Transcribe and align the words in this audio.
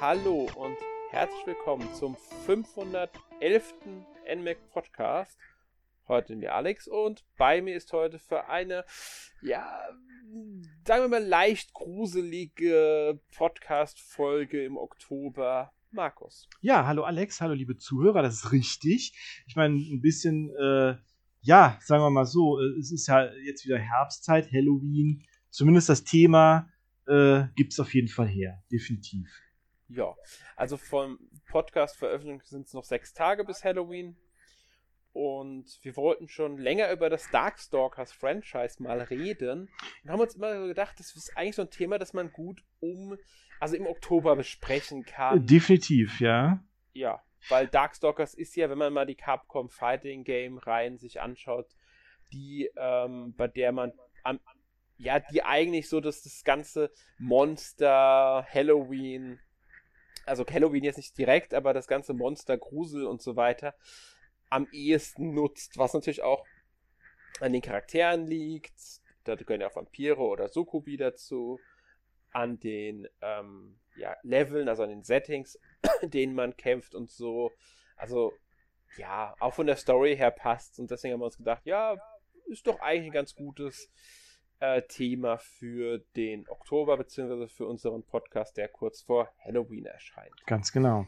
hallo 0.00 0.48
und 0.56 0.78
herzlich 1.10 1.46
willkommen 1.46 1.86
zum 1.92 2.16
511. 2.46 3.74
NMAC 4.34 4.70
Podcast. 4.70 5.38
Heute 6.08 6.28
sind 6.28 6.40
wir 6.40 6.54
Alex 6.54 6.88
und 6.88 7.22
bei 7.36 7.60
mir 7.60 7.76
ist 7.76 7.92
heute 7.92 8.18
für 8.18 8.48
eine, 8.48 8.86
ja, 9.42 9.78
sagen 10.86 11.02
wir 11.02 11.08
mal 11.08 11.22
leicht 11.22 11.74
gruselige 11.74 13.20
Podcast-Folge 13.36 14.64
im 14.64 14.78
Oktober 14.78 15.70
Markus. 15.90 16.48
Ja, 16.62 16.86
hallo 16.86 17.02
Alex, 17.02 17.42
hallo 17.42 17.52
liebe 17.52 17.76
Zuhörer, 17.76 18.22
das 18.22 18.36
ist 18.36 18.52
richtig. 18.52 19.12
Ich 19.46 19.54
meine, 19.54 19.74
ein 19.74 20.00
bisschen, 20.00 20.48
äh, 20.56 20.96
ja, 21.42 21.78
sagen 21.82 22.02
wir 22.02 22.10
mal 22.10 22.24
so, 22.24 22.58
äh, 22.58 22.78
es 22.78 22.90
ist 22.90 23.06
ja 23.06 23.30
jetzt 23.44 23.66
wieder 23.66 23.78
Herbstzeit, 23.78 24.50
Halloween. 24.50 25.26
Zumindest 25.50 25.90
das 25.90 26.04
Thema 26.04 26.70
äh, 27.06 27.42
gibt 27.54 27.74
es 27.74 27.80
auf 27.80 27.92
jeden 27.92 28.08
Fall 28.08 28.28
her, 28.28 28.62
definitiv. 28.72 29.28
Ja, 29.92 30.14
also 30.54 30.76
vom 30.76 31.18
Podcast 31.48 31.96
Veröffentlichung 31.96 32.42
sind 32.44 32.66
es 32.66 32.74
noch 32.74 32.84
sechs 32.84 33.12
Tage 33.12 33.44
bis 33.44 33.64
Halloween. 33.64 34.16
Und 35.12 35.80
wir 35.82 35.96
wollten 35.96 36.28
schon 36.28 36.58
länger 36.58 36.92
über 36.92 37.10
das 37.10 37.28
Darkstalkers 37.30 38.12
Franchise 38.12 38.80
mal 38.80 39.00
reden. 39.00 39.68
Und 40.04 40.10
haben 40.10 40.20
uns 40.20 40.36
immer 40.36 40.68
gedacht, 40.68 41.00
das 41.00 41.16
ist 41.16 41.36
eigentlich 41.36 41.56
so 41.56 41.62
ein 41.62 41.70
Thema, 41.70 41.98
das 41.98 42.12
man 42.12 42.30
gut 42.30 42.62
um, 42.78 43.18
also 43.58 43.74
im 43.74 43.86
Oktober 43.86 44.36
besprechen 44.36 45.04
kann. 45.04 45.44
Definitiv, 45.44 46.20
ja. 46.20 46.62
Ja, 46.92 47.20
weil 47.48 47.66
Darkstalkers 47.66 48.34
ist 48.34 48.54
ja, 48.54 48.70
wenn 48.70 48.78
man 48.78 48.92
mal 48.92 49.06
die 49.06 49.16
Capcom 49.16 49.68
Fighting 49.68 50.22
Game 50.22 50.58
Reihen 50.58 50.98
sich 50.98 51.20
anschaut, 51.20 51.66
die, 52.32 52.70
ähm, 52.76 53.34
bei 53.36 53.48
der 53.48 53.72
man 53.72 53.92
am, 54.22 54.38
ja, 54.98 55.18
die 55.18 55.42
eigentlich 55.42 55.88
so, 55.88 56.00
dass 56.00 56.22
das 56.22 56.44
ganze 56.44 56.92
Monster, 57.18 58.46
Halloween, 58.48 59.40
also 60.30 60.46
Halloween 60.46 60.84
jetzt 60.84 60.96
nicht 60.96 61.18
direkt, 61.18 61.52
aber 61.52 61.74
das 61.74 61.86
ganze 61.86 62.14
Monster, 62.14 62.56
Grusel 62.56 63.06
und 63.06 63.20
so 63.20 63.36
weiter 63.36 63.74
am 64.50 64.66
ehesten 64.72 65.32
nutzt, 65.32 65.78
was 65.78 65.94
natürlich 65.94 66.22
auch 66.22 66.44
an 67.40 67.52
den 67.52 67.62
Charakteren 67.62 68.26
liegt. 68.26 69.00
Da 69.24 69.36
gehören 69.36 69.60
ja 69.60 69.68
auch 69.68 69.76
Vampire 69.76 70.18
oder 70.18 70.48
Sukubi 70.48 70.96
dazu. 70.96 71.60
An 72.32 72.60
den 72.60 73.08
ähm, 73.22 73.78
ja, 73.96 74.16
Leveln, 74.22 74.68
also 74.68 74.84
an 74.84 74.90
den 74.90 75.02
Settings, 75.02 75.58
in 76.00 76.10
denen 76.10 76.34
man 76.34 76.56
kämpft 76.56 76.94
und 76.94 77.10
so. 77.10 77.50
Also, 77.96 78.32
ja, 78.96 79.34
auch 79.40 79.54
von 79.54 79.66
der 79.66 79.76
Story 79.76 80.16
her 80.16 80.30
passt. 80.30 80.78
Und 80.78 80.90
deswegen 80.90 81.14
haben 81.14 81.20
wir 81.20 81.26
uns 81.26 81.38
gedacht, 81.38 81.66
ja, 81.66 81.96
ist 82.46 82.66
doch 82.66 82.80
eigentlich 82.80 83.06
ein 83.06 83.12
ganz 83.12 83.34
gutes 83.34 83.90
äh, 84.60 84.82
Thema 84.82 85.38
für 85.38 85.98
den 86.16 86.48
Oktober, 86.48 86.96
beziehungsweise 86.96 87.48
für 87.48 87.66
unseren 87.66 88.02
Podcast, 88.04 88.56
der 88.56 88.68
kurz 88.68 89.02
vor 89.02 89.28
Halloween 89.44 89.86
erscheint. 89.86 90.34
Ganz 90.46 90.70
genau. 90.72 91.06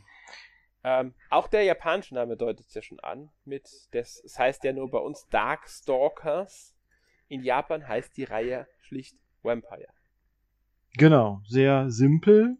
Ähm, 0.85 1.15
auch 1.31 1.47
der 1.47 1.63
japanische 1.63 2.15
Name 2.15 2.37
deutet 2.37 2.67
es 2.67 2.75
ja 2.75 2.83
schon 2.83 3.01
an. 3.01 3.31
Mit 3.45 3.69
des, 3.95 4.23
es 4.25 4.39
heißt 4.39 4.65
ja 4.65 4.73
nur 4.73 4.91
bei 4.91 4.99
uns 4.99 5.29
Darkstalkers. 5.29 6.75
In 7.29 7.45
Japan 7.45 7.87
heißt 7.87 8.17
die 8.17 8.25
Reihe 8.25 8.67
schlicht 8.81 9.17
Vampire. 9.43 9.89
Genau, 10.99 11.41
sehr 11.47 11.91
simpel, 11.91 12.59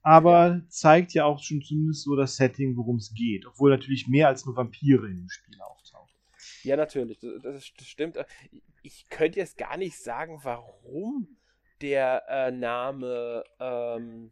aber 0.00 0.62
zeigt 0.68 1.12
ja 1.12 1.26
auch 1.26 1.42
schon 1.42 1.60
zumindest 1.60 2.04
so 2.04 2.16
das 2.16 2.36
Setting, 2.36 2.76
worum 2.76 2.96
es 2.96 3.12
geht. 3.12 3.44
Obwohl 3.44 3.70
natürlich 3.70 4.08
mehr 4.08 4.28
als 4.28 4.46
nur 4.46 4.56
Vampire 4.56 5.06
in 5.06 5.16
dem 5.16 5.28
Spiel 5.28 5.60
auftauchen. 5.60 5.73
Ja, 6.64 6.76
natürlich, 6.76 7.18
das, 7.18 7.42
das 7.42 7.66
stimmt. 7.86 8.18
Ich 8.82 9.08
könnte 9.08 9.38
jetzt 9.38 9.56
gar 9.56 9.76
nicht 9.76 9.98
sagen, 10.02 10.40
warum 10.42 11.36
der 11.80 12.24
äh, 12.28 12.50
Name 12.50 13.44
ähm, 13.58 14.30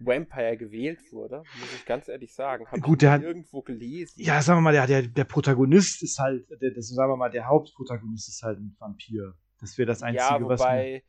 Vampire 0.00 0.56
gewählt 0.56 1.00
wurde, 1.12 1.38
muss 1.58 1.74
ich 1.74 1.84
ganz 1.84 2.08
ehrlich 2.08 2.34
sagen. 2.34 2.66
Habe 2.66 2.80
Gut, 2.80 3.02
der 3.02 3.12
hat, 3.12 3.22
irgendwo 3.22 3.62
gelesen. 3.62 4.20
Ja, 4.20 4.40
sagen 4.42 4.58
wir 4.58 4.62
mal, 4.62 4.72
der, 4.72 4.86
der, 4.86 5.02
der 5.02 5.24
Protagonist 5.24 6.02
ist 6.02 6.18
halt, 6.18 6.46
der, 6.60 6.70
das, 6.70 6.88
sagen 6.88 7.10
wir 7.10 7.16
mal, 7.16 7.30
der 7.30 7.46
Hauptprotagonist 7.46 8.28
ist 8.28 8.42
halt 8.42 8.58
ein 8.58 8.76
Vampir. 8.78 9.34
Das 9.60 9.76
wäre 9.76 9.86
das 9.86 10.02
Einzige, 10.02 10.22
ja, 10.22 10.40
wobei 10.40 11.02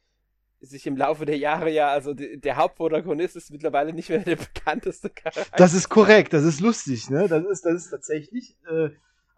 was 0.62 0.70
sich 0.72 0.86
im 0.88 0.98
Laufe 0.98 1.26
der 1.26 1.38
Jahre 1.38 1.72
ja, 1.72 1.90
also 1.90 2.14
der 2.14 2.58
Hauptprotagonist 2.58 3.36
ist 3.36 3.52
mittlerweile 3.52 3.94
nicht 3.94 4.10
mehr 4.10 4.20
der 4.20 4.36
bekannteste 4.54 5.10
Charakter. 5.10 5.56
Das 5.56 5.74
ist 5.74 5.90
korrekt, 5.90 6.34
das 6.34 6.44
ist 6.44 6.60
lustig, 6.60 7.10
ne? 7.10 7.28
Das 7.28 7.46
ist, 7.46 7.66
das 7.66 7.86
ist 7.86 7.90
tatsächlich, 7.92 8.58
äh, 8.70 8.90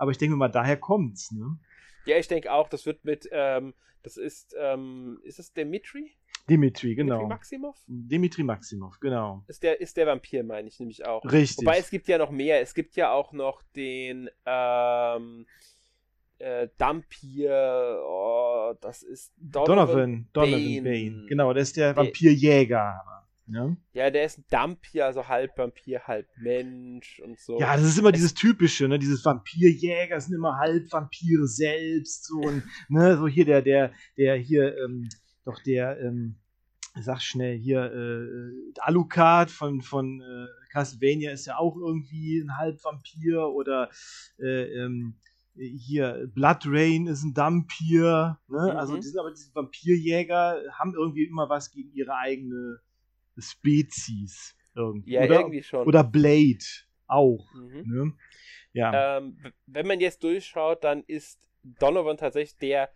aber 0.02 0.10
ich 0.10 0.18
denke 0.18 0.36
mal, 0.36 0.48
daher 0.48 0.78
kommt's, 0.78 1.32
ne? 1.32 1.60
Ja, 2.06 2.18
ich 2.18 2.28
denke 2.28 2.52
auch, 2.52 2.68
das 2.70 2.88
wird 2.88 3.06
mit, 3.06 3.30
ähm, 3.32 3.76
das 4.02 4.18
ist, 4.18 4.56
ähm, 4.60 5.20
ist 5.24 5.38
es 5.38 5.54
Dimitri? 5.54 6.12
Dimitri, 6.50 6.96
genau. 6.96 7.18
Dimitri 7.18 7.30
Maximov? 7.30 7.78
Dimitri 7.86 8.44
Maximov, 8.44 9.00
genau. 9.00 9.44
Ist 9.48 9.62
der, 9.62 9.80
ist 9.80 9.96
der 9.98 10.08
Vampir, 10.08 10.44
meine 10.44 10.68
ich 10.68 10.80
nämlich 10.80 11.06
auch. 11.06 11.24
Richtig. 11.24 11.68
Wobei 11.68 11.78
es 11.78 11.92
gibt 11.92 12.08
ja 12.08 12.18
noch 12.18 12.32
mehr. 12.32 12.62
Es 12.62 12.74
gibt 12.74 12.96
ja 12.96 13.12
auch 13.12 13.32
noch 13.32 13.62
den 13.76 14.28
ähm, 14.48 15.46
äh, 16.40 16.68
Dampir, 16.80 18.02
oh, 18.04 18.74
das 18.82 19.04
ist 19.04 19.32
Donovan, 19.38 19.68
Donovan, 19.68 20.30
Donovan 20.34 20.84
Bane. 20.84 21.26
Genau, 21.28 21.54
der 21.54 21.62
ist 21.62 21.78
der 21.78 21.96
Vampirjäger. 21.96 23.21
Ja? 23.54 23.76
ja, 23.94 24.10
der 24.10 24.26
ist 24.26 24.38
ein 24.38 24.46
Dampir, 24.50 25.06
also 25.06 25.28
halb 25.28 25.58
Vampir, 25.58 26.02
halb 26.08 26.28
Mensch 26.38 27.20
und 27.20 27.40
so. 27.40 27.60
Ja, 27.60 27.76
das 27.76 27.86
ist 27.86 27.98
immer 27.98 28.12
dieses 28.12 28.34
typische, 28.34 28.88
ne? 28.88 28.98
Dieses 28.98 29.26
Vampirjäger 29.26 30.20
sind 30.22 30.36
immer 30.36 30.58
halb 30.58 30.92
Vampire 30.92 31.48
selbst, 31.48 32.28
so 32.28 32.38
und 32.38 32.64
ne, 32.90 33.18
so 33.18 33.28
hier 33.28 33.46
der, 33.46 33.62
der, 33.62 33.92
der 34.18 34.36
hier, 34.36 34.78
ähm, 34.78 35.10
doch 35.44 35.62
der, 35.64 36.00
ähm, 36.00 36.38
sag 37.00 37.22
schnell 37.22 37.58
hier, 37.58 37.92
äh, 37.92 38.80
Alucard 38.80 39.52
von, 39.52 39.82
von 39.82 40.22
äh, 40.22 40.48
Castlevania 40.72 41.32
ist 41.32 41.46
ja 41.46 41.58
auch 41.58 41.76
irgendwie 41.76 42.40
ein 42.40 42.58
halb 42.58 42.82
Vampir 42.84 43.50
oder 43.50 43.90
äh, 44.40 44.64
ähm, 44.84 45.16
hier 45.56 46.30
Blood 46.34 46.64
Rain 46.66 47.08
ist 47.08 47.24
ein 47.24 47.34
Dampir, 47.34 48.40
ne? 48.48 48.58
Also, 48.58 48.72
mhm. 48.72 48.78
Also 48.78 48.96
die 48.96 49.02
sind 49.02 49.20
aber 49.20 49.32
diese 49.32 49.54
Vampirjäger 49.54 50.62
haben 50.78 50.94
irgendwie 50.94 51.26
immer 51.26 51.50
was 51.50 51.72
gegen 51.72 51.92
ihre 51.94 52.16
eigene 52.16 52.80
Spezies 53.38 54.56
irgendwie. 54.76 55.12
Ja, 55.14 55.24
oder, 55.24 55.40
irgendwie 55.40 55.64
schon. 55.64 55.88
Oder 55.88 56.04
Blade 56.04 56.66
auch. 57.08 57.54
Mhm. 57.54 57.84
Ne? 57.86 58.14
Ja. 58.74 59.18
Ähm, 59.18 59.38
wenn 59.66 59.88
man 59.88 60.00
jetzt 60.00 60.24
durchschaut, 60.24 60.84
dann 60.84 61.04
ist 61.04 61.40
Donovan 61.64 62.18
tatsächlich 62.18 62.58
der 62.58 62.90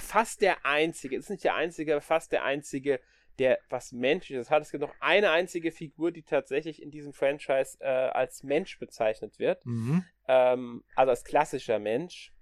fast 0.00 0.42
der 0.42 0.66
einzige, 0.66 1.16
ist 1.16 1.30
nicht 1.30 1.44
der 1.44 1.54
einzige, 1.54 1.92
aber 1.92 2.00
fast 2.00 2.32
der 2.32 2.44
einzige, 2.44 3.00
der 3.38 3.58
was 3.68 3.92
Menschliches 3.92 4.50
hat. 4.50 4.62
Es 4.62 4.70
gibt 4.70 4.82
noch 4.82 4.94
eine 5.00 5.30
einzige 5.30 5.70
Figur, 5.70 6.10
die 6.10 6.22
tatsächlich 6.22 6.82
in 6.82 6.90
diesem 6.90 7.12
Franchise 7.12 7.78
äh, 7.80 7.86
als 7.86 8.42
Mensch 8.42 8.78
bezeichnet 8.78 9.38
wird. 9.38 9.64
Mhm. 9.64 10.04
Ähm, 10.26 10.84
also 10.96 11.10
als 11.10 11.24
klassischer 11.24 11.78
Mensch. 11.78 12.32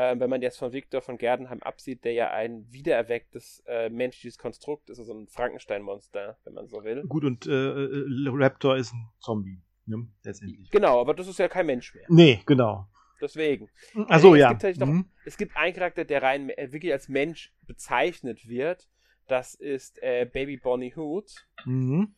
Ähm, 0.00 0.20
wenn 0.20 0.30
man 0.30 0.42
jetzt 0.42 0.58
von 0.58 0.72
Victor 0.72 1.02
von 1.02 1.18
Gerdenheim 1.18 1.60
absieht, 1.60 2.04
der 2.04 2.12
ja 2.12 2.30
ein 2.30 2.64
wiedererwecktes 2.70 3.64
äh, 3.66 3.90
menschliches 3.90 4.38
Konstrukt 4.38 4.90
ist, 4.90 5.00
also 5.00 5.12
ein 5.12 5.26
Frankenstein-Monster, 5.26 6.38
wenn 6.44 6.54
man 6.54 6.68
so 6.68 6.84
will. 6.84 7.02
Gut, 7.08 7.24
und 7.24 7.48
äh, 7.48 7.50
äh 7.50 8.28
Raptor 8.28 8.76
ist 8.76 8.92
ein 8.92 9.08
Zombie, 9.18 9.60
ne? 9.86 10.06
letztendlich. 10.22 10.70
Genau, 10.70 11.00
aber 11.00 11.14
das 11.14 11.26
ist 11.26 11.40
ja 11.40 11.48
kein 11.48 11.66
Mensch 11.66 11.96
mehr. 11.96 12.04
Nee, 12.06 12.40
genau. 12.46 12.86
Deswegen. 13.20 13.70
Achso, 14.06 14.36
ja. 14.36 14.50
Gibt 14.50 14.62
halt 14.62 14.78
noch, 14.78 14.86
mhm. 14.86 15.10
Es 15.24 15.36
gibt 15.36 15.56
einen 15.56 15.74
Charakter, 15.74 16.04
der 16.04 16.22
rein 16.22 16.50
äh, 16.50 16.70
wirklich 16.70 16.92
als 16.92 17.08
Mensch 17.08 17.52
bezeichnet 17.66 18.48
wird. 18.48 18.88
Das 19.26 19.56
ist 19.56 20.00
äh, 20.00 20.30
Baby 20.32 20.58
Bonnie 20.58 20.94
Hood. 20.94 21.44
Mhm. 21.64 22.14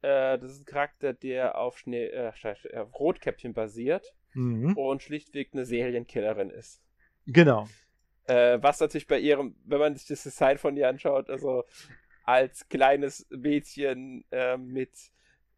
Äh, 0.00 0.38
das 0.38 0.52
ist 0.52 0.60
ein 0.62 0.64
Charakter, 0.64 1.12
der 1.12 1.58
auf 1.58 1.76
Schnee, 1.76 2.06
äh, 2.06 2.32
Rotkäppchen 2.98 3.52
basiert 3.52 4.14
mhm. 4.32 4.74
und 4.78 5.02
schlichtweg 5.02 5.50
eine 5.52 5.66
Serienkillerin 5.66 6.48
ist. 6.48 6.82
Genau. 7.28 7.68
Äh, 8.24 8.58
was 8.60 8.80
natürlich 8.80 9.06
bei 9.06 9.18
ihrem, 9.18 9.54
wenn 9.64 9.78
man 9.78 9.94
sich 9.94 10.06
das 10.06 10.22
Design 10.22 10.58
von 10.58 10.76
ihr 10.76 10.88
anschaut, 10.88 11.30
also 11.30 11.64
als 12.24 12.68
kleines 12.68 13.26
Mädchen 13.30 14.24
äh, 14.30 14.56
mit 14.56 14.90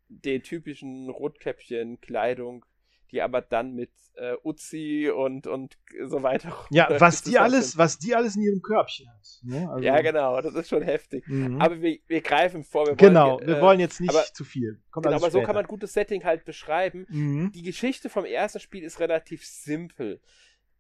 den 0.08 0.42
typischen 0.42 1.08
Rotkäppchen-Kleidung, 1.08 2.64
die 3.10 3.22
aber 3.22 3.40
dann 3.40 3.74
mit 3.74 3.90
äh, 4.14 4.34
Uzi 4.44 5.10
und, 5.14 5.46
und 5.46 5.78
so 6.06 6.22
weiter. 6.22 6.56
Ja, 6.70 6.88
was 7.00 7.22
die 7.22 7.38
alles, 7.38 7.76
was 7.76 7.98
die 7.98 8.14
alles 8.14 8.36
in 8.36 8.42
ihrem 8.42 8.62
Körbchen 8.62 9.08
hat. 9.08 9.40
Ne? 9.42 9.68
Also, 9.68 9.84
ja, 9.84 10.00
genau, 10.00 10.40
das 10.40 10.54
ist 10.54 10.68
schon 10.68 10.82
heftig. 10.82 11.26
Mhm. 11.26 11.60
Aber 11.60 11.80
wir, 11.80 11.98
wir 12.06 12.20
greifen 12.20 12.62
vor. 12.62 12.86
Wir 12.86 12.94
genau, 12.94 13.36
wollen, 13.36 13.48
wir 13.48 13.60
wollen 13.60 13.80
jetzt 13.80 14.00
nicht 14.00 14.10
aber, 14.10 14.24
zu 14.32 14.44
viel. 14.44 14.80
Kommt 14.90 15.06
genau, 15.06 15.16
aber 15.16 15.30
so 15.30 15.42
kann 15.42 15.54
man 15.54 15.66
gutes 15.66 15.92
Setting 15.92 16.24
halt 16.24 16.44
beschreiben. 16.44 17.06
Mhm. 17.08 17.52
Die 17.52 17.62
Geschichte 17.62 18.08
vom 18.08 18.24
ersten 18.24 18.60
Spiel 18.60 18.84
ist 18.84 19.00
relativ 19.00 19.44
simpel. 19.44 20.20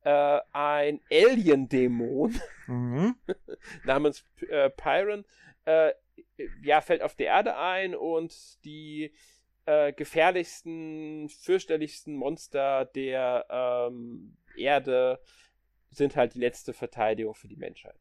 Äh, 0.02 0.40
ein 0.52 1.00
Alien-Dämon 1.10 2.40
mhm. 2.66 3.16
namens 3.84 4.24
äh, 4.48 4.70
Pyron 4.70 5.26
äh, 5.66 5.92
ja, 6.62 6.80
fällt 6.80 7.02
auf 7.02 7.14
die 7.14 7.24
Erde 7.24 7.56
ein 7.56 7.94
und 7.94 8.64
die 8.64 9.12
äh, 9.66 9.92
gefährlichsten, 9.92 11.28
fürchterlichsten 11.28 12.14
Monster 12.14 12.86
der 12.86 13.46
ähm, 13.50 14.36
Erde 14.56 15.20
sind 15.90 16.16
halt 16.16 16.34
die 16.34 16.40
letzte 16.40 16.72
Verteidigung 16.72 17.34
für 17.34 17.48
die 17.48 17.56
Menschheit. 17.56 17.98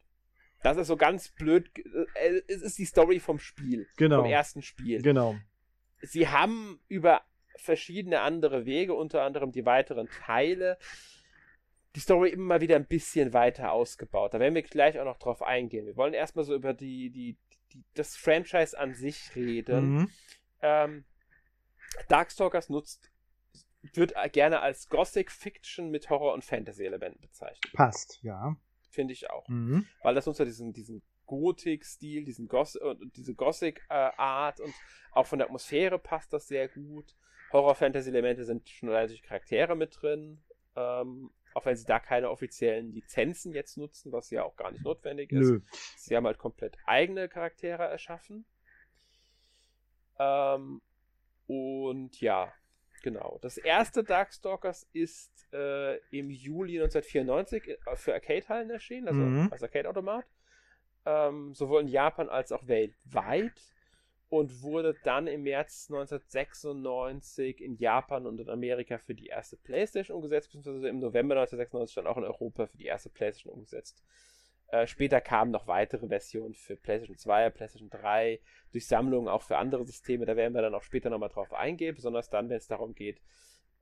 Das 0.62 0.78
ist 0.78 0.88
so 0.88 0.98
ganz 0.98 1.30
blöd. 1.30 1.70
Äh, 2.16 2.42
es 2.48 2.62
ist 2.62 2.78
die 2.78 2.86
Story 2.86 3.20
vom 3.20 3.40
Spiel. 3.40 3.88
Genau. 3.98 4.22
Vom 4.22 4.32
ersten 4.32 4.62
Spiel. 4.62 5.02
Genau. 5.02 5.36
Sie 6.02 6.28
haben 6.28 6.80
über 6.88 7.22
verschiedene 7.58 8.22
andere 8.22 8.66
Wege, 8.66 8.94
unter 8.94 9.24
anderem 9.24 9.52
die 9.52 9.66
weiteren 9.66 10.08
Teile, 10.08 10.78
die 11.96 12.00
Story 12.00 12.30
immer 12.30 12.46
mal 12.46 12.62
wieder 12.62 12.76
ein 12.76 12.86
bisschen 12.86 13.34
weiter 13.34 13.72
ausgebaut. 13.72 14.34
Da 14.34 14.40
werden 14.40 14.56
wir 14.56 14.62
gleich 14.62 15.00
auch 15.00 15.06
noch 15.06 15.18
drauf 15.18 15.42
eingehen. 15.42 15.86
Wir 15.86 15.98
wollen 15.98 16.14
erstmal 16.14 16.46
so 16.46 16.54
über 16.54 16.74
die, 16.74 17.10
die, 17.10 17.38
die 17.74 17.84
das 17.96 18.16
Franchise 18.16 18.78
an 18.78 18.94
sich 18.94 19.36
reden. 19.36 19.92
Mhm. 19.92 20.10
Ähm, 20.62 21.06
Darkstalkers 22.08 22.70
nutzt, 22.70 23.12
wird 23.94 24.14
gerne 24.34 24.62
als 24.62 24.90
Gothic 24.90 25.32
Fiction 25.32 25.90
mit 25.90 26.10
Horror- 26.10 26.34
und 26.34 26.44
Fantasy-Elementen 26.44 27.22
bezeichnet. 27.22 27.74
Passt, 27.74 28.20
ja. 28.22 28.56
Finde 28.90 29.14
ich 29.14 29.30
auch. 29.30 29.48
Mhm. 29.48 29.88
Weil 30.04 30.16
das 30.16 30.26
nutzt 30.26 30.40
ja 30.40 30.46
diesen, 30.46 30.74
diesen 30.74 31.02
Gothic-Stil, 31.26 32.26
diesen 32.26 32.48
Goth 32.48 32.76
und 32.76 33.16
diese 33.16 33.36
Gothic-Art 33.36 34.60
und 34.60 34.74
auch 35.12 35.28
von 35.28 35.40
der 35.40 35.48
Atmosphäre 35.48 35.98
passt 35.98 36.34
das 36.34 36.48
sehr 36.48 36.68
gut. 36.68 37.16
Horror-Fantasy-Elemente 37.52 38.46
sind 38.46 38.68
schon 38.70 38.90
durch 38.90 39.24
Charaktere 39.24 39.76
mit 39.76 39.98
drin. 40.02 40.42
Ähm, 40.76 41.32
auch 41.54 41.66
wenn 41.66 41.76
sie 41.76 41.86
da 41.86 42.00
keine 42.00 42.30
offiziellen 42.30 42.92
Lizenzen 42.92 43.54
jetzt 43.54 43.78
nutzen, 43.78 44.12
was 44.12 44.30
ja 44.30 44.44
auch 44.44 44.56
gar 44.56 44.72
nicht 44.72 44.84
notwendig 44.84 45.32
ist. 45.32 45.50
Nö. 45.50 45.62
Sie 45.98 46.16
haben 46.16 46.26
halt 46.26 46.38
komplett 46.38 46.78
eigene 46.86 47.28
Charaktere 47.30 47.84
erschaffen. 47.84 48.46
Ähm, 50.20 50.82
und 51.48 52.20
ja, 52.22 52.54
genau. 53.02 53.40
Das 53.42 53.58
erste 53.58 54.04
Darkstalkers 54.04 54.88
ist 54.94 55.48
äh, 55.54 55.98
im 56.12 56.30
Juli 56.30 56.80
1994 56.80 57.78
für 57.96 58.14
Arcade-Hallen 58.14 58.70
erschienen, 58.70 59.08
also 59.08 59.22
Mhm. 59.22 59.48
als 59.52 59.64
Arcade-Automat. 59.64 60.26
Ähm, 61.06 61.54
sowohl 61.54 61.82
in 61.82 61.88
Japan 61.88 62.30
als 62.30 62.52
auch 62.52 62.68
weltweit. 62.68 63.60
Und 64.30 64.62
wurde 64.62 64.96
dann 65.04 65.26
im 65.26 65.44
März 65.44 65.88
1996 65.90 67.62
in 67.62 67.78
Japan 67.78 68.28
und 68.28 68.40
in 68.40 68.50
Amerika 68.50 69.00
für 69.00 69.16
die 69.16 69.28
erste 69.28 69.58
PlayStation 69.58 70.16
umgesetzt, 70.16 70.52
beziehungsweise 70.52 70.88
im 70.88 71.00
November 71.00 71.36
1996 71.36 71.96
dann 71.96 72.08
auch 72.08 72.18
in 72.18 72.24
Europa 72.24 72.68
für 72.68 72.78
die 72.78 72.86
erste 72.86 73.10
PlayStation 73.10 73.54
umgesetzt. 73.54 74.04
Äh, 74.72 74.86
später 74.86 75.20
kamen 75.20 75.52
noch 75.52 75.66
weitere 75.66 76.08
Versionen 76.08 76.54
für 76.54 76.76
PlayStation 76.76 77.18
2, 77.18 77.50
PlayStation 77.50 77.90
3, 77.90 78.40
durch 78.72 78.86
Sammlungen 78.86 79.28
auch 79.28 79.42
für 79.42 79.58
andere 79.58 79.84
Systeme. 79.84 80.26
Da 80.26 80.36
werden 80.36 80.54
wir 80.54 80.62
dann 80.62 80.76
auch 80.76 80.84
später 80.84 81.10
nochmal 81.10 81.30
drauf 81.30 81.54
eingehen, 81.54 81.96
besonders 81.96 82.30
dann, 82.30 82.50
wenn 82.50 82.58
es 82.58 82.68
darum 82.68 82.94
geht, 82.94 83.20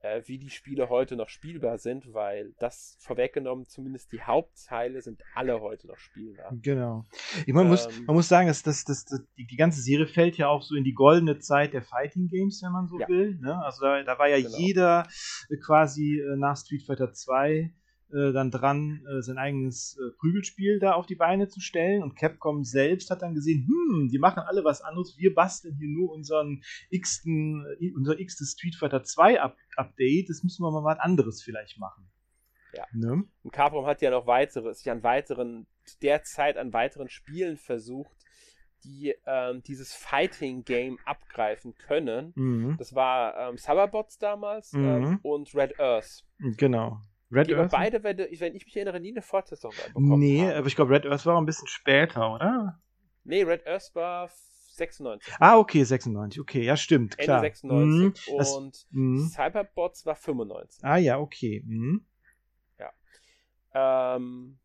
äh, 0.00 0.22
wie 0.26 0.38
die 0.38 0.50
Spiele 0.50 0.88
heute 0.88 1.16
noch 1.16 1.28
spielbar 1.28 1.78
sind, 1.78 2.12
weil 2.14 2.54
das 2.60 2.96
vorweggenommen, 3.00 3.66
zumindest 3.66 4.12
die 4.12 4.22
Hauptteile 4.22 5.02
sind 5.02 5.22
alle 5.34 5.60
heute 5.60 5.86
noch 5.88 5.98
spielbar. 5.98 6.52
Genau. 6.62 7.04
Man, 7.46 7.66
muss, 7.68 7.86
Ähm, 7.86 8.04
man 8.06 8.14
muss 8.16 8.28
sagen, 8.28 8.46
dass, 8.48 8.62
dass, 8.62 8.84
dass, 8.84 9.04
dass 9.04 9.20
die, 9.36 9.46
die 9.46 9.56
ganze 9.56 9.80
Serie 9.82 10.06
fällt 10.06 10.36
ja 10.36 10.48
auch 10.48 10.62
so 10.62 10.76
in 10.76 10.84
die 10.84 10.94
goldene 10.94 11.38
Zeit 11.38 11.72
der 11.72 11.82
Fighting 11.82 12.28
Games, 12.28 12.60
wenn 12.62 12.72
man 12.72 12.86
so 12.86 12.98
Ja. 13.00 13.08
will. 13.08 13.38
Ne? 13.40 13.56
Also 13.64 13.82
da, 13.82 14.02
da 14.04 14.18
war 14.18 14.28
ja 14.28 14.36
Genau. 14.40 14.56
jeder 14.56 15.06
äh, 15.50 15.56
quasi 15.56 16.18
äh, 16.20 16.36
nach 16.36 16.56
Street 16.56 16.84
Fighter 16.84 17.12
2 17.12 17.72
äh, 18.12 18.32
dann 18.32 18.50
dran, 18.50 19.04
äh, 19.06 19.22
sein 19.22 19.38
eigenes 19.38 19.98
äh, 19.98 20.10
Prügelspiel 20.18 20.78
da 20.78 20.92
auf 20.92 21.06
die 21.06 21.14
Beine 21.14 21.48
zu 21.48 21.60
stellen. 21.60 22.02
Und 22.02 22.16
Capcom 22.16 22.64
selbst 22.64 23.10
hat 23.10 23.22
dann 23.22 23.34
gesehen, 23.34 23.66
hm, 23.66 24.08
die 24.08 24.18
machen 24.18 24.40
alle 24.40 24.64
was 24.64 24.80
anderes. 24.80 25.16
Wir 25.18 25.34
basteln 25.34 25.76
hier 25.76 25.88
nur 25.88 26.10
unseren 26.12 26.62
x-ten, 26.90 27.64
äh, 27.80 27.92
unser 27.94 28.18
x-tes 28.18 28.52
Street 28.52 28.76
Fighter 28.76 29.02
2 29.02 29.40
Up 29.40 29.56
Update. 29.76 30.28
Das 30.30 30.42
müssen 30.42 30.62
wir 30.62 30.70
mal 30.70 30.84
was 30.84 30.98
anderes 31.00 31.42
vielleicht 31.42 31.78
machen. 31.78 32.08
Ja. 32.74 32.84
Ne? 32.92 33.24
Und 33.42 33.50
Capcom 33.52 33.86
hat 33.86 34.02
ja 34.02 34.10
noch 34.10 34.26
weitere, 34.26 34.74
sich 34.74 34.90
an 34.90 35.02
weiteren, 35.02 35.66
derzeit 36.02 36.56
an 36.56 36.72
weiteren 36.72 37.08
Spielen 37.08 37.56
versucht, 37.56 38.14
die 38.84 39.14
ähm, 39.26 39.62
dieses 39.64 39.92
Fighting-Game 39.94 40.98
abgreifen 41.04 41.74
können. 41.74 42.32
Mhm. 42.36 42.76
Das 42.78 42.94
war 42.94 43.48
ähm, 43.48 43.58
Cyberbots 43.58 44.18
damals 44.18 44.72
Mhm. 44.72 44.84
ähm, 44.84 45.18
und 45.22 45.54
Red 45.54 45.80
Earth. 45.80 46.24
Genau. 46.38 47.00
Red 47.30 47.48
Die 47.48 47.54
Earth? 47.54 47.70
beide, 47.70 48.02
wenn, 48.02 48.18
ich- 48.18 48.40
wenn 48.40 48.54
ich 48.54 48.64
mich 48.64 48.76
erinnere, 48.76 49.00
nie 49.00 49.10
eine 49.10 49.22
Fortsetzung 49.22 49.72
bekommen 49.86 50.18
Nee, 50.18 50.42
haben. 50.42 50.52
aber 50.58 50.66
ich 50.66 50.76
glaube, 50.76 50.92
Red 50.94 51.06
Earth 51.06 51.26
war 51.26 51.38
ein 51.40 51.46
bisschen 51.46 51.68
später, 51.68 52.32
oder? 52.34 52.80
Nee, 53.24 53.42
Red 53.42 53.66
Earth 53.66 53.90
war 53.94 54.30
96. 54.72 55.32
Ah, 55.40 55.58
okay, 55.58 55.82
96. 55.84 56.40
Okay, 56.40 56.62
ja, 56.62 56.76
stimmt, 56.76 57.14
Ende 57.18 57.24
klar. 57.24 57.40
96 57.40 58.28
Mhm, 58.32 58.36
das- 58.38 58.52
und 58.54 58.86
mhm. 58.90 59.28
Cyberbots 59.28 60.06
war 60.06 60.14
95. 60.16 60.82
Ah, 60.84 60.96
ja, 60.96 61.18
okay. 61.18 61.62
Mhm. 61.66 62.04
Ähm, 63.74 64.58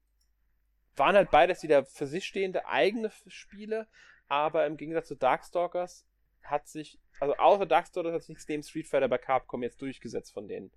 waren 0.95 1.15
halt 1.15 1.29
beides 1.29 1.61
wieder 1.61 1.85
für 1.85 2.07
sich 2.07 2.23
stehende 2.25 2.65
eigene 2.67 3.11
Spiele, 3.27 3.85
aber 4.29 4.65
im 4.65 4.77
Gegensatz 4.77 5.09
zu 5.09 5.15
Darkstalkers 5.15 6.05
hat 6.41 6.67
sich, 6.69 6.99
also 7.19 7.35
außer 7.35 7.65
Darkstalkers 7.65 8.13
hat 8.13 8.21
sich 8.21 8.29
nichts 8.29 8.47
neben 8.47 8.63
Street 8.63 8.87
Fighter 8.87 9.09
bei 9.09 9.17
Capcom 9.17 9.61
jetzt 9.61 9.81
durchgesetzt 9.81 10.33
von 10.33 10.47
denen. 10.47 10.71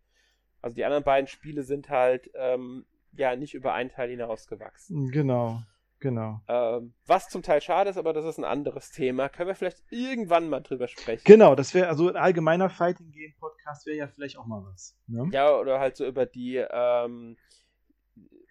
Also 0.67 0.75
die 0.75 0.85
anderen 0.85 1.05
beiden 1.05 1.29
Spiele 1.29 1.63
sind 1.63 1.91
halt 1.91 2.29
ähm, 2.35 2.87
ja 3.13 3.37
nicht 3.37 3.55
über 3.55 3.73
einen 3.73 3.89
Teil 3.89 4.11
hinausgewachsen. 4.11 5.13
Genau, 5.13 5.63
genau. 6.01 6.41
Ähm, 6.49 6.93
was 7.07 7.29
zum 7.29 7.43
Teil 7.43 7.61
schade 7.63 7.89
ist, 7.89 7.97
aber 7.99 8.13
das 8.13 8.25
ist 8.25 8.39
ein 8.39 8.45
anderes 8.45 8.91
Thema. 8.91 9.29
Können 9.29 9.47
wir 9.47 9.55
vielleicht 9.55 9.85
irgendwann 9.91 10.49
mal 10.49 10.59
drüber 10.61 10.89
sprechen? 10.89 11.23
Genau, 11.25 11.55
das 11.55 11.73
wäre, 11.73 11.87
also 11.87 12.09
ein 12.09 12.17
allgemeiner 12.17 12.69
Fighting 12.69 13.13
Game 13.13 13.33
Podcast 13.39 13.87
wäre 13.87 13.97
ja 13.97 14.09
vielleicht 14.09 14.37
auch 14.39 14.47
mal 14.47 14.61
was. 14.65 14.99
Ne? 15.07 15.29
Ja, 15.33 15.57
oder 15.57 15.79
halt 15.79 15.95
so 15.95 16.05
über 16.05 16.27
die 16.27 16.57
ähm, 16.57 17.37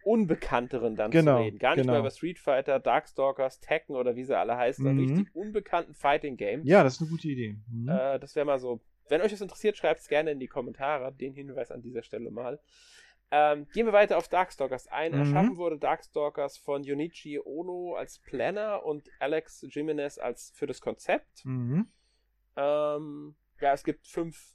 unbekannteren 0.05 0.95
dann 0.95 1.11
Genau, 1.11 1.37
zu 1.39 1.43
reden. 1.43 1.59
Gar 1.59 1.71
nicht 1.71 1.81
genau. 1.81 1.93
mehr 1.93 1.99
über 1.99 2.11
Street 2.11 2.39
Fighter, 2.39 2.79
Darkstalkers, 2.79 3.59
Tekken 3.59 3.97
oder 3.97 4.15
wie 4.15 4.23
sie 4.23 4.37
alle 4.37 4.55
heißen, 4.55 4.85
sondern 4.85 5.03
Mhm. 5.05 5.15
richtig 5.17 5.35
unbekannten 5.35 5.93
Fighting 5.95 6.37
Games. 6.37 6.65
Ja, 6.65 6.81
das 6.83 6.93
ist 6.95 7.01
eine 7.01 7.09
gute 7.09 7.27
Idee. 7.27 7.57
Mhm. 7.69 7.89
Äh, 7.89 8.19
das 8.19 8.35
wäre 8.35 8.45
mal 8.45 8.59
so. 8.59 8.79
Wenn 9.07 9.21
euch 9.21 9.31
das 9.31 9.41
interessiert, 9.41 9.77
schreibt 9.77 10.01
es 10.01 10.07
gerne 10.07 10.31
in 10.31 10.39
die 10.39 10.47
Kommentare. 10.47 11.13
Den 11.13 11.33
Hinweis 11.33 11.71
an 11.71 11.81
dieser 11.81 12.03
Stelle 12.03 12.31
mal. 12.31 12.59
Ähm, 13.31 13.67
gehen 13.73 13.85
wir 13.85 13.93
weiter 13.93 14.17
auf 14.17 14.27
Darkstalkers 14.27 14.87
ein. 14.87 15.11
Mhm. 15.11 15.19
Erschaffen 15.19 15.57
wurde 15.57 15.77
Darkstalkers 15.77 16.57
von 16.57 16.83
Yonichi 16.83 17.39
Ono 17.39 17.95
als 17.95 18.19
Planner 18.19 18.85
und 18.85 19.09
Alex 19.19 19.65
Jimenez 19.69 20.17
als 20.17 20.51
für 20.55 20.67
das 20.67 20.79
Konzept. 20.79 21.43
Mhm. 21.43 21.87
Ähm, 22.55 23.35
ja, 23.59 23.73
es 23.73 23.83
gibt 23.83 24.07
fünf 24.07 24.54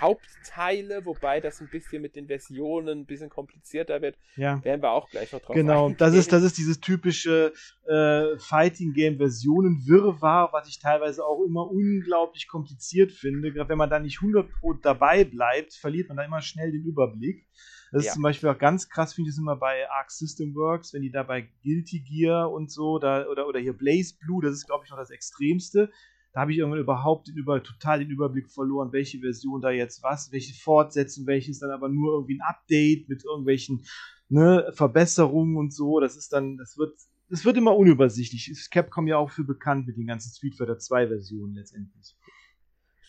Hauptteile, 0.00 1.04
wobei 1.04 1.40
das 1.40 1.60
ein 1.60 1.68
bisschen 1.68 2.02
mit 2.02 2.16
den 2.16 2.26
Versionen 2.26 3.00
ein 3.00 3.06
bisschen 3.06 3.30
komplizierter 3.30 4.00
wird. 4.02 4.16
Ja. 4.36 4.62
Werden 4.64 4.82
wir 4.82 4.90
auch 4.92 5.10
gleich 5.10 5.32
noch 5.32 5.40
drauf 5.40 5.54
Genau, 5.56 5.84
eingehen. 5.86 5.98
das 5.98 6.14
ist, 6.14 6.32
das 6.32 6.42
ist 6.42 6.58
dieses 6.58 6.80
typische 6.80 7.52
äh, 7.86 8.38
Fighting 8.38 8.92
Game 8.92 9.16
Versionen 9.18 9.86
Wirrwarr, 9.86 10.50
was 10.52 10.68
ich 10.68 10.78
teilweise 10.78 11.24
auch 11.24 11.42
immer 11.44 11.70
unglaublich 11.70 12.48
kompliziert 12.48 13.12
finde. 13.12 13.52
Gerade 13.52 13.68
wenn 13.70 13.78
man 13.78 13.90
da 13.90 13.98
nicht 13.98 14.18
100 14.18 14.50
Pro 14.50 14.74
dabei 14.74 15.24
bleibt, 15.24 15.74
verliert 15.74 16.08
man 16.08 16.16
da 16.16 16.24
immer 16.24 16.40
schnell 16.42 16.70
den 16.72 16.84
Überblick. 16.84 17.46
Das 17.92 18.04
Ja. 18.04 18.08
ist 18.10 18.14
zum 18.14 18.22
Beispiel 18.22 18.48
auch 18.48 18.58
ganz 18.58 18.88
krass, 18.88 19.14
finde 19.14 19.30
ich 19.30 19.34
es 19.34 19.40
immer 19.40 19.56
bei 19.56 19.88
Arc 19.90 20.10
System 20.12 20.54
Works, 20.54 20.94
wenn 20.94 21.02
die 21.02 21.10
da 21.10 21.24
bei 21.24 21.48
Guilty 21.62 22.00
Gear 22.00 22.50
und 22.50 22.70
so, 22.70 22.98
da, 23.00 23.26
oder, 23.26 23.48
oder 23.48 23.58
hier 23.58 23.72
Blaze 23.72 24.14
Blue, 24.20 24.40
das 24.42 24.52
ist, 24.52 24.66
glaube 24.66 24.84
ich, 24.84 24.90
noch 24.90 24.98
das 24.98 25.10
Extremste. 25.10 25.90
Da 26.32 26.42
habe 26.42 26.52
ich 26.52 26.58
irgendwann 26.58 26.80
überhaupt 26.80 27.28
den 27.28 27.36
über, 27.36 27.62
total 27.62 28.00
den 28.00 28.10
Überblick 28.10 28.50
verloren, 28.50 28.92
welche 28.92 29.18
Version 29.18 29.60
da 29.60 29.70
jetzt 29.70 30.02
was, 30.02 30.30
welche 30.32 30.54
Fortsetzung, 30.54 31.26
welches 31.26 31.58
dann 31.58 31.70
aber 31.70 31.88
nur 31.88 32.14
irgendwie 32.14 32.38
ein 32.38 32.46
Update 32.48 33.08
mit 33.08 33.24
irgendwelchen 33.24 33.84
ne, 34.28 34.70
Verbesserungen 34.72 35.56
und 35.56 35.74
so. 35.74 35.98
Das 36.00 36.16
ist 36.16 36.32
dann, 36.32 36.56
das 36.56 36.78
wird, 36.78 36.94
das 37.28 37.44
wird 37.44 37.56
immer 37.56 37.76
unübersichtlich. 37.76 38.48
Ist 38.48 38.70
Capcom 38.70 39.08
ja 39.08 39.16
auch 39.16 39.30
für 39.30 39.44
bekannt 39.44 39.86
mit 39.86 39.96
den 39.96 40.06
ganzen 40.06 40.32
Street 40.32 40.56
Fighter 40.56 40.78
2 40.78 41.08
Versionen 41.08 41.54
letztendlich. 41.54 42.16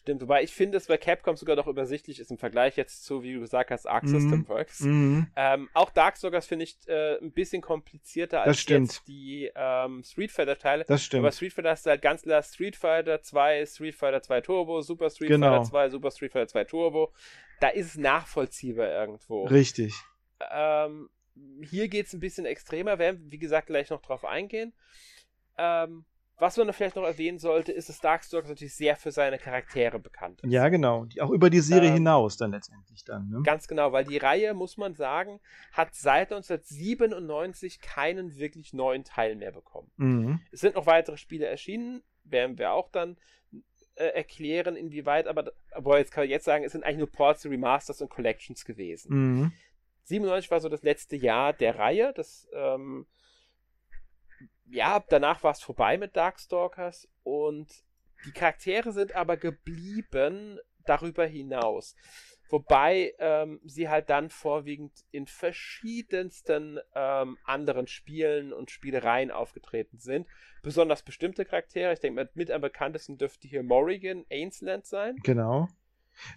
Stimmt, 0.02 0.22
wobei 0.24 0.42
ich 0.42 0.52
finde, 0.52 0.78
dass 0.78 0.88
bei 0.88 0.98
Capcom 0.98 1.36
sogar 1.36 1.56
noch 1.56 1.68
übersichtlich 1.68 2.20
ist 2.20 2.32
im 2.32 2.40
Vergleich 2.40 2.76
jetzt 2.76 3.06
zu, 3.06 3.22
wie 3.22 3.34
du 3.34 3.40
gesagt 3.40 3.70
hast, 3.70 3.86
Arc 3.86 4.04
Mhm. 4.04 4.08
System 4.08 4.48
Works. 4.48 4.80
Mhm. 4.80 5.28
Ähm, 5.36 5.70
auch 5.76 5.92
Darkstalkers 5.92 6.48
finde 6.48 6.64
ich 6.64 6.76
äh, 6.88 7.18
ein 7.20 7.32
bisschen 7.32 7.62
komplizierter 7.62 8.42
als 8.42 8.66
jetzt 8.68 9.08
die 9.08 9.52
ähm, 9.54 10.04
Street 10.04 10.32
Fighter 10.32 10.58
Teile. 10.58 10.86
Das 10.86 11.04
stimmt. 11.04 11.20
Aber 11.24 11.32
Street 11.32 11.54
Fighter 11.54 11.70
hast 11.70 11.86
du 11.86 11.92
halt 11.92 12.02
ganz 12.02 12.24
klar 12.24 12.42
Street 12.42 12.76
Fighter 12.76 13.22
2, 13.22 13.66
Street 13.68 13.94
Fighter 13.96 14.24
2 14.24 14.42
Turbo, 14.42 14.82
Super 14.82 15.12
Street 15.12 15.30
Genau. 15.30 15.52
Fighter 15.58 15.70
2, 15.70 15.90
Super 15.92 16.10
Street 16.12 16.32
Fighter 16.32 16.48
2 16.48 16.64
Turbo. 16.64 17.14
Da 17.60 17.68
ist 17.68 17.86
es 17.86 17.98
nachvollziehbar 17.98 18.88
irgendwo. 18.90 19.44
Richtig. 19.46 19.94
Ähm, 20.50 21.12
hier 21.62 21.88
geht 21.90 22.08
es 22.08 22.14
ein 22.14 22.20
bisschen 22.20 22.46
extremer, 22.48 22.98
werden 22.98 23.26
wir, 23.26 23.32
wie 23.32 23.38
gesagt, 23.38 23.68
gleich 23.68 23.92
noch 23.92 24.02
drauf 24.02 24.26
eingehen. 24.26 24.74
Ähm, 25.60 26.06
was 26.42 26.58
man 26.58 26.74
vielleicht 26.74 26.96
noch 26.96 27.04
erwähnen 27.04 27.38
sollte, 27.38 27.72
ist, 27.72 27.88
dass 27.88 28.00
Darkstalkers 28.00 28.50
natürlich 28.50 28.74
sehr 28.74 28.96
für 28.96 29.12
seine 29.12 29.38
Charaktere 29.38 30.00
bekannt 30.00 30.42
ist. 30.42 30.52
Ja, 30.52 30.70
genau. 30.70 31.06
Die, 31.06 31.22
auch 31.22 31.30
über 31.30 31.52
die 31.52 31.60
Serie 31.60 31.90
Ähm, 31.90 31.94
hinaus 31.94 32.36
dann 32.36 32.50
letztendlich 32.50 33.04
dann. 33.04 33.30
Ne? 33.30 33.44
Ganz 33.44 33.68
genau, 33.68 33.92
weil 33.92 34.06
die 34.06 34.18
Reihe, 34.18 34.56
muss 34.56 34.76
man 34.76 34.96
sagen, 34.96 35.40
hat 35.72 35.94
seit 35.94 36.34
1997 36.34 37.80
keinen 37.80 38.38
wirklich 38.38 38.74
neuen 38.74 39.04
Teil 39.04 39.36
mehr 39.36 39.52
bekommen. 39.52 39.92
Mhm. 39.98 40.42
Es 40.52 40.62
sind 40.62 40.74
noch 40.74 40.88
weitere 40.88 41.18
Spiele 41.18 41.46
erschienen, 41.46 42.02
werden 42.24 42.58
wir 42.58 42.72
auch 42.72 42.90
dann 42.90 43.18
äh, 43.94 44.06
erklären, 44.06 44.76
inwieweit, 44.76 45.28
aber, 45.28 45.52
aber 45.70 46.00
jetzt 46.00 46.12
kann 46.12 46.24
ich 46.24 46.32
jetzt 46.32 46.46
sagen, 46.46 46.64
es 46.64 46.72
sind 46.72 46.84
eigentlich 46.84 46.98
nur 46.98 47.12
Ports, 47.12 47.46
Remasters 47.46 48.02
und 48.02 48.10
Collections 48.10 48.66
gewesen. 48.66 49.14
Mhm. 49.14 49.52
97 50.06 50.50
war 50.50 50.60
so 50.60 50.70
das 50.70 50.82
letzte 50.82 51.18
Jahr 51.18 51.54
der 51.54 51.78
Reihe. 51.78 52.14
Das 52.16 52.50
ähm, 52.52 53.06
ja, 54.72 55.04
danach 55.10 55.44
war 55.44 55.52
es 55.52 55.62
vorbei 55.62 55.98
mit 55.98 56.16
Darkstalkers 56.16 57.08
und 57.24 57.70
die 58.26 58.32
Charaktere 58.32 58.92
sind 58.92 59.16
aber 59.16 59.38
geblieben 59.38 60.60
darüber 60.86 61.26
hinaus. 61.26 61.96
Wobei 62.50 63.14
ähm, 63.20 63.62
sie 63.64 63.88
halt 63.88 64.10
dann 64.10 64.30
vorwiegend 64.30 64.92
in 65.12 65.26
verschiedensten 65.26 66.80
ähm, 66.94 67.38
anderen 67.46 67.88
Spielen 67.88 68.52
und 68.52 68.72
Spielereien 68.72 69.32
aufgetreten 69.32 70.00
sind. 70.00 70.28
Besonders 70.62 71.02
bestimmte 71.02 71.46
Charaktere. 71.46 71.94
Ich 71.94 72.00
denke, 72.00 72.30
mit, 72.34 72.52
am 72.52 72.62
bekanntesten 72.62 73.18
dürfte 73.18 73.48
hier 73.48 73.64
Morrigan 73.64 74.26
Ainsland 74.30 74.86
sein. 74.86 75.16
Genau. 75.24 75.70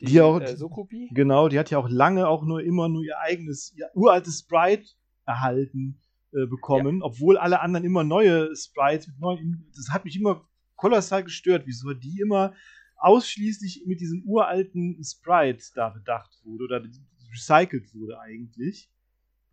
Die, 0.01 0.07
Die 0.07 0.21
auch- 0.21 0.41
äh, 0.41 0.57
Sukubi. 0.57 1.11
Genau, 1.13 1.49
die 1.49 1.59
hat 1.59 1.71
ja 1.71 1.79
auch 1.79 1.89
lange 1.89 2.29
auch 2.29 2.45
nur 2.45 2.63
immer 2.63 2.89
nur 2.89 3.03
ihr 3.03 3.19
eigenes, 3.19 3.73
ihr 3.77 3.91
uraltes 3.95 4.39
Sprite 4.41 4.93
erhalten 5.27 6.01
äh, 6.35 6.47
bekommen, 6.47 7.03
obwohl 7.03 7.39
alle 7.39 7.61
anderen 7.61 7.85
immer 7.85 8.05
neue 8.05 8.55
Sprites 8.57 9.07
mit 9.07 9.21
neuen. 9.21 9.71
Das 9.77 9.91
hat 9.91 10.05
mich 10.05 10.17
immer 10.17 10.47
kolossal 10.77 11.25
gestört, 11.25 11.65
wieso 11.67 11.95
die 11.95 12.21
immer 12.21 12.55
ausschließlich 12.97 13.85
mit 13.87 14.01
diesem 14.01 14.23
uralten 14.25 15.03
Sprite 15.05 15.65
da 15.75 15.91
bedacht 15.91 16.31
wurde 16.45 16.65
oder 16.65 16.83
recycelt 17.31 17.95
wurde 17.95 18.19
eigentlich. 18.19 18.89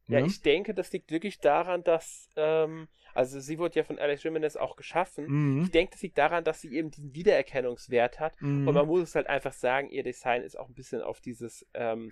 Ja, 0.08 0.20
Ne? 0.20 0.28
ich 0.28 0.42
denke, 0.42 0.74
das 0.74 0.92
liegt 0.92 1.12
wirklich 1.12 1.40
daran, 1.40 1.84
dass, 1.84 2.30
ähm, 2.36 2.88
also 3.14 3.40
sie 3.40 3.58
wurde 3.60 3.76
ja 3.76 3.84
von 3.84 4.00
Alex 4.00 4.24
Jimenez 4.24 4.56
auch 4.56 4.76
geschaffen. 4.76 5.26
Mhm. 5.28 5.62
Ich 5.64 5.72
denke, 5.72 5.92
das 5.94 6.02
liegt 6.02 6.18
daran, 6.18 6.44
dass 6.44 6.62
sie 6.62 6.74
eben 6.76 6.92
diesen 6.92 7.14
Wiedererkennungswert 7.14 8.20
hat. 8.20 8.42
Mhm. 8.42 8.68
Und 8.68 8.74
man 8.74 8.88
muss 8.88 9.04
es 9.04 9.16
halt 9.16 9.28
einfach 9.28 9.54
sagen, 9.54 9.90
ihr 9.90 10.04
Design 10.04 10.44
ist 10.44 10.58
auch 10.58 10.68
ein 10.68 10.76
bisschen 10.76 11.02
auf 11.02 11.22
dieses, 11.22 11.66
ähm, 11.74 12.12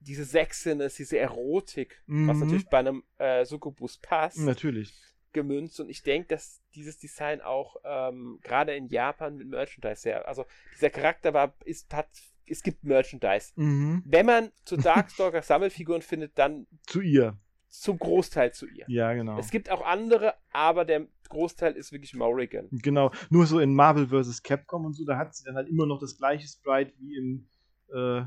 diese 0.00 0.24
Sexiness, 0.24 0.94
diese 0.94 1.18
Erotik, 1.18 2.00
was 2.06 2.36
Mhm. 2.36 2.40
natürlich 2.40 2.68
bei 2.68 2.78
einem 2.78 3.02
äh, 3.18 3.44
Succubus 3.44 3.98
passt, 3.98 4.38
Natürlich. 4.38 4.94
gemünzt. 5.32 5.80
Und 5.80 5.88
ich 5.88 6.02
denke, 6.02 6.28
dass 6.28 6.62
dieses 6.74 6.98
Design 6.98 7.40
auch 7.40 7.76
ähm, 7.84 8.38
gerade 8.42 8.74
in 8.74 8.88
Japan 8.88 9.36
mit 9.36 9.48
Merchandise 9.48 10.02
sehr, 10.02 10.26
also 10.28 10.44
dieser 10.74 10.90
Charakter 10.90 11.34
war, 11.34 11.54
ist, 11.64 11.92
hat, 11.92 12.08
es 12.46 12.62
gibt 12.62 12.84
Merchandise. 12.84 13.52
Mhm. 13.56 14.02
Wenn 14.06 14.26
man 14.26 14.52
zu 14.64 14.76
Darkstalker 15.16 15.42
Sammelfiguren 15.42 16.02
findet, 16.02 16.38
dann 16.38 16.66
Zu 16.86 17.00
ihr. 17.00 17.36
zum 17.68 17.98
Großteil 17.98 18.52
zu 18.52 18.66
ihr. 18.66 18.84
Ja, 18.88 19.12
genau. 19.12 19.38
Es 19.38 19.50
gibt 19.50 19.70
auch 19.70 19.84
andere, 19.84 20.34
aber 20.52 20.84
der 20.84 21.06
Großteil 21.28 21.74
ist 21.74 21.92
wirklich 21.92 22.14
Morrigan. 22.14 22.68
Genau, 22.70 23.10
nur 23.28 23.44
so 23.46 23.58
in 23.58 23.74
Marvel 23.74 24.06
vs. 24.08 24.42
Capcom 24.42 24.86
und 24.86 24.94
so, 24.94 25.04
da 25.04 25.18
hat 25.18 25.34
sie 25.34 25.44
dann 25.44 25.56
halt 25.56 25.68
immer 25.68 25.84
noch 25.84 26.00
das 26.00 26.16
gleiche 26.16 26.48
Sprite 26.48 26.92
wie 26.98 27.16
im, 27.18 27.48
äh, 27.92 28.22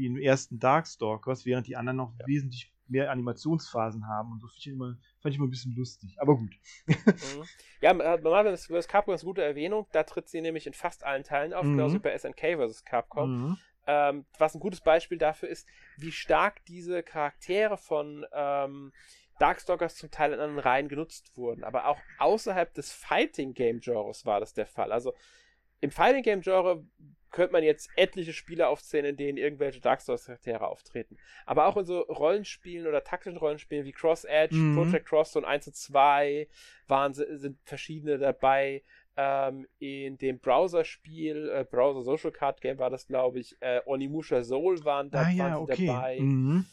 wie 0.00 0.06
im 0.06 0.16
ersten 0.16 0.58
Darkstalkers, 0.58 1.44
während 1.44 1.66
die 1.66 1.76
anderen 1.76 1.98
noch 1.98 2.12
Ja. 2.18 2.26
wesentlich 2.26 2.72
mehr 2.88 3.10
Animationsphasen 3.12 4.08
haben 4.08 4.32
und 4.32 4.40
so. 4.40 4.48
Fand 4.48 4.58
ich, 4.58 4.66
immer, 4.68 4.96
fand 5.20 5.32
ich 5.32 5.36
immer 5.38 5.46
ein 5.46 5.50
bisschen 5.50 5.76
lustig. 5.76 6.16
Aber 6.18 6.36
gut. 6.36 6.50
Mhm. 6.86 7.44
Ja, 7.80 7.90
äh, 7.92 8.20
Marvel 8.20 8.56
vs. 8.56 8.88
Capcom 8.88 9.14
ist 9.14 9.20
eine 9.22 9.28
gute 9.28 9.44
Erwähnung. 9.44 9.86
Da 9.92 10.02
tritt 10.02 10.28
sie 10.28 10.40
nämlich 10.40 10.66
in 10.66 10.72
fast 10.74 11.04
allen 11.04 11.22
Teilen 11.22 11.52
auf, 11.52 11.64
Mhm. 11.64 11.76
genauso 11.76 11.94
wie 11.96 11.98
bei 12.00 12.12
SNK 12.18 12.56
vs. 12.56 12.84
Capcom. 12.84 13.30
Mhm. 13.50 13.58
Ähm, 13.86 14.24
was 14.38 14.54
ein 14.54 14.60
gutes 14.60 14.80
Beispiel 14.80 15.18
dafür 15.18 15.48
ist, 15.48 15.68
wie 15.98 16.12
stark 16.12 16.64
diese 16.66 17.02
Charaktere 17.02 17.76
von 17.76 18.26
ähm, 18.32 18.92
Darkstalkers 19.38 19.96
zum 19.96 20.10
Teil 20.10 20.32
in 20.32 20.40
anderen 20.40 20.58
Reihen 20.58 20.88
genutzt 20.88 21.36
wurden. 21.36 21.62
Aber 21.64 21.86
auch 21.86 21.98
außerhalb 22.18 22.74
des 22.74 22.92
Fighting 22.92 23.54
Game 23.54 23.80
Genres 23.80 24.26
war 24.26 24.40
das 24.40 24.52
der 24.52 24.66
Fall. 24.66 24.92
Also 24.92 25.14
im 25.80 25.90
Fighting 25.90 26.22
Game 26.22 26.40
Genre 26.42 26.84
könnte 27.30 27.52
man 27.52 27.62
jetzt 27.62 27.88
etliche 27.96 28.32
Spiele 28.32 28.68
aufzählen, 28.68 29.04
in 29.06 29.16
denen 29.16 29.38
irgendwelche 29.38 29.80
Darkstalkers 29.80 30.26
Charaktere 30.26 30.66
auftreten. 30.66 31.16
Aber 31.46 31.66
auch 31.66 31.76
in 31.76 31.84
so 31.84 32.00
Rollenspielen 32.00 32.86
oder 32.86 33.04
taktischen 33.04 33.38
Rollenspielen 33.38 33.84
wie 33.84 33.92
Cross 33.92 34.24
Edge, 34.24 34.54
Mhm. 34.56 34.74
Project 34.74 35.06
Cross 35.06 35.36
und 35.36 35.44
1 35.44 35.66
und 35.68 35.76
2 35.76 36.48
waren, 36.88 37.14
sind 37.14 37.58
verschiedene 37.64 38.18
dabei. 38.18 38.82
Ähm, 39.16 39.66
in 39.78 40.16
dem 40.18 40.38
Browser-Spiel, 40.38 41.50
äh, 41.50 41.64
Browser 41.64 42.02
Social 42.02 42.30
Card 42.32 42.60
Game 42.60 42.78
war 42.78 42.90
das, 42.90 43.06
glaube 43.06 43.40
ich, 43.40 43.56
äh, 43.60 43.80
Onimusha 43.84 44.42
Soul 44.42 44.82
waren, 44.84 45.10
da, 45.10 45.22
Ah 45.24 45.30
ja, 45.30 45.44
waren 45.44 45.62
okay. 45.62 45.86
dabei. 45.86 46.18
Mhm. 46.20 46.64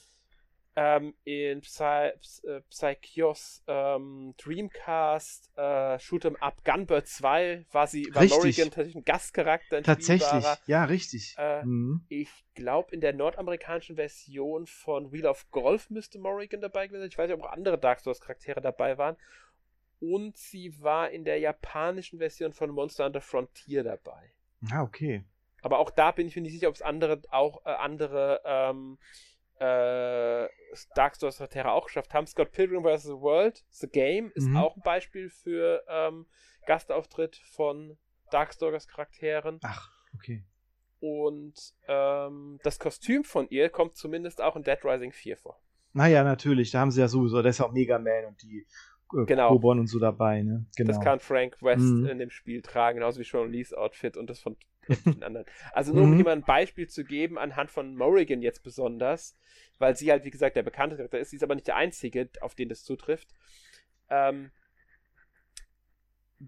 Ähm, 0.79 1.15
in 1.24 1.62
Psy, 1.62 2.12
äh, 2.43 2.62
Psychios 2.69 3.63
ähm, 3.65 4.36
Dreamcast, 4.38 5.50
äh, 5.55 5.98
Shoot'em 5.98 6.36
Up 6.36 6.63
Gunbird 6.63 7.07
2 7.07 7.65
war 7.72 7.88
sie, 7.88 8.07
war 8.13 8.22
Richtig. 8.22 8.38
Morrigan 8.38 8.65
tatsächlich 8.65 8.96
ein 8.96 9.03
Gastcharakter, 9.03 9.77
ein 9.77 9.84
Tatsächlich. 9.84 10.46
Ja, 10.67 10.84
richtig. 10.84 11.34
Äh, 11.39 11.65
mhm. 11.65 12.05
Ich 12.10 12.29
glaube, 12.53 12.93
in 12.93 13.01
der 13.01 13.13
nordamerikanischen 13.13 13.96
Version 13.96 14.67
von 14.67 15.12
Wheel 15.12 15.25
of 15.25 15.50
Golf 15.50 15.89
müsste 15.89 16.19
Morrigan 16.19 16.62
dabei 16.62 16.86
gewesen 16.86 17.01
sein. 17.01 17.10
Ich 17.10 17.17
weiß 17.17 17.27
nicht, 17.27 17.39
ob 17.39 17.46
auch 17.46 17.53
andere 17.53 17.79
Dark 17.79 18.01
Souls 18.01 18.22
Charaktere 18.22 18.62
dabei 18.62 19.00
waren. 19.00 19.17
Und 20.00 20.38
sie 20.38 20.79
war 20.79 21.10
in 21.10 21.25
der 21.25 21.39
japanischen 21.39 22.19
Version 22.19 22.53
von 22.53 22.69
Monster 22.69 23.05
Hunter 23.05 23.22
Frontier 23.22 23.84
dabei. 23.84 24.31
Ah, 24.72 24.84
okay. 24.84 25.24
Aber 25.63 25.79
auch 25.79 25.89
da 25.89 26.12
bin 26.12 26.27
ich 26.27 26.36
mir 26.36 26.43
nicht 26.43 26.53
sicher, 26.53 26.69
ob 26.69 26.75
es 26.75 26.84
andere, 26.84 27.19
auch 27.31 27.65
äh, 27.65 27.69
andere 27.69 28.41
ähm, 28.46 29.00
äh, 29.59 30.47
Dark 30.95 31.15
Souls 31.15 31.37
Charaktere 31.37 31.71
auch 31.71 31.85
geschafft 31.87 32.13
haben. 32.13 32.27
Scott 32.27 32.51
Pilgrim 32.51 32.83
vs. 32.83 33.03
The 33.03 33.09
World, 33.13 33.63
The 33.69 33.87
Game, 33.87 34.31
ist 34.35 34.47
Mhm. 34.47 34.57
auch 34.57 34.75
ein 34.75 34.81
Beispiel 34.83 35.29
für 35.29 35.83
ähm, 35.89 36.25
Gastauftritt 36.65 37.35
von 37.37 37.97
Darkstalkers 38.31 38.87
Charakteren. 38.87 39.59
Ach, 39.63 39.91
okay. 40.13 40.43
Und 40.99 41.53
ähm, 41.87 42.59
das 42.63 42.79
Kostüm 42.79 43.23
von 43.23 43.47
ihr 43.49 43.69
kommt 43.69 43.95
zumindest 43.95 44.41
auch 44.41 44.55
in 44.55 44.63
Dead 44.63 44.79
Rising 44.83 45.11
4 45.11 45.37
vor. 45.37 45.59
Naja, 45.93 46.23
natürlich. 46.23 46.71
Da 46.71 46.79
haben 46.79 46.91
sie 46.91 47.01
ja 47.01 47.07
sowieso, 47.07 47.41
da 47.41 47.49
ist 47.49 47.61
auch 47.61 47.71
Mega 47.71 47.97
Man 47.99 48.25
und 48.25 48.41
die 48.41 48.65
äh, 49.15 49.25
Genau. 49.25 49.49
Kobon 49.49 49.79
und 49.79 49.87
so 49.87 49.99
dabei, 49.99 50.41
ne? 50.43 50.65
Genau. 50.75 50.87
Das 50.89 50.99
kann 50.99 51.19
Frank 51.19 51.61
West 51.61 51.83
Mhm. 51.85 52.07
in 52.07 52.19
dem 52.19 52.29
Spiel 52.29 52.61
tragen, 52.61 52.97
genauso 52.99 53.19
wie 53.19 53.23
Sean 53.23 53.51
Lee's 53.51 53.73
Outfit 53.73 54.17
und 54.17 54.29
das 54.29 54.39
von 54.39 54.57
etlichen 54.89 55.24
anderen. 55.24 55.46
Also 55.74 55.94
nur 55.94 56.03
um 56.03 56.12
Mhm. 56.12 56.15
hier 56.15 56.25
mal 56.25 56.32
ein 56.32 56.44
Beispiel 56.44 56.88
zu 56.88 57.03
geben, 57.03 57.38
anhand 57.38 57.72
von 57.72 57.96
Morrigan 57.96 58.41
jetzt 58.41 58.63
besonders, 58.63 59.36
weil 59.79 59.96
sie 59.96 60.12
halt, 60.12 60.24
wie 60.25 60.32
gesagt, 60.32 60.56
der 60.56 60.63
bekannte 60.63 60.96
Charakter 60.98 61.20
ist, 61.20 61.29
sie 61.32 61.36
ist 61.38 61.44
aber 61.44 61.56
nicht 61.56 61.67
der 61.67 61.75
einzige, 61.75 62.29
auf 62.41 62.56
den 62.56 62.70
das 62.70 62.84
zutrifft. 62.84 63.29
Ähm, 64.10 64.51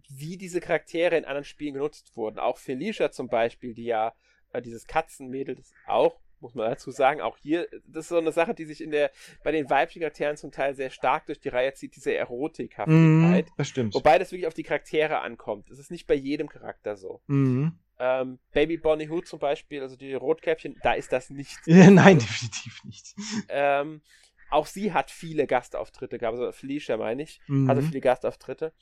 wie 0.09 0.37
diese 0.37 0.59
Charaktere 0.61 1.17
in 1.17 1.25
anderen 1.25 1.43
Spielen 1.45 1.73
genutzt 1.73 2.15
wurden. 2.15 2.37
Auch 2.39 2.57
Felicia 2.59 3.11
zum 3.11 3.27
Beispiel, 3.27 3.73
die 3.73 3.85
ja 3.85 4.13
äh, 4.53 4.61
dieses 4.61 4.85
Katzenmädel, 4.85 5.55
das 5.55 5.73
auch, 5.87 6.19
muss 6.41 6.53
man 6.53 6.69
dazu 6.69 6.91
sagen, 6.91 7.21
auch 7.21 7.37
hier, 7.37 7.67
das 7.87 8.05
ist 8.05 8.09
so 8.09 8.17
eine 8.17 8.31
Sache, 8.31 8.53
die 8.53 8.65
sich 8.65 8.81
in 8.81 8.91
der, 8.91 9.11
bei 9.43 9.51
den 9.51 9.69
weiblichen 9.69 10.01
Charakteren 10.01 10.37
zum 10.37 10.51
Teil 10.51 10.75
sehr 10.75 10.89
stark 10.91 11.25
durch 11.25 11.39
die 11.39 11.49
Reihe 11.49 11.73
zieht, 11.73 11.95
diese 11.95 12.13
Erotikhaftigkeit. 12.15 13.47
das 13.57 13.67
stimmt. 13.67 13.95
Wobei 13.95 14.19
das 14.19 14.31
wirklich 14.31 14.47
auf 14.47 14.53
die 14.53 14.63
Charaktere 14.63 15.19
ankommt. 15.21 15.69
Es 15.71 15.79
ist 15.79 15.91
nicht 15.91 16.05
bei 16.07 16.13
jedem 16.13 16.47
Charakter 16.49 16.95
so. 16.95 17.21
Mhm. 17.27 17.77
Ähm, 17.99 18.39
Baby 18.51 18.77
Bonnie 18.77 19.09
Hood 19.09 19.27
zum 19.27 19.39
Beispiel, 19.39 19.81
also 19.81 19.95
die 19.95 20.13
Rotkäppchen, 20.13 20.79
da 20.81 20.93
ist 20.93 21.11
das 21.11 21.29
nicht. 21.29 21.59
Nein, 21.67 22.19
definitiv 22.19 22.83
nicht. 22.85 23.13
ähm, 23.49 24.01
auch 24.49 24.65
sie 24.65 24.93
hat 24.93 25.11
viele 25.11 25.45
Gastauftritte 25.45 26.17
gehabt, 26.17 26.37
also 26.37 26.51
Felicia 26.51 26.97
meine 26.97 27.23
ich, 27.23 27.41
Mhm. 27.47 27.67
hatte 27.69 27.81
viele 27.81 28.01
Gastauftritte. 28.01 28.73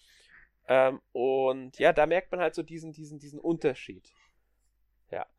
Ähm, 0.67 1.01
und 1.11 1.79
ja, 1.79 1.93
da 1.93 2.05
merkt 2.05 2.31
man 2.31 2.39
halt 2.41 2.55
so 2.55 2.61
diesen, 2.63 2.93
diesen, 2.93 3.19
diesen 3.19 3.39
Unterschied. 3.39 4.11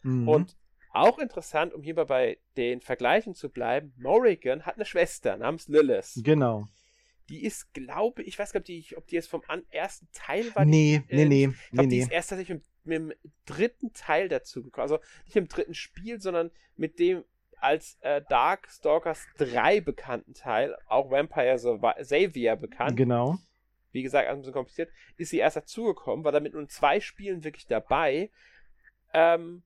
Mhm. 0.03 0.29
Und 0.29 0.57
auch 0.91 1.19
interessant, 1.19 1.75
um 1.75 1.83
hierbei 1.83 2.05
bei 2.05 2.39
den 2.57 2.81
Vergleichen 2.81 3.35
zu 3.35 3.51
bleiben, 3.51 3.93
Morrigan 3.99 4.65
hat 4.65 4.77
eine 4.77 4.85
Schwester 4.85 5.37
namens 5.37 5.69
Lilith. 5.69 6.15
Genau. 6.25 6.67
Die 7.29 7.45
ist, 7.45 7.73
glaube 7.75 8.23
ich, 8.23 8.39
weiß 8.39 8.53
gar 8.53 8.61
nicht, 8.67 8.97
ob 8.97 9.05
die, 9.07 9.11
die 9.11 9.17
jetzt 9.17 9.29
vom 9.29 9.43
ersten 9.71 10.09
Teil 10.13 10.55
war. 10.55 10.65
die 10.65 10.71
Nee, 10.71 11.03
nee, 11.11 11.23
äh, 11.23 11.27
nee, 11.27 11.45
Ich 11.45 11.49
nee, 11.51 11.55
glaube, 11.73 11.89
die 11.89 11.97
nee. 11.97 12.03
ist 12.03 12.11
erst 12.11 12.31
tatsächlich 12.31 12.59
mit, 12.59 12.67
mit 12.85 12.97
dem 12.97 13.31
dritten 13.45 13.93
Teil 13.93 14.29
dazu 14.29 14.63
gekommen. 14.63 14.83
Also 14.83 14.99
nicht 15.27 15.37
im 15.37 15.49
dritten 15.49 15.75
Spiel, 15.75 16.21
sondern 16.21 16.51
mit 16.77 16.99
dem 16.99 17.25
als 17.61 17.99
äh, 18.01 18.23
Darkstalkers 18.29 19.27
3 19.39 19.81
bekannten 19.81 20.33
Teil, 20.33 20.77
auch 20.87 21.11
Vampire 21.11 21.57
Xavier 21.57 22.57
bekannt, 22.57 22.97
Genau. 22.97 23.37
wie 23.91 24.03
gesagt, 24.03 24.29
ein 24.29 24.39
bisschen 24.39 24.53
kompliziert, 24.53 24.91
ist 25.17 25.31
sie 25.31 25.39
erst 25.39 25.57
dazugekommen, 25.57 26.25
war 26.25 26.33
damit 26.33 26.53
nur 26.53 26.63
in 26.63 26.69
zwei 26.69 27.01
Spielen 27.01 27.43
wirklich 27.45 27.67
dabei. 27.67 28.31
Ähm, 29.13 29.65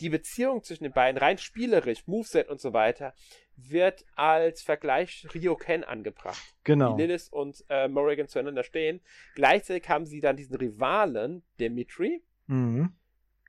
die 0.00 0.08
Beziehung 0.08 0.62
zwischen 0.62 0.84
den 0.84 0.92
beiden, 0.92 1.18
rein 1.18 1.38
spielerisch, 1.38 2.06
Moveset 2.06 2.48
und 2.48 2.60
so 2.60 2.72
weiter, 2.72 3.14
wird 3.56 4.04
als 4.14 4.62
Vergleich 4.62 5.26
Ryoken 5.34 5.82
angebracht 5.84 6.40
Genau. 6.64 6.96
wie 6.96 7.02
Lilith 7.02 7.28
und 7.30 7.64
äh, 7.68 7.88
Morrigan 7.88 8.28
zueinander 8.28 8.62
stehen. 8.62 9.00
Gleichzeitig 9.34 9.88
haben 9.88 10.06
sie 10.06 10.20
dann 10.20 10.36
diesen 10.36 10.56
Rivalen, 10.56 11.42
Dimitri, 11.58 12.22
Mhm. 12.46 12.92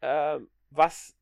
ähm, 0.01 0.49
was 0.71 1.15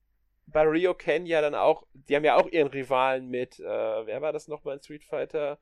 bei 0.47 0.61
Rio 0.61 0.93
Ken 0.93 1.25
ja 1.25 1.41
dann 1.41 1.55
auch, 1.55 1.85
die 1.93 2.15
haben 2.15 2.23
ja 2.23 2.35
auch 2.37 2.47
ihren 2.49 2.69
Rivalen 2.69 3.27
mit, 3.27 3.59
äh, 3.59 3.63
wer 3.63 4.21
war 4.21 4.31
das 4.31 4.47
nochmal 4.47 4.77
in 4.77 4.81
Street 4.81 5.03
Fighter? 5.03 5.59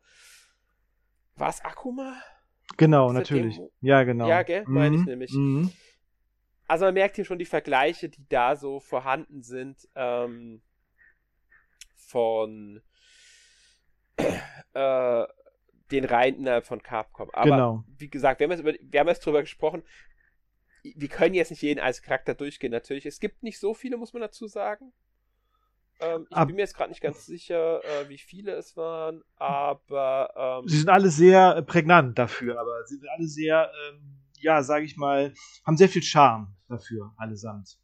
War 1.35 1.49
es 1.49 1.59
Akuma? 1.65 2.21
Genau, 2.77 3.11
natürlich. 3.11 3.59
Ja, 3.81 4.03
genau. 4.03 4.27
Ja, 4.27 4.43
gell? 4.43 4.63
Meine 4.67 4.95
ich 4.95 5.01
Mhm. 5.01 5.07
nämlich. 5.07 5.31
Mhm. 5.33 5.71
Also 6.67 6.85
man 6.85 6.93
merkt 6.95 7.15
hier 7.15 7.25
schon 7.25 7.39
die 7.39 7.45
Vergleiche, 7.45 8.09
die 8.09 8.25
da 8.27 8.55
so 8.55 8.79
vorhanden 8.79 9.43
sind, 9.43 9.87
ähm, 9.95 10.61
von 11.95 12.81
äh, 14.73 15.25
den 15.91 16.05
Reihen 16.05 16.37
innerhalb 16.37 16.65
von 16.65 16.81
Capcom. 16.81 17.29
Aber 17.31 17.49
Genau. 17.49 17.83
wie 17.97 18.09
gesagt, 18.09 18.39
wir 18.39 18.45
haben, 18.45 18.51
jetzt 18.51 18.61
über, 18.61 18.73
wir 18.79 18.99
haben 18.99 19.07
jetzt 19.07 19.25
drüber 19.25 19.41
gesprochen. 19.41 19.83
Wir 20.83 21.07
können 21.09 21.33
jetzt 21.35 21.49
nicht 21.51 21.61
jeden 21.61 21.79
als 21.79 22.01
Charakter 22.01 22.33
durchgehen, 22.35 22.71
natürlich. 22.71 23.05
Es 23.05 23.19
gibt 23.19 23.43
nicht 23.43 23.59
so 23.59 23.73
viele, 23.73 23.97
muss 23.97 24.13
man 24.13 24.21
dazu 24.21 24.47
sagen. 24.47 24.93
Ähm, 25.99 26.27
ich 26.29 26.35
Ab- 26.35 26.47
bin 26.47 26.55
mir 26.57 26.63
jetzt 26.63 26.75
gerade 26.75 26.89
nicht 26.89 27.01
ganz 27.01 27.25
sicher, 27.25 27.83
äh, 27.83 28.09
wie 28.09 28.17
viele 28.17 28.53
es 28.53 28.75
waren, 28.75 29.23
aber 29.37 30.61
ähm, 30.61 30.67
Sie 30.67 30.77
sind 30.77 30.89
alle 30.89 31.09
sehr 31.09 31.55
äh, 31.55 31.63
prägnant 31.63 32.17
dafür, 32.19 32.59
aber 32.59 32.83
sie 32.85 32.97
sind 32.97 33.07
alle 33.07 33.27
sehr, 33.27 33.71
ähm, 33.89 34.19
ja, 34.39 34.61
sage 34.61 34.85
ich 34.85 34.97
mal, 34.97 35.33
haben 35.65 35.77
sehr 35.77 35.87
viel 35.89 36.03
Charme 36.03 36.54
dafür, 36.67 37.13
allesamt. 37.17 37.77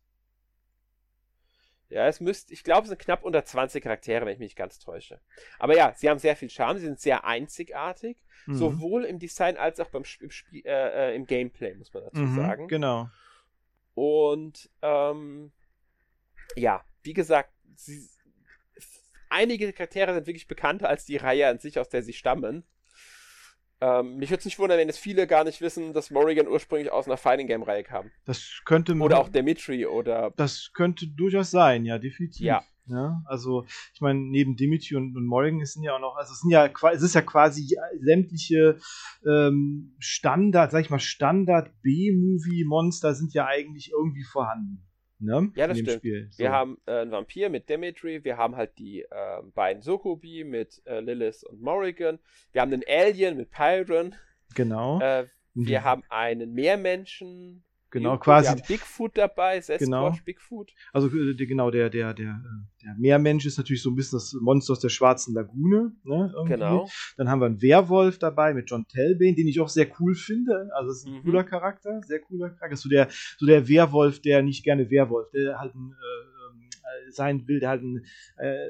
Ja, 1.90 2.08
es 2.08 2.22
müsste, 2.22 2.54
ich 2.54 2.64
glaube, 2.64 2.84
es 2.84 2.88
sind 2.90 3.00
knapp 3.02 3.24
unter 3.24 3.44
20 3.44 3.84
Charaktere, 3.84 4.26
wenn 4.26 4.32
ich 4.34 4.40
mich 4.40 4.48
nicht 4.52 4.56
ganz 4.58 4.80
täusche. 4.80 5.20
Aber 5.60 5.76
ja, 5.76 5.94
sie 5.96 6.10
haben 6.10 6.20
sehr 6.20 6.38
viel 6.38 6.50
Charme, 6.50 6.78
sie 6.80 6.86
sind 6.86 7.00
sehr 7.00 7.26
einzigartig, 7.26 8.24
Mhm. 8.48 8.56
sowohl 8.56 9.04
im 9.06 9.20
Design 9.20 9.58
als 9.58 9.80
auch 9.82 9.90
beim 9.90 10.04
Sp 10.08 10.24
im, 10.24 10.32
Spiel, 10.32 10.66
äh, 10.66 11.12
äh, 11.12 11.16
im 11.16 11.26
Gameplay, 11.26 11.76
muss 11.76 11.94
man 11.94 12.04
dazu 12.04 12.22
Mhm, 12.22 12.36
sagen. 12.36 12.68
Genau. 12.70 13.10
Und 13.94 14.70
ähm, 14.82 15.52
ja, 16.56 16.84
wie 17.04 17.14
gesagt, 17.14 17.54
sie, 17.76 18.08
einige 19.30 19.74
Charaktere 19.74 20.14
sind 20.14 20.28
wirklich 20.28 20.48
bekannter 20.48 20.88
als 20.88 21.06
die 21.06 21.18
Reihe 21.18 21.48
an 21.50 21.60
sich, 21.60 21.78
aus 21.78 21.90
der 21.90 22.04
sie 22.04 22.14
stammen. 22.14 22.64
Ähm, 23.82 24.18
mich 24.18 24.30
würde 24.30 24.40
es 24.40 24.46
nicht 24.46 24.60
wundern, 24.60 24.78
wenn 24.78 24.90
es 24.90 24.98
viele 25.00 25.26
gar 25.28 25.44
nicht 25.44 25.60
wissen, 25.60 25.92
dass 25.94 26.12
Morrigan 26.12 26.48
ursprünglich 26.48 26.92
aus 26.92 27.08
einer 27.08 27.18
Fighting 27.18 27.48
Game 27.48 27.64
Reihe 27.64 27.84
kam. 27.84 28.12
Das 28.26 28.62
könnte 28.66 28.94
man- 28.94 29.08
Oder 29.08 29.20
auch 29.20 29.30
Dimitri 29.30 29.86
oder 29.88 30.32
Das 30.38 30.72
könnte 30.74 31.08
durchaus 31.08 31.50
sein, 31.52 31.84
ja, 31.86 31.98
definitiv. 31.98 32.42
Ja. 32.46 32.64
Ja, 32.88 33.22
also 33.26 33.64
ich 33.94 34.02
meine, 34.02 34.20
neben 34.20 34.56
Dimitri 34.56 34.96
und, 34.96 35.16
und 35.16 35.26
Morrigan 35.26 35.64
sind 35.64 35.84
ja 35.84 35.96
auch 35.96 36.00
noch, 36.00 36.16
also 36.18 36.34
es 36.34 36.42
sind 36.42 36.50
ja 36.50 36.70
es 36.92 37.02
ist 37.02 37.14
ja 37.16 37.22
quasi 37.22 37.78
sämtliche 38.02 38.80
ähm, 39.26 39.96
Standard, 40.00 40.72
sag 40.72 40.82
ich 40.82 40.90
mal, 40.90 41.00
Standard 41.00 41.72
B-Movie-Monster 41.84 43.14
sind 43.16 43.34
ja 43.34 43.46
eigentlich 43.46 43.92
irgendwie 43.92 44.24
vorhanden. 44.24 44.84
Ne? 45.22 45.52
Ja, 45.56 45.68
das 45.68 45.78
stimmt. 45.78 45.98
Spiel. 46.00 46.28
So. 46.32 46.40
Wir 46.40 46.52
haben 46.52 46.78
äh, 46.88 46.92
einen 47.02 47.12
Vampir 47.12 47.50
mit 47.50 47.70
Dimitri, 47.70 48.24
wir 48.24 48.38
haben 48.38 48.56
halt 48.56 48.78
die 48.80 49.02
äh, 49.04 49.08
beiden 49.54 49.82
Sokobi 49.84 50.44
mit 50.44 50.82
äh, 50.86 51.00
Lilith 51.00 51.44
und 51.44 51.62
Morrigan, 51.62 52.20
wir 52.52 52.62
haben 52.62 52.74
einen 52.74 52.84
Alien 52.88 53.38
mit 53.38 53.52
Pyron, 53.52 54.16
genau. 54.56 55.00
äh, 55.00 55.28
wir 55.54 55.80
Mhm. 55.82 55.84
haben 55.84 56.04
einen 56.10 56.54
Meermenschen, 56.54 57.64
genau, 57.92 58.14
Yuko, 58.14 58.24
quasi 58.24 58.48
haben 58.50 58.62
Bigfoot 58.68 59.18
dabei, 59.18 59.62
Sasquatch, 59.62 59.86
Genau. 59.86 60.16
Bigfoot. 60.26 60.72
Also 60.94 61.08
äh, 61.10 61.36
der- 61.36 61.46
genau, 61.48 61.70
der, 61.70 61.90
der, 61.90 62.14
der, 62.14 62.42
äh, 62.44 62.84
der 62.84 62.96
Meermensch 62.98 63.46
ist 63.46 63.58
natürlich 63.58 63.84
so 63.84 63.92
ein 63.92 63.96
bisschen 63.96 64.18
das 64.18 64.34
Monster 64.42 64.72
aus 64.74 64.80
der 64.80 64.90
schwarzen 64.90 65.36
Lagune. 65.36 65.94
Ne, 66.04 66.32
irgendwie. 66.36 66.54
Genau. 66.54 66.90
Dann 67.18 67.30
haben 67.30 67.40
wir 67.42 67.46
einen 67.46 67.62
Werwolf 67.62 68.18
dabei 68.18 68.54
mit 68.54 68.70
John 68.70 68.88
Telbane, 68.88 69.36
den 69.36 69.48
ich 69.48 69.60
auch 69.60 69.70
sehr 69.70 69.88
cool 70.00 70.16
finde. 70.16 70.70
Also 70.76 70.90
das 70.90 70.98
ist 71.00 71.08
ein 71.08 71.14
Mhm. 71.14 71.22
cooler 71.24 71.44
Charakter, 71.44 72.02
sehr 72.04 72.20
cooler 72.22 72.50
Charakter. 72.50 72.76
So 72.78 72.90
der, 72.90 73.08
so 73.38 73.46
der 73.46 73.68
Werwolf, 73.68 74.22
der 74.22 74.42
nicht 74.42 74.64
gerne 74.64 74.90
Werwolf, 74.90 75.30
der 75.32 75.60
halt 75.60 75.76
ein, 75.76 75.92
äh, 75.92 77.08
äh, 77.08 77.12
sein 77.12 77.48
will, 77.48 77.60
der 77.60 77.70
halt 77.70 77.84
ein 77.84 78.06
äh, 78.38 78.68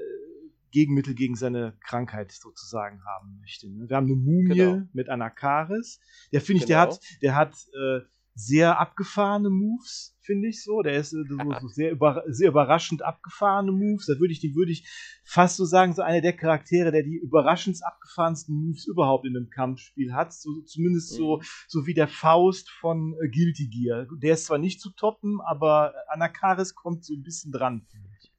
Gegenmittel 0.72 1.14
gegen 1.16 1.36
seine 1.36 1.74
Krankheit 1.86 2.32
sozusagen 2.32 3.04
haben 3.04 3.40
möchte. 3.42 3.70
Ne? 3.70 3.90
Wir 3.90 3.98
haben 3.98 4.06
eine 4.06 4.16
Mumie 4.16 4.56
Genau. 4.56 4.82
mit 4.94 5.10
Anakaris. 5.10 6.00
Der 6.32 6.40
finde 6.40 6.62
ich, 6.62 6.66
der 6.66 6.80
Genau. 6.86 6.92
hat, 6.96 7.00
der 7.22 7.36
hat 7.36 7.54
äh, 7.74 8.00
sehr 8.34 8.80
abgefahrene 8.80 9.50
Moves, 9.50 10.18
finde 10.22 10.48
ich 10.48 10.64
so. 10.64 10.82
Der 10.82 10.94
ist 10.96 11.12
äh, 11.14 11.24
so, 11.28 11.38
so 11.60 11.68
sehr, 11.68 11.92
über, 11.92 12.24
sehr 12.28 12.50
überraschend 12.50 13.02
abgefahrene 13.04 13.72
Moves. 13.74 14.06
Da 14.06 14.20
würde 14.20 14.32
ich, 14.32 14.40
die 14.40 14.56
würde 14.56 14.72
ich 14.72 14.88
fast 15.26 15.58
so 15.58 15.66
sagen, 15.66 15.94
so 15.94 16.02
einer 16.02 16.22
der 16.22 16.34
Charaktere, 16.34 16.92
der 16.92 17.04
die 17.04 17.18
überraschend 17.18 17.78
abgefahrensten 17.84 18.56
Moves 18.56 18.88
überhaupt 18.88 19.26
in 19.26 19.36
einem 19.36 19.50
Kampfspiel 19.50 20.14
hat. 20.14 20.34
So, 20.34 20.62
zumindest 20.62 21.10
so, 21.10 21.38
Mhm. 21.38 21.44
so 21.68 21.86
wie 21.88 21.94
der 21.94 22.08
Faust 22.08 22.70
von 22.72 23.16
äh, 23.22 23.28
Guilty 23.28 23.68
Gear. 23.68 24.08
Der 24.22 24.34
ist 24.36 24.46
zwar 24.46 24.58
nicht 24.60 24.80
zu 24.80 24.92
toppen, 24.92 25.40
aber 25.42 25.94
Anakaris 26.08 26.74
kommt 26.74 27.04
so 27.04 27.14
ein 27.14 27.24
bisschen 27.24 27.52
dran, 27.52 27.86
finde 27.92 28.10
ich. 28.18 28.32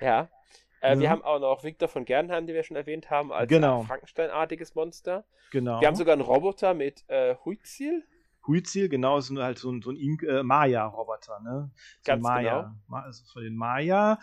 Ja. 0.00 0.28
Äh, 0.80 0.96
Wir 0.98 1.04
Ja. 1.04 1.10
haben 1.10 1.22
auch 1.22 1.38
noch 1.40 1.64
Victor 1.64 1.88
von 1.88 2.04
Gernheim, 2.04 2.46
den 2.46 2.54
wir 2.54 2.62
schon 2.64 2.76
erwähnt 2.76 3.10
haben, 3.10 3.32
als 3.32 3.48
Genau. 3.48 3.82
Frankenstein-artiges 3.82 4.74
Monster. 4.74 5.24
Genau. 5.50 5.80
Wir 5.80 5.86
haben 5.88 5.94
sogar 5.94 6.12
einen 6.14 6.22
Roboter 6.22 6.74
mit 6.74 7.04
äh, 7.08 7.36
Huizil. 7.44 8.04
Huizil, 8.46 8.88
genau, 8.88 9.18
ist 9.18 9.30
halt 9.30 9.58
so 9.58 9.70
ein, 9.70 9.82
so 9.82 9.90
ein 9.90 10.18
äh, 10.26 10.42
Maya-Roboter, 10.42 11.40
ne? 11.40 11.70
So 11.74 12.12
Ganz 12.12 12.22
Maya. 12.22 12.74
Ma 12.88 13.02
also 13.02 13.24
von 13.32 13.42
den 13.42 13.56
Maya. 13.56 14.18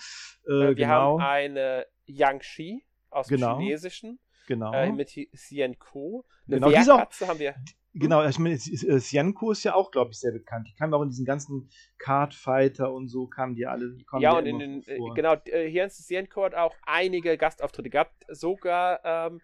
Äh, 0.47 0.51
Äh, 0.51 0.67
wir 0.69 0.75
genau, 0.75 1.19
haben 1.19 1.21
eine 1.21 1.85
Yangshi 2.05 2.85
aus 3.09 3.27
Genau. 3.27 3.55
dem 3.55 3.59
Chinesischen 3.61 4.19
genau. 4.47 4.73
äh, 4.73 4.91
mit 4.91 5.09
Hi- 5.11 5.29
Xian 5.33 5.77
Ko. 5.79 6.25
Eine 6.47 6.59
Genau, 6.59 6.71
Wehrkatze 6.71 7.27
haben 7.27 7.39
wir. 7.39 7.55
Genau, 7.93 8.23
ich 8.23 8.37
meine, 8.37 8.53
äh, 8.53 8.99
Sienko 8.99 9.51
ist 9.51 9.63
ja 9.63 9.73
auch, 9.73 9.89
glaube 9.89 10.11
ich, 10.11 10.19
sehr 10.19 10.31
bekannt. 10.31 10.67
Die 10.69 10.75
kamen 10.75 10.93
auch 10.93 11.01
in 11.01 11.09
diesen 11.09 11.25
ganzen 11.25 11.69
Cardfighter 11.97 12.91
und 12.93 13.07
so, 13.07 13.25
kamen 13.27 13.55
die 13.55 13.65
alle. 13.65 13.97
Kamen 14.09 14.21
Ja, 14.21 14.37
und 14.37 14.45
in 14.45 14.59
den, 14.59 14.83
äh, 14.87 14.97
vor. 14.97 15.13
genau, 15.15 15.33
äh, 15.45 15.67
hier 15.69 15.83
in 15.85 15.89
Xianco 15.89 16.43
hat 16.43 16.53
auch 16.53 16.75
einige 16.85 17.35
Gastauftritte 17.37 17.89
gehabt. 17.89 18.25
Sogar, 18.29 18.99
ähm, 19.03 19.41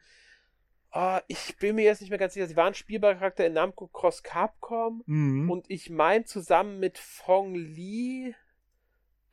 ah, 0.95 1.21
ich 1.27 1.57
bin 1.57 1.75
mir 1.75 1.83
jetzt 1.83 1.99
nicht 1.99 2.09
mehr 2.09 2.17
ganz 2.17 2.33
sicher, 2.33 2.47
sie 2.47 2.55
waren 2.55 2.73
spielbarer 2.73 3.15
Charakter 3.15 3.45
in 3.45 3.53
Namco 3.53 3.87
Cross 3.87 4.23
Capcom. 4.23 5.03
Mhm. 5.05 5.51
Und 5.51 5.69
ich 5.69 5.89
meine 5.89 6.23
zusammen 6.23 6.79
mit 6.79 6.97
Fong 6.97 7.53
Li, 7.53 8.33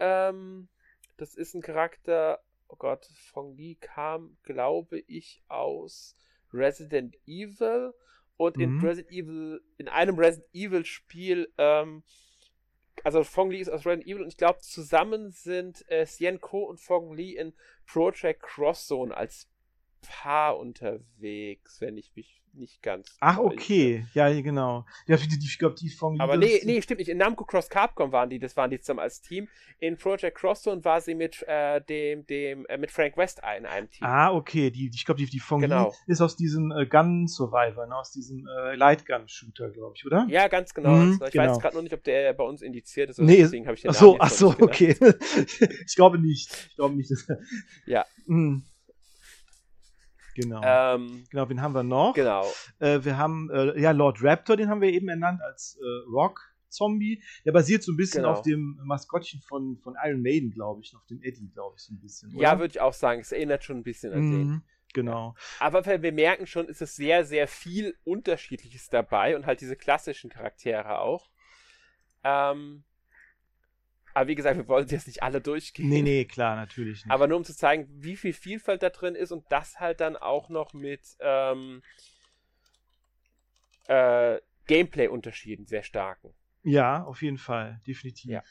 ähm, 0.00 0.68
das 1.16 1.36
ist 1.36 1.54
ein 1.54 1.62
Charakter, 1.62 2.42
oh 2.66 2.74
Gott, 2.76 3.06
Fong 3.30 3.54
Li 3.56 3.76
kam, 3.80 4.36
glaube 4.42 4.98
ich, 5.06 5.42
aus 5.46 6.16
Resident 6.52 7.16
Evil. 7.26 7.94
Und 8.36 8.58
in 8.58 8.78
Mhm. 8.78 8.84
Resident 8.84 9.12
Evil, 9.12 9.62
in 9.78 9.88
einem 9.88 10.18
Resident 10.18 10.52
Evil 10.52 10.84
Spiel, 10.84 11.52
ähm, 11.58 12.02
also 13.04 13.22
Fong 13.22 13.52
Li 13.52 13.60
ist 13.60 13.68
aus 13.68 13.86
Resident 13.86 14.08
Evil 14.08 14.22
und 14.22 14.28
ich 14.28 14.36
glaube, 14.36 14.58
zusammen 14.60 15.30
sind 15.30 15.88
äh, 15.88 16.06
Sien 16.06 16.40
Ko 16.40 16.64
und 16.64 16.80
Fong 16.80 17.14
Li 17.14 17.36
in 17.36 17.54
Project 17.86 18.42
Cross 18.42 18.88
Zone 18.88 19.16
als 19.16 19.51
Paar 20.02 20.58
unterwegs, 20.58 21.80
wenn 21.80 21.96
ich 21.96 22.12
mich 22.14 22.42
nicht 22.54 22.82
ganz. 22.82 23.16
Ach, 23.20 23.36
täusche. 23.36 23.46
okay. 23.54 24.06
Ja, 24.12 24.28
genau. 24.42 24.84
Ja, 25.06 25.16
die, 25.16 25.26
die, 25.26 25.46
ich 25.46 25.58
glaube, 25.58 25.74
die 25.74 25.88
von. 25.88 26.20
Aber 26.20 26.36
nee, 26.36 26.60
nee, 26.64 26.82
stimmt 26.82 26.98
nicht. 26.98 27.08
In 27.08 27.16
Namco 27.16 27.44
Cross 27.44 27.70
Capcom 27.70 28.12
waren 28.12 28.28
die, 28.28 28.38
das 28.38 28.56
waren 28.58 28.70
die 28.70 28.78
zusammen 28.78 29.00
als 29.00 29.22
Team. 29.22 29.48
In 29.78 29.96
Project 29.96 30.36
Cross 30.36 30.62
Zone 30.62 30.84
war 30.84 31.00
sie 31.00 31.14
mit 31.14 31.42
äh, 31.48 31.80
dem, 31.80 32.26
dem, 32.26 32.66
äh, 32.66 32.76
mit 32.76 32.90
Frank 32.90 33.16
West 33.16 33.40
in 33.56 33.64
einem 33.64 33.90
Team. 33.90 34.06
Ah, 34.06 34.32
okay. 34.32 34.70
Die, 34.70 34.90
ich 34.92 35.04
glaube, 35.06 35.18
die, 35.18 35.30
die 35.30 35.40
von 35.40 35.62
Genau. 35.62 35.94
ist 36.06 36.20
aus 36.20 36.36
diesem 36.36 36.72
äh, 36.72 36.84
Gun 36.84 37.26
Survivor, 37.26 37.86
ne? 37.86 37.96
aus 37.96 38.12
diesem 38.12 38.46
äh, 38.46 38.74
Light 38.74 39.06
Gun 39.06 39.28
Shooter, 39.28 39.70
glaube 39.70 39.94
ich, 39.96 40.04
oder? 40.04 40.26
Ja, 40.28 40.48
ganz 40.48 40.74
genau. 40.74 40.90
Mhm, 40.90 41.12
genau. 41.12 41.26
Ich 41.26 41.32
genau. 41.32 41.52
weiß 41.52 41.58
gerade 41.58 41.74
nur 41.74 41.82
nicht, 41.84 41.94
ob 41.94 42.04
der 42.04 42.34
bei 42.34 42.44
uns 42.44 42.60
indiziert 42.60 43.08
ist. 43.08 43.18
oder 43.18 43.26
Nee, 43.28 43.38
deswegen 43.38 43.64
habe 43.66 43.76
ich 43.76 43.82
den 43.82 43.92
Ach 43.92 43.94
so, 43.94 44.16
ach 44.20 44.30
so, 44.30 44.50
noch 44.50 44.60
okay. 44.60 44.94
ich 45.86 45.96
glaube 45.96 46.18
nicht. 46.18 46.52
Ich 46.68 46.76
glaube 46.76 46.94
nicht. 46.96 47.10
Dass, 47.10 47.26
Ja. 47.86 48.04
Mhm. 48.26 48.64
Genau. 50.34 50.60
Ähm, 50.64 51.24
genau, 51.30 51.48
wen 51.48 51.60
haben 51.60 51.74
wir 51.74 51.82
noch? 51.82 52.14
genau. 52.14 52.46
Äh, 52.78 53.00
wir 53.04 53.18
haben, 53.18 53.50
äh, 53.50 53.78
ja, 53.80 53.90
Lord 53.90 54.22
Raptor, 54.22 54.56
den 54.56 54.68
haben 54.68 54.80
wir 54.80 54.90
eben 54.90 55.08
ernannt 55.08 55.42
als 55.42 55.78
äh, 55.80 56.10
Rock-Zombie. 56.10 57.22
Der 57.44 57.52
basiert 57.52 57.82
so 57.82 57.92
ein 57.92 57.96
bisschen 57.96 58.22
Genau. 58.22 58.32
auf 58.34 58.42
dem 58.42 58.80
Maskottchen 58.84 59.40
von, 59.42 59.78
von 59.78 59.94
Iron 60.02 60.22
Maiden, 60.22 60.50
glaube 60.52 60.80
ich, 60.82 60.94
auf 60.96 61.04
dem 61.06 61.22
Eddie, 61.22 61.50
glaube 61.52 61.74
ich, 61.76 61.82
so 61.84 61.92
ein 61.92 62.00
bisschen. 62.00 62.30
Ja, 62.38 62.52
oder? 62.52 62.60
würde 62.60 62.72
ich 62.72 62.80
auch 62.80 62.94
sagen. 62.94 63.20
Es 63.20 63.32
erinnert 63.32 63.62
schon 63.64 63.76
ein 63.78 63.82
bisschen 63.82 64.12
an 64.12 64.30
den. 64.30 64.46
Mhm, 64.48 64.62
Genau. 64.94 65.34
Aber 65.58 65.84
wir 65.86 66.02
wir 66.02 66.12
merken 66.12 66.46
schon, 66.46 66.66
ist 66.68 66.82
es 66.82 66.96
sehr, 66.96 67.24
sehr 67.24 67.48
viel 67.48 67.96
Unterschiedliches 68.04 68.90
dabei 68.90 69.36
und 69.36 69.46
halt 69.46 69.60
diese 69.62 69.74
klassischen 69.76 70.28
Charaktere 70.28 70.98
auch. 70.98 71.30
Ähm, 72.24 72.84
aber 74.14 74.28
wie 74.28 74.34
gesagt, 74.34 74.56
wir 74.56 74.68
wollen 74.68 74.88
jetzt 74.88 75.06
nicht 75.06 75.22
alle 75.22 75.40
durchgehen. 75.40 75.88
Nee, 75.88 76.02
nee, 76.02 76.24
klar, 76.24 76.56
natürlich 76.56 77.04
nicht. 77.04 77.10
Aber 77.10 77.26
nur 77.26 77.38
um 77.38 77.44
zu 77.44 77.54
zeigen, 77.56 77.88
wie 77.90 78.16
viel 78.16 78.32
Vielfalt 78.32 78.82
da 78.82 78.90
drin 78.90 79.14
ist 79.14 79.32
und 79.32 79.44
das 79.50 79.80
halt 79.80 80.00
dann 80.00 80.16
auch 80.16 80.48
noch 80.48 80.72
mit 80.72 81.00
ähm, 81.20 81.82
äh, 83.86 84.38
Gameplay-Unterschieden 84.66 85.66
sehr 85.66 85.82
starken. 85.82 86.34
ja, 86.62 87.04
auf 87.04 87.22
jeden 87.22 87.38
Fall, 87.38 87.80
definitiv. 87.86 88.30
Ja. 88.30 88.42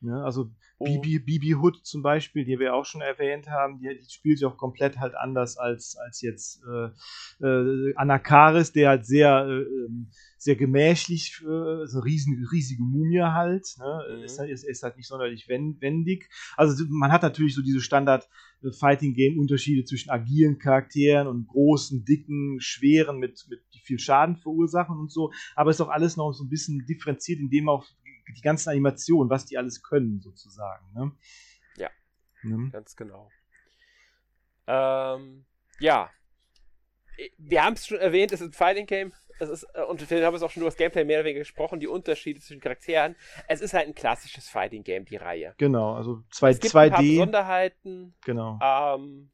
Ne, 0.00 0.22
also 0.24 0.50
Oh, 0.78 0.84
Bibi, 0.84 1.20
Bibi 1.20 1.54
Hood 1.54 1.86
zum 1.86 2.02
Beispiel, 2.02 2.44
die 2.44 2.58
wir 2.58 2.74
auch 2.74 2.84
schon 2.84 3.00
erwähnt 3.00 3.48
haben, 3.48 3.78
die, 3.78 3.88
die 3.98 4.10
spielt 4.10 4.38
sich 4.38 4.46
auch 4.46 4.58
komplett 4.58 4.98
halt 4.98 5.14
anders 5.14 5.56
als, 5.56 5.96
als 5.96 6.20
jetzt 6.20 6.62
äh, 6.64 7.46
äh, 7.46 7.94
Anakaris, 7.96 8.72
der 8.72 8.90
halt 8.90 9.06
sehr, 9.06 9.46
äh, 9.48 9.62
ähm, 9.62 10.10
sehr 10.46 10.54
gemächlich, 10.54 11.40
äh, 11.42 11.86
so 11.86 11.98
eine 11.98 12.04
riesen, 12.04 12.46
riesige 12.52 12.80
Mumie 12.80 13.20
halt, 13.20 13.66
ne? 13.78 14.16
Mhm. 14.18 14.22
ist, 14.22 14.38
halt- 14.38 14.48
ist, 14.48 14.62
ist 14.62 14.82
halt 14.84 14.96
nicht 14.96 15.08
sonderlich 15.08 15.48
wen- 15.48 15.76
wendig. 15.80 16.30
Also 16.56 16.84
man 16.88 17.10
hat 17.10 17.22
natürlich 17.22 17.56
so 17.56 17.62
diese 17.62 17.80
Standard 17.80 18.28
äh, 18.62 18.70
Fighting 18.70 19.12
Game 19.12 19.40
Unterschiede 19.40 19.84
zwischen 19.84 20.10
agilen 20.10 20.58
Charakteren 20.60 21.26
und 21.26 21.48
großen, 21.48 22.04
dicken, 22.04 22.60
schweren 22.60 23.18
mit, 23.18 23.44
mit 23.50 23.60
die 23.74 23.80
viel 23.80 23.98
Schaden 23.98 24.36
verursachen 24.36 24.96
und 24.96 25.10
so, 25.10 25.32
aber 25.56 25.72
ist 25.72 25.80
auch 25.80 25.88
alles 25.88 26.16
noch 26.16 26.32
so 26.32 26.44
ein 26.44 26.48
bisschen 26.48 26.86
differenziert, 26.86 27.40
indem 27.40 27.68
auch 27.68 27.84
die 28.36 28.40
ganzen 28.40 28.70
Animationen, 28.70 29.28
was 29.28 29.46
die 29.46 29.58
alles 29.58 29.82
können, 29.82 30.20
sozusagen. 30.20 30.86
Ne? 30.94 31.10
Ja. 31.76 31.90
Ne? 32.44 32.70
Ganz 32.70 32.94
genau. 32.94 33.32
Ähm, 34.68 35.44
ja. 35.80 36.08
Wir 37.38 37.64
haben 37.64 37.74
es 37.74 37.86
schon 37.86 37.98
erwähnt, 37.98 38.32
es 38.32 38.40
ist 38.40 38.48
ein 38.48 38.52
Fighting 38.52 38.86
Game. 38.86 39.12
Es 39.38 39.48
ist, 39.48 39.66
äh, 39.74 39.82
und 39.82 40.08
wir 40.10 40.26
haben 40.26 40.34
es 40.34 40.42
auch 40.42 40.50
schon 40.50 40.62
über 40.62 40.70
das 40.70 40.76
Gameplay 40.76 41.04
mehr 41.04 41.18
oder 41.18 41.26
weniger 41.26 41.40
gesprochen, 41.40 41.80
die 41.80 41.86
Unterschiede 41.86 42.40
zwischen 42.40 42.60
Charakteren. 42.60 43.16
Es 43.48 43.60
ist 43.60 43.74
halt 43.74 43.86
ein 43.86 43.94
klassisches 43.94 44.48
Fighting 44.48 44.82
Game, 44.82 45.04
die 45.04 45.16
Reihe. 45.16 45.54
Genau, 45.58 45.94
also 45.94 46.22
2, 46.30 46.50
Es 46.50 46.60
gibt 46.60 46.74
2D. 46.74 46.80
ein 46.80 46.90
paar 46.90 47.02
Besonderheiten, 47.02 48.14
genau. 48.24 48.58
ähm, 48.62 49.30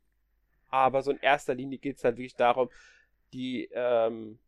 aber 0.70 1.02
so 1.02 1.10
in 1.12 1.18
erster 1.18 1.54
Linie 1.54 1.78
geht 1.78 1.98
es 1.98 2.04
halt 2.04 2.16
wirklich 2.16 2.34
darum, 2.34 2.68
die 3.32 3.68
ähm, 3.72 4.38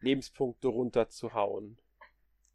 Lebenspunkte 0.00 0.68
runterzuhauen 0.68 1.78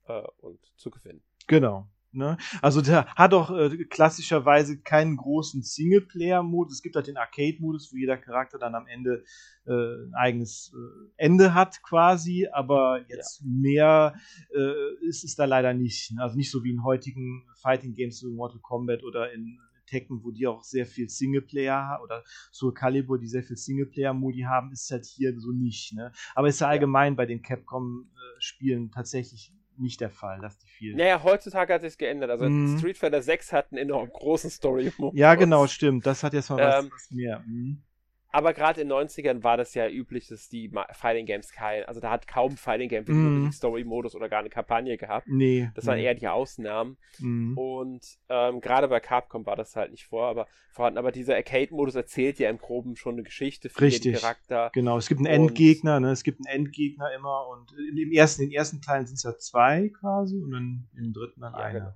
äh, 0.08 0.22
und 0.38 0.60
zu 0.76 0.90
gewinnen. 0.90 1.24
Genau. 1.48 1.88
Ne? 2.18 2.38
Also 2.62 2.82
der 2.82 3.06
hat 3.16 3.34
auch 3.34 3.52
äh, 3.52 3.86
klassischerweise 3.86 4.80
keinen 4.80 5.18
großen 5.18 5.62
Singleplayer-Modus. 5.62 6.74
Es 6.74 6.82
gibt 6.82 6.96
halt 6.96 7.08
den 7.08 7.18
Arcade-Modus, 7.18 7.94
wo 7.94 7.98
jeder 7.98 8.18
Charakter 8.18 8.58
dann 8.58 8.76
am 8.76 8.88
Ende 8.88 9.24
äh, 9.66 9.72
ein 9.72 10.14
eigenes 10.16 10.74
äh, 10.74 11.12
Ende 11.18 11.54
hat 11.54 11.82
quasi, 11.84 12.48
aber 12.52 13.06
jetzt 13.08 13.44
mehr 13.46 14.16
äh, 14.54 15.08
ist 15.08 15.24
es 15.24 15.36
da 15.36 15.46
leider 15.46 15.74
nicht. 15.74 16.12
Ne? 16.12 16.24
Also 16.24 16.36
nicht 16.36 16.52
so 16.52 16.64
wie 16.64 16.72
in 16.72 16.84
heutigen 16.84 17.46
Fighting 17.62 17.94
Games 17.94 18.24
wie 18.24 18.34
Mortal 18.34 18.60
Kombat 18.60 19.04
oder 19.04 19.32
in 19.32 19.60
Tekken, 19.86 20.24
wo 20.24 20.32
die 20.32 20.48
auch 20.48 20.64
sehr 20.64 20.86
viel 20.86 21.10
Singleplayer 21.10 21.76
haben, 21.76 22.04
oder 22.04 22.24
Soul 22.52 22.74
Calibur, 22.74 23.20
die 23.20 23.28
sehr 23.28 23.44
viel 23.44 23.58
Singleplayer-Modi 23.58 24.42
haben, 24.42 24.72
ist 24.72 24.92
halt 24.92 25.06
hier 25.06 25.40
so 25.40 25.52
nicht. 25.52 25.94
Ne? 25.94 26.12
Aber 26.36 26.48
ist 26.48 26.62
ja 26.62 26.68
allgemein 26.68 27.16
bei 27.16 27.26
den 27.26 27.42
Capcom-Spielen 27.42 28.92
tatsächlich 28.92 29.54
nicht 29.80 30.02
der 30.02 30.10
Fall, 30.10 30.40
dass 30.42 30.58
die 30.58 30.68
viel. 30.68 30.96
Naja, 30.96 31.22
heutzutage 31.24 31.74
hat 31.74 31.82
sich 31.82 31.98
geändert. 31.98 32.30
Also 32.30 32.50
Mhm. 32.50 32.78
Street 32.78 32.98
Fighter 32.98 33.22
6 33.22 33.52
hat 33.54 33.72
einen 33.72 33.80
enorm 33.80 34.10
großen 34.10 34.50
Story-Modus. 34.50 35.18
Ja, 35.18 35.36
genau, 35.36 35.68
stimmt. 35.68 36.06
Das 36.06 36.24
hat 36.24 36.34
jetzt 36.34 36.50
mal 36.50 36.58
was, 36.60 36.86
Ähm, 36.86 36.92
was 36.94 37.12
mehr. 37.12 37.40
Mhm. 37.46 37.82
Aber 38.30 38.54
gerade 38.54 38.82
in 38.82 38.90
den 38.90 38.98
90ern 38.98 39.44
war 39.44 39.56
das 39.56 39.74
ja 39.74 39.88
üblich, 39.88 40.28
dass 40.28 40.50
die 40.50 40.70
Fighting 40.92 41.26
Games 41.26 41.52
kein, 41.52 41.86
also 41.86 42.02
da 42.02 42.12
hat 42.12 42.28
kaum 42.28 42.58
Fighting 42.58 42.90
Game 42.90 43.06
einen 43.08 43.52
Story-Modus 43.52 44.16
oder 44.16 44.28
gar 44.28 44.42
eine 44.42 44.50
Kampagne 44.50 44.98
gehabt. 44.98 45.28
Nee. 45.28 45.70
Das 45.76 45.86
waren 45.86 45.98
nee. 45.98 46.04
eher 46.04 46.14
die 46.14 46.28
Ausnahmen. 46.28 46.98
Mhm. 47.20 47.58
Und 47.58 48.06
ähm, 48.28 48.60
gerade 48.60 48.90
bei 48.90 49.00
Capcom 49.00 49.46
war 49.46 49.56
das 49.56 49.76
halt 49.76 49.92
nicht 49.92 50.06
vor, 50.06 50.28
aber 50.28 50.46
vorhanden. 50.72 51.00
Aber 51.00 51.12
dieser 51.12 51.36
Arcade-Modus 51.36 51.96
erzählt 51.96 52.38
ja 52.40 52.50
im 52.50 52.58
Groben 52.58 52.96
schon 52.98 53.16
eine 53.16 53.24
Geschichte 53.24 53.70
für 53.70 53.86
jeden 53.86 53.94
Richtig. 53.94 54.22
Charakter. 54.22 54.72
Genau, 54.74 54.98
es 54.98 55.08
gibt 55.08 55.20
einen 55.26 55.28
Und- 55.42 55.48
Endgegner, 55.50 56.00
ne? 56.02 56.12
Es 56.12 56.24
gibt 56.24 56.40
einen 56.46 56.66
Endgegner 56.66 57.14
immer 57.16 57.48
und 57.48 57.72
in 57.90 57.96
dem 57.96 58.12
ersten, 58.12 58.44
in 58.44 58.50
den 58.50 58.58
ersten 58.58 58.82
Teilen 58.82 59.06
sind 59.08 59.16
es 59.16 59.24
ja 59.24 59.38
zwei 59.38 59.90
quasi 60.00 60.42
und 60.42 60.52
dann 60.52 60.90
im 60.98 61.14
dritten 61.14 61.42
dann 61.42 61.54
Ja, 61.54 61.60
einer. 61.60 61.80
genau. 61.80 61.94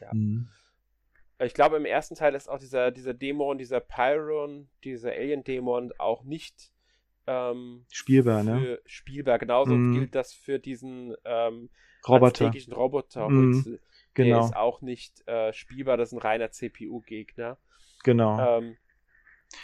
Ja. 0.00 0.14
Mhm. 0.14 0.48
Ich 1.38 1.52
glaube, 1.54 1.76
im 1.76 1.84
ersten 1.84 2.14
Teil 2.14 2.34
ist 2.34 2.48
auch 2.48 2.58
dieser, 2.58 2.90
dieser 2.90 3.12
Dämon, 3.12 3.58
dieser 3.58 3.80
Pyron, 3.80 4.68
dieser 4.84 5.10
Alien-Dämon 5.12 5.92
auch 5.98 6.24
nicht 6.24 6.70
ähm, 7.26 7.84
Spielbar, 7.90 8.42
ne? 8.42 8.78
spielbar. 8.86 9.38
Genauso 9.38 9.72
Mhm. 9.74 9.92
gilt 9.94 10.14
das 10.14 10.32
für 10.32 10.58
diesen 10.58 11.14
ähm, 11.24 11.68
Roboter. 12.08 12.52
Roboter. 12.72 13.28
Mhm. 13.28 13.54
Huitzel. 13.56 13.80
Der 14.16 14.24
Genau, 14.24 14.44
ist 14.46 14.56
auch 14.56 14.80
nicht 14.80 15.26
äh, 15.28 15.52
spielbar, 15.52 15.96
das 15.98 16.10
ist 16.10 16.12
ein 16.14 16.20
reiner 16.20 16.50
CPU-Gegner. 16.50 17.58
genau. 18.02 18.58
Ähm, 18.58 18.76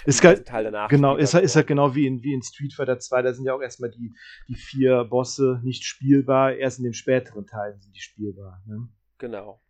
ist 0.04 0.22
danach 0.22 0.88
Genau, 0.88 1.16
ist, 1.16 1.34
halt- 1.34 1.44
ist 1.44 1.56
halt 1.56 1.66
genau 1.66 1.94
wie 1.94 2.06
in, 2.06 2.22
wie 2.22 2.34
in 2.34 2.42
Street 2.42 2.74
Fighter 2.74 2.98
2, 2.98 3.22
da 3.22 3.32
sind 3.32 3.46
ja 3.46 3.54
auch 3.54 3.62
erstmal 3.62 3.90
die, 3.90 4.14
die 4.48 4.54
vier 4.54 5.04
Bosse 5.04 5.60
nicht 5.64 5.84
spielbar, 5.84 6.54
erst 6.54 6.78
in 6.78 6.84
den 6.84 6.94
späteren 6.94 7.46
Teilen 7.46 7.80
sind 7.80 7.94
die 7.96 8.00
spielbar. 8.00 8.62
Ne? 8.66 8.88
Genau. 9.18 9.60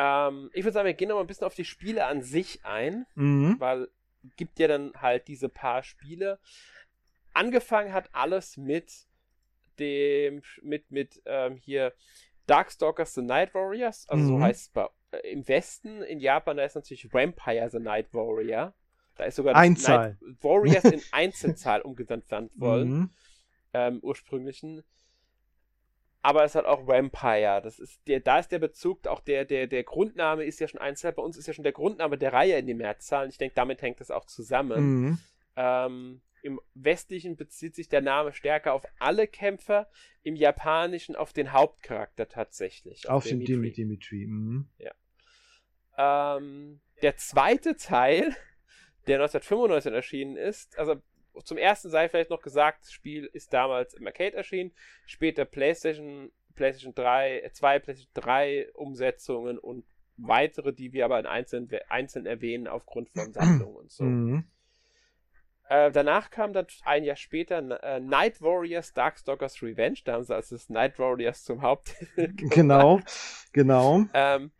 Ähm, 0.00 0.48
ich 0.54 0.62
würde 0.64 0.72
sagen, 0.74 0.86
wir 0.86 0.94
gehen 0.94 1.08
noch 1.08 1.16
mal 1.16 1.22
ein 1.22 1.26
bisschen 1.26 1.46
auf 1.48 1.56
die 1.56 1.64
Spiele 1.64 2.06
an 2.06 2.22
sich 2.22 2.64
ein. 2.64 3.04
Mhm. 3.16 3.56
weil 3.58 3.88
gibt 4.36 4.58
ja 4.58 4.68
dann 4.68 4.92
halt 5.00 5.26
diese 5.28 5.48
paar 5.48 5.82
Spiele. 5.82 6.38
Angefangen 7.34 7.92
hat 7.92 8.08
alles 8.12 8.56
mit 8.56 9.06
dem, 9.78 10.42
mit, 10.62 10.90
mit 10.90 11.22
ähm, 11.24 11.56
hier 11.56 11.92
Darkstalkers 12.46 13.14
The 13.14 13.22
Night 13.22 13.54
Warriors, 13.54 14.08
also 14.08 14.26
so 14.26 14.36
Mhm. 14.38 14.42
heißt 14.42 14.60
es 14.62 14.68
bei, 14.70 14.88
äh, 15.12 15.18
im 15.30 15.46
Westen, 15.46 16.02
in 16.02 16.18
Japan, 16.20 16.56
da 16.56 16.64
ist 16.64 16.74
natürlich 16.74 17.12
Vampire 17.12 17.68
The 17.70 17.78
Night 17.78 18.12
Warrior. 18.12 18.74
Da 19.16 19.24
ist 19.24 19.36
sogar 19.36 19.54
Einzahl. 19.54 20.18
Night 20.20 20.42
Warriors 20.42 20.84
in 20.84 21.02
Einzelzahl 21.12 21.80
umgesandt 21.82 22.52
wollen, 22.56 22.88
Mhm. 22.90 23.10
ähm, 23.74 23.98
ursprünglichen. 24.02 24.82
Aber 26.28 26.44
es 26.44 26.54
hat 26.54 26.66
auch 26.66 26.86
Vampire. 26.86 27.62
Das 27.64 27.78
ist 27.78 28.06
der, 28.06 28.20
da 28.20 28.38
ist 28.38 28.52
der 28.52 28.58
Bezug, 28.58 29.06
auch 29.06 29.20
der, 29.20 29.46
der, 29.46 29.66
der 29.66 29.82
Grundname 29.82 30.44
ist 30.44 30.60
ja 30.60 30.68
schon 30.68 30.78
Einzahl. 30.78 31.14
Bei 31.14 31.22
uns 31.22 31.38
ist 31.38 31.46
ja 31.46 31.54
schon 31.54 31.62
der 31.62 31.72
Grundname 31.72 32.18
der 32.18 32.34
Reihe 32.34 32.58
in 32.58 32.66
die 32.66 32.74
Mehrzahl. 32.74 33.30
Ich 33.30 33.38
denke, 33.38 33.54
damit 33.54 33.80
hängt 33.80 33.98
das 33.98 34.10
auch 34.10 34.26
zusammen. 34.26 34.82
Mhm. 34.82 35.18
Ähm, 35.56 36.20
Im 36.42 36.60
Westlichen 36.74 37.36
bezieht 37.36 37.74
sich 37.74 37.88
der 37.88 38.02
Name 38.02 38.34
stärker 38.34 38.74
auf 38.74 38.84
alle 38.98 39.26
Kämpfer, 39.26 39.88
im 40.22 40.36
Japanischen 40.36 41.16
auf 41.16 41.32
den 41.32 41.54
Hauptcharakter 41.54 42.28
tatsächlich. 42.28 43.08
Auf 43.08 43.24
den 43.24 43.40
Dimitri. 43.40 43.72
Dimitri. 43.72 44.26
Mhm. 44.26 44.68
Ähm, 45.96 46.80
der 47.00 47.16
zweite 47.16 47.74
Teil, 47.76 48.36
der 49.06 49.16
1995 49.16 49.94
erschienen 49.94 50.36
ist, 50.36 50.78
also 50.78 51.00
zum 51.42 51.58
ersten 51.58 51.90
sei 51.90 52.08
vielleicht 52.08 52.30
noch 52.30 52.42
gesagt, 52.42 52.84
das 52.84 52.92
Spiel 52.92 53.28
ist 53.32 53.52
damals 53.52 53.94
im 53.94 54.06
Arcade 54.06 54.36
erschienen, 54.36 54.72
später 55.06 55.44
PlayStation, 55.44 56.30
PlayStation 56.54 56.94
3, 56.94 57.50
2, 57.52 57.78
PlayStation 57.78 58.12
3 58.14 58.72
Umsetzungen 58.74 59.58
und 59.58 59.84
weitere, 60.16 60.72
die 60.72 60.92
wir 60.92 61.04
aber 61.04 61.18
in 61.18 61.26
einzeln, 61.26 61.68
einzeln 61.88 62.26
erwähnen 62.26 62.66
aufgrund 62.66 63.10
von 63.10 63.32
Sammlungen 63.32 63.76
und 63.76 63.90
so. 63.90 64.04
Mhm. 64.04 64.44
Äh, 65.68 65.90
danach 65.92 66.30
kam 66.30 66.54
dann 66.54 66.66
ein 66.84 67.04
Jahr 67.04 67.16
später 67.16 67.58
äh, 67.82 68.00
Night 68.00 68.40
Warriors 68.40 68.94
Darkstalkers 68.94 69.62
Revenge. 69.62 69.98
Da 70.04 70.14
haben 70.14 70.24
sie 70.24 70.34
also 70.34 70.54
das 70.54 70.70
Night 70.70 70.98
Warriors 70.98 71.44
zum 71.44 71.60
Haupttitel 71.60 72.28
gemacht. 72.34 72.54
Genau, 72.54 73.00
genau. 73.52 74.04
Ähm, 74.14 74.50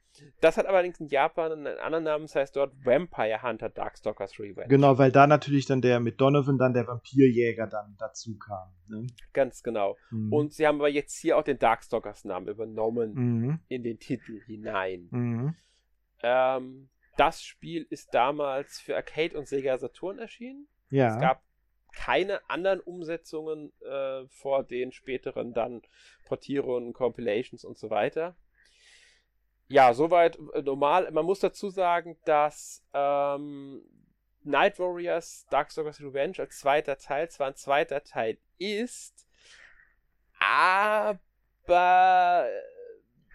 das 0.40 0.56
hat 0.56 0.66
allerdings 0.66 1.00
in 1.00 1.08
Japan 1.08 1.52
einen 1.52 1.78
anderen 1.78 2.04
Namen, 2.04 2.24
das 2.24 2.34
heißt 2.34 2.56
dort 2.56 2.72
Vampire 2.84 3.42
Hunter 3.42 3.68
Darkstalkers 3.68 4.38
Revenge. 4.38 4.68
Genau, 4.68 4.98
weil 4.98 5.12
da 5.12 5.26
natürlich 5.26 5.66
dann 5.66 5.80
der 5.80 6.00
mit 6.00 6.20
Donovan 6.20 6.58
dann 6.58 6.72
der 6.72 6.86
Vampirjäger 6.86 7.66
dann 7.66 7.96
dazu 7.98 8.36
kam. 8.38 8.72
Ne? 8.88 9.06
Ganz 9.32 9.62
genau. 9.62 9.96
Mhm. 10.10 10.32
Und 10.32 10.52
sie 10.52 10.66
haben 10.66 10.78
aber 10.78 10.88
jetzt 10.88 11.16
hier 11.18 11.36
auch 11.36 11.42
den 11.42 11.58
Darkstalkers 11.58 12.24
Namen 12.24 12.48
übernommen 12.48 13.12
Mhm. 13.14 13.60
in 13.68 13.82
den 13.82 13.98
Titel 13.98 14.40
hinein. 14.46 15.08
Mhm. 15.10 15.54
Ähm, 16.22 16.88
das 17.16 17.42
Spiel 17.42 17.86
ist 17.90 18.14
damals 18.14 18.80
für 18.80 18.96
Arcade 18.96 19.36
und 19.36 19.48
Sega 19.48 19.76
Saturn 19.78 20.18
erschienen. 20.18 20.68
Ja. 20.90 21.14
Es 21.14 21.20
gab 21.20 21.42
keine 21.92 22.48
anderen 22.48 22.80
Umsetzungen 22.80 23.72
äh, 23.80 24.26
vor 24.28 24.62
den 24.62 24.92
späteren 24.92 25.52
dann 25.52 25.82
Portierungen, 26.26 26.92
Compilations 26.92 27.64
und 27.64 27.76
so 27.76 27.90
weiter. 27.90 28.36
Ja, 29.68 29.92
soweit 29.92 30.38
äh, 30.54 30.62
normal. 30.62 31.10
Man 31.12 31.26
muss 31.26 31.40
dazu 31.40 31.68
sagen, 31.70 32.16
dass 32.24 32.82
ähm, 32.94 33.82
Night 34.42 34.78
Warriors 34.78 35.46
Darkstalkers 35.50 36.00
Revenge 36.00 36.38
als 36.38 36.58
zweiter 36.58 36.96
Teil 36.96 37.28
zwar 37.28 37.48
ein 37.48 37.56
zweiter 37.56 38.02
Teil 38.02 38.38
ist, 38.58 39.26
aber 40.38 41.18
äh, 42.46 42.78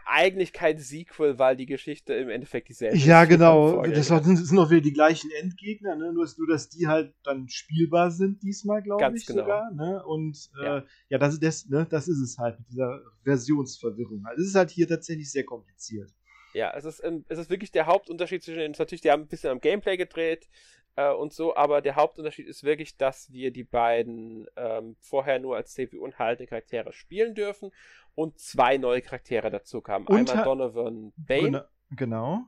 eigentlich 0.05 0.53
kein 0.53 0.79
Sequel, 0.79 1.39
weil 1.39 1.55
die 1.55 1.65
Geschichte 1.65 2.13
im 2.13 2.29
Endeffekt 2.29 2.69
dieselbe 2.69 2.95
ist. 2.95 3.05
Ja, 3.05 3.25
genau. 3.25 3.81
Das 3.83 4.07
sind, 4.07 4.59
auch 4.59 4.69
wieder 4.69 4.81
die 4.81 4.93
gleichen 4.93 5.29
Endgegner, 5.39 5.95
ne? 5.95 6.13
Nur, 6.13 6.27
nur, 6.37 6.47
dass 6.47 6.69
die 6.69 6.87
halt 6.87 7.13
dann 7.23 7.47
spielbar 7.47 8.11
sind 8.11 8.43
diesmal, 8.43 8.81
glaube 8.81 9.01
Ganz 9.01 9.21
ich 9.21 9.27
genau. 9.27 9.43
sogar. 9.43 9.71
Ne? 9.71 10.03
Und 10.05 10.49
äh, 10.59 10.65
Ja. 10.65 10.83
ja, 11.09 11.17
das, 11.17 11.33
ist 11.35 11.43
das, 11.43 11.69
ne? 11.69 11.87
das 11.89 12.07
ist 12.07 12.19
es 12.19 12.37
halt 12.37 12.59
mit 12.59 12.69
dieser 12.69 13.01
Versionsverwirrung. 13.23 14.25
Also 14.25 14.41
es 14.41 14.49
ist 14.49 14.55
halt 14.55 14.71
hier 14.71 14.87
tatsächlich 14.87 15.31
sehr 15.31 15.45
kompliziert. 15.45 16.11
Ja, 16.53 16.71
es 16.75 16.85
ist, 16.85 17.03
ähm, 17.03 17.25
es 17.29 17.39
ist 17.39 17.49
wirklich 17.49 17.71
der 17.71 17.85
Hauptunterschied 17.87 18.43
zwischen 18.43 18.59
den, 18.59 18.71
natürlich, 18.73 19.01
die 19.01 19.11
haben 19.11 19.23
ein 19.23 19.27
bisschen 19.27 19.49
am 19.49 19.59
Gameplay 19.59 19.97
gedreht 19.97 20.47
äh, 20.95 21.11
und 21.11 21.33
so, 21.33 21.55
aber 21.55 21.81
der 21.81 21.95
Hauptunterschied 21.95 22.47
ist 22.47 22.63
wirklich, 22.63 22.95
dass 22.97 23.31
wir 23.31 23.51
die 23.51 23.63
beiden 23.63 24.45
ähm, 24.55 24.95
vorher 24.99 25.39
nur 25.39 25.55
als 25.55 25.73
CPU 25.73 26.05
enthaltene 26.05 26.47
Charaktere 26.47 26.93
spielen 26.93 27.33
dürfen 27.33 27.71
und 28.15 28.37
zwei 28.39 28.77
neue 28.77 29.01
Charaktere 29.01 29.49
dazu 29.49 29.81
kamen. 29.81 30.05
Und 30.07 30.29
Einmal 30.29 30.43
Donovan 30.45 31.13
Bane 31.17 31.47
Gena- 31.49 31.69
Genau. 31.95 32.45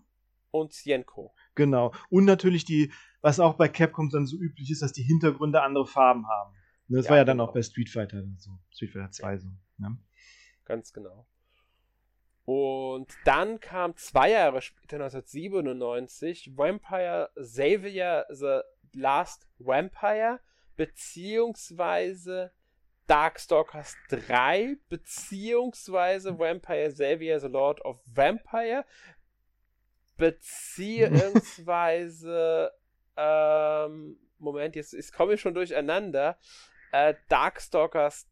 und 0.51 0.73
Sienko. 0.73 1.33
Genau. 1.55 1.91
Und 2.09 2.25
natürlich 2.25 2.65
die, 2.65 2.91
was 3.21 3.39
auch 3.39 3.55
bei 3.55 3.67
Capcom 3.69 4.09
dann 4.11 4.27
so 4.27 4.37
üblich 4.37 4.69
ist, 4.69 4.81
dass 4.83 4.93
die 4.93 5.03
Hintergründe 5.03 5.61
andere 5.63 5.87
Farben 5.87 6.27
haben. 6.27 6.53
Das 6.87 7.05
Ja, 7.05 7.09
war 7.11 7.17
ja 7.17 7.25
dann 7.25 7.37
genau. 7.37 7.49
auch 7.49 7.53
bei 7.53 7.63
Street 7.63 7.89
Fighter 7.89 8.23
so. 8.37 8.51
Street 8.69 8.91
Fighter 8.91 9.09
2 9.09 9.37
so. 9.39 9.47
Ne? 9.79 9.97
Ganz 10.65 10.93
genau. 10.93 11.25
Und 12.45 13.13
dann 13.25 13.59
kam 13.59 13.97
zwei 13.97 14.31
Jahre 14.31 14.61
später, 14.61 14.95
1997, 14.97 16.55
Vampire 16.55 17.31
Xavier 17.35 18.25
The 18.29 18.61
Last 18.93 19.47
Vampire, 19.57 20.39
beziehungsweise 20.75 22.51
Darkstalkers 23.07 23.95
3, 24.09 24.77
beziehungsweise 24.89 26.37
Vampire 26.37 26.89
Xavier 26.89 27.39
The 27.39 27.47
Lord 27.47 27.83
of 27.83 27.99
Vampire, 28.05 28.85
beziehungsweise 30.17 32.71
ähm, 33.17 34.19
Moment, 34.37 34.75
jetzt, 34.75 34.93
jetzt 34.93 35.13
komme 35.13 35.33
ich 35.33 35.41
schon 35.41 35.53
durcheinander. 35.53 36.37
Äh, 36.91 37.15
Darkstalkers 37.29 38.27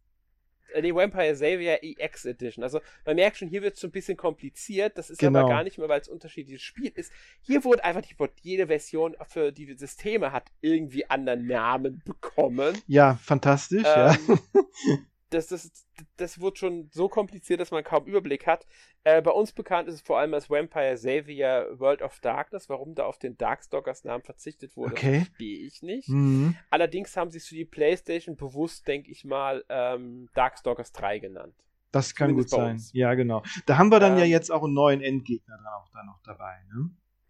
äh, 0.74 0.82
nee, 0.82 0.94
Vampire 0.94 1.36
Savior 1.36 1.78
EX 1.82 2.26
Edition. 2.26 2.64
Also 2.64 2.82
man 3.06 3.16
merkt 3.16 3.38
schon, 3.38 3.48
hier 3.48 3.62
wird 3.62 3.76
es 3.76 3.82
schon 3.82 3.90
ein 3.90 3.94
bisschen 3.94 4.18
kompliziert. 4.18 4.98
Das 4.98 5.10
ist 5.10 5.20
genau. 5.20 5.40
aber 5.40 5.50
gar 5.50 5.64
nicht 5.64 5.78
mehr, 5.78 5.90
weil 5.90 6.02
es 6.02 6.08
unterschiedliches 6.08 6.62
Spiel 6.62 6.92
ist. 6.96 7.12
Hier 7.42 7.64
wurde 7.64 7.84
einfach 7.84 8.02
die, 8.02 8.16
jede 8.42 8.68
Version 8.68 9.16
für 9.28 9.52
die 9.52 9.74
Systeme 9.74 10.32
hat 10.32 10.52
irgendwie 10.62 11.10
anderen 11.10 11.48
Namen 11.48 12.02
bekommen. 12.06 12.78
Ja, 12.88 13.16
fantastisch, 13.16 13.84
ähm, 13.86 14.18
ja. 14.54 14.98
das, 15.34 15.48
das, 15.48 15.88
das 16.18 16.40
wird 16.40 16.58
schon 16.58 16.90
so 16.92 17.10
kompliziert, 17.10 17.60
dass 17.60 17.72
man 17.72 17.84
kaum 17.84 18.06
Überblick 18.06 18.48
hat. 18.48 18.66
Äh, 19.04 19.22
bei 19.22 19.32
uns 19.32 19.52
bekannt 19.52 19.88
ist 19.88 19.96
es 19.96 20.02
vor 20.02 20.20
allem 20.20 20.34
als 20.34 20.50
Vampire 20.50 20.98
Savior 20.98 21.80
World 21.80 22.02
of 22.02 22.20
Darkness. 22.20 22.70
Warum 22.70 22.96
da 22.96 23.06
auf 23.06 23.18
den 23.18 23.38
Darkstalkers 23.38 24.04
Namen 24.04 24.24
verzichtet 24.24 24.78
wurde, 24.78 24.94
okay. 24.94 25.26
verstehe 25.26 25.66
ich 25.66 25.82
nicht. 25.82 26.10
Mhm. 26.10 26.56
Allerdings 26.70 27.18
haben 27.18 27.32
sie 27.32 27.40
es 27.40 27.48
für 27.48 27.56
die 27.56 27.66
Playstation 27.66 28.36
bewusst, 28.36 28.88
denke 28.88 29.12
ich 29.12 29.26
mal, 29.26 29.64
ähm, 29.70 30.30
Darkstalkers 30.34 30.92
3 30.94 31.20
genannt. 31.20 31.56
Das 31.92 32.16
kann 32.16 32.30
Zumindest 32.30 32.56
gut 32.56 32.60
sein. 32.60 32.82
Ja, 32.94 33.14
genau. 33.14 33.44
Da 33.66 33.78
haben 33.78 33.90
wir 33.90 34.00
dann 34.00 34.14
ähm, 34.14 34.20
ja 34.20 34.26
jetzt 34.26 34.52
auch 34.52 34.64
einen 34.64 34.74
neuen 34.74 35.02
Endgegner 35.02 35.58
dann 35.58 35.68
auch 35.68 35.90
da 35.90 36.04
noch 36.04 36.20
dabei, 36.24 36.56
ne? 36.74 36.90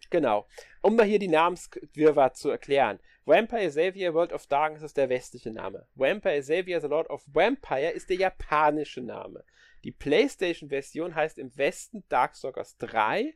Genau. 0.09 0.47
Um 0.81 0.95
mal 0.95 1.07
hier 1.07 1.17
die 1.17 1.27
Namenswirrwarr 1.27 2.33
zu 2.33 2.49
erklären. 2.49 2.99
Vampire 3.25 3.69
Xavier 3.69 4.13
World 4.13 4.33
of 4.33 4.47
Darkness 4.47 4.83
ist 4.83 4.97
der 4.97 5.09
westliche 5.09 5.51
Name. 5.51 5.87
Vampire 5.95 6.41
Xavier 6.41 6.81
The 6.81 6.87
Lord 6.87 7.09
of 7.09 7.23
Vampire 7.31 7.91
ist 7.91 8.09
der 8.09 8.17
japanische 8.17 9.01
Name. 9.01 9.43
Die 9.83 9.91
PlayStation-Version 9.91 11.15
heißt 11.15 11.37
im 11.37 11.55
Westen 11.57 12.03
Darkstalkers 12.09 12.77
3 12.77 13.33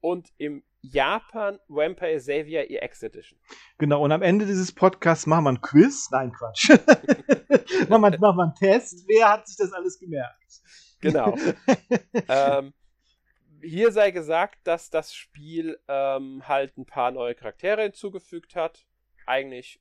und 0.00 0.32
im 0.38 0.64
Japan 0.80 1.58
Vampire 1.68 2.16
Xavier 2.16 2.70
EX 2.70 3.02
Edition. 3.02 3.38
Genau, 3.78 4.02
und 4.02 4.12
am 4.12 4.22
Ende 4.22 4.46
dieses 4.46 4.72
Podcasts 4.72 5.26
machen 5.26 5.44
wir 5.44 5.50
ein 5.50 5.60
Quiz. 5.60 6.08
Nein, 6.10 6.32
Quatsch. 6.32 6.70
machen, 7.88 8.02
wir, 8.02 8.18
machen 8.18 8.36
wir 8.36 8.42
einen 8.42 8.54
Test. 8.54 9.04
Wer 9.08 9.30
hat 9.30 9.46
sich 9.46 9.56
das 9.56 9.72
alles 9.72 9.98
gemerkt? 9.98 10.62
Genau. 11.00 11.36
ähm, 12.28 12.72
hier 13.60 13.92
sei 13.92 14.10
gesagt, 14.10 14.58
dass 14.64 14.90
das 14.90 15.14
Spiel 15.14 15.78
ähm, 15.88 16.46
halt 16.46 16.76
ein 16.76 16.86
paar 16.86 17.10
neue 17.10 17.34
Charaktere 17.34 17.82
hinzugefügt 17.82 18.54
hat. 18.54 18.86
Eigentlich 19.28 19.80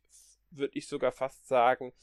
würde 0.51 0.77
ich 0.77 0.87
sogar 0.87 1.11
fast 1.11 1.47
sagen, 1.47 1.93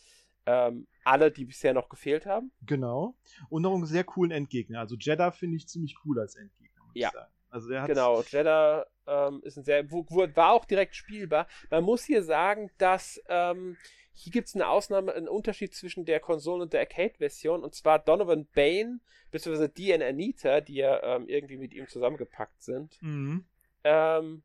ähm, 0.47 0.87
alle, 1.05 1.31
die 1.31 1.45
bisher 1.45 1.73
noch 1.73 1.89
gefehlt 1.89 2.27
haben. 2.27 2.53
Genau. 2.63 3.15
Und 3.49 3.63
noch 3.63 3.75
einen 3.75 3.87
sehr 3.87 4.05
coolen 4.05 4.31
Endgegner. 4.31 4.81
Also 4.81 4.97
Jeddah 4.97 5.31
finde 5.31 5.57
ich 5.57 5.69
ziemlich 5.69 5.97
cool 6.05 6.21
als 6.21 6.35
Endgegner, 6.35 6.83
muss 6.85 6.93
ja. 6.95 7.09
ich 7.09 7.15
sagen. 7.15 7.33
Also 7.51 7.69
der 7.69 7.87
genau, 7.87 8.21
Jeddah 8.23 8.87
ähm, 9.07 9.41
ist 9.45 9.57
ein 9.57 9.65
sehr, 9.65 9.89
war 9.91 10.53
auch 10.53 10.65
direkt 10.65 10.97
spielbar. 10.97 11.47
Man 11.71 11.85
muss 11.85 12.03
hier 12.05 12.23
sagen, 12.25 12.71
dass 12.79 13.23
ähm, 13.29 13.77
hier 14.13 14.33
gibt 14.33 14.49
es 14.49 14.55
eine 14.55 14.69
Ausnahme, 14.69 15.13
einen 15.13 15.29
Unterschied 15.29 15.75
zwischen 15.75 16.05
der 16.05 16.21
Konsole 16.21 16.63
und 16.63 16.73
der 16.73 16.81
Arcade-Version. 16.81 17.63
Und 17.63 17.75
zwar 17.75 17.99
Donovan 17.99 18.47
Bain, 18.55 19.01
beziehungsweise 19.31 19.69
Dean 19.69 20.03
Anita, 20.03 20.61
die 20.61 20.75
ja 20.75 21.03
ähm, 21.03 21.29
irgendwie 21.29 21.57
mit 21.57 21.75
ihm 21.75 21.89
zusammengepackt 21.89 22.63
sind. 22.63 23.01
Mhm. 23.03 23.45
Ähm, 23.83 24.43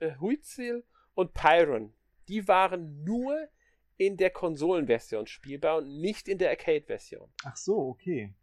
äh, 0.00 0.16
Huitzil 0.20 0.84
und 1.14 1.32
Pyron, 1.34 1.94
die 2.28 2.48
waren 2.48 3.04
nur 3.04 3.48
in 3.96 4.16
der 4.16 4.30
Konsolenversion 4.30 5.26
spielbar 5.26 5.78
und 5.78 6.00
nicht 6.00 6.28
in 6.28 6.38
der 6.38 6.50
Arcade-Version. 6.50 7.28
Ach 7.44 7.56
so, 7.56 7.78
okay. 7.78 8.34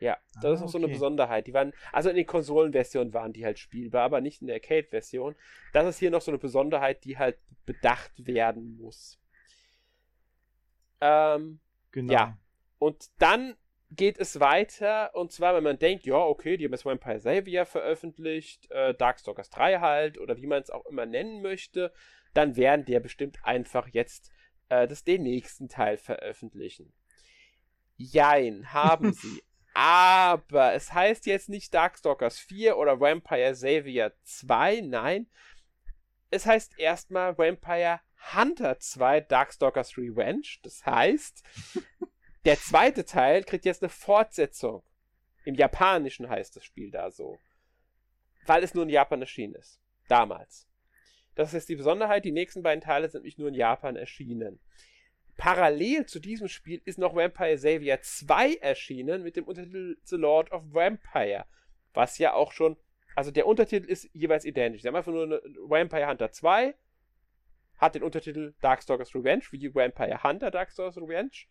Ja, 0.00 0.16
das 0.36 0.44
ah, 0.44 0.52
ist 0.54 0.60
auch 0.60 0.64
okay. 0.64 0.72
so 0.72 0.78
eine 0.78 0.88
Besonderheit. 0.88 1.46
Die 1.46 1.52
waren, 1.52 1.72
also 1.92 2.08
in 2.08 2.16
den 2.16 2.26
Konsolenversionen 2.26 3.12
waren 3.12 3.32
die 3.32 3.44
halt 3.44 3.58
spielbar, 3.58 4.02
aber 4.02 4.20
nicht 4.20 4.40
in 4.40 4.46
der 4.46 4.56
Arcade-Version. 4.56 5.36
Das 5.72 5.86
ist 5.86 5.98
hier 5.98 6.10
noch 6.10 6.22
so 6.22 6.30
eine 6.30 6.38
Besonderheit, 6.38 7.04
die 7.04 7.18
halt 7.18 7.38
bedacht 7.66 8.26
werden 8.26 8.78
muss. 8.78 9.20
Ähm, 11.00 11.60
genau. 11.92 12.12
Ja. 12.12 12.38
Und 12.78 13.10
dann 13.18 13.56
geht 13.90 14.18
es 14.18 14.40
weiter, 14.40 15.14
und 15.14 15.32
zwar, 15.32 15.54
wenn 15.54 15.64
man 15.64 15.78
denkt, 15.78 16.06
ja, 16.06 16.16
okay, 16.16 16.56
die 16.56 16.64
haben 16.64 16.72
jetzt 16.72 16.86
Vampire 16.86 17.18
Savior 17.18 17.66
veröffentlicht, 17.66 18.70
äh, 18.70 18.94
Darkstalkers 18.94 19.50
3 19.50 19.80
halt, 19.80 20.18
oder 20.18 20.36
wie 20.36 20.46
man 20.46 20.62
es 20.62 20.70
auch 20.70 20.86
immer 20.86 21.06
nennen 21.06 21.42
möchte, 21.42 21.92
dann 22.34 22.56
werden 22.56 22.84
die 22.84 22.92
ja 22.92 23.00
bestimmt 23.00 23.38
einfach 23.44 23.88
jetzt 23.88 24.30
äh, 24.68 24.86
das 24.86 25.04
den 25.04 25.22
nächsten 25.22 25.68
Teil 25.68 25.98
veröffentlichen. 25.98 26.92
Jein, 27.96 28.72
haben 28.72 29.12
sie. 29.12 29.42
Aber 29.74 30.74
es 30.74 30.92
heißt 30.92 31.26
jetzt 31.26 31.48
nicht 31.48 31.72
Darkstalkers 31.72 32.38
4 32.38 32.76
oder 32.76 32.98
Vampire 33.00 33.54
Savior 33.54 34.12
2, 34.24 34.80
nein. 34.80 35.28
Es 36.30 36.46
heißt 36.46 36.78
erstmal 36.78 37.36
Vampire 37.38 38.00
Hunter 38.34 38.78
2 38.78 39.20
Darkstalkers 39.22 39.96
Revenge. 39.96 40.58
Das 40.62 40.84
heißt, 40.84 41.42
der 42.44 42.56
zweite 42.58 43.04
Teil 43.04 43.44
kriegt 43.44 43.64
jetzt 43.64 43.82
eine 43.82 43.90
Fortsetzung. 43.90 44.82
Im 45.44 45.54
Japanischen 45.54 46.28
heißt 46.28 46.56
das 46.56 46.64
Spiel 46.64 46.90
da 46.90 47.10
so. 47.10 47.38
Weil 48.46 48.62
es 48.62 48.74
nur 48.74 48.84
in 48.84 48.90
Japan 48.90 49.20
erschienen 49.20 49.54
ist. 49.54 49.80
Damals. 50.08 50.69
Das 51.34 51.54
ist 51.54 51.68
die 51.68 51.76
Besonderheit. 51.76 52.24
Die 52.24 52.32
nächsten 52.32 52.62
beiden 52.62 52.80
Teile 52.80 53.08
sind 53.08 53.22
nämlich 53.22 53.38
nur 53.38 53.48
in 53.48 53.54
Japan 53.54 53.96
erschienen. 53.96 54.60
Parallel 55.36 56.04
zu 56.06 56.20
diesem 56.20 56.48
Spiel 56.48 56.82
ist 56.84 56.98
noch 56.98 57.14
Vampire 57.14 57.56
Savior 57.56 58.00
2 58.00 58.56
erschienen 58.56 59.22
mit 59.22 59.36
dem 59.36 59.44
Untertitel 59.44 59.96
The 60.04 60.16
Lord 60.16 60.52
of 60.52 60.62
Vampire. 60.72 61.46
Was 61.94 62.18
ja 62.18 62.34
auch 62.34 62.52
schon, 62.52 62.76
also 63.16 63.30
der 63.30 63.46
Untertitel 63.46 63.88
ist 63.88 64.10
jeweils 64.12 64.44
identisch. 64.44 64.82
Sie 64.82 64.88
haben 64.88 64.96
einfach 64.96 65.12
nur 65.12 65.24
eine 65.24 65.40
Vampire 65.66 66.08
Hunter 66.08 66.30
2 66.30 66.74
hat 67.78 67.94
den 67.94 68.02
Untertitel 68.02 68.52
Darkstalkers 68.60 69.14
Revenge, 69.14 69.44
wie 69.52 69.74
Vampire 69.74 70.22
Hunter 70.22 70.50
Darkstalkers 70.50 70.98
Revenge. 70.98 71.46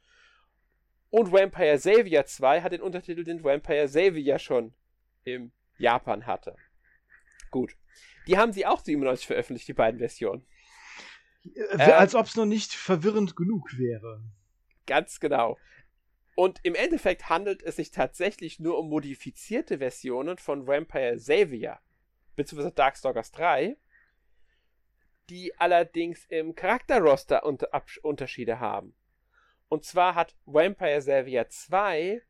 Und 1.09 1.31
Vampire 1.31 1.79
Savior 1.79 2.25
2 2.25 2.61
hat 2.61 2.71
den 2.71 2.81
Untertitel, 2.81 3.23
den 3.23 3.43
Vampire 3.43 3.87
Savior 3.87 4.37
schon 4.37 4.75
im 5.23 5.51
Japan 5.79 6.27
hatte. 6.27 6.55
Gut. 7.49 7.75
Die 8.27 8.37
haben 8.37 8.53
sie 8.53 8.65
auch 8.65 8.83
97 8.83 9.27
veröffentlicht, 9.27 9.67
die 9.67 9.73
beiden 9.73 9.99
Versionen. 9.99 10.45
Äh, 11.55 11.81
als 11.91 12.15
ob 12.15 12.25
es 12.25 12.35
noch 12.35 12.45
nicht 12.45 12.73
verwirrend 12.73 13.35
genug 13.35 13.77
wäre. 13.77 14.21
Ganz 14.85 15.19
genau. 15.19 15.57
Und 16.35 16.59
im 16.63 16.75
Endeffekt 16.75 17.29
handelt 17.29 17.61
es 17.63 17.75
sich 17.75 17.91
tatsächlich 17.91 18.59
nur 18.59 18.77
um 18.77 18.89
modifizierte 18.89 19.79
Versionen 19.79 20.37
von 20.37 20.67
Vampire 20.67 21.19
Savior, 21.19 21.79
beziehungsweise 22.35 22.73
Darkstalkers 22.73 23.31
3, 23.31 23.77
die 25.29 25.57
allerdings 25.59 26.25
im 26.25 26.55
Charakterroster 26.55 27.45
unter 27.45 27.69
Unterschiede 28.03 28.59
haben. 28.59 28.95
Und 29.67 29.85
zwar 29.85 30.15
hat 30.15 30.35
Vampire 30.45 31.01
Savior 31.01 31.47
2 31.47 32.21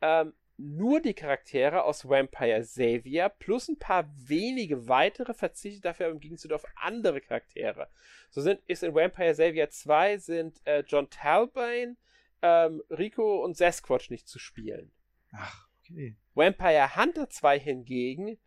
ähm, 0.00 0.32
nur 0.58 1.00
die 1.00 1.14
Charaktere 1.14 1.84
aus 1.84 2.08
Vampire 2.08 2.64
Savior 2.64 3.28
plus 3.28 3.68
ein 3.68 3.78
paar 3.78 4.08
wenige 4.16 4.88
weitere 4.88 5.32
verzichtet 5.32 5.84
dafür 5.84 6.08
im 6.08 6.20
Gegenzug 6.20 6.52
auf 6.52 6.64
andere 6.76 7.20
Charaktere. 7.20 7.88
So 8.30 8.40
sind 8.40 8.60
ist 8.66 8.82
in 8.82 8.94
Vampire 8.94 9.34
Savior 9.34 9.70
2 9.70 10.18
sind 10.18 10.60
äh, 10.66 10.82
John 10.86 11.08
Talbane, 11.08 11.96
ähm, 12.42 12.82
Rico 12.90 13.44
und 13.44 13.56
Sasquatch 13.56 14.10
nicht 14.10 14.28
zu 14.28 14.38
spielen. 14.38 14.92
Ach, 15.32 15.68
okay. 15.80 16.16
Vampire 16.34 16.96
Hunter 16.96 17.30
2 17.30 17.58
hingegen 17.58 18.38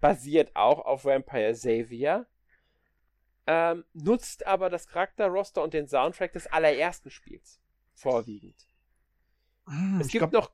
basiert 0.00 0.54
auch 0.54 0.78
auf 0.84 1.04
Vampire 1.04 1.54
Savior 1.54 2.26
ähm, 3.46 3.84
nutzt 3.94 4.46
aber 4.46 4.70
das 4.70 4.86
Charakterroster 4.86 5.62
und 5.62 5.74
den 5.74 5.88
Soundtrack 5.88 6.32
des 6.32 6.46
allerersten 6.46 7.10
Spiels 7.10 7.60
vorwiegend. 7.94 8.68
Hm, 9.66 10.00
es 10.00 10.06
gibt 10.06 10.30
glaub, 10.30 10.32
noch. 10.32 10.52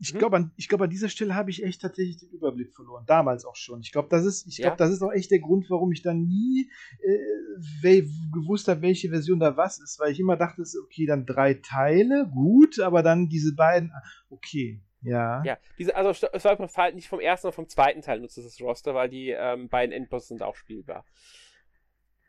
Ich 0.00 0.10
hm? 0.10 0.18
glaube, 0.18 0.36
an, 0.36 0.52
glaub, 0.56 0.80
an 0.80 0.90
dieser 0.90 1.08
Stelle 1.08 1.34
habe 1.34 1.50
ich 1.50 1.62
echt 1.64 1.82
tatsächlich 1.82 2.18
den 2.18 2.30
Überblick 2.30 2.72
verloren. 2.72 3.04
Damals 3.06 3.44
auch 3.44 3.56
schon. 3.56 3.80
Ich 3.80 3.90
glaube, 3.90 4.08
das 4.08 4.24
ist, 4.24 4.46
ich 4.46 4.56
glaube, 4.58 4.70
ja? 4.70 4.76
das 4.76 4.90
ist 4.90 5.02
auch 5.02 5.12
echt 5.12 5.30
der 5.30 5.40
Grund, 5.40 5.68
warum 5.70 5.90
ich 5.92 6.02
dann 6.02 6.26
nie 6.26 6.70
äh, 7.02 8.02
gewusst 8.32 8.68
habe, 8.68 8.82
welche 8.82 9.10
Version 9.10 9.40
da 9.40 9.56
was 9.56 9.80
ist, 9.80 9.98
weil 9.98 10.12
ich 10.12 10.20
immer 10.20 10.36
dachte, 10.36 10.62
okay, 10.84 11.06
dann 11.06 11.26
drei 11.26 11.54
Teile, 11.54 12.28
gut, 12.32 12.78
aber 12.78 13.02
dann 13.02 13.28
diese 13.28 13.54
beiden, 13.54 13.92
okay, 14.30 14.80
ja. 15.02 15.42
Ja, 15.44 15.58
diese, 15.78 15.94
also 15.94 16.10
es 16.10 16.44
war 16.44 16.58
im 16.58 16.68
Fall 16.68 16.92
nicht 16.94 17.08
vom 17.08 17.20
ersten, 17.20 17.42
sondern 17.42 17.56
vom 17.56 17.68
zweiten 17.68 18.02
Teil 18.02 18.20
nutzt 18.20 18.38
das 18.38 18.60
Roster, 18.60 18.94
weil 18.94 19.08
die 19.08 19.30
ähm, 19.30 19.68
beiden 19.68 19.92
Endbosse 19.92 20.28
sind 20.28 20.42
auch 20.42 20.56
spielbar. 20.56 21.04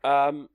Ähm, 0.03 0.49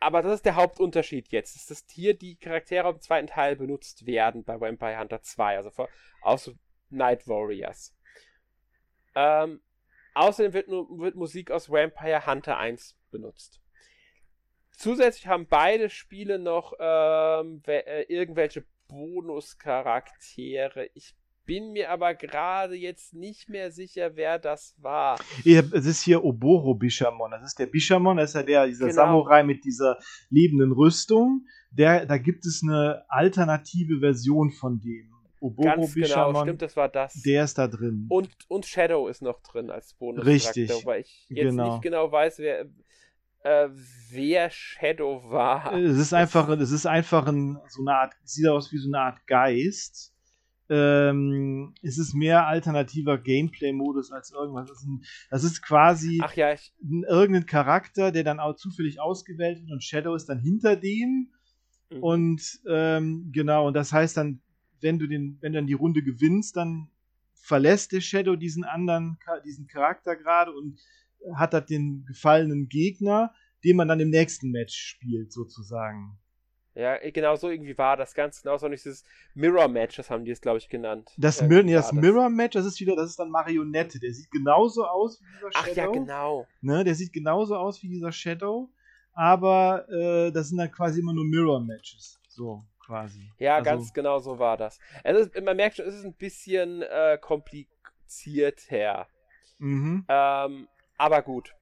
aber 0.00 0.22
das 0.22 0.34
ist 0.34 0.44
der 0.44 0.56
Hauptunterschied 0.56 1.28
jetzt, 1.28 1.70
dass 1.70 1.84
hier 1.90 2.16
die 2.16 2.36
Charaktere 2.36 2.88
im 2.88 3.00
zweiten 3.00 3.26
Teil 3.26 3.56
benutzt 3.56 4.06
werden 4.06 4.44
bei 4.44 4.60
Vampire 4.60 4.98
Hunter 4.98 5.22
2, 5.22 5.56
also 5.56 5.70
für, 5.70 5.88
aus 6.22 6.52
Night 6.90 7.26
Warriors. 7.26 7.94
Ähm, 9.14 9.60
außerdem 10.14 10.52
wird, 10.52 10.68
wird 10.68 11.16
Musik 11.16 11.50
aus 11.50 11.70
Vampire 11.70 12.26
Hunter 12.26 12.58
1 12.58 12.96
benutzt. 13.10 13.60
Zusätzlich 14.70 15.26
haben 15.26 15.48
beide 15.48 15.90
Spiele 15.90 16.38
noch 16.38 16.74
ähm, 16.78 17.62
äh, 17.66 18.02
irgendwelche 18.02 18.64
Bonuscharaktere. 18.86 20.88
Ich 20.94 21.16
bin 21.48 21.72
mir 21.72 21.90
aber 21.90 22.14
gerade 22.14 22.74
jetzt 22.74 23.14
nicht 23.14 23.48
mehr 23.48 23.72
sicher, 23.72 24.16
wer 24.16 24.38
das 24.38 24.76
war. 24.82 25.18
Es 25.44 25.86
ist 25.86 26.02
hier 26.02 26.22
Oboro 26.22 26.74
Bishamon. 26.74 27.30
Das 27.30 27.42
ist 27.42 27.58
der 27.58 27.66
Bishamon, 27.66 28.18
das 28.18 28.30
ist 28.30 28.34
ja 28.34 28.42
der, 28.42 28.66
dieser 28.66 28.88
Genau. 28.88 28.94
Samurai 28.94 29.42
mit 29.42 29.64
dieser 29.64 29.98
lebenden 30.28 30.72
Rüstung. 30.72 31.46
Der, 31.70 32.04
da 32.04 32.18
gibt 32.18 32.44
es 32.44 32.62
eine 32.62 33.02
alternative 33.08 34.00
Version 34.00 34.50
von 34.50 34.78
dem. 34.78 35.10
Oboro 35.40 35.68
Ganz 35.68 35.94
genau, 35.94 36.06
Bishamon, 36.06 36.42
stimmt, 36.42 36.62
das 36.62 36.76
war 36.76 36.88
das. 36.90 37.14
der 37.22 37.44
ist 37.44 37.56
da 37.56 37.66
drin. 37.66 38.06
Und, 38.10 38.28
und 38.48 38.66
Shadow 38.66 39.08
ist 39.08 39.22
noch 39.22 39.40
drin 39.40 39.70
als 39.70 39.94
Bonus. 39.94 40.26
Richtig, 40.26 40.70
Weil 40.84 41.00
ich 41.00 41.26
jetzt 41.30 41.50
genau. 41.50 41.72
nicht 41.72 41.82
genau 41.82 42.12
weiß, 42.12 42.40
wer, 42.40 42.66
äh, 43.44 43.68
wer 44.10 44.50
Shadow 44.50 45.22
war. 45.30 45.72
es 45.72 45.96
ist 45.96 46.12
einfach, 46.12 46.46
es 46.50 46.72
ist 46.72 46.84
einfach 46.84 47.26
ein, 47.26 47.58
so 47.68 47.80
eine 47.80 47.94
Art, 47.96 48.14
sieht 48.24 48.48
aus 48.48 48.70
wie 48.70 48.78
so 48.78 48.90
eine 48.90 48.98
Art 48.98 49.26
Geist. 49.26 50.12
Ähm, 50.70 51.74
es 51.82 51.98
ist 51.98 52.14
mehr 52.14 52.46
alternativer 52.46 53.18
Gameplay-Modus 53.18 54.12
als 54.12 54.30
irgendwas. 54.32 54.68
Das 54.68 54.78
ist, 54.78 54.86
ein, 54.86 55.04
das 55.30 55.44
ist 55.44 55.62
quasi 55.62 56.20
ja, 56.34 56.48
ein, 56.48 57.04
irgendein 57.08 57.46
Charakter, 57.46 58.12
der 58.12 58.24
dann 58.24 58.40
auch 58.40 58.54
zufällig 58.54 59.00
ausgewählt 59.00 59.60
wird 59.60 59.70
und 59.70 59.82
Shadow 59.82 60.14
ist 60.14 60.26
dann 60.26 60.40
hinter 60.40 60.76
dem. 60.76 61.32
mhm. 61.90 62.02
Und 62.02 62.60
ähm, 62.68 63.30
genau, 63.32 63.66
und 63.68 63.74
das 63.74 63.92
heißt 63.92 64.16
dann, 64.16 64.40
wenn 64.80 64.98
du 64.98 65.06
den, 65.06 65.38
wenn 65.40 65.52
du 65.52 65.58
dann 65.58 65.66
die 65.66 65.72
Runde 65.72 66.02
gewinnst, 66.02 66.56
dann 66.56 66.88
verlässt 67.34 67.92
der 67.92 68.00
Shadow 68.00 68.36
diesen 68.36 68.64
anderen, 68.64 69.18
diesen 69.44 69.66
Charakter 69.66 70.16
gerade 70.16 70.52
und 70.52 70.78
hat 71.34 71.54
da 71.54 71.60
den 71.60 72.04
gefallenen 72.06 72.68
Gegner, 72.68 73.32
den 73.64 73.76
man 73.76 73.88
dann 73.88 74.00
im 74.00 74.10
nächsten 74.10 74.50
Match 74.50 74.76
spielt, 74.76 75.32
sozusagen. 75.32 76.18
Ja, 76.78 76.96
genau 77.10 77.34
so 77.36 77.48
irgendwie 77.50 77.76
war 77.76 77.96
das 77.96 78.14
ganz 78.14 78.42
genau 78.42 78.56
so. 78.56 78.66
Und 78.66 78.72
dieses 78.72 79.04
Mirror-Match, 79.34 79.96
das 79.96 80.10
haben 80.10 80.24
die 80.24 80.30
es, 80.30 80.40
glaube 80.40 80.58
ich, 80.58 80.68
genannt. 80.68 81.10
Das, 81.16 81.40
Äh, 81.40 81.48
Mir 81.48 81.56
war 81.64 81.72
das 81.82 81.92
Mirror-Match, 81.92 82.54
das 82.54 82.66
ist 82.66 82.80
wieder, 82.80 82.94
das 82.96 83.10
ist 83.10 83.18
dann 83.18 83.30
Marionette. 83.30 83.98
Der 83.98 84.12
sieht 84.14 84.30
genauso 84.30 84.84
aus 84.86 85.20
wie 85.20 85.26
dieser 85.34 85.48
Ach 85.54 85.66
Shadow. 85.66 85.80
ja, 85.80 85.86
genau. 85.90 86.46
Ne, 86.60 86.84
der 86.84 86.94
sieht 86.94 87.12
genauso 87.12 87.56
aus 87.56 87.82
wie 87.82 87.88
dieser 87.88 88.12
Shadow, 88.12 88.68
aber 89.12 89.88
äh, 89.90 90.30
das 90.30 90.48
sind 90.48 90.58
dann 90.58 90.70
quasi 90.70 91.00
immer 91.00 91.12
nur 91.12 91.24
Mirror-Matches. 91.24 92.20
So, 92.28 92.64
quasi. 92.86 93.28
Ja, 93.38 93.56
Also, 93.56 93.64
ganz 93.64 93.92
genau 93.92 94.18
so 94.20 94.38
war 94.38 94.56
das. 94.56 94.78
Ist, 95.02 95.40
man 95.42 95.56
merkt 95.56 95.76
schon, 95.76 95.86
es 95.86 95.96
ist 95.96 96.04
ein 96.04 96.14
bisschen 96.14 96.82
äh, 96.82 97.18
komplizierter. 97.20 99.08
Mhm. 99.58 100.04
Ähm, 100.08 100.68
aber 100.96 101.22
gut. 101.22 101.54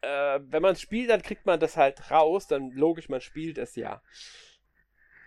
Äh, 0.00 0.40
wenn 0.42 0.62
man 0.62 0.72
es 0.72 0.80
spielt, 0.80 1.10
dann 1.10 1.22
kriegt 1.22 1.44
man 1.46 1.58
das 1.60 1.76
halt 1.76 2.10
raus, 2.10 2.46
dann 2.46 2.70
logisch, 2.70 3.08
man 3.08 3.20
spielt 3.20 3.58
es 3.58 3.74
ja. 3.76 4.00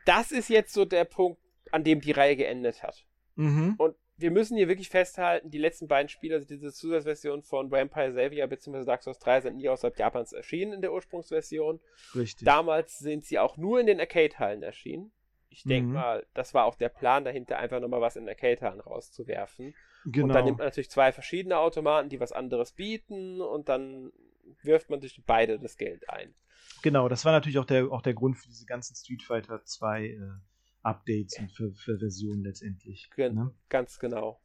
Das 0.05 0.31
ist 0.31 0.49
jetzt 0.49 0.73
so 0.73 0.85
der 0.85 1.05
Punkt, 1.05 1.39
an 1.71 1.83
dem 1.83 2.01
die 2.01 2.11
Reihe 2.11 2.35
geendet 2.35 2.81
hat. 2.83 3.05
Mhm. 3.35 3.75
Und 3.77 3.95
wir 4.17 4.31
müssen 4.31 4.55
hier 4.57 4.67
wirklich 4.67 4.89
festhalten, 4.89 5.49
die 5.49 5.57
letzten 5.57 5.87
beiden 5.87 6.09
Spiele, 6.09 6.35
also 6.35 6.47
diese 6.47 6.71
Zusatzversion 6.71 7.41
von 7.43 7.71
Vampire 7.71 8.13
Savior 8.13 8.47
bzw. 8.47 8.85
Dark 8.85 9.03
Souls 9.03 9.19
3 9.19 9.41
sind 9.41 9.55
nie 9.57 9.67
außerhalb 9.69 9.97
Japans 9.97 10.31
erschienen 10.33 10.73
in 10.73 10.81
der 10.81 10.93
Ursprungsversion. 10.93 11.79
Richtig. 12.15 12.45
Damals 12.45 12.99
sind 12.99 13.25
sie 13.25 13.39
auch 13.39 13.57
nur 13.57 13.79
in 13.79 13.87
den 13.87 13.99
Arcade-Hallen 13.99 14.63
erschienen. 14.63 15.11
Ich 15.49 15.63
denke 15.63 15.87
Mhm. 15.87 15.93
mal, 15.95 16.25
das 16.33 16.53
war 16.53 16.65
auch 16.65 16.75
der 16.75 16.89
Plan 16.89 17.25
dahinter, 17.25 17.57
einfach 17.57 17.79
nochmal 17.79 17.99
was 18.01 18.15
in 18.15 18.27
Arcade-Hallen 18.29 18.79
rauszuwerfen. 18.79 19.75
genau. 20.05 20.27
Und 20.27 20.33
dann 20.33 20.45
nimmt 20.45 20.57
man 20.59 20.67
natürlich 20.67 20.89
zwei 20.89 21.11
verschiedene 21.11 21.57
Automaten, 21.57 22.09
die 22.09 22.19
was 22.19 22.31
anderes 22.31 22.71
bieten 22.73 23.41
und 23.41 23.69
dann 23.69 24.11
wirft 24.63 24.89
man 24.89 24.99
durch 24.99 25.21
beide 25.25 25.59
das 25.59 25.77
Geld 25.77 26.09
ein. 26.09 26.33
Genau, 26.81 27.09
das 27.09 27.25
war 27.25 27.31
natürlich 27.31 27.59
auch 27.59 27.65
der, 27.65 27.91
auch 27.91 28.01
der 28.01 28.13
Grund 28.13 28.37
für 28.37 28.47
diese 28.47 28.65
ganzen 28.65 28.95
Street 28.95 29.23
Fighter 29.23 29.63
2 29.63 30.05
äh, 30.05 30.17
Updates 30.83 31.37
und 31.37 31.51
für, 31.51 31.73
für 31.73 31.99
Versionen 31.99 32.43
letztendlich. 32.43 33.09
Gen 33.15 33.35
Ne? 33.35 33.53
Ganz 33.69 33.99
genau. 33.99 34.41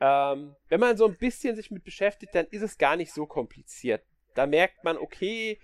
Ähm, 0.00 0.56
wenn 0.68 0.80
man 0.80 0.96
so 0.96 1.06
ein 1.06 1.16
bisschen 1.16 1.54
sich 1.54 1.70
mit 1.70 1.84
beschäftigt, 1.84 2.34
dann 2.34 2.46
ist 2.46 2.62
es 2.62 2.78
gar 2.78 2.96
nicht 2.96 3.12
so 3.12 3.26
kompliziert. 3.26 4.02
Da 4.34 4.46
merkt 4.46 4.82
man, 4.82 4.96
okay, 4.96 5.58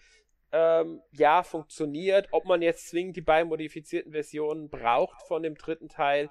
ähm, 0.53 1.03
ja, 1.13 1.43
funktioniert. 1.43 2.29
Ob 2.31 2.45
man 2.45 2.63
jetzt 2.63 2.89
zwingend 2.89 3.17
die 3.17 3.23
beiden 3.23 3.49
modifizierten 3.49 4.13
Versionen 4.13 4.69
braucht 4.69 5.23
von 5.27 5.43
dem 5.43 5.55
dritten 5.55 5.89
Teil, 5.89 6.29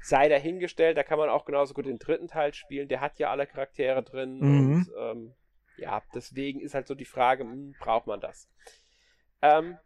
sei 0.00 0.28
dahingestellt. 0.28 0.96
Da 0.96 1.02
kann 1.02 1.18
man 1.18 1.28
auch 1.28 1.44
genauso 1.44 1.74
gut 1.74 1.86
den 1.86 1.98
dritten 1.98 2.28
Teil 2.28 2.54
spielen. 2.54 2.88
Der 2.88 3.00
hat 3.00 3.18
ja 3.18 3.30
alle 3.30 3.46
Charaktere 3.46 4.02
drin. 4.02 4.38
Mhm. 4.38 4.74
Und 4.74 4.90
ähm, 4.98 5.34
ja, 5.82 6.02
deswegen 6.14 6.60
ist 6.60 6.74
halt 6.74 6.86
so 6.86 6.94
die 6.94 7.04
Frage, 7.04 7.44
hm, 7.44 7.74
braucht 7.78 8.06
man 8.06 8.20
das? 8.20 8.48
Ähm, 9.42 9.76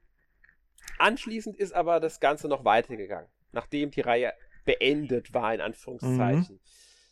anschließend 0.98 1.56
ist 1.56 1.72
aber 1.72 2.00
das 2.00 2.20
Ganze 2.20 2.48
noch 2.48 2.64
weitergegangen, 2.64 3.28
nachdem 3.52 3.90
die 3.90 4.02
Reihe 4.02 4.32
beendet 4.64 5.32
war, 5.34 5.54
in 5.54 5.60
Anführungszeichen. 5.60 6.60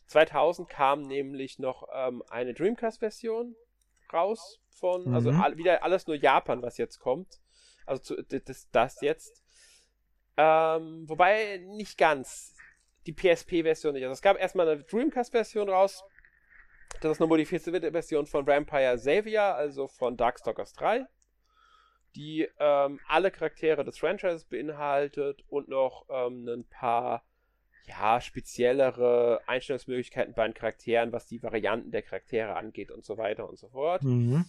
2000 0.07 0.69
kam 0.69 1.01
nämlich 1.07 1.57
noch 1.57 1.87
ähm, 1.93 2.23
eine 2.29 2.53
Dreamcast-Version 2.53 3.55
raus 4.13 4.59
von, 4.69 5.07
also 5.13 5.31
Mhm. 5.31 5.41
all, 5.41 5.57
wieder 5.57 5.83
alles 5.83 6.05
nur 6.05 6.15
Japan, 6.15 6.61
was 6.61 6.77
jetzt 6.77 6.99
kommt. 6.99 7.39
Also 7.85 8.01
zu, 8.01 8.23
das, 8.23 8.69
das 8.71 9.01
jetzt. 9.01 9.43
Ähm, 10.37 11.09
wobei 11.09 11.57
nicht 11.57 11.97
ganz 11.97 12.55
die 13.07 13.13
PSP-Version 13.13 13.93
nicht. 13.93 14.03
Also 14.03 14.13
es 14.13 14.21
gab 14.21 14.37
erstmal 14.37 14.67
eine 14.67 14.83
Dreamcast-Version 14.83 15.69
raus. 15.69 16.03
Das 17.01 17.11
ist 17.11 17.21
eine 17.21 17.27
modifizierte 17.27 17.91
Version 17.91 18.25
von 18.25 18.47
Vampire 18.47 18.97
Savior, 18.97 19.55
also 19.55 19.87
von 19.87 20.17
Darkstalkers 20.17 20.73
3, 20.73 21.05
die 22.15 22.47
ähm, 22.59 22.99
alle 23.07 23.31
Charaktere 23.31 23.83
des 23.83 23.97
Franchises 23.97 24.45
beinhaltet 24.45 25.43
und 25.47 25.67
noch 25.67 26.05
ähm, 26.09 26.47
ein 26.47 26.65
paar 26.67 27.23
ja, 27.87 28.19
speziellere 28.19 29.41
Einstellungsmöglichkeiten 29.47 30.33
bei 30.33 30.45
den 30.47 30.53
Charakteren, 30.53 31.11
was 31.11 31.27
die 31.27 31.43
Varianten 31.43 31.91
der 31.91 32.01
Charaktere 32.01 32.55
angeht 32.55 32.91
und 32.91 33.05
so 33.05 33.17
weiter 33.17 33.47
und 33.47 33.59
so 33.59 33.69
fort. 33.69 34.01
Mhm. 34.03 34.45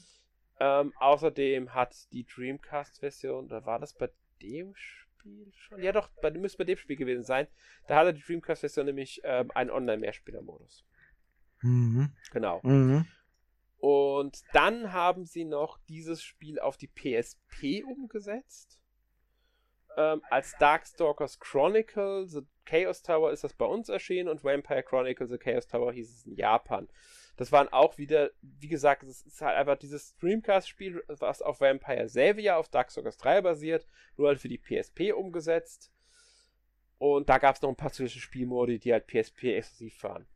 Ähm, 0.58 0.94
außerdem 0.98 1.74
hat 1.74 2.10
die 2.12 2.24
Dreamcast-Version, 2.24 3.48
da 3.48 3.66
war 3.66 3.78
das 3.78 3.92
bei 3.92 4.08
dem 4.40 4.74
Spiel 4.74 5.52
schon? 5.52 5.82
Ja, 5.82 5.92
doch, 5.92 6.08
bei, 6.22 6.30
müsste 6.30 6.58
bei 6.58 6.64
dem 6.64 6.78
Spiel 6.78 6.96
gewesen 6.96 7.24
sein. 7.24 7.46
Da 7.88 7.96
hatte 7.96 8.14
die 8.14 8.22
Dreamcast-Version 8.22 8.86
nämlich 8.86 9.20
ähm, 9.24 9.50
einen 9.54 9.70
Online-Mehrspieler-Modus. 9.70 10.86
Mhm. 11.62 12.12
Genau. 12.32 12.60
Mhm. 12.62 13.06
Und 13.78 14.42
dann 14.52 14.92
haben 14.92 15.26
sie 15.26 15.44
noch 15.44 15.78
dieses 15.88 16.22
Spiel 16.22 16.58
auf 16.58 16.76
die 16.76 16.88
PSP 16.88 17.84
umgesetzt. 17.84 18.80
Ähm, 19.96 20.22
als 20.28 20.56
Darkstalkers 20.58 21.40
Chronicle, 21.40 22.26
The 22.26 22.42
Chaos 22.64 23.02
Tower 23.02 23.32
ist 23.32 23.44
das 23.44 23.54
bei 23.54 23.64
uns 23.64 23.88
erschienen 23.88 24.28
und 24.28 24.44
Vampire 24.44 24.82
Chronicle, 24.82 25.26
The 25.26 25.38
Chaos 25.38 25.66
Tower 25.66 25.92
hieß 25.92 26.10
es 26.10 26.26
in 26.26 26.34
Japan. 26.34 26.88
Das 27.36 27.52
waren 27.52 27.68
auch 27.68 27.98
wieder, 27.98 28.30
wie 28.40 28.68
gesagt, 28.68 29.02
es 29.02 29.22
ist 29.22 29.40
halt 29.40 29.56
einfach 29.56 29.78
dieses 29.78 30.16
Dreamcast-Spiel, 30.16 31.02
was 31.06 31.42
auf 31.42 31.60
Vampire 31.60 32.08
Savior, 32.08 32.56
auf 32.56 32.68
Darkstalkers 32.68 33.18
3 33.18 33.42
basiert, 33.42 33.86
nur 34.16 34.28
halt 34.28 34.40
für 34.40 34.48
die 34.48 34.58
PSP 34.58 35.12
umgesetzt. 35.12 35.92
Und 36.98 37.28
da 37.28 37.38
gab 37.38 37.56
es 37.56 37.62
noch 37.62 37.68
ein 37.68 37.76
paar 37.76 37.92
zusätzliche 37.92 38.24
Spielmodi, 38.24 38.78
die 38.78 38.92
halt 38.92 39.06
PSP-exklusiv 39.06 40.02
waren. 40.02 40.26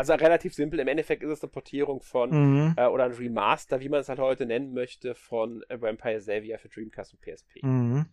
Also 0.00 0.14
relativ 0.14 0.54
simpel. 0.54 0.80
Im 0.80 0.88
Endeffekt 0.88 1.22
ist 1.22 1.30
es 1.30 1.42
eine 1.42 1.50
Portierung 1.52 2.00
von 2.00 2.30
Mhm. 2.30 2.74
äh, 2.78 2.86
oder 2.86 3.04
ein 3.04 3.12
Remaster, 3.12 3.80
wie 3.80 3.90
man 3.90 4.00
es 4.00 4.08
halt 4.08 4.18
heute 4.18 4.46
nennen 4.46 4.72
möchte, 4.72 5.14
von 5.14 5.62
Vampire 5.68 6.22
Savior 6.22 6.58
für 6.58 6.70
Dreamcast 6.70 7.12
und 7.12 7.20
PSP. 7.20 7.60
Mhm. 7.62 8.06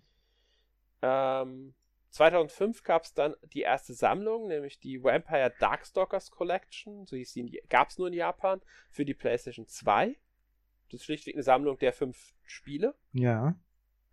Ähm, 1.01 1.73
2005 2.09 2.83
gab 2.83 3.03
es 3.03 3.13
dann 3.13 3.35
die 3.53 3.61
erste 3.61 3.93
Sammlung, 3.93 4.47
nämlich 4.47 4.79
die 4.79 5.01
Vampire 5.01 5.53
Darkstalkers 5.59 6.29
Collection, 6.31 7.05
so 7.05 7.15
hieß 7.15 7.31
sie, 7.31 7.61
gab 7.69 7.89
es 7.89 7.97
nur 7.97 8.07
in 8.07 8.13
Japan, 8.13 8.61
für 8.89 9.05
die 9.05 9.13
PlayStation 9.13 9.67
2. 9.67 10.17
Das 10.89 11.01
ist 11.01 11.05
schlichtweg 11.05 11.35
eine 11.35 11.43
Sammlung 11.43 11.77
der 11.79 11.93
fünf 11.93 12.33
Spiele, 12.43 12.95
Ja, 13.13 13.55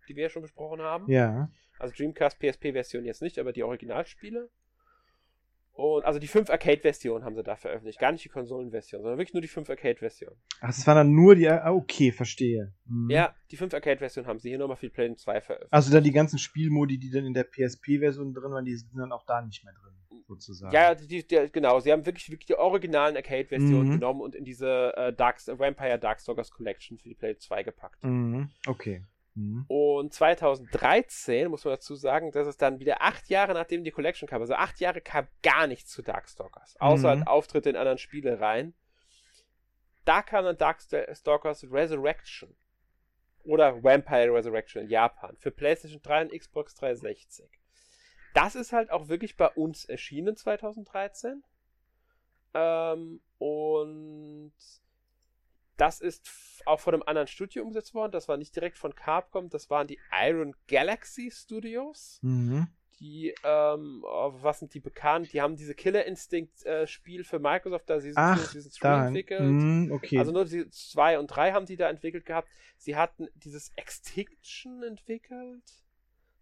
die 0.07 0.15
wir 0.15 0.23
ja 0.23 0.29
schon 0.29 0.43
besprochen 0.43 0.81
haben. 0.81 1.11
ja. 1.11 1.49
Also 1.77 1.93
Dreamcast, 1.93 2.39
PSP-Version 2.39 3.03
jetzt 3.03 3.21
nicht, 3.21 3.37
aber 3.37 3.51
die 3.51 3.63
Originalspiele. 3.63 4.49
Und 5.75 6.05
also 6.05 6.19
die 6.19 6.27
fünf 6.27 6.49
Arcade-Versionen 6.49 7.25
haben 7.25 7.35
sie 7.35 7.43
da 7.43 7.57
veröffentlicht. 7.57 7.99
Gar 7.99 8.13
nicht 8.13 8.23
die 8.23 8.29
Konsolenversion, 8.29 9.01
sondern 9.01 9.17
wirklich 9.19 9.33
nur 9.33 9.41
die 9.41 9.49
fünf 9.49 9.69
Arcade-Versionen. 9.69 10.37
Ach, 10.61 10.67
das 10.67 10.87
waren 10.87 10.95
dann 10.95 11.13
nur 11.13 11.35
die. 11.35 11.49
Ah, 11.49 11.69
okay, 11.73 12.13
verstehe. 12.13 12.73
Mhm. 12.85 13.09
Ja, 13.09 13.35
die 13.51 13.57
fünf 13.57 13.73
Arcade-Versionen 13.73 14.25
haben 14.27 14.39
sie 14.39 14.49
hier 14.49 14.57
nochmal 14.57 14.77
für 14.77 14.85
die 14.85 14.93
PlayStation 14.93 15.17
2 15.17 15.41
veröffentlicht. 15.41 15.73
Also 15.73 15.91
dann 15.91 16.03
die 16.05 16.11
ganzen 16.13 16.39
Spielmodi, 16.39 16.97
die 16.97 17.11
dann 17.11 17.25
in 17.25 17.33
der 17.33 17.43
PSP-Version 17.43 18.33
drin 18.33 18.51
waren, 18.51 18.63
die 18.63 18.75
sind 18.75 18.95
dann 18.95 19.11
auch 19.11 19.25
da 19.25 19.41
nicht 19.41 19.65
mehr 19.65 19.73
drin, 19.73 20.21
sozusagen. 20.29 20.73
Ja, 20.73 20.95
die, 20.95 21.27
die, 21.27 21.49
genau. 21.51 21.81
Sie 21.81 21.91
haben 21.91 22.05
wirklich, 22.05 22.29
wirklich 22.31 22.47
die 22.47 22.55
originalen 22.55 23.17
Arcade-Versionen 23.17 23.89
Mhm. 23.89 23.91
genommen 23.91 24.21
und 24.21 24.33
in 24.33 24.45
diese 24.45 24.95
äh, 24.95 25.11
Dark, 25.13 25.45
Vampire 25.45 25.99
Darkstalkers 25.99 26.51
Collection 26.51 26.97
für 26.97 27.09
die 27.09 27.15
PlayStation 27.15 27.57
2 27.57 27.63
gepackt. 27.63 28.01
Mhm. 28.01 28.49
Okay. 28.65 29.03
Mhm. 29.35 29.65
Und 29.67 30.13
2013, 30.13 31.49
muss 31.49 31.65
man 31.65 31.73
dazu 31.73 31.95
sagen, 31.95 32.31
das 32.31 32.47
ist 32.47 32.61
dann 32.61 32.79
wieder 32.79 33.01
acht 33.01 33.29
Jahre 33.29 33.53
nachdem 33.53 33.83
die 33.83 33.91
Collection 33.91 34.27
kam. 34.27 34.41
Also 34.41 34.53
acht 34.55 34.79
Jahre 34.79 35.01
kam 35.01 35.27
gar 35.43 35.67
nichts 35.67 35.91
zu 35.91 36.01
Darkstalkers. 36.01 36.75
Außer 36.79 37.17
Mhm. 37.17 37.23
Auftritte 37.27 37.69
in 37.69 37.75
anderen 37.75 37.97
Spiele 37.97 38.39
rein. 38.39 38.73
Da 40.05 40.21
kam 40.21 40.45
dann 40.45 40.57
Darkstalkers 40.57 41.65
Resurrection. 41.71 42.55
Oder 43.43 43.83
Vampire 43.83 44.33
Resurrection 44.33 44.83
in 44.83 44.89
Japan. 44.89 45.35
Für 45.37 45.51
PlayStation 45.51 46.01
3 46.01 46.23
und 46.23 46.31
Xbox 46.39 46.73
360. 46.75 47.45
das 48.33 48.55
ist 48.55 48.73
halt 48.73 48.91
auch 48.91 49.07
wirklich 49.07 49.37
bei 49.37 49.47
uns 49.49 49.85
erschienen 49.85 50.35
2013. 50.35 51.43
Ähm, 52.53 53.21
und 53.37 54.53
das 55.77 56.01
ist 56.01 56.29
auch 56.65 56.79
von 56.79 56.93
einem 56.93 57.03
anderen 57.03 57.27
Studio 57.27 57.63
umgesetzt 57.63 57.93
worden. 57.93 58.11
Das 58.11 58.27
war 58.27 58.37
nicht 58.37 58.55
direkt 58.55 58.77
von 58.77 58.95
Capcom, 58.95 59.49
das 59.49 59.69
waren 59.69 59.87
die 59.87 59.99
Iron 60.11 60.55
Galaxy 60.67 61.31
Studios. 61.31 62.19
Mhm. 62.21 62.67
Die, 63.01 63.35
ähm, 63.43 64.05
oh, 64.07 64.33
was 64.41 64.59
sind 64.59 64.73
die 64.73 64.79
bekannt? 64.79 65.33
Die 65.33 65.41
haben 65.41 65.57
diese 65.57 65.75
Killer 65.75 66.05
Instinct-Spiel 66.05 67.21
äh, 67.21 67.23
für 67.25 67.39
Microsoft 67.39 67.89
da 67.89 67.99
2 67.99 67.99
Season 67.99 68.71
3 68.79 68.87
da. 68.87 69.07
entwickelt. 69.07 69.41
Mhm, 69.41 69.91
okay. 69.91 70.17
Also 70.17 70.31
nur 70.31 70.45
die 70.45 70.69
2 70.69 71.19
und 71.19 71.27
3 71.27 71.51
haben 71.51 71.65
die 71.65 71.75
da 71.75 71.89
entwickelt 71.89 72.25
gehabt. 72.25 72.47
Sie 72.77 72.95
hatten 72.95 73.27
dieses 73.35 73.73
Extinction 73.75 74.81
entwickelt 74.83 75.63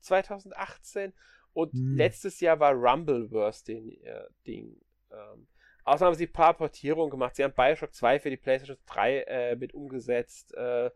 2018 0.01 1.13
und 1.53 1.73
Hm. 1.73 1.95
letztes 1.97 2.39
Jahr 2.39 2.59
war 2.59 2.73
Rumbleverse 2.73 3.65
den 3.65 3.89
äh, 4.03 4.25
Ding. 4.45 4.79
Ähm, 5.11 5.47
außerdem 5.83 6.07
haben 6.07 6.15
sie 6.15 6.25
ein 6.25 6.33
paar 6.33 6.53
Portierungen 6.53 7.09
gemacht. 7.09 7.35
Sie 7.35 7.43
haben 7.43 7.53
Bioshock 7.53 7.93
2 7.93 8.19
für 8.19 8.29
die 8.29 8.37
PlayStation 8.37 8.77
3 8.87 9.19
äh, 9.21 9.55
mit 9.55 9.73
umgesetzt. 9.73 10.53
Äh, 10.55 10.89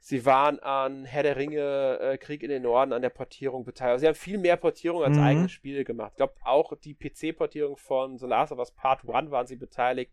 sie 0.00 0.24
waren 0.26 0.58
an 0.60 1.04
Herr 1.04 1.22
der 1.22 1.36
Ringe, 1.36 1.98
äh, 2.00 2.18
Krieg 2.18 2.42
in 2.42 2.48
den 2.50 2.62
Norden, 2.62 2.92
an 2.92 3.02
der 3.02 3.10
Portierung 3.10 3.64
beteiligt. 3.64 3.92
Also 3.92 4.00
sie 4.02 4.06
haben 4.08 4.14
viel 4.14 4.38
mehr 4.38 4.56
Portierungen 4.56 5.04
als 5.04 5.16
Mhm. 5.18 5.22
eigene 5.22 5.48
Spiele 5.48 5.84
gemacht. 5.84 6.12
Ich 6.12 6.16
glaube, 6.16 6.34
auch 6.42 6.72
die 6.76 6.94
PC-Portierung 6.94 7.76
von 7.76 8.18
The 8.18 8.26
Last 8.26 8.50
of 8.52 8.58
Us 8.58 8.72
Part 8.72 9.08
1 9.08 9.30
waren 9.30 9.46
sie 9.46 9.56
beteiligt. 9.56 10.12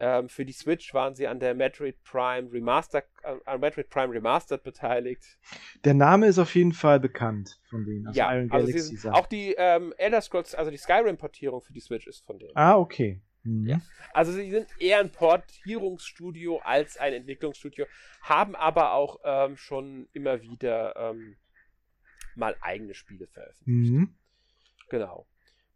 Ähm, 0.00 0.28
für 0.28 0.44
die 0.44 0.52
Switch 0.52 0.94
waren 0.94 1.16
sie 1.16 1.26
an 1.26 1.40
der 1.40 1.54
Metroid 1.56 1.96
Prime 2.04 2.52
Remaster, 2.52 3.02
äh, 3.24 3.34
an 3.44 3.58
Metroid 3.60 3.90
Prime 3.90 4.14
Remastered 4.14 4.62
beteiligt. 4.62 5.38
Der 5.84 5.94
Name 5.94 6.28
ist 6.28 6.38
auf 6.38 6.54
jeden 6.54 6.72
Fall 6.72 7.00
bekannt 7.00 7.58
von 7.68 7.84
denen. 7.84 8.06
Also 8.06 8.16
ja, 8.16 8.32
Iron 8.32 8.48
also 8.50 8.66
Galaxy 8.68 8.96
sie, 8.96 9.12
auch 9.12 9.26
die 9.26 9.56
ähm, 9.58 9.92
Elder 9.98 10.20
Scrolls, 10.20 10.54
also 10.54 10.70
die 10.70 10.76
Skyrim-Portierung 10.76 11.62
für 11.62 11.72
die 11.72 11.80
Switch 11.80 12.06
ist 12.06 12.24
von 12.24 12.38
denen. 12.38 12.52
Ah, 12.54 12.76
okay. 12.78 13.20
Mhm. 13.42 13.68
Ja. 13.68 13.80
Also 14.12 14.32
sie 14.32 14.50
sind 14.50 14.68
eher 14.78 15.00
ein 15.00 15.10
Portierungsstudio 15.10 16.58
als 16.58 16.96
ein 16.96 17.12
Entwicklungsstudio, 17.12 17.86
haben 18.22 18.56
aber 18.56 18.92
auch 18.92 19.20
ähm, 19.24 19.56
schon 19.56 20.08
immer 20.12 20.42
wieder 20.42 20.94
ähm, 20.96 21.36
mal 22.34 22.56
eigene 22.60 22.94
Spiele 22.94 23.26
veröffentlicht. 23.26 23.92
Mhm. 23.92 24.14
Genau. 24.88 25.26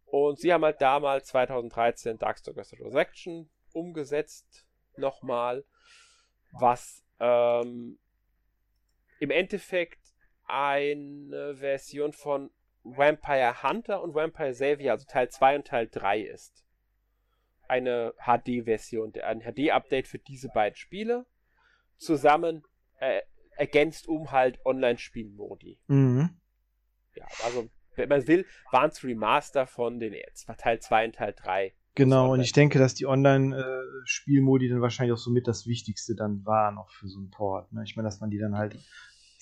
Und 0.07 0.39
sie 0.39 0.53
haben 0.53 0.65
halt 0.65 0.81
damals 0.81 1.29
2013 1.29 2.19
Darkstalkers 2.19 2.73
Resurrection 2.75 3.49
umgesetzt, 3.73 4.67
nochmal, 4.97 5.65
was 6.53 7.03
ähm, 7.19 7.99
im 9.21 9.31
Endeffekt 9.31 10.01
eine 10.45 11.57
Version 11.57 12.13
von 12.13 12.51
Vampire 12.85 13.63
Hunter 13.63 14.03
und 14.03 14.15
Vampire 14.15 14.53
Savior, 14.53 14.93
also 14.93 15.07
Teil 15.07 15.31
2 15.31 15.57
und 15.57 15.67
Teil 15.67 15.89
3 15.89 16.21
ist. 16.21 16.65
Eine 17.73 18.13
HD-Version, 18.19 19.15
ein 19.23 19.41
HD-Update 19.41 20.07
für 20.07 20.19
diese 20.19 20.49
beiden 20.49 20.77
Spiele, 20.77 21.25
zusammen 21.97 22.65
äh, 22.99 23.23
ergänzt 23.57 24.09
um 24.09 24.31
halt 24.31 24.59
Online-Spielmodi. 24.67 25.79
Mhm. 25.87 26.29
Ja, 27.15 27.25
also, 27.45 27.71
wenn 27.97 28.11
man 28.11 28.27
will, 28.29 28.45
waren 28.71 28.91
es 28.91 29.03
Remaster 29.03 29.67
von 29.67 29.99
den 29.99 30.15
Teil 30.59 30.81
2 30.81 31.07
und 31.07 31.15
Teil 31.15 31.35
3. 31.35 31.75
Genau, 31.95 32.33
und 32.33 32.41
ich 32.41 32.53
denke, 32.53 32.79
dass 32.79 32.93
die 32.93 33.07
Online-Spielmodi 33.07 34.69
dann 34.69 34.83
wahrscheinlich 34.83 35.15
auch 35.15 35.23
somit 35.23 35.49
das 35.49 35.67
Wichtigste 35.67 36.15
dann 36.15 36.45
war 36.45 36.73
noch 36.73 36.91
für 36.91 37.09
so 37.09 37.19
einen 37.19 37.31
Port. 37.31 37.73
Ne? 37.73 37.85
Ich 37.85 37.97
meine, 37.97 38.07
dass 38.07 38.21
man 38.21 38.31
die 38.31 38.39
dann 38.39 38.57
halt, 38.57 38.77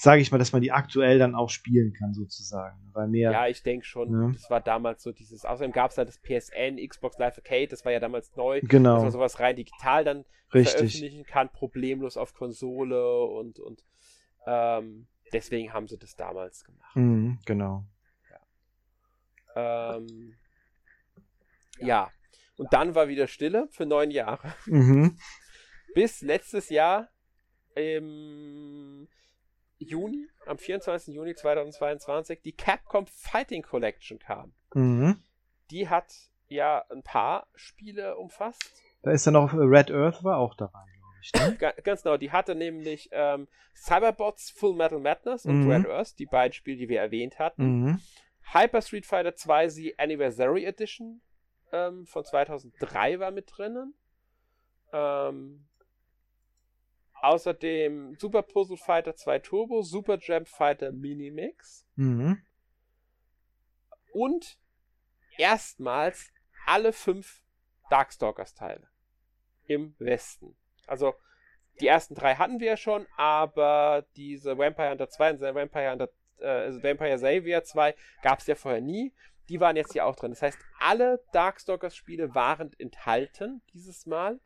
sage 0.00 0.22
ich 0.22 0.32
mal, 0.32 0.38
dass 0.38 0.52
man 0.52 0.62
die 0.62 0.72
aktuell 0.72 1.18
dann 1.18 1.34
auch 1.34 1.50
spielen 1.50 1.92
kann, 1.92 2.14
sozusagen. 2.14 2.90
Weil 2.94 3.06
mehr. 3.08 3.32
Ja, 3.32 3.46
ich 3.48 3.62
denke 3.62 3.84
schon, 3.84 4.10
Ja. 4.10 4.32
das 4.32 4.48
war 4.48 4.62
damals 4.62 5.02
so 5.02 5.12
dieses. 5.12 5.44
Außerdem 5.44 5.72
gab 5.72 5.90
es 5.90 5.98
halt 5.98 6.08
das 6.08 6.18
PSN, 6.18 6.78
Xbox 6.88 7.18
Live 7.18 7.36
Arcade, 7.36 7.68
das 7.68 7.84
war 7.84 7.92
ja 7.92 8.00
damals 8.00 8.34
neu, 8.34 8.60
dass 8.60 8.70
genau, 8.70 9.02
man 9.02 9.10
sowas 9.10 9.40
rein 9.40 9.56
digital 9.56 10.04
dann 10.04 10.24
richtig. 10.54 10.72
veröffentlichen 10.72 11.24
kann, 11.24 11.50
problemlos 11.50 12.16
auf 12.16 12.32
Konsole 12.32 13.24
und, 13.26 13.58
und 13.58 13.84
ähm, 14.46 15.06
deswegen 15.34 15.74
haben 15.74 15.86
sie 15.86 15.98
das 15.98 16.16
damals 16.16 16.64
gemacht. 16.64 16.96
Mhm, 16.96 17.38
genau. 17.44 17.84
Ähm, 19.54 20.34
ja. 21.78 22.10
Und 22.56 22.72
dann 22.72 22.94
war 22.94 23.08
wieder 23.08 23.26
Stille 23.26 23.68
für 23.70 23.84
neun 23.84 24.10
Jahre. 24.10 24.54
Mhm. 24.64 25.18
Bis 25.94 26.22
letztes 26.22 26.70
Jahr 26.70 27.10
im 27.74 29.08
Juni, 29.80 30.28
am 30.46 30.58
24. 30.58 31.14
Juni 31.14 31.34
2022, 31.34 32.40
die 32.42 32.52
Capcom 32.52 33.06
Fighting 33.06 33.62
Collection 33.62 34.18
kam. 34.18 34.52
Mhm. 34.74 35.22
Die 35.70 35.88
hat 35.88 36.12
ja 36.48 36.84
ein 36.90 37.02
paar 37.02 37.46
Spiele 37.54 38.16
umfasst. 38.16 38.82
Da 39.02 39.10
ist 39.12 39.26
dann 39.26 39.34
äh, 39.36 39.38
Red 39.54 39.90
Earth 39.90 40.22
war 40.22 40.36
auch 40.38 40.54
dabei, 40.54 40.84
glaube 40.92 41.14
ich. 41.22 41.32
Ne? 41.32 41.56
Ga 41.58 41.72
ganz 41.82 42.02
genau, 42.02 42.16
die 42.16 42.30
hatte 42.30 42.54
nämlich 42.54 43.08
ähm, 43.12 43.48
Cyberbots 43.74 44.50
Full 44.50 44.74
Metal 44.76 45.00
Madness 45.00 45.46
und 45.46 45.64
Mhm. 45.64 45.70
Red 45.70 45.86
Earth, 45.86 46.18
die 46.18 46.26
beiden 46.26 46.52
Spiele, 46.52 46.76
die 46.76 46.88
wir 46.88 47.00
erwähnt 47.00 47.38
hatten. 47.38 47.80
mhm. 47.84 48.00
Hyper 48.52 48.82
Street 48.82 49.06
Fighter 49.06 49.34
2 49.36 49.68
The 49.68 49.98
Anniversary 49.98 50.64
Edition 50.64 51.20
ähm, 51.72 52.04
von 52.06 52.24
2003 52.24 53.20
war 53.20 53.30
mit 53.30 53.46
drinnen. 53.56 53.94
Ähm, 54.92 55.66
außerdem 57.22 58.16
Super 58.18 58.42
Puzzle 58.42 58.76
Fighter 58.76 59.14
2 59.14 59.38
Turbo, 59.40 59.82
Super 59.82 60.18
Jam 60.20 60.46
Fighter 60.46 60.92
Minimix 60.92 61.86
Mhm. 61.96 62.42
und 64.12 64.58
erstmals 65.36 66.32
alle 66.66 66.92
fünf 66.92 67.42
Darkstalkers 67.90 68.54
Teile 68.54 68.88
im 69.66 69.94
Westen. 69.98 70.56
Also 70.86 71.14
die 71.80 71.86
ersten 71.86 72.14
drei 72.14 72.34
hatten 72.34 72.60
wir 72.60 72.66
ja 72.68 72.76
schon, 72.76 73.06
aber 73.16 74.06
diese 74.16 74.58
Vampire 74.58 74.90
Hunter 74.90 75.08
2 75.08 75.30
und 75.32 75.40
Vampire 75.40 75.90
Hunter 75.92 76.08
äh, 76.38 76.46
also 76.46 76.82
Vampire 76.82 77.18
Savior 77.18 77.62
2 77.62 77.94
gab 78.22 78.40
es 78.40 78.46
ja 78.46 78.54
vorher 78.54 78.80
nie. 78.80 79.12
Die 79.48 79.60
waren 79.60 79.76
jetzt 79.76 79.92
hier 79.92 80.06
auch 80.06 80.14
drin. 80.16 80.30
Das 80.30 80.42
heißt, 80.42 80.58
alle 80.78 81.22
Darkstalkers 81.32 81.96
Spiele 81.96 82.34
waren 82.34 82.72
enthalten 82.78 83.62
dieses 83.72 84.06
Mal. 84.06 84.40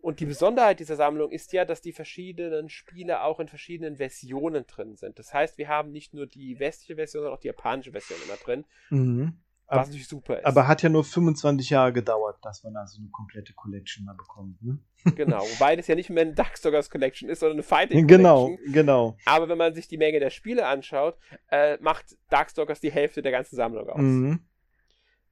Und 0.00 0.20
die 0.20 0.26
Besonderheit 0.26 0.78
dieser 0.80 0.96
Sammlung 0.96 1.30
ist 1.32 1.52
ja, 1.52 1.64
dass 1.64 1.80
die 1.80 1.92
verschiedenen 1.92 2.68
Spiele 2.68 3.22
auch 3.22 3.40
in 3.40 3.48
verschiedenen 3.48 3.96
Versionen 3.96 4.64
drin 4.66 4.96
sind. 4.96 5.18
Das 5.18 5.34
heißt, 5.34 5.58
wir 5.58 5.68
haben 5.68 5.90
nicht 5.90 6.14
nur 6.14 6.26
die 6.26 6.58
westliche 6.60 6.94
Version, 6.96 7.22
sondern 7.22 7.36
auch 7.36 7.40
die 7.40 7.48
japanische 7.48 7.90
Version 7.92 8.18
immer 8.24 8.36
drin, 8.36 8.64
Mhm. 8.90 9.40
was 9.66 9.76
Aber, 9.78 9.86
natürlich 9.86 10.06
super 10.08 10.38
ist. 10.38 10.46
aber 10.46 10.68
hat 10.68 10.82
ja 10.82 10.88
nur 10.88 11.02
25 11.04 11.70
Jahre 11.70 11.92
gedauert, 11.92 12.38
dass 12.42 12.62
man 12.62 12.74
da 12.74 12.86
so 12.86 13.00
eine 13.00 13.10
komplette 13.10 13.52
Collection 13.54 14.04
mal 14.04 14.14
bekommt. 14.14 14.62
Ne? 14.62 14.78
Genau, 15.16 15.40
wobei 15.40 15.74
das 15.76 15.88
ja 15.88 15.94
nicht 15.96 16.10
mehr 16.10 16.22
eine 16.22 16.32
Darkstalkers 16.34 16.90
Collection 16.90 17.28
ist, 17.28 17.40
sondern 17.40 17.56
eine 17.56 17.62
Fighting 17.64 18.06
Genau, 18.06 18.44
Collection. 18.46 18.72
genau. 18.72 19.16
Aber 19.26 19.48
wenn 19.48 19.58
man 19.58 19.74
sich 19.74 19.88
die 19.88 19.98
Menge 19.98 20.20
der 20.20 20.30
Spiele 20.30 20.66
anschaut, 20.66 21.18
äh, 21.50 21.76
macht 21.80 22.16
Darkstalkers 22.30 22.80
die 22.80 22.92
Hälfte 22.92 23.20
der 23.20 23.32
ganzen 23.32 23.56
Sammlung 23.56 23.88
aus. 23.90 24.00
Mhm. 24.00 24.40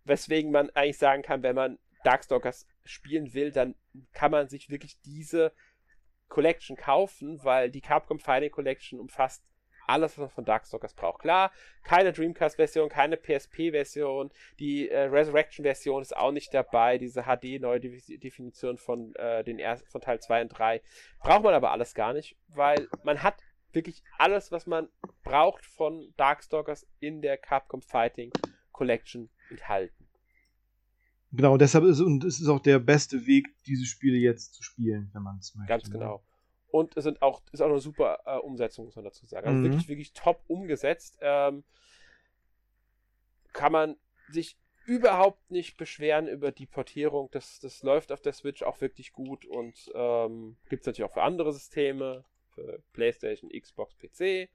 Weswegen 0.05 0.51
man 0.53 0.71
eigentlich 0.71 0.99
sagen 0.99 1.23
kann, 1.23 1.43
wenn 1.43 1.55
man 1.57 1.79
Darkstalkers 2.07 2.67
spielen 2.85 3.35
will, 3.35 3.51
dann 3.53 3.75
kann 4.13 4.31
man 4.31 4.49
sich 4.49 4.71
wirklich 4.71 5.01
diese 5.01 5.53
Collection 6.29 6.77
kaufen, 6.77 7.43
weil 7.45 7.71
die 7.71 7.81
Capcom 7.81 8.19
Fighting 8.19 8.51
Collection 8.51 9.01
umfasst 9.01 9.45
alles, 9.87 10.13
was 10.13 10.19
man 10.19 10.31
von 10.31 10.45
Darkstalkers 10.45 10.95
braucht. 10.95 11.21
Klar, 11.21 11.53
keine 11.85 12.13
Dreamcast-Version, 12.13 12.89
keine 12.89 13.17
PSP-Version, 13.17 14.31
die 14.59 14.89
äh, 14.89 15.03
Resurrection-Version 15.03 16.03
ist 16.03 16.17
auch 16.17 16.33
nicht 16.33 16.53
dabei, 16.53 16.99
diese 16.99 17.23
HD-Neudefinition 17.23 18.79
von, 18.79 19.15
äh, 19.17 19.45
den 19.45 19.59
ersten, 19.59 19.89
von 19.89 20.01
Teil 20.01 20.21
2 20.21 20.43
und 20.43 20.49
3. 20.49 20.83
Braucht 21.21 21.45
man 21.45 21.55
aber 21.55 21.71
alles 21.71 21.95
gar 21.95 22.13
nicht, 22.13 22.37
weil 22.49 22.89
man 23.05 23.23
hat 23.23 23.37
wirklich 23.73 24.03
alles, 24.19 24.51
was 24.53 24.67
man 24.67 24.89
braucht 25.23 25.65
von 25.65 26.13
Darkstalkers 26.17 26.87
in 26.99 27.23
der 27.23 27.37
Capcom 27.37 27.83
Fighting 27.83 28.33
Collection 28.73 29.31
enthalten. 29.51 30.06
Genau, 31.37 31.57
deshalb 31.57 31.85
ist 31.85 32.01
und 32.01 32.25
es 32.25 32.41
ist 32.41 32.49
auch 32.49 32.61
der 32.61 32.79
beste 32.79 33.27
Weg, 33.27 33.49
diese 33.67 33.85
Spiele 33.85 34.17
jetzt 34.17 34.55
zu 34.55 34.63
spielen, 34.63 35.11
wenn 35.13 35.23
man 35.23 35.39
es 35.39 35.55
möchte. 35.55 35.69
Ganz 35.69 35.85
ne? 35.85 35.91
genau. 35.99 36.23
Und 36.69 36.97
es 36.97 37.05
sind 37.05 37.23
auch, 37.23 37.43
ist 37.53 37.61
auch 37.61 37.71
eine 37.71 37.79
super 37.79 38.21
äh, 38.27 38.39
Umsetzung, 38.39 38.87
muss 38.87 38.97
man 38.97 39.05
dazu 39.05 39.25
sagen. 39.27 39.47
Also 39.47 39.59
Mhm. 39.61 39.65
wirklich, 39.65 39.89
wirklich 39.89 40.13
top 40.13 40.43
umgesetzt. 40.47 41.19
Ähm, 41.21 41.65
kann 43.53 43.73
man 43.73 43.97
sich 44.29 44.59
überhaupt 44.85 45.51
nicht 45.51 45.77
beschweren 45.77 46.29
über 46.29 46.53
die 46.53 46.67
Portierung. 46.67 47.29
Das, 47.33 47.59
das 47.59 47.83
läuft 47.83 48.13
auf 48.13 48.21
der 48.21 48.33
Switch 48.33 48.63
auch 48.63 48.81
wirklich 48.81 49.13
gut 49.13 49.45
und 49.45 49.91
ähm, 49.95 50.57
gibt 50.69 50.83
es 50.83 50.87
natürlich 50.87 51.11
auch 51.11 51.15
für 51.15 51.23
andere 51.23 51.53
Systeme, 51.53 52.25
für 52.55 52.83
PlayStation, 52.93 53.51
Xbox, 53.51 53.97
PC. 53.97 54.49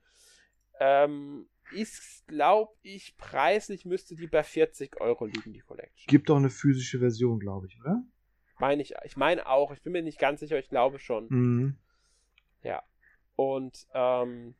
Ähm, 0.83 1.47
ist, 1.71 2.27
glaube 2.27 2.73
ich, 2.81 3.15
preislich 3.17 3.85
müsste 3.85 4.15
die 4.15 4.27
bei 4.27 4.43
40 4.43 4.99
Euro 4.99 5.25
liegen, 5.25 5.53
die 5.53 5.59
Collection. 5.59 6.07
Gibt 6.07 6.29
auch 6.29 6.37
eine 6.37 6.49
physische 6.49 6.99
Version, 6.99 7.39
glaube 7.39 7.67
ich, 7.67 7.79
oder? 7.79 8.03
Meine 8.59 8.81
ich, 8.81 8.93
ich 9.05 9.15
meine 9.15 9.47
auch, 9.47 9.71
ich 9.71 9.81
bin 9.81 9.93
mir 9.93 10.01
nicht 10.01 10.19
ganz 10.19 10.39
sicher, 10.39 10.59
ich 10.59 10.69
glaube 10.69 10.99
schon. 10.99 11.27
Mhm. 11.29 11.77
Und 13.41 13.87
ähm, 13.95 14.53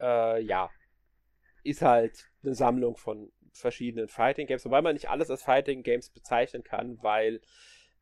äh, 0.00 0.42
ja, 0.42 0.68
ist 1.62 1.80
halt 1.80 2.28
eine 2.42 2.56
Sammlung 2.56 2.96
von 2.96 3.30
verschiedenen 3.52 4.08
Fighting 4.08 4.48
Games, 4.48 4.64
wobei 4.64 4.82
man 4.82 4.94
nicht 4.94 5.08
alles 5.08 5.30
als 5.30 5.44
Fighting 5.44 5.84
Games 5.84 6.10
bezeichnen 6.10 6.64
kann, 6.64 7.00
weil 7.02 7.40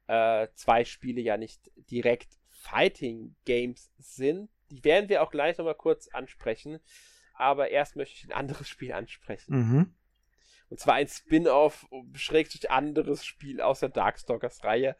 äh, 0.06 0.48
zwei 0.54 0.86
Spiele 0.86 1.20
ja 1.20 1.36
nicht 1.36 1.70
direkt 1.90 2.38
Fighting 2.48 3.36
Games 3.44 3.92
sind. 3.98 4.48
Die 4.72 4.84
werden 4.84 5.08
wir 5.08 5.22
auch 5.22 5.30
gleich 5.30 5.58
nochmal 5.58 5.74
kurz 5.74 6.08
ansprechen. 6.08 6.80
Aber 7.34 7.70
erst 7.70 7.96
möchte 7.96 8.14
ich 8.16 8.24
ein 8.24 8.32
anderes 8.32 8.68
Spiel 8.68 8.92
ansprechen. 8.92 9.56
Mhm. 9.56 9.94
Und 10.68 10.80
zwar 10.80 10.94
ein 10.94 11.08
Spin-off, 11.08 11.86
schrägstrich 12.14 12.70
anderes 12.70 13.26
Spiel 13.26 13.60
aus 13.60 13.80
der 13.80 13.90
Darkstalkers-Reihe, 13.90 14.96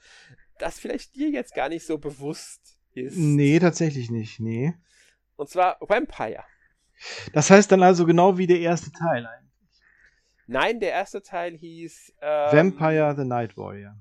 das 0.59 0.79
vielleicht 0.79 1.16
dir 1.16 1.31
jetzt 1.31 1.55
gar 1.55 1.70
nicht 1.70 1.87
so 1.87 1.97
bewusst 1.97 2.79
ist. 2.93 3.16
Nee, 3.16 3.59
tatsächlich 3.59 4.11
nicht. 4.11 4.39
Nee. 4.39 4.75
Und 5.37 5.49
zwar 5.49 5.79
Vampire. 5.81 6.45
Das 7.33 7.51
heißt 7.51 7.73
dann 7.73 7.83
also 7.83 8.05
genau 8.05 8.37
wie 8.37 8.47
der 8.47 8.61
erste 8.61 8.93
Teil 8.93 9.27
eigentlich. 9.27 9.51
Nein, 10.47 10.81
der 10.81 10.91
erste 10.91 11.23
Teil 11.23 11.57
hieß 11.57 12.16
ähm, 12.20 12.53
Vampire 12.53 13.14
the 13.16 13.25
Night 13.25 13.57
Warrior. 13.57 13.97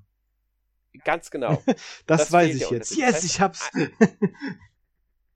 Ganz 1.06 1.32
genau. 1.32 1.64
das, 1.66 1.76
das 2.06 2.32
weiß 2.32 2.56
ich 2.56 2.70
jetzt. 2.70 2.98
Yes, 2.98 3.24
ich 3.24 3.40
hab's. 3.40 3.72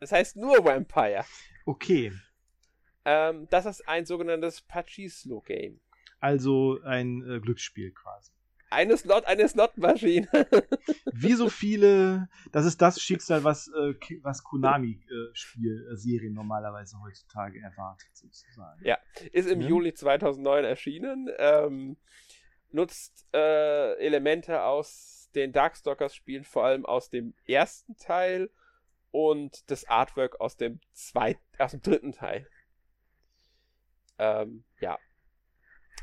Das 0.06 0.12
heißt 0.12 0.36
nur 0.36 0.64
Vampire. 0.64 1.26
Okay. 1.66 2.14
Ähm, 3.06 3.48
das 3.50 3.66
ist 3.66 3.90
ein 3.90 4.06
sogenanntes 4.06 4.62
Pachislo-Game. 4.62 5.82
Also 6.20 6.80
ein 6.84 7.28
äh, 7.28 7.40
Glücksspiel 7.40 7.92
quasi. 7.92 8.32
Eine 8.70 8.98
Slot, 8.98 9.26
eine 9.26 9.48
Slotmaschine. 9.48 10.28
Wie 11.12 11.34
so 11.34 11.50
viele, 11.50 12.30
das 12.52 12.68
ist 12.68 12.84
das 12.84 13.02
Schicksal, 13.02 13.44
was, 13.44 13.68
äh, 13.70 13.96
was 14.22 14.44
Konami-Spiel-Serien 14.44 16.34
äh, 16.34 16.36
normalerweise 16.36 17.00
heutzutage 17.02 17.60
erwartet, 17.60 18.10
sozusagen. 18.14 18.86
Ja, 18.86 19.00
ist 19.32 19.50
im 19.50 19.62
ja. 19.62 19.70
Juli 19.70 19.96
2009 19.96 20.66
erschienen. 20.66 21.30
Ähm, 21.40 21.98
nutzt 22.70 23.26
äh, 23.34 23.98
Elemente 23.98 24.62
aus 24.62 25.32
den 25.34 25.52
Darkstalkers-Spielen, 25.52 26.44
vor 26.44 26.64
allem 26.66 26.86
aus 26.86 27.10
dem 27.10 27.34
ersten 27.48 27.98
Teil 27.98 28.52
und 29.16 29.70
das 29.72 29.86
Artwork 29.86 30.42
aus 30.42 30.58
dem 30.58 30.82
zweiten, 30.92 31.42
aus 31.58 31.72
dem 31.72 31.82
dritten 31.82 32.12
Teil. 32.12 32.48
Ähm, 34.18 34.66
ja, 34.80 34.98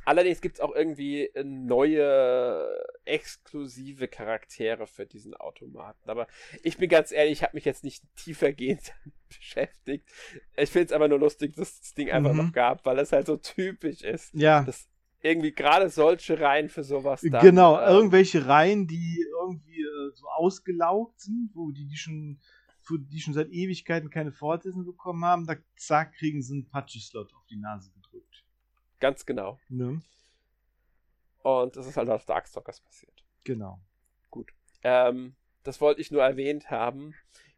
Allerdings 0.04 0.40
gibt 0.40 0.56
es 0.56 0.60
auch 0.60 0.74
irgendwie 0.74 1.30
neue 1.44 2.66
exklusive 3.04 4.08
Charaktere 4.08 4.88
für 4.88 5.06
diesen 5.06 5.34
Automaten. 5.34 6.10
Aber 6.10 6.26
ich 6.64 6.76
bin 6.76 6.88
ganz 6.88 7.12
ehrlich, 7.12 7.34
ich 7.34 7.42
habe 7.44 7.54
mich 7.54 7.64
jetzt 7.64 7.84
nicht 7.84 8.02
tiefergehend 8.16 8.94
beschäftigt. 9.28 10.08
Ich 10.56 10.70
finde 10.70 10.86
es 10.86 10.92
einfach 10.92 11.08
nur 11.08 11.20
lustig, 11.20 11.54
dass 11.54 11.78
das 11.78 11.94
Ding 11.94 12.10
einfach 12.10 12.32
mhm. 12.32 12.38
noch 12.38 12.52
gab, 12.52 12.84
weil 12.84 12.98
es 12.98 13.12
halt 13.12 13.26
so 13.26 13.36
typisch 13.36 14.02
ist. 14.02 14.34
Ja. 14.34 14.64
Dass 14.64 14.88
irgendwie 15.20 15.52
gerade 15.52 15.88
solche 15.88 16.40
Reihen 16.40 16.68
für 16.68 16.82
sowas 16.82 17.24
da. 17.30 17.40
Genau, 17.40 17.80
ähm, 17.80 17.88
irgendwelche 17.88 18.46
Reihen, 18.46 18.88
die 18.88 19.24
irgendwie 19.40 19.82
äh, 19.82 20.10
so 20.14 20.26
ausgelaugt 20.26 21.20
sind, 21.20 21.50
wo 21.54 21.70
die, 21.70 21.86
die 21.86 21.96
schon 21.96 22.40
die 22.89 23.20
schon 23.20 23.35
seit 23.35 23.51
Ewigkeiten 23.51 24.11
keine 24.11 24.33
Fortsetzung 24.33 24.85
bekommen 24.85 25.24
haben, 25.24 25.47
da 25.47 25.57
zack, 25.76 26.14
kriegen 26.14 26.43
sie 26.43 26.55
einen 26.55 26.68
Patchy-Slot 26.68 27.33
auf 27.35 27.47
die 27.47 27.57
Nase 27.57 27.91
gedrückt. 27.93 28.45
Ganz 29.01 29.26
genau. 29.26 29.59
Ne? 29.68 30.01
Und 31.43 31.76
das 31.76 31.87
ist 31.87 31.97
halt 31.97 32.09
auf 32.09 32.24
Darkstalkers 32.24 32.80
passiert. 32.80 33.24
Genau. 33.45 33.80
Gut. 34.30 34.53
Ähm, 34.83 35.35
das 35.62 35.80
wollte 35.80 36.01
ich 36.01 36.11
nur 36.11 36.22
erwähnt 36.22 36.70
haben. 36.70 37.14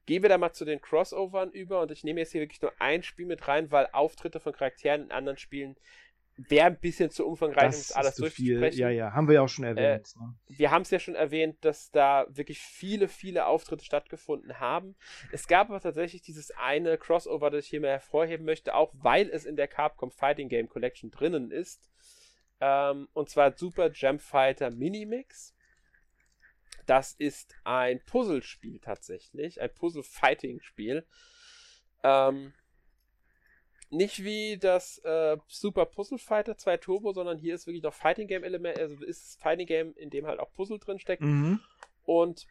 Gehen 0.06 0.22
wir 0.22 0.28
da 0.28 0.36
mal 0.36 0.52
zu 0.52 0.64
den 0.64 0.80
Crossovern 0.80 1.50
über 1.50 1.80
und 1.80 1.90
ich 1.90 2.04
nehme 2.04 2.20
jetzt 2.20 2.32
hier 2.32 2.42
wirklich 2.42 2.60
nur 2.60 2.72
ein 2.78 3.02
Spiel 3.02 3.26
mit 3.26 3.48
rein, 3.48 3.70
weil 3.70 3.88
Auftritte 3.92 4.40
von 4.40 4.52
Charakteren 4.52 5.04
in 5.04 5.12
anderen 5.12 5.38
Spielen 5.38 5.76
wäre 6.36 6.66
ein 6.66 6.78
bisschen 6.78 7.10
zu 7.10 7.26
umfangreich, 7.26 7.66
um 7.66 7.70
das 7.70 7.92
alles 7.92 8.16
durchzusprechen. 8.16 8.78
Ja, 8.78 8.88
ja, 8.88 9.12
haben 9.12 9.28
wir 9.28 9.34
ja 9.34 9.42
auch 9.42 9.48
schon 9.48 9.64
erwähnt. 9.64 10.14
Äh, 10.16 10.22
ne? 10.22 10.34
Wir 10.48 10.70
haben 10.70 10.82
es 10.82 10.90
ja 10.90 10.98
schon 10.98 11.14
erwähnt, 11.14 11.64
dass 11.64 11.90
da 11.90 12.26
wirklich 12.28 12.60
viele, 12.60 13.08
viele 13.08 13.46
Auftritte 13.46 13.84
stattgefunden 13.84 14.58
haben. 14.58 14.96
Es 15.32 15.46
gab 15.46 15.70
aber 15.70 15.80
tatsächlich 15.80 16.22
dieses 16.22 16.50
eine 16.52 16.98
Crossover, 16.98 17.50
das 17.50 17.64
ich 17.64 17.70
hier 17.70 17.80
mal 17.80 17.90
hervorheben 17.90 18.44
möchte, 18.44 18.74
auch 18.74 18.92
weil 18.94 19.30
es 19.30 19.44
in 19.44 19.56
der 19.56 19.68
Capcom 19.68 20.10
Fighting 20.10 20.48
Game 20.48 20.68
Collection 20.68 21.10
drinnen 21.10 21.50
ist. 21.50 21.90
Ähm, 22.60 23.08
und 23.12 23.28
zwar 23.30 23.56
Super 23.56 23.90
Jam 23.92 24.18
Fighter 24.18 24.70
Minimix. 24.70 25.54
Das 26.86 27.12
ist 27.12 27.54
ein 27.64 28.00
Puzzlespiel 28.04 28.78
tatsächlich, 28.80 29.60
ein 29.60 29.72
Puzzle-Fighting-Spiel. 29.72 31.06
Ähm, 32.02 32.52
nicht 33.90 34.24
wie 34.24 34.58
das 34.58 34.98
äh, 34.98 35.36
Super 35.46 35.86
Puzzle 35.86 36.18
Fighter 36.18 36.56
2 36.56 36.76
Turbo, 36.78 37.12
sondern 37.12 37.38
hier 37.38 37.54
ist 37.54 37.66
wirklich 37.66 37.82
noch 37.82 37.94
Fighting 37.94 38.28
Game 38.28 38.44
Element, 38.44 38.78
also 38.78 39.04
ist 39.04 39.40
Fighting 39.40 39.66
Game, 39.66 39.94
in 39.96 40.10
dem 40.10 40.26
halt 40.26 40.40
auch 40.40 40.52
Puzzle 40.52 40.78
drin 40.78 40.98
steckt. 40.98 41.22
Mhm. 41.22 41.60
Und 42.04 42.46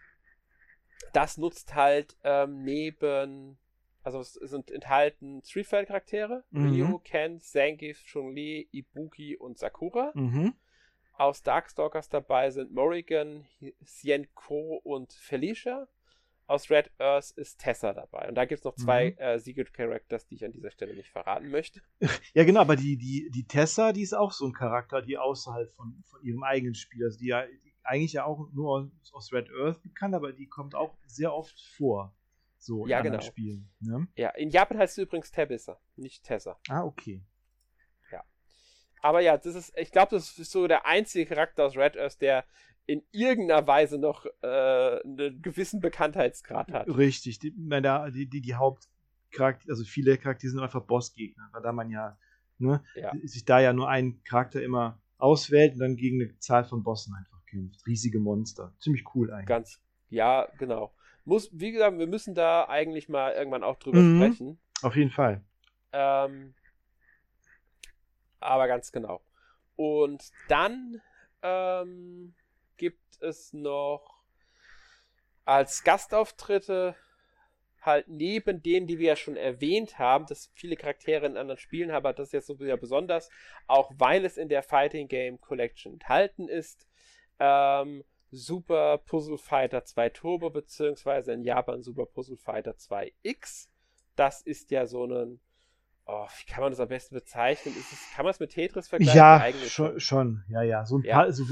das 1.12 1.38
nutzt 1.38 1.76
halt 1.76 2.18
ähm, 2.24 2.64
neben, 2.64 3.58
also 4.04 4.20
es 4.20 4.34
sind 4.34 4.72
enthalten 4.72 5.42
Street 5.44 5.68
Fighter 5.68 5.88
Charaktere, 5.88 6.44
mhm. 6.52 6.72
Ryu, 6.72 7.00
Ken, 7.00 7.40
Zangief, 7.42 8.04
Chun-Li, 8.06 8.70
Ibuki 8.72 9.38
und 9.38 9.58
Sakura. 9.58 10.12
Mhm. 10.14 10.54
Aus 11.16 11.44
Darkstalkers 11.44 12.10
dabei 12.10 12.50
sind 12.50 12.74
Morrigan, 12.74 13.46
Sien 13.82 14.28
Ko 14.34 14.82
und 14.84 15.14
Felicia 15.14 15.88
aus 16.48 16.70
Red 16.70 16.92
Earth 17.00 17.32
ist 17.32 17.60
Tessa 17.60 17.94
dabei. 17.94 18.28
Und 18.28 18.36
da 18.36 18.46
gibt 18.46 18.60
es 18.60 18.66
noch 18.66 18.76
zwei 18.76 19.12
mhm. 19.12 19.18
äh, 19.18 19.40
Secret 19.40 19.74
Characters, 19.74 20.28
die 20.28 20.36
ich 20.36 20.46
an 20.46 20.52
dieser 20.52 20.72
Stelle 20.72 20.94
nicht 20.94 21.10
verraten 21.10 21.50
möchte. 21.50 21.82
Ja, 22.34 22.44
genau, 22.44 22.62
aber 22.62 22.76
die, 22.76 22.98
die, 22.98 23.30
die 23.32 23.46
Tessa, 23.46 23.94
die 23.94 24.02
ist 24.02 24.14
auch 24.14 24.32
so 24.32 24.46
ein 24.46 24.54
Charakter, 24.54 25.02
die 25.02 25.18
außerhalb 25.18 25.72
von, 25.74 26.04
von 26.08 26.22
ihrem 26.24 26.44
eigenen 26.44 26.74
Spiel, 26.74 27.06
also 27.06 27.18
die 27.20 27.28
ja 27.28 27.46
die 27.46 27.74
eigentlich 27.84 28.14
ja 28.14 28.26
auch 28.26 28.50
nur 28.54 28.92
aus 29.12 29.32
Red 29.34 29.50
Earth 29.52 29.82
bekannt, 29.84 30.16
aber 30.16 30.32
die 30.32 30.48
kommt 30.48 30.76
auch 30.76 30.98
sehr 31.06 31.34
oft 31.34 31.60
vor. 31.62 32.16
So 32.58 32.86
in 32.86 32.92
ja, 32.92 32.98
anderen 33.00 33.20
genau. 33.20 33.30
Spielen. 33.30 33.70
Ne? 33.82 34.08
Ja, 34.16 34.30
in 34.30 34.50
Japan 34.50 34.78
heißt 34.78 34.96
sie 34.96 35.02
übrigens 35.02 35.32
Tabissa, 35.32 35.80
nicht 35.98 36.24
Tessa. 36.24 36.58
Ah, 36.70 36.84
okay. 36.84 37.22
Ja. 38.10 38.24
Aber 39.02 39.20
ja, 39.20 39.38
das 39.38 39.56
ist, 39.56 39.78
ich 39.78 39.92
glaube, 39.92 40.12
das 40.12 40.38
ist 40.38 40.52
so 40.52 40.66
der 40.68 40.86
einzige 40.86 41.26
Charakter 41.26 41.66
aus 41.66 41.76
Red 41.76 41.98
Earth, 41.98 42.22
der 42.22 42.46
in 42.86 43.04
irgendeiner 43.12 43.66
Weise 43.66 43.98
noch 43.98 44.26
äh, 44.42 45.02
einen 45.04 45.42
gewissen 45.42 45.80
Bekanntheitsgrad 45.80 46.72
hat. 46.72 46.88
Richtig, 46.88 47.40
die, 47.40 47.54
die, 47.56 48.30
die, 48.30 48.42
die 48.42 48.56
Hauptcharakter, 48.56 49.70
also 49.70 49.84
viele 49.84 50.18
Charaktere 50.18 50.52
sind 50.52 50.60
einfach 50.60 50.84
Bossgegner, 50.84 51.50
weil 51.52 51.62
da 51.62 51.72
man 51.72 51.90
ja, 51.90 52.18
ne, 52.58 52.84
ja. 52.96 53.14
sich 53.24 53.46
da 53.46 53.60
ja 53.60 53.74
nur 53.74 53.90
einen 53.90 54.24
Charakter 54.24 54.62
immer 54.62 55.02
auswählt 55.18 55.74
und 55.74 55.80
dann 55.80 55.96
gegen 55.96 56.22
eine 56.22 56.38
Zahl 56.40 56.66
von 56.66 56.84
Bossen 56.84 57.16
einfach 57.16 57.46
kämpft. 57.46 57.86
Riesige 57.88 58.20
Monster. 58.20 58.74
Ziemlich 58.80 59.06
cool 59.16 59.32
eigentlich. 59.32 59.48
Ganz, 59.48 59.80
ja, 60.10 60.48
genau. 60.58 60.94
Muss, 61.26 61.50
wie 61.54 61.72
gesagt, 61.72 61.98
wir 61.98 62.08
müssen 62.08 62.36
da 62.36 62.68
eigentlich 62.68 63.08
mal 63.08 63.32
irgendwann 63.32 63.64
auch 63.64 63.78
drüber 63.78 64.00
mhm, 64.00 64.18
sprechen. 64.18 64.60
Auf 64.82 64.98
jeden 64.98 65.12
Fall. 65.12 65.42
Ähm, 65.94 66.54
aber 68.42 68.68
ganz 68.68 68.92
genau. 68.92 69.22
Und 69.78 70.30
dann 70.50 71.02
ähm, 71.42 72.36
gibt 72.84 73.22
es 73.22 73.54
noch 73.54 74.26
als 75.46 75.86
Gastauftritte 75.86 76.98
halt 77.80 78.10
neben 78.10 78.62
denen, 78.62 78.88
die 78.88 79.00
wir 79.00 79.08
ja 79.08 79.16
schon 79.16 79.38
erwähnt 79.38 80.00
haben, 80.00 80.26
dass 80.26 80.52
viele 80.54 80.76
Charaktere 80.76 81.26
in 81.26 81.38
anderen 81.38 81.62
Spielen 81.62 81.94
haben, 81.94 82.06
aber 82.06 82.12
das 82.12 82.28
ist 82.28 82.34
jetzt 82.34 82.48
so 82.48 82.60
wieder 82.60 82.76
besonders, 82.76 83.30
auch 83.68 83.90
weil 83.98 84.26
es 84.26 84.36
in 84.36 84.50
der 84.50 84.64
Fighting 84.64 85.08
Game 85.08 85.40
Collection 85.40 85.94
enthalten 85.94 86.50
ist. 86.50 86.90
Ähm, 87.40 88.04
Super 88.32 88.98
Puzzle 88.98 89.38
Fighter 89.38 89.86
2 89.86 90.10
Turbo, 90.10 90.50
beziehungsweise 90.50 91.32
in 91.32 91.46
Japan 91.46 91.84
Super 91.84 92.06
Puzzle 92.06 92.36
Fighter 92.36 92.72
2X. 92.72 93.70
Das 94.18 94.42
ist 94.42 94.72
ja 94.72 94.88
so 94.88 95.06
ein 95.06 95.40
Oh, 96.06 96.28
wie 96.28 96.52
kann 96.52 96.62
man 96.62 96.72
das 96.72 96.82
am 96.82 96.90
besten 96.90 97.16
bezeichnen? 97.16 97.74
Es, 97.80 98.14
kann 98.14 98.26
man 98.26 98.32
es 98.32 98.40
mit 98.42 98.52
Tetris 98.52 98.90
vergleichen? 98.90 99.16
Ja, 99.16 99.54
schon, 99.70 100.00
schon, 100.02 100.44
ja, 100.50 100.62
ja. 100.62 100.86
So 100.86 100.98
ein 100.98 101.04
ja. 101.04 101.16
paar, 101.16 101.24
also, 101.24 101.46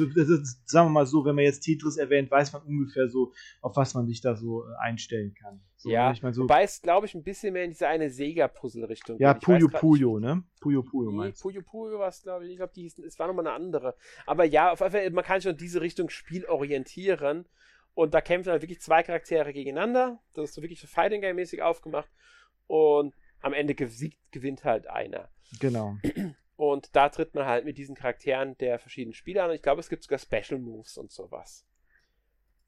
sagen 0.66 0.88
wir 0.88 0.90
mal 0.90 1.06
so, 1.06 1.24
wenn 1.24 1.36
man 1.36 1.46
jetzt 1.46 1.62
Tetris 1.62 1.96
erwähnt, 1.96 2.30
weiß 2.30 2.52
man 2.52 2.64
ungefähr 2.64 3.08
so, 3.08 3.32
auf 3.62 3.78
was 3.78 3.94
man 3.94 4.08
sich 4.08 4.20
da 4.20 4.36
so 4.36 4.66
äh, 4.66 4.74
einstellen 4.82 5.34
kann. 5.34 5.62
So, 5.78 5.90
ja, 5.90 6.12
ich 6.12 6.22
mein, 6.22 6.34
so, 6.34 6.44
wobei 6.44 6.64
es, 6.64 6.82
glaube 6.82 7.06
ich, 7.06 7.16
ein 7.16 7.24
bisschen 7.24 7.54
mehr 7.54 7.64
in 7.64 7.72
diese 7.72 7.88
eine 7.88 8.10
Sega-Puzzle-Richtung 8.10 9.20
Ja, 9.20 9.34
Puyo 9.36 9.70
Puyo, 9.70 10.20
ne? 10.20 10.44
Puyo 10.60 10.84
Puyo 10.84 11.12
nee, 11.12 11.32
Puyo 11.32 11.62
Puyo 11.62 12.00
war 12.00 12.10
es, 12.10 12.22
glaube 12.22 12.46
ich. 12.46 12.52
Ich 12.52 12.58
glaube, 12.58 12.74
es 13.08 13.18
war 13.20 13.28
nochmal 13.28 13.48
eine 13.48 13.56
andere. 13.56 13.96
Aber 14.26 14.44
ja, 14.44 14.74
auf 14.74 14.82
jeden 14.82 14.92
Fall, 14.92 15.10
man 15.12 15.24
kann 15.24 15.40
sich 15.40 15.50
in 15.50 15.58
diese 15.58 15.80
Richtung 15.80 16.10
Spiel 16.10 16.46
orientieren. 16.46 17.46
Und 17.94 18.14
da 18.14 18.22
kämpfen 18.22 18.52
halt 18.52 18.62
wirklich 18.62 18.82
zwei 18.82 19.02
Charaktere 19.04 19.54
gegeneinander. 19.54 20.20
Das 20.34 20.50
ist 20.50 20.56
so 20.56 20.62
wirklich 20.62 20.82
so 20.82 20.88
Fighting 20.88 21.22
Game-mäßig 21.22 21.62
aufgemacht. 21.62 22.10
Und 22.68 23.14
am 23.42 23.54
Ende 23.54 23.76
gesiegt, 23.76 24.20
gewinnt 24.32 24.64
halt 24.64 24.88
einer. 24.88 25.30
Genau. 25.60 25.98
Und 26.56 26.96
da 26.96 27.10
tritt 27.10 27.34
man 27.34 27.46
halt 27.46 27.66
mit 27.66 27.78
diesen 27.78 27.96
Charakteren 27.96 28.58
der 28.60 28.80
verschiedenen 28.80 29.14
Spieler 29.14 29.44
an. 29.44 29.50
Und 29.50 29.56
ich 29.56 29.64
glaube, 29.64 29.80
es 29.80 29.90
gibt 29.90 30.04
sogar 30.04 30.20
Special 30.20 30.60
Moves 30.60 30.98
und 30.98 31.12
sowas. 31.12 31.66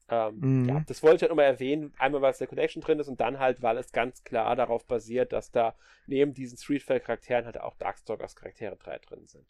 Ähm, 0.08 0.38
mhm. 0.40 0.68
Ja, 0.68 0.84
das 0.86 1.02
wollte 1.02 1.16
ich 1.16 1.22
halt 1.22 1.30
nochmal 1.30 1.46
erwähnen. 1.46 1.94
Einmal, 1.98 2.20
weil 2.20 2.32
es 2.32 2.38
der 2.38 2.46
Connection 2.46 2.82
drin 2.82 2.98
ist 2.98 3.08
und 3.08 3.20
dann 3.20 3.38
halt, 3.38 3.62
weil 3.62 3.78
es 3.78 3.92
ganz 3.92 4.22
klar 4.24 4.56
darauf 4.56 4.84
basiert, 4.86 5.32
dass 5.32 5.50
da 5.50 5.76
neben 6.06 6.34
diesen 6.34 6.58
Street 6.58 6.82
Fighter 6.82 7.04
Charakteren 7.04 7.46
halt 7.46 7.58
auch 7.58 7.76
Darkstalkers 7.76 8.36
Charaktere 8.36 8.76
drei 8.76 8.98
drin 8.98 9.26
sind. 9.26 9.46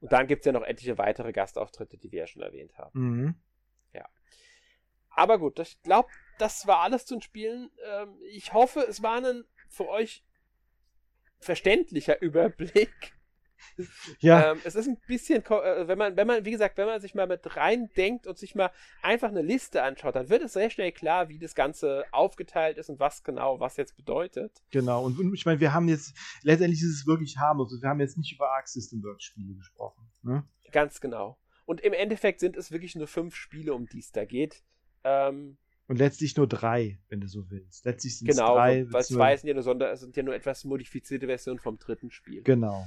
Und 0.00 0.12
dann 0.12 0.26
gibt 0.26 0.40
es 0.40 0.46
ja 0.46 0.52
noch 0.52 0.64
etliche 0.64 0.98
weitere 0.98 1.32
Gastauftritte, 1.32 1.96
die 1.96 2.10
wir 2.10 2.20
ja 2.20 2.26
schon 2.26 2.42
erwähnt 2.42 2.76
haben. 2.76 3.00
Mhm. 3.00 3.34
Ja. 3.94 4.08
Aber 5.10 5.38
gut, 5.38 5.58
ich 5.60 5.80
glaube, 5.82 6.08
das 6.38 6.66
war 6.66 6.80
alles 6.80 7.06
zu 7.06 7.16
den 7.16 7.22
Spielen. 7.22 7.70
Ähm, 7.84 8.18
ich 8.30 8.52
hoffe, 8.52 8.80
es 8.88 9.02
war 9.02 9.16
ein 9.24 9.44
für 9.68 9.88
euch 9.88 10.24
verständlicher 11.40 12.20
Überblick. 12.20 13.14
Ja. 14.20 14.52
Ähm, 14.52 14.60
es 14.64 14.74
ist 14.74 14.86
ein 14.86 14.98
bisschen, 15.06 15.44
äh, 15.44 15.88
wenn 15.88 15.98
man, 15.98 16.16
wenn 16.16 16.26
man, 16.26 16.44
wie 16.44 16.50
gesagt, 16.50 16.76
wenn 16.78 16.86
man 16.86 17.00
sich 17.00 17.14
mal 17.14 17.26
mit 17.26 17.56
reindenkt 17.56 18.26
und 18.26 18.38
sich 18.38 18.54
mal 18.54 18.70
einfach 19.02 19.28
eine 19.28 19.42
Liste 19.42 19.82
anschaut, 19.82 20.16
dann 20.16 20.28
wird 20.28 20.42
es 20.42 20.52
sehr 20.52 20.70
schnell 20.70 20.92
klar, 20.92 21.28
wie 21.28 21.38
das 21.38 21.54
Ganze 21.54 22.04
aufgeteilt 22.10 22.78
ist 22.78 22.90
und 22.90 23.00
was 23.00 23.22
genau 23.22 23.60
was 23.60 23.76
jetzt 23.76 23.96
bedeutet. 23.96 24.62
Genau, 24.70 25.04
und, 25.04 25.18
und 25.18 25.34
ich 25.34 25.46
meine, 25.46 25.60
wir 25.60 25.72
haben 25.72 25.88
jetzt, 25.88 26.14
letztendlich 26.42 26.82
ist 26.82 27.00
es 27.00 27.06
wirklich 27.06 27.38
harmlos. 27.38 27.72
Wir 27.80 27.88
haben 27.88 28.00
jetzt 28.00 28.18
nicht 28.18 28.32
über 28.32 28.50
Arc 28.50 28.68
System 28.68 29.02
Works 29.02 29.24
Spiele 29.24 29.54
gesprochen. 29.54 30.10
Ne? 30.22 30.44
Ganz 30.70 31.00
genau. 31.00 31.38
Und 31.64 31.80
im 31.80 31.92
Endeffekt 31.92 32.40
sind 32.40 32.56
es 32.56 32.70
wirklich 32.72 32.96
nur 32.96 33.06
fünf 33.06 33.36
Spiele, 33.36 33.74
um 33.74 33.86
die 33.86 34.00
es 34.00 34.12
da 34.12 34.24
geht. 34.24 34.64
Ähm, 35.04 35.56
und 35.88 35.98
letztlich 35.98 36.36
nur 36.36 36.46
drei, 36.46 36.98
wenn 37.08 37.20
du 37.20 37.26
so 37.26 37.50
willst. 37.50 37.84
Letztlich 37.84 38.18
sind 38.18 38.28
genau, 38.28 38.56
es 38.56 38.56
drei. 38.56 38.92
weil 38.92 39.04
zwei 39.04 39.36
sind 39.36 39.48
ja, 39.48 39.54
nur 39.54 39.62
Sonder 39.62 39.96
sind 39.96 40.16
ja 40.16 40.22
nur 40.22 40.34
etwas 40.34 40.64
modifizierte 40.64 41.26
Versionen 41.26 41.58
vom 41.58 41.78
dritten 41.78 42.10
Spiel. 42.10 42.42
Genau. 42.42 42.86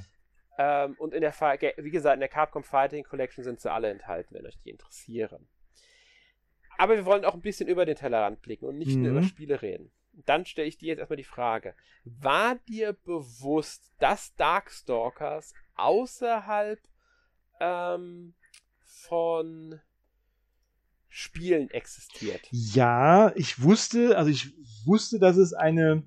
Ähm, 0.58 0.94
und 0.98 1.12
in 1.12 1.20
der, 1.20 1.32
wie 1.32 1.90
gesagt, 1.90 2.14
in 2.14 2.20
der 2.20 2.28
Capcom 2.28 2.64
Fighting 2.64 3.04
Collection 3.04 3.44
sind 3.44 3.60
sie 3.60 3.70
alle 3.70 3.90
enthalten, 3.90 4.34
wenn 4.34 4.46
euch 4.46 4.58
die 4.58 4.70
interessieren. 4.70 5.46
Aber 6.78 6.96
wir 6.96 7.04
wollen 7.04 7.24
auch 7.24 7.34
ein 7.34 7.42
bisschen 7.42 7.68
über 7.68 7.84
den 7.86 7.96
Tellerrand 7.96 8.42
blicken 8.42 8.66
und 8.66 8.78
nicht 8.78 8.96
mhm. 8.96 9.02
nur 9.02 9.10
über 9.12 9.22
Spiele 9.22 9.62
reden. 9.62 9.90
Dann 10.24 10.46
stelle 10.46 10.68
ich 10.68 10.78
dir 10.78 10.88
jetzt 10.88 10.98
erstmal 10.98 11.18
die 11.18 11.24
Frage: 11.24 11.74
War 12.04 12.56
dir 12.68 12.94
bewusst, 12.94 13.92
dass 13.98 14.34
Darkstalkers 14.36 15.52
außerhalb 15.74 16.80
ähm, 17.60 18.34
von 18.84 19.80
Spielen 21.18 21.70
existiert? 21.70 22.46
Ja, 22.50 23.32
ich 23.36 23.62
wusste, 23.62 24.18
also 24.18 24.30
ich 24.30 24.52
wusste, 24.84 25.18
dass 25.18 25.38
es 25.38 25.54
eine 25.54 26.02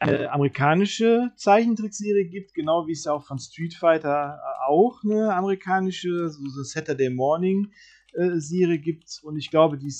äh, 0.00 0.24
amerikanische 0.24 1.32
Zeichentrickserie 1.36 2.24
gibt, 2.30 2.54
genau 2.54 2.86
wie 2.86 2.92
es 2.92 3.04
ja 3.04 3.12
auch 3.12 3.26
von 3.26 3.38
Street 3.38 3.74
Fighter 3.74 4.40
äh, 4.40 4.70
auch 4.70 5.04
eine 5.04 5.34
amerikanische, 5.34 6.30
so 6.30 6.40
eine 6.40 6.64
Saturday 6.64 7.10
Morning 7.10 7.72
äh, 8.14 8.38
Serie 8.38 8.78
gibt. 8.78 9.20
Und 9.22 9.36
ich 9.36 9.50
glaube, 9.50 9.76
die, 9.76 9.92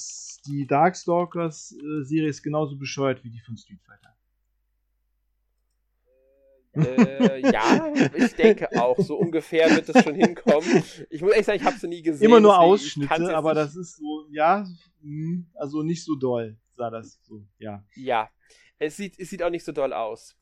die 0.47 0.67
Darkstalkers 0.67 1.73
äh, 1.73 2.05
Serie 2.05 2.31
ist 2.31 2.43
genauso 2.43 2.79
bescheuert 2.79 3.23
wie 3.25 3.31
die 3.31 3.41
von 3.41 3.55
Street 3.55 3.83
Fighter. 3.83 4.17
Äh, 6.79 7.41
ja, 7.53 7.93
ich 8.15 8.35
denke 8.35 8.69
auch. 8.81 8.99
So 8.99 9.17
ungefähr 9.17 9.71
wird 9.71 9.89
es 9.89 10.03
schon 10.03 10.15
hinkommen. 10.15 10.83
Ich 11.11 11.23
muss 11.23 11.33
ehrlich 11.33 11.47
sagen, 11.47 11.59
ich 11.61 11.65
habe 11.65 11.79
sie 11.79 11.89
nie 11.89 12.03
gesehen. 12.03 12.27
Immer 12.27 12.41
nur 12.41 12.59
Ausschnitte, 12.59 13.37
aber 13.37 13.55
das 13.55 13.77
ist 13.77 13.97
so, 13.97 14.27
ja, 14.31 14.67
hm, 15.03 15.47
also 15.55 15.83
nicht 15.83 16.05
so 16.05 16.15
doll, 16.15 16.57
sah 16.77 16.91
das 16.91 17.19
so, 17.23 17.45
ja. 17.59 17.85
Ja, 17.97 18.31
es 18.79 18.97
sieht, 18.97 19.19
es 19.19 19.31
sieht 19.31 19.43
auch 19.43 19.51
nicht 19.51 19.65
so 19.65 19.73
doll 19.73 19.93
aus. 19.93 20.37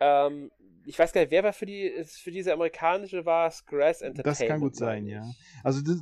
Ähm, 0.00 0.50
ich 0.84 0.98
weiß 0.98 1.12
gar 1.12 1.20
nicht, 1.20 1.30
wer 1.30 1.42
war 1.42 1.52
für 1.52 1.66
die, 1.66 1.92
für 2.04 2.30
diese 2.30 2.52
amerikanische 2.52 3.24
war 3.24 3.48
es 3.48 3.64
Grass 3.66 4.02
Entertainment. 4.02 4.40
Das 4.40 4.48
kann 4.48 4.60
gut 4.60 4.76
sein, 4.76 5.06
ja. 5.06 5.24
Also 5.64 5.82
das, 5.82 6.00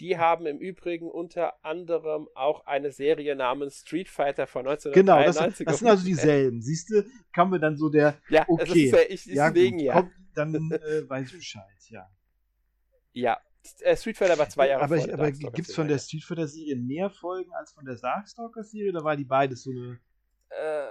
die 0.00 0.18
haben 0.18 0.46
im 0.46 0.58
Übrigen 0.58 1.10
unter 1.10 1.64
anderem 1.64 2.28
auch 2.34 2.66
eine 2.66 2.90
Serie 2.90 3.36
namens 3.36 3.80
Street 3.80 4.08
Fighter 4.08 4.46
von 4.46 4.66
1993. 4.66 4.94
Genau, 4.94 5.24
das, 5.24 5.36
das 5.66 5.78
sind 5.78 5.88
also 5.88 6.04
dieselben. 6.04 6.60
Siehst 6.60 6.90
du, 6.90 7.04
kann 7.32 7.50
mir 7.50 7.60
dann 7.60 7.76
so 7.76 7.88
der. 7.88 8.18
Ja, 8.28 8.44
okay, 8.48 8.86
ist, 8.86 8.92
ja, 8.92 8.98
ich, 9.08 9.24
deswegen 9.24 9.78
gut, 9.78 9.86
ja. 9.86 9.92
Komm, 9.94 10.12
dann 10.34 10.54
äh, 10.72 11.08
weiß 11.08 11.28
ich 11.28 11.38
Bescheid, 11.38 11.64
ja. 11.88 12.08
Ja, 13.12 13.38
äh, 13.80 13.96
Street 13.96 14.16
Fighter 14.16 14.38
war 14.38 14.48
zwei 14.48 14.68
Jahre 14.68 14.82
aber 14.82 14.98
vor 14.98 15.12
Aber 15.12 15.30
gibt 15.30 15.60
es 15.60 15.74
von 15.74 15.88
der 15.88 15.98
Street 15.98 16.24
Fighter 16.24 16.48
Serie 16.48 16.76
mehr 16.76 17.10
Folgen 17.10 17.52
als 17.54 17.72
von 17.72 17.84
der 17.84 17.96
Darkstalker 17.96 18.64
Serie? 18.64 18.90
Oder 18.90 19.04
war 19.04 19.16
die 19.16 19.24
beides 19.24 19.62
so 19.62 19.70
eine. 19.70 20.00
Äh, 20.50 20.86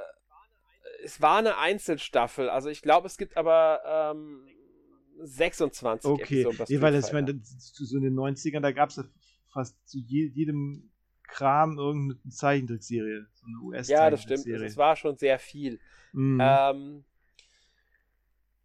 es 1.04 1.22
war 1.22 1.40
eine 1.40 1.58
Einzelstaffel. 1.58 2.50
Also 2.50 2.70
ich 2.70 2.82
glaube, 2.82 3.08
es 3.08 3.18
gibt 3.18 3.36
aber 3.38 4.14
ähm, 4.16 4.48
26 5.20 6.10
okay. 6.10 6.42
Episoden. 6.42 6.62
Okay, 6.62 6.82
weil 6.82 6.94
das, 6.94 7.08
ich 7.08 7.14
meine, 7.14 7.40
so 7.44 7.98
in 7.98 8.04
den 8.04 8.16
90ern, 8.16 8.62
da 8.62 8.72
gab 8.72 8.90
es 8.90 8.98
ja 8.98 9.04
fast 9.52 9.78
zu 9.88 10.00
jedem 10.00 10.90
Kram 11.28 11.78
irgendeine 11.78 12.30
Zeichentrickserie. 12.30 13.26
So 13.34 13.46
eine 13.46 13.78
us 13.78 13.88
Ja, 13.88 14.10
das 14.10 14.22
stimmt. 14.22 14.46
Es 14.46 14.78
war 14.78 14.96
schon 14.96 15.18
sehr 15.18 15.40
viel. 15.40 15.80
Mhm. 16.12 16.40
Ähm, 16.42 17.06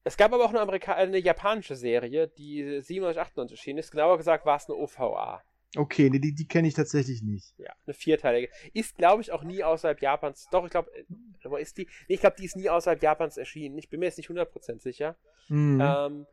es 0.05 0.17
gab 0.17 0.33
aber 0.33 0.45
auch 0.45 0.51
eine, 0.51 0.61
Amerika 0.61 0.95
eine 0.95 1.19
japanische 1.19 1.77
Serie, 1.77 2.29
die 2.29 2.81
97, 2.81 3.21
98 3.21 3.59
erschienen 3.59 3.79
ist. 3.79 3.91
Genauer 3.91 4.17
gesagt 4.17 4.47
war 4.47 4.57
es 4.57 4.69
eine 4.69 4.77
OVA. 4.77 5.43
Okay, 5.77 6.09
die, 6.09 6.35
die 6.35 6.49
kenne 6.49 6.67
ich 6.67 6.75
tatsächlich 6.75 7.23
nicht. 7.23 7.55
Ja, 7.59 7.75
eine 7.87 7.93
vierteilige. 7.93 8.51
Ist, 8.73 8.97
glaube 8.97 9.21
ich, 9.21 9.33
auch 9.33 9.43
nie 9.45 9.63
außerhalb 9.63 10.01
Japans. 10.01 10.49
Doch, 10.51 10.65
ich 10.65 10.71
glaube, 10.71 10.91
äh, 10.95 11.61
ist 11.61 11.77
die? 11.77 11.87
Nee, 12.09 12.15
ich 12.15 12.21
glaube, 12.21 12.37
die 12.39 12.47
ist 12.47 12.57
nie 12.57 12.71
außerhalb 12.71 13.03
Japans 13.03 13.37
erschienen. 13.37 13.77
Ich 13.77 13.91
bin 13.91 14.01
mir 14.01 14.07
jetzt 14.07 14.17
nicht 14.17 14.31
100% 14.31 14.81
sicher. 14.81 15.17
Mhm. 15.49 15.81
Ähm, 15.83 16.27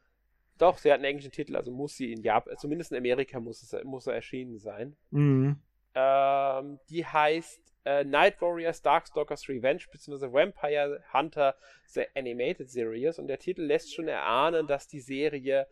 doch, 0.58 0.78
sie 0.78 0.92
hat 0.92 0.98
einen 0.98 1.06
englischen 1.06 1.32
Titel, 1.32 1.56
also 1.56 1.72
muss 1.72 1.96
sie 1.96 2.14
in 2.14 2.22
Japan, 2.22 2.58
zumindest 2.58 2.92
in 2.92 2.98
Amerika 2.98 3.40
muss, 3.40 3.62
es, 3.62 3.84
muss 3.84 4.08
er 4.08 4.16
erschienen 4.16 4.58
sein. 4.58 4.96
Mhm. 5.12 5.60
Ähm, 5.94 6.80
die 6.90 7.06
heißt 7.06 7.62
äh, 7.86 8.04
Night 8.04 8.42
Warriors 8.42 8.82
Darkstalkers 8.82 9.48
Revenge 9.48 9.84
bzw. 9.92 10.32
Vampire 10.32 11.04
Hunter 11.14 11.56
The 11.86 12.06
Animated 12.16 12.70
Series 12.70 13.20
und 13.20 13.28
der 13.28 13.40
Titel 13.40 13.64
lässt 13.64 13.94
schon 13.94 14.08
erahnen, 14.08 14.68
dass 14.68 14.88
die 14.88 15.00
Serie 15.00 15.68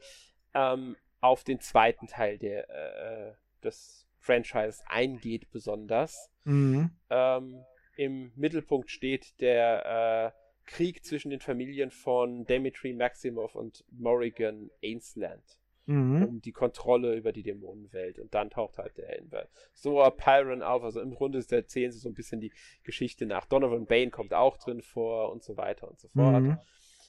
ähm, 0.53 0.95
auf 1.21 1.43
den 1.43 1.59
zweiten 1.59 2.07
Teil 2.07 2.37
der, 2.37 2.69
äh, 2.69 3.33
des 3.63 4.05
Franchises 4.19 4.83
eingeht, 4.87 5.51
besonders. 5.51 6.29
Mhm. 6.43 6.91
Ähm, 7.09 7.63
Im 7.95 8.31
Mittelpunkt 8.35 8.91
steht 8.91 9.39
der 9.41 10.33
äh, 10.35 10.42
Krieg 10.65 11.03
zwischen 11.03 11.29
den 11.29 11.39
Familien 11.39 11.91
von 11.91 12.45
Dimitri 12.45 12.93
Maximov 12.93 13.55
und 13.55 13.83
Morrigan 13.91 14.69
Ainsland. 14.83 15.43
Mhm. 15.85 16.23
Um 16.23 16.41
die 16.41 16.53
Kontrolle 16.53 17.15
über 17.15 17.33
die 17.33 17.43
Dämonenwelt. 17.43 18.17
Und 18.17 18.33
dann 18.33 18.49
taucht 18.49 18.77
halt 18.77 18.97
der 18.97 19.19
Inver 19.19 19.49
Sora 19.73 20.11
Pyron 20.11 20.61
auf. 20.61 20.81
Also 20.83 21.01
im 21.01 21.13
Grunde 21.13 21.43
erzählen 21.49 21.91
sie 21.91 21.99
so 21.99 22.07
ein 22.07 22.13
bisschen 22.13 22.39
die 22.39 22.53
Geschichte 22.83 23.25
nach. 23.25 23.45
Donovan 23.45 23.85
Bane 23.85 24.09
kommt 24.09 24.33
auch 24.33 24.55
drin 24.57 24.81
vor 24.81 25.31
und 25.31 25.43
so 25.43 25.57
weiter 25.57 25.89
und 25.89 25.99
so 25.99 26.07
fort. 26.09 26.41
Mhm. 26.41 26.57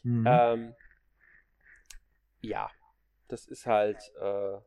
Mhm. 0.02 0.26
Ähm, 0.28 0.74
ja, 2.40 2.68
das 3.28 3.46
ist 3.46 3.66
halt 3.66 4.12
äh, 4.20 4.58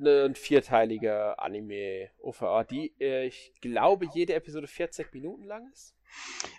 ein 0.00 0.34
vierteiliger 0.34 1.40
Anime-OVA, 1.40 2.64
die, 2.64 2.94
äh, 3.00 3.26
ich 3.26 3.52
glaube, 3.60 4.06
jede 4.12 4.34
Episode 4.34 4.66
40 4.66 5.12
Minuten 5.12 5.44
lang 5.44 5.68
ist. 5.72 5.96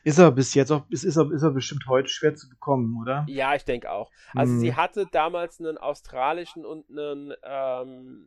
Ist 0.04 0.18
er 0.18 0.32
bis 0.32 0.54
jetzt 0.54 0.72
auch, 0.72 0.90
ist, 0.90 1.04
ist, 1.04 1.18
er, 1.18 1.30
ist 1.32 1.44
er 1.44 1.52
bestimmt 1.52 1.86
heute 1.88 2.08
schwer 2.08 2.36
zu 2.36 2.50
bekommen, 2.50 2.98
oder? 3.02 3.26
Ja, 3.28 3.54
ich 3.56 3.66
denke 3.66 3.92
auch. 3.92 4.12
Also 4.34 4.54
hm. 4.54 4.60
sie 4.60 4.76
hatte 4.76 5.06
damals 5.12 5.60
einen 5.60 5.78
australischen 5.78 6.66
und 6.66 6.90
einen 6.90 7.34
ähm, 7.44 8.26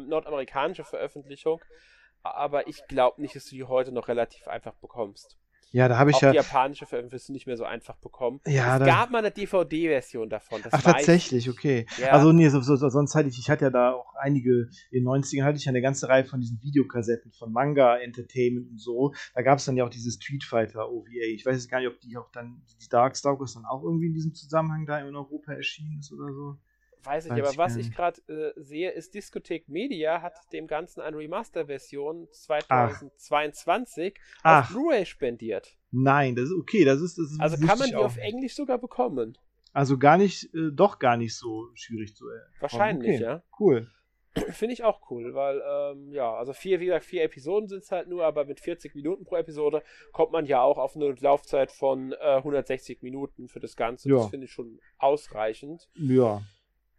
nordamerikanischen 0.00 0.84
Veröffentlichung, 0.84 1.60
aber 2.22 2.66
ich 2.68 2.86
glaube 2.86 3.20
nicht, 3.20 3.36
dass 3.36 3.44
du 3.46 3.54
die 3.54 3.64
heute 3.64 3.92
noch 3.92 4.08
relativ 4.08 4.48
einfach 4.48 4.74
bekommst. 4.74 5.38
Ja, 5.72 5.88
da 5.88 5.98
habe 5.98 6.10
ich 6.10 6.16
auch 6.16 6.22
ja. 6.22 6.30
Die 6.32 6.36
japanische 6.36 6.86
Veröffentlichung 6.86 7.26
du 7.28 7.32
nicht 7.32 7.46
mehr 7.46 7.56
so 7.56 7.64
einfach 7.64 7.96
bekommen. 7.96 8.40
Ja, 8.46 8.74
es 8.74 8.80
da... 8.80 8.86
gab 8.86 9.10
mal 9.10 9.18
eine 9.18 9.30
DVD-Version 9.30 10.28
davon. 10.28 10.60
Ach, 10.70 10.82
tatsächlich, 10.82 11.48
okay. 11.48 11.86
Ja. 11.98 12.10
Also, 12.10 12.32
nee, 12.32 12.48
so, 12.48 12.60
so, 12.60 12.76
sonst 12.76 13.14
hatte 13.14 13.28
ich, 13.28 13.38
ich 13.38 13.48
hatte 13.48 13.64
ja 13.64 13.70
da 13.70 13.92
auch 13.92 14.14
einige, 14.20 14.68
in 14.90 15.04
den 15.04 15.08
90ern 15.08 15.44
hatte 15.44 15.56
ich 15.56 15.64
ja 15.64 15.70
eine 15.70 15.80
ganze 15.80 16.08
Reihe 16.08 16.24
von 16.24 16.40
diesen 16.40 16.62
Videokassetten 16.62 17.32
von 17.32 17.52
Manga 17.52 17.96
Entertainment 17.96 18.70
und 18.70 18.80
so. 18.80 19.14
Da 19.34 19.42
gab 19.42 19.58
es 19.58 19.64
dann 19.64 19.76
ja 19.76 19.84
auch 19.84 19.90
diese 19.90 20.10
Street 20.10 20.44
Fighter 20.44 20.90
OVA. 20.90 21.08
Ich 21.34 21.46
weiß 21.46 21.54
jetzt 21.54 21.70
gar 21.70 21.80
nicht, 21.80 21.88
ob 21.88 21.98
die 22.00 22.16
auch 22.16 22.30
dann, 22.32 22.62
die 22.80 22.88
Darkstalkers 22.88 23.54
dann 23.54 23.64
auch 23.64 23.82
irgendwie 23.82 24.06
in 24.06 24.14
diesem 24.14 24.34
Zusammenhang 24.34 24.86
da 24.86 25.00
in 25.00 25.14
Europa 25.14 25.52
erschienen 25.52 25.98
ist 26.00 26.12
oder 26.12 26.32
so. 26.32 26.58
Weiß 27.04 27.26
ich, 27.26 27.32
Weiß 27.32 27.40
aber 27.40 27.50
ich 27.50 27.58
was 27.58 27.76
ich 27.76 27.92
gerade 27.92 28.20
äh, 28.28 28.52
sehe, 28.56 28.90
ist 28.90 29.14
Discothek 29.14 29.68
Media 29.68 30.22
hat 30.22 30.34
dem 30.52 30.66
Ganzen 30.66 31.00
eine 31.00 31.16
Remaster-Version 31.16 32.28
2022 32.30 34.14
Ach. 34.42 34.64
auf 34.64 34.72
Blu-ray 34.72 35.04
spendiert. 35.04 35.76
Nein, 35.90 36.36
das 36.36 36.46
ist 36.46 36.54
okay, 36.54 36.84
das 36.84 37.00
ist 37.00 37.18
das 37.18 37.38
Also 37.38 37.66
kann 37.66 37.78
man 37.78 37.88
die 37.88 37.96
auf 37.96 38.16
Englisch 38.18 38.54
sogar 38.54 38.78
bekommen. 38.78 39.36
Also 39.72 39.98
gar 39.98 40.16
nicht, 40.16 40.54
äh, 40.54 40.70
doch 40.72 40.98
gar 40.98 41.16
nicht 41.16 41.34
so 41.36 41.70
schwierig 41.74 42.14
zu 42.14 42.28
erkennen. 42.28 42.54
Wahrscheinlich, 42.60 43.14
okay. 43.16 43.22
ja. 43.22 43.42
Cool. 43.58 43.90
Finde 44.50 44.72
ich 44.72 44.84
auch 44.84 45.10
cool, 45.10 45.34
weil, 45.34 45.62
ähm, 45.66 46.12
ja, 46.12 46.32
also 46.32 46.52
vier, 46.52 46.80
wie 46.80 46.86
gesagt, 46.86 47.04
vier 47.04 47.22
Episoden 47.22 47.68
sind 47.68 47.82
es 47.82 47.90
halt 47.90 48.08
nur, 48.08 48.24
aber 48.24 48.44
mit 48.44 48.60
40 48.60 48.94
Minuten 48.94 49.24
pro 49.24 49.36
Episode 49.36 49.82
kommt 50.12 50.32
man 50.32 50.46
ja 50.46 50.62
auch 50.62 50.78
auf 50.78 50.96
eine 50.96 51.14
Laufzeit 51.20 51.70
von 51.70 52.12
äh, 52.12 52.36
160 52.36 53.02
Minuten 53.02 53.48
für 53.48 53.60
das 53.60 53.76
Ganze. 53.76 54.08
Ja. 54.08 54.16
Das 54.16 54.28
finde 54.28 54.46
ich 54.46 54.52
schon 54.52 54.78
ausreichend. 54.98 55.88
Ja. 55.94 56.42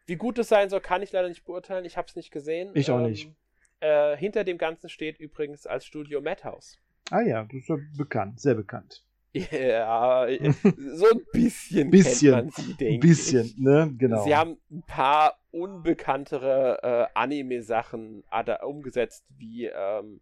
Wie 0.05 0.15
gut 0.15 0.37
es 0.39 0.49
sein 0.49 0.69
soll, 0.69 0.81
kann 0.81 1.01
ich 1.01 1.11
leider 1.11 1.29
nicht 1.29 1.45
beurteilen. 1.45 1.85
Ich 1.85 1.97
habe 1.97 2.07
es 2.07 2.15
nicht 2.15 2.31
gesehen. 2.31 2.71
Ich 2.73 2.91
auch 2.91 2.99
ähm, 2.99 3.09
nicht. 3.09 3.31
Äh, 3.79 4.17
hinter 4.17 4.43
dem 4.43 4.57
Ganzen 4.57 4.89
steht 4.89 5.19
übrigens 5.19 5.65
als 5.65 5.85
Studio 5.85 6.21
Madhouse. 6.21 6.79
Ah 7.09 7.21
ja, 7.21 7.43
das 7.43 7.53
ist 7.53 7.69
ja 7.69 7.77
bekannt, 7.97 8.39
sehr 8.39 8.55
bekannt. 8.55 9.03
Ja, 9.33 10.27
so 10.93 11.09
ein 11.09 11.21
bisschen, 11.31 11.89
bisschen 11.89 12.33
kennt 12.33 12.45
man 12.45 12.65
sie, 12.65 12.73
denke 12.75 12.93
Ein 12.93 12.99
bisschen, 12.99 13.45
ich. 13.45 13.57
ne? 13.57 13.91
Genau. 13.97 14.23
Sie 14.23 14.35
haben 14.35 14.57
ein 14.71 14.83
paar 14.83 15.39
unbekanntere 15.51 16.79
äh, 16.83 17.19
Anime-Sachen 17.19 18.23
umgesetzt, 18.63 19.25
wie, 19.37 19.65
ähm, 19.65 20.21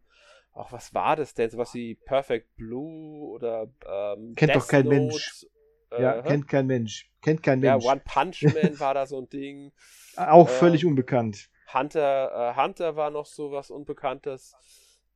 auch 0.53 0.71
was 0.71 0.93
war 0.93 1.15
das 1.15 1.33
denn? 1.33 1.49
Sowas 1.49 1.73
wie 1.73 1.95
Perfect 1.95 2.55
Blue 2.55 3.29
oder 3.29 3.69
ähm, 3.85 4.33
Kennt 4.35 4.53
Death 4.53 4.61
doch 4.61 4.67
kein 4.67 4.85
Note, 4.85 4.95
Mensch. 4.97 5.45
Äh, 5.91 6.01
ja, 6.01 6.21
hä? 6.23 6.27
kennt 6.27 6.47
kein 6.47 6.67
Mensch. 6.67 7.09
Kennt 7.21 7.43
kein 7.43 7.61
ja, 7.61 7.73
Mensch. 7.73 7.85
One 7.85 8.01
Punch 8.03 8.43
Man 8.43 8.79
war 8.79 8.93
da 8.93 9.05
so 9.05 9.19
ein 9.19 9.29
Ding. 9.29 9.71
Auch 10.15 10.47
äh, 10.47 10.51
völlig 10.51 10.85
unbekannt. 10.85 11.49
Hunter, 11.73 12.53
äh, 12.55 12.61
Hunter 12.61 12.95
war 12.95 13.11
noch 13.11 13.25
so 13.25 13.51
was 13.51 13.69
Unbekanntes. 13.71 14.55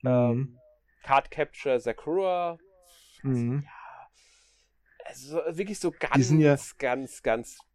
Mhm. 0.01 0.09
Ähm, 0.09 0.59
Card 1.03 1.31
Capture 1.31 1.79
Sakura. 1.79 2.57
Mhm. 3.23 3.67
Also 5.03 5.37
wirklich 5.49 5.79
so 5.79 5.91
ganz, 5.91 6.31
ja- 6.31 6.57
ganz, 6.77 7.21
ganz 7.21 7.57
äh, 7.57 7.74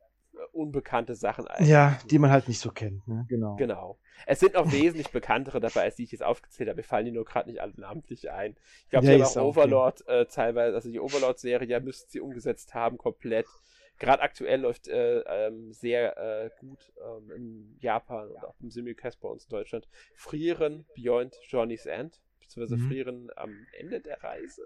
unbekannte 0.53 1.15
Sachen 1.15 1.47
eigentlich. 1.47 1.69
Ja, 1.69 1.99
die 2.11 2.19
man 2.19 2.31
halt 2.31 2.49
nicht 2.49 2.59
so 2.61 2.71
kennt, 2.71 3.07
ne? 3.09 3.27
Genau. 3.29 3.57
Genau. 3.57 3.99
Es 4.27 4.41
sind 4.41 4.55
noch 4.55 4.71
wesentlich 4.73 5.11
bekanntere 5.11 5.61
dabei, 5.61 5.83
als 5.83 5.97
die 5.97 6.05
ich 6.05 6.13
jetzt 6.13 6.23
aufgezählt 6.23 6.69
habe. 6.69 6.77
Mir 6.79 6.83
fallen 6.85 7.07
die 7.07 7.13
nur 7.13 7.25
gerade 7.25 7.49
nicht 7.49 7.61
alle 7.61 7.73
namentlich 7.77 8.31
ein. 8.31 8.57
Ich 8.85 8.91
glaube, 8.91 9.07
Ja, 9.07 9.17
die 9.17 9.23
haben 9.25 9.39
auch 9.39 9.45
Overlord 9.45 10.07
äh, 10.09 10.27
teilweise, 10.27 10.75
also 10.75 10.91
die 10.91 11.01
Overlord-Serie 11.01 11.81
müssten 11.81 12.11
sie 12.11 12.21
umgesetzt 12.21 12.75
haben, 12.75 12.99
komplett. 12.99 13.47
Gerade 13.99 14.23
aktuell 14.23 14.61
läuft 14.63 14.89
äh, 14.89 15.21
ähm, 15.21 15.73
sehr 15.73 16.17
äh, 16.17 16.51
gut 16.59 16.93
ähm, 17.05 17.31
in 17.33 17.77
Japan 17.81 18.29
und 18.31 18.45
auch 18.45 18.55
im 18.61 18.71
Simulcast 18.71 19.21
bei 19.21 19.29
uns 19.29 19.45
in 19.45 19.51
Deutschland. 19.51 19.89
Frieren 20.15 20.87
Beyond 20.97 21.35
Journey's 21.49 21.85
End, 21.87 22.21
beziehungsweise 22.41 22.81
Mhm. 22.81 22.89
Frieren 22.89 23.31
am 23.37 23.67
Ende 23.79 24.01
der 24.01 24.23
Reise. 24.23 24.63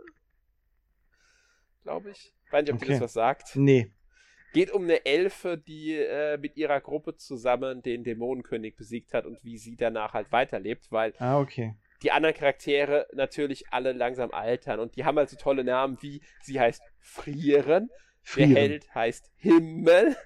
Glaube 1.83 2.11
ich. 2.11 2.33
Weiß 2.51 2.63
nicht, 2.65 2.73
ob 2.73 2.79
dir 2.79 2.85
Okay. 2.87 2.93
das 2.95 3.01
was 3.03 3.13
sagt. 3.13 3.57
Nee. 3.57 3.91
Geht 4.55 4.71
um 4.71 4.85
eine 4.85 5.05
Elfe, 5.05 5.59
die 5.59 5.93
äh, 5.95 6.39
mit 6.39 6.57
ihrer 6.57 6.81
Gruppe 6.81 7.17
zusammen 7.17 7.83
den 7.83 8.03
Dämonenkönig 8.05 8.75
besiegt 8.77 9.13
hat 9.13 9.27
und 9.27 9.39
wie 9.45 9.59
sie 9.59 9.77
danach 9.77 10.15
halt 10.15 10.33
weiterlebt, 10.33 10.91
weil 10.91 11.13
Ah, 11.19 11.39
okay. 11.39 11.75
die 12.03 12.11
anderen 12.13 12.35
Charaktere 12.35 13.07
natürlich 13.13 13.65
alle 13.71 13.93
langsam 13.93 14.31
altern 14.31 14.81
und 14.81 14.97
die 14.97 15.05
haben 15.05 15.19
halt 15.19 15.29
so 15.29 15.37
tolle 15.37 15.63
Namen 15.65 15.99
wie 16.01 16.23
sie 16.41 16.59
heißt 16.59 16.81
Frieren, 17.01 17.91
Frieren. 18.23 18.55
der 18.55 18.63
Held 18.63 18.95
heißt 18.95 19.31
Himmel, 19.37 20.17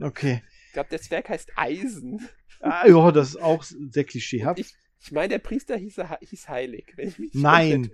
Okay. 0.00 0.42
ich 0.66 0.72
glaube 0.72 0.88
der 0.90 1.00
Zwerg 1.00 1.28
heißt 1.28 1.52
Eisen. 1.56 2.26
Ah, 2.60 2.86
ja, 2.88 3.12
das 3.12 3.30
ist 3.30 3.42
auch 3.42 3.62
sehr 3.62 4.04
klischeehaft. 4.04 4.58
Ich, 4.58 4.72
ich 5.02 5.12
meine 5.12 5.28
der 5.28 5.38
Priester 5.40 5.76
hieß, 5.76 6.00
hieß 6.20 6.48
Heilig. 6.48 6.92
wenn 6.96 7.08
ich 7.08 7.18
mich 7.18 7.34
nicht 7.34 7.42
Nein, 7.42 7.90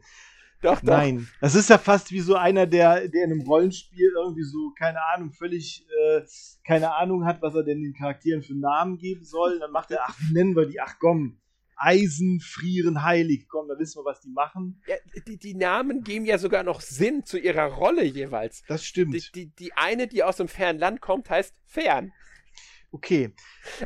Doch, 0.63 0.81
doch. 0.81 0.83
nein. 0.83 1.29
Das 1.41 1.55
ist 1.55 1.71
ja 1.71 1.79
fast 1.79 2.13
wie 2.13 2.21
so 2.21 2.35
einer, 2.35 2.67
der, 2.67 3.09
der 3.09 3.25
in 3.25 3.33
einem 3.33 3.41
Rollenspiel 3.43 4.13
irgendwie 4.15 4.43
so, 4.45 4.73
keine 4.79 5.03
Ahnung, 5.15 5.33
völlig 5.33 5.87
äh, 5.89 6.23
keine 6.67 6.95
Ahnung 6.95 7.25
hat, 7.25 7.41
was 7.43 7.55
er 7.55 7.63
denn 7.63 7.83
den 7.83 7.95
Charakteren 7.95 8.43
für 8.43 8.55
Namen 8.55 8.99
geben 8.99 9.25
soll. 9.25 9.59
Dann 9.59 9.71
macht 9.71 9.91
er, 9.91 10.01
ach, 10.05 10.17
wie 10.21 10.33
nennen 10.35 10.55
wir 10.55 10.67
die? 10.67 10.81
Ach 10.81 10.97
komm, 11.01 11.41
Eisen, 11.77 12.41
Frieren, 12.41 13.03
Heilig. 13.03 13.49
Komm, 13.49 13.67
da 13.69 13.79
wissen 13.79 14.01
wir, 14.01 14.05
was 14.05 14.21
die 14.21 14.29
machen. 14.29 14.83
Ja, 14.87 14.97
die, 15.27 15.39
die 15.39 15.55
Namen 15.55 16.03
geben 16.03 16.27
ja 16.27 16.37
sogar 16.37 16.63
noch 16.63 16.83
Sinn 16.83 17.25
zu 17.25 17.39
ihrer 17.39 17.65
Rolle 17.73 18.05
jeweils. 18.05 18.63
Das 18.69 18.85
stimmt. 18.85 19.15
Die, 19.15 19.23
die, 19.35 19.47
die 19.57 19.73
eine, 19.73 20.07
die 20.09 20.23
aus 20.23 20.39
einem 20.41 20.49
fernen 20.51 20.79
Land 20.79 21.01
kommt, 21.01 21.31
heißt 21.31 21.55
Fern. 21.65 22.13
Okay. 22.93 23.33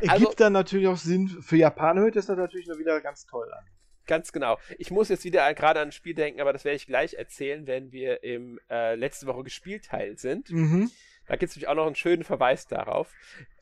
Ergibt 0.01 0.09
Also- 0.11 0.33
dann 0.37 0.53
natürlich 0.53 0.87
auch 0.87 0.97
Sinn. 0.97 1.29
Für 1.29 1.55
Japaner 1.55 2.01
hört 2.01 2.15
das 2.17 2.25
dann 2.25 2.37
natürlich 2.37 2.67
noch 2.67 2.77
wieder 2.79 2.99
ganz 2.99 3.25
toll 3.27 3.47
an. 3.53 3.63
Ganz 4.07 4.31
genau. 4.31 4.57
Ich 4.77 4.91
muss 4.91 5.09
jetzt 5.09 5.23
wieder 5.23 5.53
gerade 5.53 5.79
an 5.79 5.89
ein 5.89 5.91
Spiel 5.91 6.13
denken, 6.13 6.41
aber 6.41 6.53
das 6.53 6.63
werde 6.65 6.75
ich 6.75 6.85
gleich 6.87 7.13
erzählen, 7.15 7.65
wenn 7.67 7.91
wir 7.91 8.23
im 8.23 8.59
äh, 8.69 8.95
letzte 8.95 9.25
Woche 9.27 9.43
gespielt 9.43 9.85
Teil 9.85 10.17
sind. 10.17 10.49
Mhm. 10.51 10.91
Da 11.27 11.35
gibt 11.37 11.49
es 11.49 11.55
nämlich 11.55 11.67
auch 11.67 11.73
noch 11.75 11.87
einen 11.87 11.95
schönen 11.95 12.23
Verweis 12.23 12.67
darauf. 12.67 13.11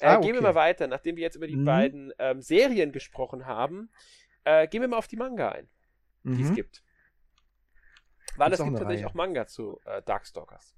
Äh, 0.02 0.08
Ah, 0.08 0.16
Gehen 0.18 0.34
wir 0.34 0.40
okay. 0.40 0.44
mal 0.50 0.56
weiter. 0.56 0.88
Nachdem 0.88 1.16
wir 1.16 1.24
jetzt 1.24 1.36
über 1.36 1.48
die 1.48 1.56
Mhm. 1.56 1.66
beiden 1.66 2.14
ähm, 2.20 2.42
Serien 2.42 2.92
gesprochen 2.92 3.46
haben, 3.46 3.90
äh, 4.44 4.68
gehen 4.68 4.82
wir 4.82 4.90
mal 4.90 4.98
auf 4.98 5.08
die 5.08 5.16
Manga 5.16 5.50
ein, 5.50 5.70
die 6.24 6.42
es 6.42 6.50
Mhm. 6.50 6.56
gibt. 6.56 6.84
Weil 8.36 8.50
Gibt's 8.50 8.60
es 8.60 8.66
gibt 8.66 8.78
tatsächlich 8.80 9.06
Reihe. 9.06 9.10
auch 9.12 9.14
Manga 9.16 9.48
zu 9.48 9.80
äh, 9.86 10.02
Darkstalkers. 10.02 10.76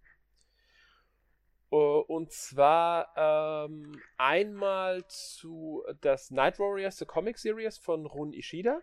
Uh, 1.72 2.03
und 2.07 2.32
zwar 2.32 3.66
ähm, 3.68 3.99
einmal 4.18 5.03
zu 5.07 5.84
das 6.01 6.30
Night 6.30 6.59
Warriors, 6.59 6.97
the 6.97 7.05
Comic 7.05 7.39
Series 7.39 7.78
von 7.80 8.05
Run 8.05 8.32
Ishida. 8.34 8.82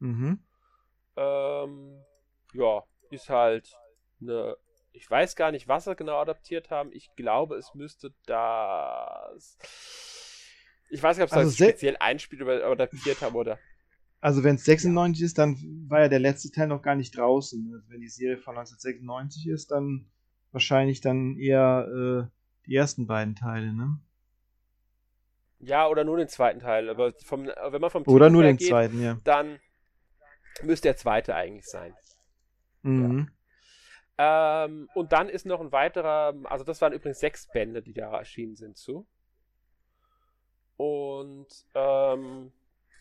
Mhm. 0.00 0.40
Ähm, 1.16 2.02
ja, 2.52 2.82
ist 3.10 3.28
halt 3.28 3.76
eine. 4.20 4.56
Ich 4.92 5.08
weiß 5.08 5.36
gar 5.36 5.52
nicht, 5.52 5.68
was 5.68 5.84
sie 5.84 5.94
genau 5.94 6.18
adaptiert 6.18 6.70
haben. 6.70 6.90
Ich 6.92 7.14
glaube, 7.14 7.56
es 7.56 7.74
müsste 7.74 8.12
das. 8.26 9.56
Ich 10.90 11.00
weiß 11.00 11.16
nicht, 11.16 11.24
ob 11.24 11.30
sie 11.30 11.36
Also 11.36 11.52
speziell 11.52 11.96
ein 12.00 12.18
Spiel 12.18 12.42
adaptiert 12.42 13.20
haben 13.22 13.36
oder. 13.36 13.58
Also 14.20 14.44
wenn 14.44 14.56
es 14.56 14.64
96 14.64 15.22
ist, 15.24 15.38
dann 15.38 15.56
war 15.88 16.00
ja 16.00 16.08
der 16.08 16.18
letzte 16.18 16.50
Teil 16.50 16.66
noch 16.66 16.82
gar 16.82 16.94
nicht 16.94 17.16
draußen. 17.16 17.72
Also 17.72 17.88
wenn 17.88 18.00
die 18.00 18.08
Serie 18.08 18.36
von 18.36 18.56
1996 18.58 19.46
ist, 19.46 19.70
dann 19.70 20.10
wahrscheinlich 20.52 21.00
dann 21.00 21.36
eher 21.38 21.86
äh, 21.88 22.66
die 22.66 22.74
ersten 22.74 23.06
beiden 23.06 23.34
Teile, 23.34 23.72
ne? 23.72 23.98
Ja, 25.60 25.88
oder 25.88 26.04
nur 26.04 26.16
den 26.16 26.28
zweiten 26.28 26.60
Teil. 26.60 26.88
Aber 26.88 27.12
vom, 27.24 27.46
wenn 27.46 27.80
man 27.80 27.90
vom 27.90 28.02
Oder 28.04 28.26
Titel 28.26 28.32
nur 28.32 28.42
den 28.42 28.56
geht, 28.56 28.68
zweiten, 28.68 29.02
ja. 29.02 29.18
dann 29.24 29.58
müsste 30.62 30.88
der 30.88 30.96
zweite 30.96 31.34
eigentlich 31.34 31.66
sein. 31.66 31.94
Mhm. 32.82 33.30
Ähm, 34.18 34.88
und 34.94 35.12
dann 35.12 35.28
ist 35.28 35.46
noch 35.46 35.60
ein 35.60 35.72
weiterer, 35.72 36.34
also 36.44 36.64
das 36.64 36.80
waren 36.82 36.92
übrigens 36.92 37.20
sechs 37.20 37.48
Bände, 37.48 37.82
die 37.82 37.94
da 37.94 38.18
erschienen 38.18 38.56
sind 38.56 38.76
zu. 38.76 39.06
Und 40.76 41.48
ähm, 41.74 42.52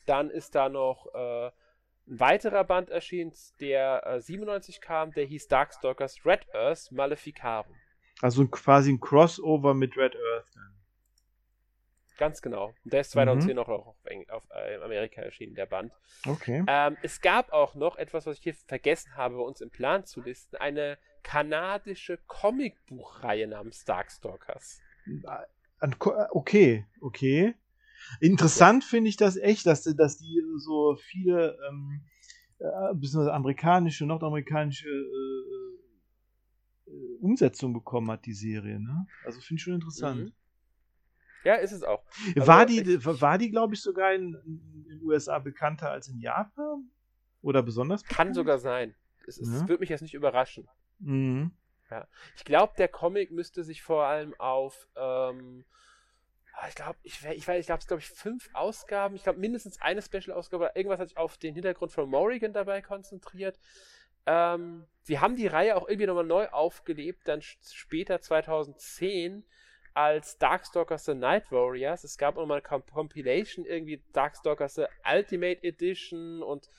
dann 0.06 0.30
ist 0.30 0.56
da 0.56 0.70
noch 0.70 1.08
äh, 1.14 1.48
ein 1.48 2.20
weiterer 2.20 2.64
Band 2.64 2.90
erschienen, 2.90 3.34
der 3.60 4.06
äh, 4.06 4.22
97 4.22 4.82
kam, 4.82 5.12
der 5.12 5.26
hieß 5.26 5.48
Darkstalkers 5.48 6.26
Red 6.26 6.48
Earth 6.54 6.92
Maleficarum. 6.92 7.76
Also 8.22 8.48
quasi 8.48 8.94
ein 8.94 9.00
Crossover 9.00 9.74
mit 9.74 9.96
Red 9.98 10.16
Earth. 10.16 10.52
dann. 10.56 10.79
Ganz 12.20 12.42
genau. 12.42 12.74
Und 12.84 12.94
der 12.94 13.02
ist 13.02 13.12
2010 13.12 13.56
noch 13.56 13.70
auf, 13.70 13.96
Eng 14.04 14.30
auf 14.30 14.44
äh, 14.52 14.76
Amerika 14.84 15.22
erschienen, 15.22 15.56
der 15.56 15.66
Band. 15.66 15.94
Okay. 16.28 16.64
Ähm, 16.68 16.98
es 17.02 17.22
gab 17.22 17.52
auch 17.54 17.76
noch 17.76 17.96
etwas, 17.96 18.26
was 18.26 18.38
ich 18.38 18.44
hier 18.44 18.54
vergessen 18.54 19.16
habe, 19.16 19.36
bei 19.38 19.42
uns 19.42 19.62
im 19.62 19.70
Plan 19.70 20.06
zu 20.06 20.22
listen, 20.22 20.58
eine 20.58 20.98
kanadische 21.24 22.18
Comicbuchreihe 22.28 23.48
namens 23.48 23.86
Darkstalkers. 23.86 24.82
An 25.80 25.98
Ko- 25.98 26.14
Okay, 26.32 26.86
okay. 27.00 27.56
Interessant 28.20 28.84
finde 28.84 29.10
ich 29.10 29.16
das 29.16 29.38
echt, 29.38 29.66
dass, 29.66 29.84
dass 29.84 30.18
die 30.18 30.42
so 30.58 30.98
viele 30.98 31.58
ähm, 31.70 32.02
äh, 32.60 32.94
beziehungsweise 32.96 33.34
amerikanische, 33.34 34.06
nordamerikanische 34.06 34.90
äh, 34.90 36.92
äh, 36.92 37.18
Umsetzung 37.22 37.72
bekommen 37.74 38.12
hat, 38.12 38.26
die 38.26 38.34
Serie, 38.34 38.78
ne? 38.80 39.08
Also 39.24 39.40
finde 39.40 39.60
ich 39.60 39.64
schon 39.64 39.76
interessant. 39.76 40.26
Mhm. 40.26 40.34
Ja, 41.44 41.56
ist 41.56 41.72
es 41.72 41.84
auch. 41.84 42.04
Also 42.36 42.48
war 42.48 42.66
die, 42.66 43.04
war 43.06 43.38
die, 43.38 43.52
glaube 43.52 43.74
ich, 43.74 43.82
sogar 43.82 44.14
in, 44.14 44.34
den 44.90 45.02
USA 45.04 45.40
bekannter 45.40 45.92
als 45.92 46.08
in 46.08 46.20
Japan? 46.20 46.90
Oder 47.42 47.64
besonders 47.64 48.04
Kann 48.04 48.10
bekannt? 48.10 48.36
sogar 48.36 48.58
sein. 48.60 48.96
Es, 49.26 49.38
es 49.38 49.62
Ja. 49.62 49.70
würde 49.70 49.80
mich 49.80 49.90
jetzt 49.90 50.02
nicht 50.02 50.14
überraschen. 50.14 50.68
Mhm. 51.00 51.52
Ich 52.36 52.46
glaube, 52.46 52.74
der 52.78 52.88
Comic 52.88 53.32
müsste 53.32 53.64
sich 53.64 53.82
vor 53.82 54.04
allem 54.06 54.36
auf, 54.40 54.88
ähm, 54.96 55.66
ah, 56.54 56.68
ich 56.68 56.76
glaube, 56.76 57.00
ich, 57.02 57.26
ich 57.26 57.48
weiß, 57.48 57.60
ich 57.60 57.66
glaube, 57.66 57.80
es 57.80 57.88
glaube 57.88 58.02
ich 58.02 58.10
fünf 58.10 58.48
Ausgaben, 58.54 59.16
ich 59.16 59.24
glaube 59.24 59.40
mindestens 59.40 59.82
eine 59.82 60.02
Special-Ausgabe 60.02 60.66
oder 60.66 60.76
irgendwas 60.76 61.00
hat 61.00 61.10
sich 61.10 61.18
auf 61.18 61.38
den 61.38 61.56
Hintergrund 61.56 61.92
von 61.92 62.08
Morrigan 62.08 62.54
dabei 62.54 62.84
konzentriert. 62.84 63.60
Ähm, 64.28 64.86
sie 65.02 65.20
haben 65.20 65.36
die 65.36 65.48
Reihe 65.48 65.76
auch 65.76 65.88
irgendwie 65.88 66.06
nochmal 66.06 66.26
neu 66.26 66.48
aufgelebt, 66.50 67.28
dann 67.28 67.42
später 67.42 68.22
2010 68.22 69.44
als 69.94 70.38
Darkstalkers 70.38 71.06
The 71.06 71.16
Night 71.16 71.52
Warriors. 71.52 72.04
Es 72.04 72.18
gab 72.18 72.36
nochmal 72.36 72.58
eine 72.58 72.68
Com 72.68 72.86
Compilation, 72.86 73.66
irgendwie 73.66 74.02
Darkstalkers 74.14 74.76
The 74.76 74.86
Ultimate 75.10 75.64
Edition 75.64 76.42
und 76.44 76.70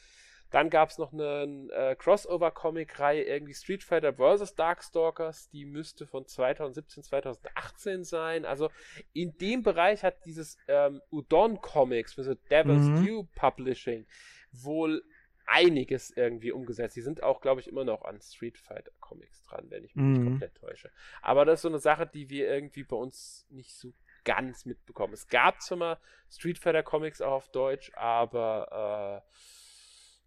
dann 0.51 0.69
gab 0.69 0.91
es 0.91 0.99
noch 0.99 1.13
eine 1.13 1.69
äh, 1.73 1.95
Crossover-Comic-Reihe, 1.95 3.23
irgendwie 3.23 3.55
Street 3.55 3.85
Fighter 3.85 4.15
vs. 4.15 4.57
Darkstalkers, 4.57 5.49
die 5.51 5.65
müsste 5.65 6.07
von 6.07 6.27
2017, 6.27 7.05
2018 7.05 8.05
sein. 8.05 8.45
Also 8.45 8.69
in 9.13 9.37
dem 9.39 9.63
Bereich 9.63 10.03
hat 10.03 10.25
dieses 10.25 10.59
ähm, 10.67 11.01
Udon 11.11 11.61
Comics, 11.61 12.19
also 12.19 12.35
Devil's 12.51 12.89
Mhm. 12.89 13.07
Due 13.07 13.29
Publishing, 13.37 14.07
wohl 14.51 15.05
einiges 15.51 16.11
irgendwie 16.11 16.53
umgesetzt. 16.53 16.97
Die 16.97 17.01
sind 17.03 17.23
auch, 17.23 17.41
glaube 17.41 17.61
ich, 17.61 17.69
immer 17.69 17.85
noch 17.85 18.03
an 18.05 18.21
Street 18.21 18.59
Fighter 18.59 18.93
Comics 19.01 19.43
dran, 19.45 19.67
wenn 19.71 19.85
ich 19.85 19.95
mich 19.95 20.05
Mhm. 20.05 20.13
nicht 20.13 20.25
komplett 20.25 20.55
täusche. 20.57 20.91
Aber 21.23 21.45
das 21.45 21.59
ist 21.59 21.63
so 21.63 21.69
eine 21.69 21.79
Sache, 21.79 22.07
die 22.07 22.31
wir 22.31 22.49
irgendwie 22.49 22.85
bei 22.85 22.97
uns 22.97 23.47
nicht 23.51 23.75
so 23.75 23.93
ganz 24.25 24.65
mitbekommen. 24.67 25.13
Es 25.15 25.29
gab 25.29 25.61
zwar 25.63 25.79
mal 25.79 25.99
Street 26.31 26.59
Fighter 26.59 26.83
Comics 26.83 27.21
auch 27.21 27.33
auf 27.33 27.49
Deutsch, 27.51 27.91
aber 27.95 29.23
äh, 29.25 29.31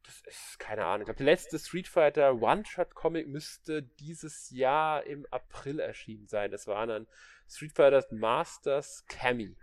das 0.06 0.22
ist 0.28 0.60
keine 0.60 0.84
Ahnung. 0.86 1.02
Ich 1.02 1.06
glaube, 1.06 1.18
der 1.18 1.26
letzte 1.28 1.58
Street 1.60 1.88
Fighter 1.88 2.42
One-Shot-Comic 2.42 3.28
müsste 3.28 3.84
dieses 3.84 4.50
Jahr 4.50 5.06
im 5.06 5.26
April 5.32 5.80
erschienen 5.80 6.28
sein. 6.28 6.52
Das 6.52 6.68
war 6.68 6.86
dann 6.88 7.08
Street 7.48 7.72
Fighter 7.74 8.06
Masters 8.12 9.06
Cammy. 9.08 9.56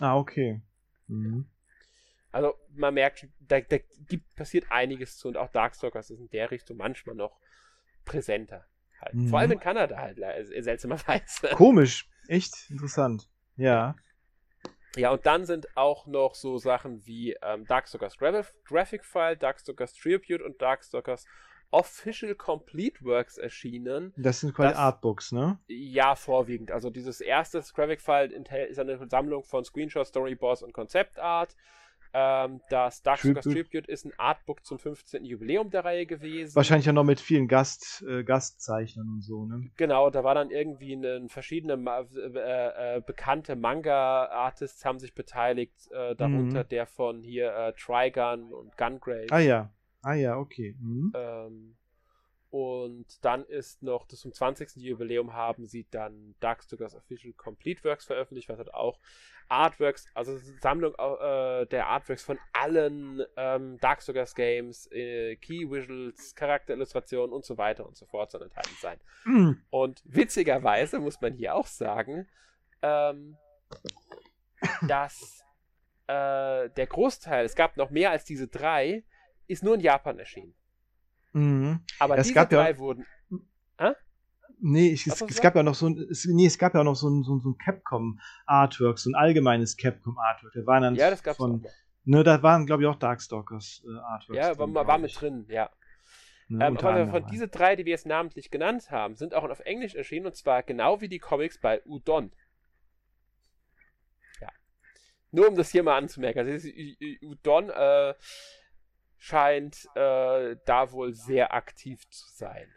Ah, 0.00 0.16
okay. 0.16 0.60
Mhm. 1.06 1.46
Also 2.32 2.54
man 2.74 2.94
merkt, 2.94 3.28
da, 3.40 3.60
da 3.60 3.78
gibt, 4.08 4.34
passiert 4.34 4.66
einiges 4.70 5.18
zu 5.18 5.28
und 5.28 5.36
auch 5.36 5.50
Darkstalkers 5.50 6.10
ist 6.10 6.18
in 6.18 6.30
der 6.30 6.50
Richtung 6.50 6.78
manchmal 6.78 7.14
noch 7.14 7.38
präsenter. 8.04 8.66
Halt. 9.00 9.14
Mhm. 9.14 9.28
Vor 9.28 9.38
allem 9.38 9.52
in 9.52 9.60
Kanada 9.60 9.98
halt, 9.98 10.18
seltsamerweise. 10.64 11.48
Komisch, 11.54 12.08
echt 12.28 12.70
interessant. 12.70 13.28
Ja. 13.56 13.94
Ja, 14.96 15.10
und 15.10 15.24
dann 15.24 15.44
sind 15.44 15.76
auch 15.76 16.06
noch 16.06 16.34
so 16.34 16.58
Sachen 16.58 17.06
wie 17.06 17.36
ähm, 17.42 17.66
Darkstalkers 17.66 18.16
Graphic 18.18 19.04
File, 19.04 19.36
Darkstalkers 19.36 19.94
Tribute 19.94 20.42
und 20.42 20.60
Darkstalkers 20.60 21.26
Official 21.70 22.34
Complete 22.34 23.02
Works 23.02 23.38
erschienen. 23.38 24.12
Das 24.16 24.40
sind 24.40 24.54
quasi 24.54 24.70
das, 24.70 24.78
Artbooks, 24.78 25.32
ne? 25.32 25.58
Ja, 25.68 26.14
vorwiegend. 26.14 26.70
Also 26.70 26.90
dieses 26.90 27.22
erste 27.22 27.62
Graphic 27.74 28.02
File 28.02 28.30
ist 28.30 28.78
eine 28.78 29.08
Sammlung 29.08 29.42
von 29.42 29.64
Screenshots, 29.64 30.10
Storyboards 30.10 30.62
und 30.62 30.74
Konzeptart. 30.74 31.56
Ähm, 32.14 32.60
das 32.68 33.02
Darkstalkers 33.02 33.44
Tribute. 33.44 33.70
Tribute 33.70 33.88
ist 33.88 34.04
ein 34.04 34.12
Artbook 34.18 34.64
zum 34.66 34.78
15. 34.78 35.24
Jubiläum 35.24 35.70
der 35.70 35.84
Reihe 35.84 36.04
gewesen. 36.04 36.54
Wahrscheinlich 36.54 36.86
ja 36.86 36.92
noch 36.92 37.04
mit 37.04 37.20
vielen 37.20 37.48
Gast, 37.48 38.04
äh, 38.06 38.22
Gastzeichnern 38.22 39.08
und 39.08 39.22
so, 39.22 39.46
ne? 39.46 39.70
Genau, 39.76 40.10
da 40.10 40.22
war 40.22 40.34
dann 40.34 40.50
irgendwie 40.50 40.92
ein, 40.92 41.28
verschiedene 41.30 41.74
äh, 42.14 42.96
äh, 42.96 43.00
bekannte 43.00 43.56
Manga-Artists 43.56 44.84
haben 44.84 44.98
sich 44.98 45.14
beteiligt, 45.14 45.90
äh, 45.90 46.14
darunter 46.14 46.64
mhm. 46.64 46.68
der 46.68 46.86
von 46.86 47.22
hier 47.22 47.54
äh, 47.54 47.72
Trigun 47.72 48.52
und 48.52 48.76
Gungrave. 48.76 49.28
Ah 49.30 49.38
ja, 49.38 49.72
ah 50.02 50.14
ja, 50.14 50.36
okay. 50.36 50.76
Mhm. 50.80 51.12
Ähm, 51.14 51.76
und 52.52 53.24
dann 53.24 53.46
ist 53.46 53.82
noch, 53.82 54.06
das 54.06 54.20
zum 54.20 54.34
20. 54.34 54.76
Jubiläum 54.76 55.32
haben 55.32 55.66
sie 55.66 55.86
dann 55.90 56.34
Darkstalkers 56.40 56.94
Official 56.94 57.32
Complete 57.32 57.82
Works 57.84 58.04
veröffentlicht, 58.04 58.50
was 58.50 58.58
hat 58.58 58.74
auch 58.74 58.98
Artworks, 59.52 60.06
also 60.14 60.38
Sammlung 60.60 60.94
äh, 60.94 61.66
der 61.66 61.86
Artworks 61.86 62.22
von 62.24 62.38
allen 62.54 63.22
ähm, 63.36 63.78
Darkstalkers 63.78 64.34
Games, 64.34 64.90
äh, 64.90 65.36
Key 65.36 65.70
Visuals, 65.70 66.34
Charakterillustrationen 66.34 67.32
und 67.32 67.44
so 67.44 67.58
weiter 67.58 67.86
und 67.86 67.96
so 67.96 68.06
fort 68.06 68.30
sollen 68.30 68.44
enthalten 68.44 68.76
sein. 68.80 68.98
Mhm. 69.24 69.62
Und 69.68 70.02
witzigerweise 70.04 70.98
muss 70.98 71.20
man 71.20 71.34
hier 71.34 71.54
auch 71.54 71.66
sagen, 71.66 72.26
ähm, 72.80 73.36
dass 74.88 75.44
äh, 76.06 76.70
der 76.70 76.86
Großteil, 76.88 77.44
es 77.44 77.54
gab 77.54 77.76
noch 77.76 77.90
mehr 77.90 78.10
als 78.10 78.24
diese 78.24 78.48
drei, 78.48 79.04
ist 79.48 79.62
nur 79.62 79.74
in 79.74 79.80
Japan 79.80 80.18
erschienen. 80.18 80.54
Mhm. 81.32 81.84
Aber 81.98 82.16
es 82.16 82.28
diese 82.28 82.46
drei 82.46 82.70
ja, 82.70 82.78
wurden. 82.78 83.06
Hä? 83.78 83.92
Nee, 84.64 84.92
ich, 84.92 85.08
es, 85.08 85.20
es 85.20 85.40
gab 85.40 85.56
ja 85.56 85.64
noch 85.64 85.74
so 85.74 85.88
ein, 85.88 85.98
es, 86.08 86.24
nee, 86.24 86.46
es 86.46 86.56
gab 86.56 86.74
ja 86.74 86.84
noch 86.84 86.94
so 86.94 87.08
ein, 87.08 87.24
so 87.24 87.34
ein, 87.34 87.40
so 87.40 87.50
ein 87.50 87.58
Capcom 87.58 88.20
Artwork, 88.46 88.96
so 88.96 89.10
ein 89.10 89.16
allgemeines 89.16 89.76
Capcom 89.76 90.16
Artwork. 90.18 90.52
Da 90.54 90.64
waren 90.66 90.82
dann 90.82 90.94
ja, 90.94 91.10
das 91.10 91.24
gab's 91.24 91.36
von, 91.36 91.66
ne, 92.04 92.22
da 92.22 92.44
waren 92.44 92.64
glaube 92.64 92.84
ich 92.84 92.88
auch 92.88 92.94
Darkstalkers 92.94 93.82
äh, 93.84 93.98
Artworks. 93.98 94.38
Ja, 94.38 94.54
drin, 94.54 94.72
war, 94.72 94.86
war 94.86 94.98
mit 94.98 95.20
drin, 95.20 95.46
ja. 95.48 95.68
Ne, 96.46 96.64
ähm, 96.64 96.76
aber 96.76 97.08
von 97.08 97.26
diese 97.26 97.48
drei, 97.48 97.74
die 97.74 97.84
wir 97.84 97.90
jetzt 97.90 98.06
namentlich 98.06 98.52
genannt 98.52 98.92
haben, 98.92 99.16
sind 99.16 99.34
auch 99.34 99.42
auf 99.42 99.58
Englisch 99.60 99.96
erschienen 99.96 100.26
und 100.26 100.36
zwar 100.36 100.62
genau 100.62 101.00
wie 101.00 101.08
die 101.08 101.18
Comics 101.18 101.58
bei 101.58 101.82
Udon. 101.84 102.30
Ja. 104.40 104.48
Nur 105.32 105.48
um 105.48 105.56
das 105.56 105.70
hier 105.72 105.82
mal 105.82 105.98
anzumerken. 105.98 106.38
Also 106.38 106.68
Udon 107.22 107.68
äh, 107.68 108.14
scheint 109.18 109.88
äh, 109.96 110.54
da 110.64 110.92
wohl 110.92 111.14
sehr 111.14 111.52
aktiv 111.52 112.08
zu 112.10 112.26
sein 112.30 112.72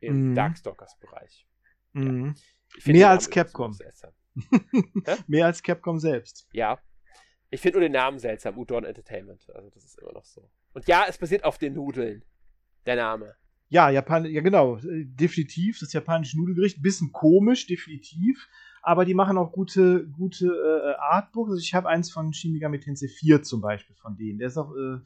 im 0.00 0.30
mhm. 0.30 0.34
Darkstalkers-Bereich. 0.34 1.46
Mhm. 1.92 2.34
Ja. 2.84 2.92
Mehr 2.92 3.10
als 3.10 3.30
Capcom. 3.30 3.76
Mehr 5.26 5.46
als 5.46 5.62
Capcom 5.62 5.98
selbst. 5.98 6.48
Ja. 6.52 6.78
Ich 7.50 7.60
finde 7.60 7.78
nur 7.78 7.82
den 7.82 7.92
Namen 7.92 8.18
seltsam, 8.18 8.56
Udon 8.58 8.84
Entertainment. 8.84 9.50
Also 9.54 9.70
das 9.70 9.84
ist 9.84 9.98
immer 9.98 10.12
noch 10.12 10.24
so. 10.24 10.48
Und 10.72 10.86
ja, 10.86 11.04
es 11.08 11.18
basiert 11.18 11.44
auf 11.44 11.58
den 11.58 11.74
Nudeln. 11.74 12.24
Der 12.86 12.96
Name. 12.96 13.34
Ja, 13.68 13.90
Japan, 13.90 14.24
ja 14.26 14.40
genau, 14.40 14.78
definitiv. 14.82 15.78
Das 15.80 15.92
japanische 15.92 16.38
Nudelgericht, 16.38 16.82
bisschen 16.82 17.12
komisch, 17.12 17.66
definitiv. 17.66 18.48
Aber 18.82 19.04
die 19.04 19.14
machen 19.14 19.36
auch 19.36 19.52
gute, 19.52 20.08
gute 20.08 20.46
äh, 20.46 20.94
Artbooks. 20.98 21.50
Also 21.50 21.60
ich 21.60 21.74
habe 21.74 21.88
eins 21.88 22.10
von 22.10 22.32
Shin 22.32 22.52
Megami 22.52 22.80
Tensei 22.80 23.08
4 23.08 23.42
zum 23.42 23.60
Beispiel 23.60 23.94
von 23.96 24.16
denen. 24.16 24.38
Der 24.38 24.48
ist 24.48 24.56
auch, 24.56 24.72
äh, 24.74 24.98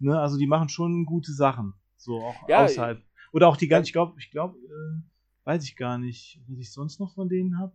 ne, 0.00 0.18
also 0.18 0.36
die 0.36 0.46
machen 0.46 0.68
schon 0.68 1.04
gute 1.06 1.32
Sachen. 1.32 1.74
So 1.96 2.20
auch 2.20 2.48
ja, 2.48 2.64
außerhalb 2.64 3.02
oder 3.32 3.48
auch 3.48 3.56
die 3.56 3.68
ganzen, 3.68 3.86
ich 3.86 3.92
glaube, 3.92 4.14
ich 4.18 4.30
glaube, 4.30 4.58
äh, 4.58 5.02
weiß 5.44 5.64
ich 5.64 5.76
gar 5.76 5.98
nicht, 5.98 6.40
was 6.48 6.58
ich 6.58 6.72
sonst 6.72 7.00
noch 7.00 7.14
von 7.14 7.28
denen 7.28 7.58
habe. 7.58 7.72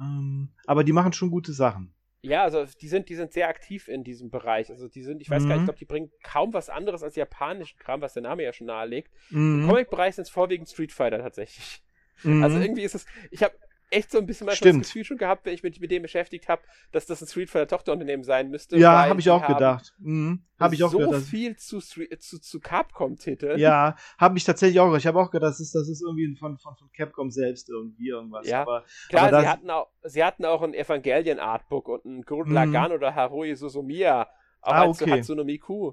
Ähm, 0.00 0.48
aber 0.66 0.84
die 0.84 0.92
machen 0.92 1.12
schon 1.12 1.30
gute 1.30 1.52
Sachen. 1.52 1.92
Ja, 2.22 2.42
also 2.42 2.64
die 2.80 2.88
sind, 2.88 3.08
die 3.08 3.14
sind 3.14 3.32
sehr 3.32 3.48
aktiv 3.48 3.88
in 3.88 4.02
diesem 4.02 4.30
Bereich. 4.30 4.70
Also 4.70 4.88
die 4.88 5.02
sind, 5.02 5.22
ich 5.22 5.30
weiß 5.30 5.44
mhm. 5.44 5.48
gar 5.48 5.54
nicht, 5.54 5.62
ich 5.62 5.66
glaube, 5.66 5.78
die 5.78 5.84
bringen 5.84 6.10
kaum 6.22 6.52
was 6.52 6.68
anderes 6.68 7.02
als 7.02 7.14
japanischen 7.14 7.78
Kram, 7.78 8.00
was 8.00 8.14
der 8.14 8.22
Name 8.22 8.42
ja 8.42 8.52
schon 8.52 8.66
nahelegt. 8.66 9.12
Mhm. 9.30 9.62
Im 9.62 9.68
Comic-Bereich 9.68 10.16
sind 10.16 10.24
es 10.24 10.30
vorwiegend 10.30 10.68
Street 10.68 10.92
Fighter 10.92 11.18
tatsächlich. 11.18 11.82
Mhm. 12.22 12.42
Also 12.42 12.58
irgendwie 12.58 12.82
ist 12.82 12.94
es, 12.94 13.06
ich 13.30 13.42
habe 13.42 13.54
echt 13.90 14.10
so 14.10 14.18
ein 14.18 14.26
bisschen 14.26 14.46
mal 14.46 14.56
das 14.56 14.60
Gefühl 14.60 15.04
schon 15.04 15.16
gehabt, 15.16 15.46
wenn 15.46 15.54
ich 15.54 15.62
mich 15.62 15.80
mit 15.80 15.90
dem 15.90 16.02
beschäftigt 16.02 16.48
habe, 16.48 16.62
dass 16.92 17.06
das 17.06 17.22
ein 17.22 17.28
Street 17.28 17.50
Fighter 17.50 17.68
Tochterunternehmen 17.68 18.24
sein 18.24 18.50
müsste. 18.50 18.76
Ja, 18.76 19.08
habe 19.08 19.20
ich 19.20 19.30
auch 19.30 19.46
gedacht. 19.46 19.94
Mhm. 19.98 20.44
Habe 20.58 20.74
ich 20.74 20.82
auch 20.82 20.90
so 20.90 20.98
gedacht. 20.98 21.14
So 21.14 21.20
viel 21.20 21.56
zu, 21.56 21.78
zu, 21.80 22.06
zu 22.40 22.60
Capcom-Titeln. 22.60 23.58
Ja, 23.58 23.96
habe 24.18 24.38
ich 24.38 24.44
tatsächlich 24.44 24.80
auch. 24.80 24.94
Ich 24.96 25.06
habe 25.06 25.20
auch 25.20 25.30
gedacht, 25.30 25.50
das 25.50 25.60
ist, 25.60 25.74
das 25.74 25.88
ist 25.88 26.02
irgendwie 26.02 26.34
von, 26.36 26.58
von, 26.58 26.74
von 26.76 26.90
Capcom 26.92 27.30
selbst 27.30 27.68
irgendwie 27.68 28.08
irgendwas. 28.08 28.46
Ja, 28.46 28.62
aber, 28.62 28.84
klar, 29.08 29.28
aber 29.28 29.40
sie, 29.40 29.48
hatten 29.48 29.70
auch, 29.70 29.88
sie 30.02 30.24
hatten 30.24 30.44
auch 30.44 30.62
ein 30.62 30.74
Evangelion-Artbook 30.74 31.88
und 31.88 32.04
ein 32.04 32.22
Gurren 32.22 32.48
mhm. 32.48 32.54
Lagann 32.54 32.92
oder 32.92 33.14
Haruhi 33.14 33.54
Suzumiya. 33.54 34.28
Auch 34.62 34.72
ah, 34.72 34.86
okay. 34.86 35.10
Hatsune 35.10 35.44
Miku. 35.44 35.92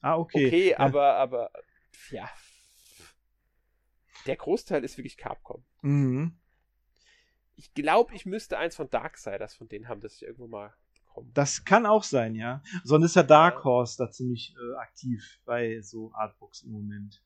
Ah, 0.00 0.16
okay. 0.16 0.46
Okay, 0.46 0.74
aber, 0.74 1.14
aber, 1.14 1.50
ja. 2.10 2.28
Der 4.26 4.36
Großteil 4.36 4.82
ist 4.84 4.98
wirklich 4.98 5.16
Capcom. 5.16 5.62
Mhm 5.82 6.39
ich 7.60 7.74
glaube, 7.74 8.14
ich 8.14 8.24
müsste 8.24 8.56
eins 8.56 8.74
von 8.74 8.88
Darksiders 8.88 9.54
von 9.54 9.68
denen 9.68 9.86
haben, 9.86 10.00
das 10.00 10.14
ich 10.14 10.22
irgendwo 10.22 10.46
mal 10.46 10.72
bekommen. 10.94 11.30
Das 11.34 11.66
kann 11.66 11.84
auch 11.84 12.04
sein, 12.04 12.34
ja. 12.34 12.62
Sonst 12.84 13.04
ist 13.04 13.16
ja 13.16 13.22
Dark 13.22 13.64
Horse 13.64 13.98
da 13.98 14.10
ziemlich 14.10 14.54
äh, 14.56 14.76
aktiv 14.78 15.38
bei 15.44 15.82
so 15.82 16.10
Artbooks 16.14 16.62
im 16.62 16.72
Moment. 16.72 17.22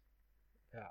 Ja. 0.72 0.90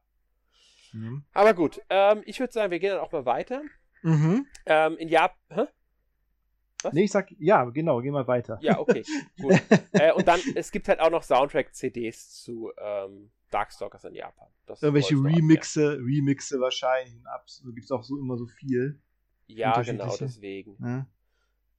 Mhm. 0.94 1.26
Aber 1.34 1.54
gut, 1.54 1.82
ähm, 1.90 2.24
ich 2.26 2.40
würde 2.40 2.54
sagen, 2.54 2.72
wir 2.72 2.80
gehen 2.80 2.92
dann 2.92 3.02
auch 3.02 3.12
mal 3.12 3.26
weiter. 3.26 3.64
Mhm. 4.02 4.48
Ähm, 4.66 4.98
in 4.98 5.10
Japan. 5.10 5.68
Was? 6.82 6.94
Nee, 6.94 7.04
ich 7.04 7.12
sag, 7.12 7.30
ja, 7.38 7.66
genau, 7.66 8.00
gehen 8.00 8.14
wir 8.14 8.28
weiter. 8.28 8.60
Ja, 8.62 8.80
okay, 8.80 9.04
gut. 9.42 9.62
äh, 9.92 10.14
und 10.14 10.26
dann, 10.26 10.40
es 10.56 10.72
gibt 10.72 10.88
halt 10.88 11.02
auch 11.02 11.12
noch 11.12 11.24
Soundtrack-CDs 11.24 12.42
zu 12.44 12.72
ähm, 12.78 13.30
Darkstalkers 13.52 14.06
in 14.06 14.16
Japan. 14.16 14.48
Das 14.66 14.82
Irgendwelche 14.82 15.16
Remixe, 15.16 15.98
Remixe 16.00 16.62
wahrscheinlich. 16.62 17.14
Gibt 17.74 17.84
es 17.84 17.92
auch 17.92 18.04
so 18.04 18.18
immer 18.18 18.38
so 18.38 18.48
viel. 18.48 19.02
Ja, 19.48 19.82
genau, 19.82 20.16
deswegen. 20.18 20.78
Ja. 20.82 21.08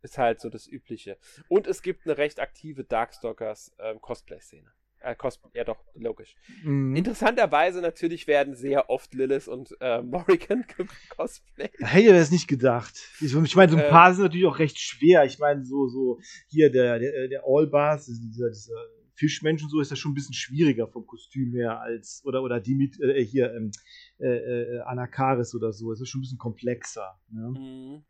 Ist 0.02 0.18
halt 0.18 0.40
so 0.40 0.50
das 0.50 0.66
Übliche. 0.66 1.16
Und 1.48 1.66
es 1.66 1.80
gibt 1.80 2.06
eine 2.06 2.18
recht 2.18 2.38
aktive 2.38 2.84
Darkstalkers 2.84 3.74
ähm, 3.78 4.00
Cosplay-Szene. 4.00 4.70
Äh, 5.04 5.14
Cos 5.16 5.38
ja 5.52 5.64
doch, 5.64 5.84
logisch. 5.94 6.34
Mhm. 6.62 6.96
Interessanterweise 6.96 7.82
natürlich 7.82 8.26
werden 8.26 8.54
sehr 8.54 8.88
oft 8.88 9.12
Lilith 9.12 9.48
und 9.48 9.76
äh, 9.80 10.00
Morrigan 10.00 10.64
cosplay. 11.16 11.68
Hätte 11.78 12.00
ich 12.00 12.08
das 12.08 12.30
nicht 12.30 12.48
gedacht. 12.48 12.94
Ich, 13.20 13.34
ich 13.34 13.56
meine, 13.56 13.70
so 13.70 13.76
ein 13.76 13.84
ähm, 13.84 13.90
paar 13.90 14.14
sind 14.14 14.24
natürlich 14.24 14.46
auch 14.46 14.58
recht 14.58 14.78
schwer. 14.78 15.24
Ich 15.24 15.38
meine, 15.38 15.64
so, 15.64 15.88
so 15.88 16.20
hier 16.48 16.70
der, 16.70 16.98
der, 16.98 17.28
der 17.28 17.42
Allbars, 17.44 18.06
dieser, 18.06 18.48
dieser 18.48 18.76
Fischmensch 19.14 19.62
und 19.62 19.68
so 19.68 19.80
ist 19.80 19.90
das 19.90 19.98
schon 19.98 20.12
ein 20.12 20.14
bisschen 20.14 20.34
schwieriger 20.34 20.88
vom 20.88 21.06
Kostüm 21.06 21.52
her 21.52 21.80
als, 21.80 22.22
oder, 22.24 22.42
oder 22.42 22.58
Dimit, 22.60 22.98
äh, 23.00 23.22
hier, 23.24 23.54
ähm, 23.54 23.72
äh, 24.20 24.26
äh, 24.26 24.80
Anakaris 24.80 25.54
oder 25.54 25.72
so. 25.72 25.92
Es 25.92 26.00
ist 26.00 26.08
schon 26.08 26.20
ein 26.20 26.22
bisschen 26.22 26.38
komplexer. 26.38 27.18
Ne? 27.28 27.48
Mhm. 27.48 28.04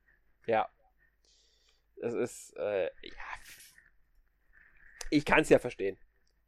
Ja. 0.46 0.68
Das 1.96 2.14
ist, 2.14 2.54
äh, 2.56 2.84
ja. 2.84 3.22
Ich 5.10 5.24
kann 5.24 5.40
es 5.40 5.48
ja 5.48 5.58
verstehen, 5.58 5.96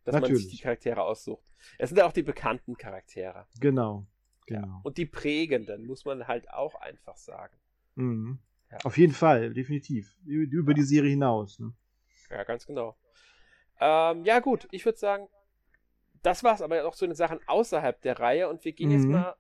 dass 0.04 0.14
Natürlich. 0.14 0.32
man 0.32 0.42
sich 0.42 0.56
die 0.56 0.62
Charaktere 0.62 1.02
aussucht. 1.02 1.44
Es 1.78 1.90
sind 1.90 1.98
ja 1.98 2.06
auch 2.06 2.12
die 2.12 2.22
bekannten 2.22 2.76
Charaktere. 2.76 3.46
Genau. 3.60 4.06
genau. 4.46 4.66
Ja. 4.66 4.80
Und 4.82 4.98
die 4.98 5.06
prägenden, 5.06 5.86
muss 5.86 6.04
man 6.04 6.26
halt 6.26 6.50
auch 6.50 6.74
einfach 6.74 7.16
sagen. 7.16 7.56
Mhm. 7.94 8.38
Ja. 8.70 8.78
Auf 8.84 8.98
jeden 8.98 9.12
Fall, 9.12 9.54
definitiv. 9.54 10.18
Über 10.24 10.74
die 10.74 10.82
Serie 10.82 11.10
hinaus. 11.10 11.58
Ne? 11.58 11.72
Ja, 12.30 12.44
ganz 12.44 12.66
genau. 12.66 12.96
Ähm, 13.80 14.24
ja, 14.24 14.40
gut, 14.40 14.66
ich 14.70 14.84
würde 14.84 14.98
sagen, 14.98 15.28
das 16.22 16.42
war 16.42 16.54
es 16.54 16.62
aber 16.62 16.84
auch 16.86 16.94
zu 16.94 17.06
den 17.06 17.14
Sachen 17.14 17.38
außerhalb 17.46 18.00
der 18.02 18.18
Reihe 18.18 18.48
und 18.48 18.64
wir 18.64 18.72
gehen 18.72 18.88
mhm. 18.88 18.94
jetzt 18.96 19.06
mal. 19.06 19.36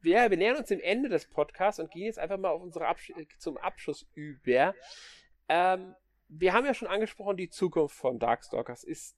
Wir, 0.00 0.30
wir 0.30 0.36
nähern 0.36 0.56
uns 0.56 0.68
dem 0.68 0.80
Ende 0.80 1.08
des 1.08 1.28
Podcasts 1.28 1.80
und 1.80 1.90
gehen 1.90 2.06
jetzt 2.06 2.18
einfach 2.18 2.38
mal 2.38 2.50
auf 2.50 2.62
unsere 2.62 2.86
Absch 2.86 3.12
zum 3.38 3.56
Abschluss 3.56 4.06
über. 4.14 4.74
Ähm, 5.48 5.94
wir 6.28 6.52
haben 6.52 6.66
ja 6.66 6.74
schon 6.74 6.88
angesprochen, 6.88 7.36
die 7.36 7.48
Zukunft 7.48 7.96
von 7.96 8.18
Darkstalkers 8.18 8.84
ist 8.84 9.16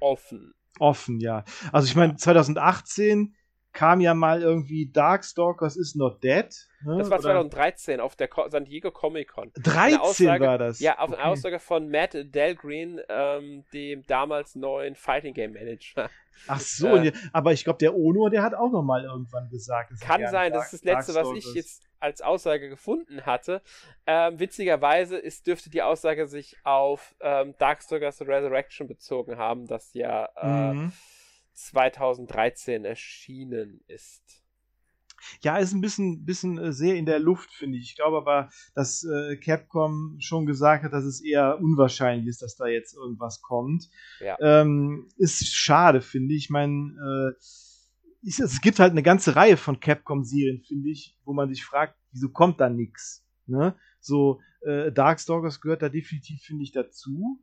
offen. 0.00 0.54
Offen, 0.78 1.20
ja. 1.20 1.44
Also 1.72 1.86
ich 1.86 1.96
meine, 1.96 2.16
2018 2.16 3.34
kam 3.72 4.00
ja 4.00 4.14
mal 4.14 4.42
irgendwie 4.42 4.90
Darkstalkers 4.90 5.76
is 5.76 5.94
not 5.94 6.22
dead. 6.22 6.68
Ne? 6.84 6.98
Das 6.98 7.10
war 7.10 7.20
2013 7.20 7.94
Oder? 7.94 8.04
auf 8.04 8.16
der 8.16 8.28
San 8.48 8.64
Diego 8.64 8.90
Comic 8.90 9.28
Con. 9.28 9.50
13 9.54 9.98
Aussage, 9.98 10.44
war 10.44 10.58
das? 10.58 10.80
Ja, 10.80 10.98
auf 10.98 11.10
okay. 11.10 11.20
eine 11.20 11.30
Aussage 11.30 11.58
von 11.58 11.88
Matt 11.88 12.12
Delgreen, 12.14 13.00
ähm, 13.08 13.64
dem 13.72 14.04
damals 14.06 14.54
neuen 14.54 14.94
Fighting 14.94 15.34
Game 15.34 15.52
Manager. 15.52 16.10
Ach 16.48 16.60
so, 16.60 16.96
äh, 16.96 17.12
aber 17.32 17.52
ich 17.52 17.64
glaube, 17.64 17.78
der 17.78 17.94
Ono, 17.94 18.28
der 18.28 18.42
hat 18.42 18.54
auch 18.54 18.70
noch 18.70 18.82
mal 18.82 19.04
irgendwann 19.04 19.48
gesagt. 19.48 19.92
Kann 20.00 20.26
sein, 20.28 20.52
das 20.52 20.72
ist 20.72 20.84
das 20.84 20.94
Letzte, 20.94 21.14
was 21.14 21.28
ich 21.36 21.54
jetzt 21.54 21.82
als 22.00 22.20
Aussage 22.20 22.68
gefunden 22.68 23.26
hatte. 23.26 23.62
Ähm, 24.06 24.40
witzigerweise 24.40 25.16
ist, 25.16 25.46
dürfte 25.46 25.70
die 25.70 25.82
Aussage 25.82 26.26
sich 26.26 26.56
auf 26.64 27.14
ähm, 27.20 27.54
Darkstalkers 27.58 28.22
Resurrection 28.22 28.88
bezogen 28.88 29.38
haben, 29.38 29.66
das 29.66 29.94
ja 29.94 30.28
äh, 30.36 30.72
mhm 30.72 30.92
2013 31.54 32.84
erschienen 32.84 33.80
ist. 33.86 34.42
Ja, 35.40 35.56
ist 35.58 35.72
ein 35.72 35.80
bisschen, 35.80 36.24
bisschen 36.24 36.58
äh, 36.58 36.72
sehr 36.72 36.96
in 36.96 37.06
der 37.06 37.18
Luft, 37.18 37.52
finde 37.52 37.78
ich. 37.78 37.90
Ich 37.90 37.96
glaube 37.96 38.16
aber, 38.16 38.50
dass 38.74 39.04
äh, 39.04 39.36
Capcom 39.36 40.16
schon 40.18 40.46
gesagt 40.46 40.84
hat, 40.84 40.92
dass 40.92 41.04
es 41.04 41.20
eher 41.20 41.58
unwahrscheinlich 41.60 42.26
ist, 42.26 42.42
dass 42.42 42.56
da 42.56 42.66
jetzt 42.66 42.94
irgendwas 42.94 43.40
kommt. 43.40 43.88
Ja. 44.20 44.36
Ähm, 44.40 45.08
ist 45.16 45.54
schade, 45.54 46.00
finde 46.00 46.34
ich. 46.34 46.44
Ich 46.44 46.50
meine, 46.50 47.34
äh, 47.34 47.38
es 48.24 48.60
gibt 48.60 48.78
halt 48.78 48.92
eine 48.92 49.02
ganze 49.02 49.36
Reihe 49.36 49.56
von 49.56 49.80
Capcom-Serien, 49.80 50.62
finde 50.62 50.90
ich, 50.90 51.16
wo 51.24 51.32
man 51.32 51.48
sich 51.48 51.64
fragt, 51.64 51.96
wieso 52.12 52.28
kommt 52.28 52.60
da 52.60 52.68
nichts? 52.68 53.24
Ne? 53.46 53.74
So, 54.00 54.40
äh, 54.62 54.92
Darkstalkers 54.92 55.60
gehört 55.60 55.82
da 55.82 55.88
definitiv, 55.88 56.42
finde 56.42 56.64
ich, 56.64 56.72
dazu. 56.72 57.40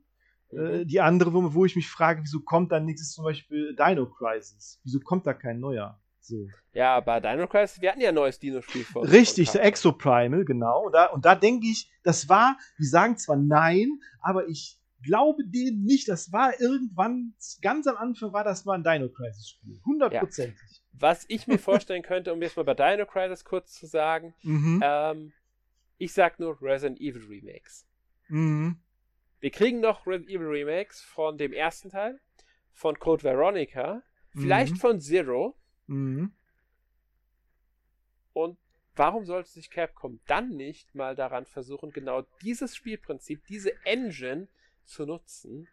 Äh, 0.52 0.84
die 0.84 1.00
andere, 1.00 1.32
wo, 1.32 1.54
wo, 1.54 1.64
ich 1.64 1.76
mich 1.76 1.88
frage, 1.88 2.22
wieso 2.22 2.40
kommt 2.40 2.72
da 2.72 2.80
nichts, 2.80 3.02
ist 3.02 3.14
zum 3.14 3.24
Beispiel 3.24 3.74
Dino 3.76 4.06
Crisis. 4.06 4.80
Wieso 4.84 5.00
kommt 5.00 5.26
da 5.26 5.34
kein 5.34 5.60
neuer? 5.60 6.00
So. 6.20 6.48
Ja, 6.72 6.96
aber 6.96 7.20
Dino 7.20 7.46
Crisis, 7.46 7.80
wir 7.80 7.90
hatten 7.90 8.00
ja 8.00 8.10
ein 8.10 8.14
neues 8.14 8.38
Dino-Spiel 8.38 8.84
vor. 8.84 9.04
Richtig, 9.10 9.50
der 9.50 9.64
Exoprimal, 9.64 10.44
genau. 10.44 10.86
Und 10.86 10.92
da, 10.92 11.06
und 11.06 11.24
da 11.24 11.34
denke 11.34 11.66
ich, 11.66 11.90
das 12.02 12.28
war, 12.28 12.56
die 12.78 12.84
sagen 12.84 13.16
zwar 13.16 13.36
nein, 13.36 14.00
aber 14.20 14.46
ich 14.48 14.78
glaube 15.02 15.42
denen 15.44 15.82
nicht, 15.84 16.08
das 16.08 16.30
war 16.32 16.60
irgendwann, 16.60 17.34
ganz 17.62 17.86
am 17.86 17.96
Anfang 17.96 18.32
war 18.32 18.44
das 18.44 18.64
mal 18.64 18.74
ein 18.74 18.84
Dino 18.84 19.08
Crisis-Spiel. 19.08 19.80
Hundertprozentig. 19.84 20.60
Ja. 20.60 20.78
Was 20.92 21.24
ich 21.28 21.46
mir 21.46 21.58
vorstellen 21.58 22.02
könnte, 22.02 22.32
um 22.32 22.42
jetzt 22.42 22.56
mal 22.56 22.64
bei 22.64 22.74
Dino 22.74 23.06
Crisis 23.06 23.44
kurz 23.44 23.72
zu 23.72 23.86
sagen, 23.86 24.34
mhm. 24.42 24.80
ähm, 24.84 25.32
ich 25.96 26.12
sag 26.12 26.38
nur 26.38 26.60
Resident 26.60 27.00
Evil 27.00 27.24
Remakes. 27.26 27.86
Mhm. 28.28 28.76
Wir 29.40 29.50
kriegen 29.50 29.80
noch 29.80 30.06
Resident 30.06 30.30
Evil 30.30 30.46
Remakes 30.48 31.00
von 31.00 31.38
dem 31.38 31.52
ersten 31.52 31.90
Teil, 31.90 32.20
von 32.72 32.98
Code 32.98 33.22
Veronica, 33.22 34.02
vielleicht 34.32 34.74
mhm. 34.74 34.78
von 34.78 35.00
Zero. 35.00 35.56
Mhm. 35.86 36.32
Und 38.32 38.58
warum 38.94 39.24
sollte 39.24 39.48
sich 39.48 39.70
Capcom 39.70 40.20
dann 40.26 40.50
nicht 40.50 40.94
mal 40.94 41.16
daran 41.16 41.46
versuchen, 41.46 41.90
genau 41.90 42.22
dieses 42.42 42.76
Spielprinzip, 42.76 43.46
diese 43.46 43.72
Engine 43.84 44.48
zu 44.84 45.06
nutzen 45.06 45.68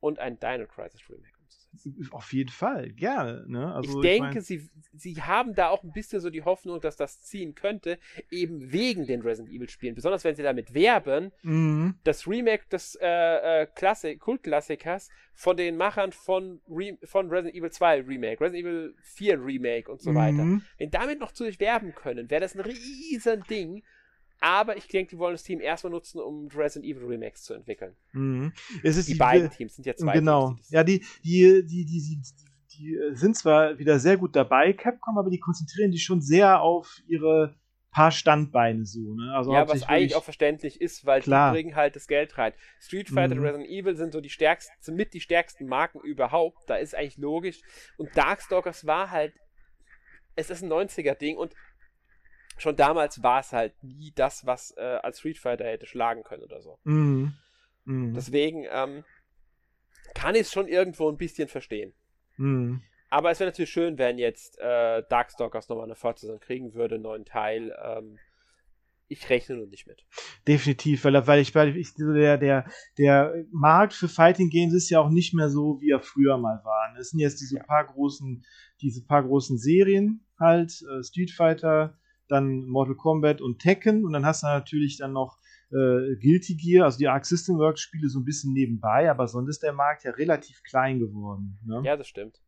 und 0.00 0.18
ein 0.18 0.38
Dino 0.38 0.66
Crisis 0.66 1.08
Remake 1.10 1.35
auf 2.10 2.32
jeden 2.32 2.50
Fall, 2.50 2.90
gerne. 2.90 3.44
Ne? 3.48 3.74
Also, 3.74 4.00
ich 4.00 4.02
denke, 4.02 4.28
ich 4.28 4.34
mein... 4.34 4.42
sie, 4.42 4.70
sie 4.94 5.22
haben 5.22 5.54
da 5.54 5.68
auch 5.68 5.82
ein 5.82 5.92
bisschen 5.92 6.20
so 6.20 6.30
die 6.30 6.42
Hoffnung, 6.42 6.80
dass 6.80 6.96
das 6.96 7.20
ziehen 7.20 7.54
könnte, 7.54 7.98
eben 8.30 8.72
wegen 8.72 9.06
den 9.06 9.22
Resident 9.22 9.54
Evil-Spielen. 9.54 9.94
Besonders 9.94 10.24
wenn 10.24 10.34
sie 10.34 10.42
damit 10.42 10.74
werben, 10.74 11.32
mhm. 11.42 11.94
das 12.04 12.26
Remake 12.26 12.64
des 12.70 12.96
äh, 13.00 13.62
äh, 13.62 13.66
Klassik 13.66 14.20
Kultklassikers 14.20 15.10
von 15.34 15.56
den 15.56 15.76
Machern 15.76 16.12
von, 16.12 16.60
Re 16.68 16.98
von 17.04 17.28
Resident 17.28 17.54
Evil 17.54 17.70
2 17.70 18.02
Remake, 18.02 18.40
Resident 18.40 18.66
Evil 18.66 18.94
4 19.02 19.44
Remake 19.44 19.90
und 19.90 20.00
so 20.00 20.10
mhm. 20.10 20.16
weiter. 20.16 20.60
Wenn 20.78 20.90
damit 20.90 21.20
noch 21.20 21.32
zu 21.32 21.44
sich 21.44 21.60
werben 21.60 21.94
können, 21.94 22.30
wäre 22.30 22.40
das 22.40 22.54
ein 22.54 22.60
riesen 22.60 23.42
Ding 23.44 23.82
aber 24.40 24.76
ich 24.76 24.88
denke, 24.88 25.10
die 25.10 25.18
wollen 25.18 25.34
das 25.34 25.42
Team 25.42 25.60
erstmal 25.60 25.90
nutzen, 25.90 26.20
um 26.20 26.48
Resident 26.48 26.84
Evil 26.84 27.06
Remakes 27.06 27.42
zu 27.42 27.54
entwickeln. 27.54 27.96
Mhm. 28.12 28.52
die, 28.82 29.02
die, 29.02 29.14
beiden 29.14 29.50
Teams 29.50 29.76
sind 29.76 29.86
ja 29.86 29.94
zwei 29.94 30.14
genau. 30.14 30.48
Teams. 30.48 30.68
Genau. 30.68 30.78
Ja, 30.78 30.84
die, 30.84 31.00
die, 31.24 31.66
die, 31.66 31.84
die, 31.84 32.00
die, 32.00 32.22
die 32.76 32.94
äh, 32.94 33.14
sind 33.14 33.36
zwar 33.36 33.78
wieder 33.78 33.98
sehr 33.98 34.16
gut 34.16 34.36
dabei, 34.36 34.72
Capcom, 34.72 35.18
aber 35.18 35.30
die 35.30 35.40
konzentrieren 35.40 35.92
sich 35.92 36.04
schon 36.04 36.20
sehr 36.20 36.60
auf 36.60 37.00
ihre 37.06 37.56
paar 37.96 38.10
Standbeine 38.10 38.84
so. 38.84 39.14
Ne? 39.14 39.32
Also 39.34 39.54
ja, 39.54 39.66
was 39.66 39.82
eigentlich 39.84 40.16
auch 40.16 40.24
verständlich 40.24 40.82
ist, 40.82 41.06
weil 41.06 41.22
klar. 41.22 41.50
die 41.50 41.54
bringen 41.54 41.76
halt 41.76 41.96
das 41.96 42.06
Geld 42.06 42.36
rein. 42.36 42.52
Street 42.78 43.08
Fighter 43.08 43.34
mhm. 43.34 43.40
und 43.40 43.46
Resident 43.46 43.70
Evil 43.70 43.96
sind 43.96 44.12
so 44.12 44.20
die 44.20 44.28
stärksten, 44.28 44.74
sind 44.80 44.96
mit 44.96 45.14
die 45.14 45.20
stärksten 45.22 45.66
Marken 45.66 46.00
überhaupt. 46.00 46.68
Da 46.68 46.76
ist 46.76 46.94
eigentlich 46.94 47.16
logisch. 47.16 47.62
Und 47.96 48.14
Darkstalkers 48.14 48.86
war 48.86 49.10
halt, 49.10 49.32
es 50.34 50.50
ist 50.50 50.62
ein 50.62 50.70
90er-Ding 50.70 51.38
und 51.38 51.54
schon 52.56 52.76
damals 52.76 53.22
war 53.22 53.40
es 53.40 53.52
halt 53.52 53.74
nie 53.82 54.12
das, 54.14 54.46
was 54.46 54.74
äh, 54.76 54.98
als 55.02 55.18
Street 55.18 55.38
Fighter 55.38 55.64
hätte 55.64 55.86
schlagen 55.86 56.22
können 56.22 56.42
oder 56.42 56.62
so. 56.62 56.78
Mhm. 56.84 57.34
Mhm. 57.84 58.14
Deswegen 58.14 58.66
ähm, 58.70 59.04
kann 60.14 60.34
ich 60.34 60.42
es 60.42 60.52
schon 60.52 60.68
irgendwo 60.68 61.08
ein 61.08 61.16
bisschen 61.16 61.48
verstehen. 61.48 61.92
Mhm. 62.36 62.82
Aber 63.08 63.30
es 63.30 63.40
wäre 63.40 63.50
natürlich 63.50 63.70
schön, 63.70 63.98
wenn 63.98 64.18
jetzt 64.18 64.58
äh, 64.58 65.02
Darkstalkers 65.08 65.68
nochmal 65.68 65.84
eine 65.84 65.94
Fortsetzung 65.94 66.40
kriegen 66.40 66.74
würde, 66.74 66.96
einen 66.96 67.04
neuen 67.04 67.24
Teil. 67.24 67.74
Ähm, 67.82 68.18
ich 69.08 69.30
rechne 69.30 69.56
nur 69.56 69.68
nicht 69.68 69.86
mit. 69.86 70.04
Definitiv, 70.48 71.04
weil, 71.04 71.26
weil 71.26 71.40
ich, 71.40 71.54
weil 71.54 71.76
ich 71.76 71.94
der, 71.94 72.38
der, 72.38 72.66
der 72.98 73.44
Markt 73.52 73.92
für 73.92 74.08
Fighting 74.08 74.50
Games 74.50 74.74
ist 74.74 74.90
ja 74.90 75.00
auch 75.00 75.10
nicht 75.10 75.32
mehr 75.32 75.48
so, 75.48 75.80
wie 75.80 75.90
er 75.90 76.00
früher 76.00 76.36
mal 76.38 76.60
war. 76.64 76.96
Es 76.98 77.10
sind 77.10 77.20
jetzt 77.20 77.40
diese 77.40 77.58
ja. 77.58 77.62
paar 77.62 77.86
großen, 77.86 78.44
diese 78.80 79.04
paar 79.06 79.22
großen 79.22 79.58
Serien 79.58 80.26
halt, 80.38 80.72
äh, 80.82 81.04
Street 81.04 81.30
Fighter, 81.30 81.96
dann 82.28 82.66
Mortal 82.66 82.94
Kombat 82.94 83.40
und 83.40 83.60
Tekken 83.60 84.04
und 84.04 84.12
dann 84.12 84.26
hast 84.26 84.42
du 84.42 84.46
natürlich 84.46 84.98
dann 84.98 85.12
noch 85.12 85.38
äh, 85.70 86.16
Guilty 86.20 86.56
Gear, 86.56 86.84
also 86.84 86.98
die 86.98 87.08
Arc 87.08 87.26
System 87.26 87.58
Works 87.58 87.80
Spiele 87.80 88.08
so 88.08 88.20
ein 88.20 88.24
bisschen 88.24 88.52
nebenbei, 88.52 89.10
aber 89.10 89.28
sonst 89.28 89.48
ist 89.48 89.62
der 89.62 89.72
Markt 89.72 90.04
ja 90.04 90.12
relativ 90.12 90.62
klein 90.62 90.98
geworden. 90.98 91.58
Ne? 91.64 91.82
Ja, 91.84 91.96
das 91.96 92.08
stimmt. 92.08 92.40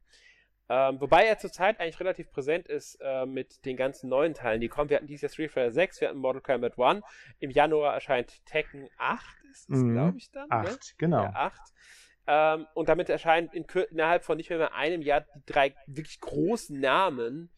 Ähm, 0.70 1.00
wobei 1.00 1.24
er 1.24 1.38
zurzeit 1.38 1.80
eigentlich 1.80 1.98
relativ 1.98 2.30
präsent 2.30 2.68
ist 2.68 2.98
äh, 3.00 3.24
mit 3.24 3.64
den 3.64 3.76
ganzen 3.76 4.10
neuen 4.10 4.34
Teilen, 4.34 4.60
die 4.60 4.68
kommen. 4.68 4.90
Wir 4.90 4.98
hatten 4.98 5.06
dieses 5.06 5.22
Jahr 5.22 5.30
Street 5.30 5.50
Fighter 5.50 5.72
6, 5.72 6.00
wir 6.00 6.08
hatten 6.08 6.18
Mortal 6.18 6.42
Kombat 6.42 6.78
1. 6.78 7.02
Im 7.38 7.50
Januar 7.50 7.94
erscheint 7.94 8.44
Tekken 8.44 8.88
8, 8.98 9.24
ist 9.50 9.70
es, 9.70 9.78
mhm. 9.78 9.92
glaube 9.94 10.18
ich, 10.18 10.30
dann. 10.30 10.46
8, 10.50 10.64
ne? 10.66 10.78
genau. 10.98 11.22
Ja, 11.22 11.32
8. 11.34 11.60
Ähm, 12.26 12.66
und 12.74 12.90
damit 12.90 13.08
erscheinen 13.08 13.48
in, 13.52 13.64
innerhalb 13.90 14.24
von 14.24 14.36
nicht 14.36 14.50
mehr, 14.50 14.58
mehr 14.58 14.74
einem 14.74 15.00
Jahr 15.00 15.22
die 15.22 15.42
drei 15.46 15.74
wirklich 15.86 16.20
großen 16.20 16.78
Namen. 16.78 17.50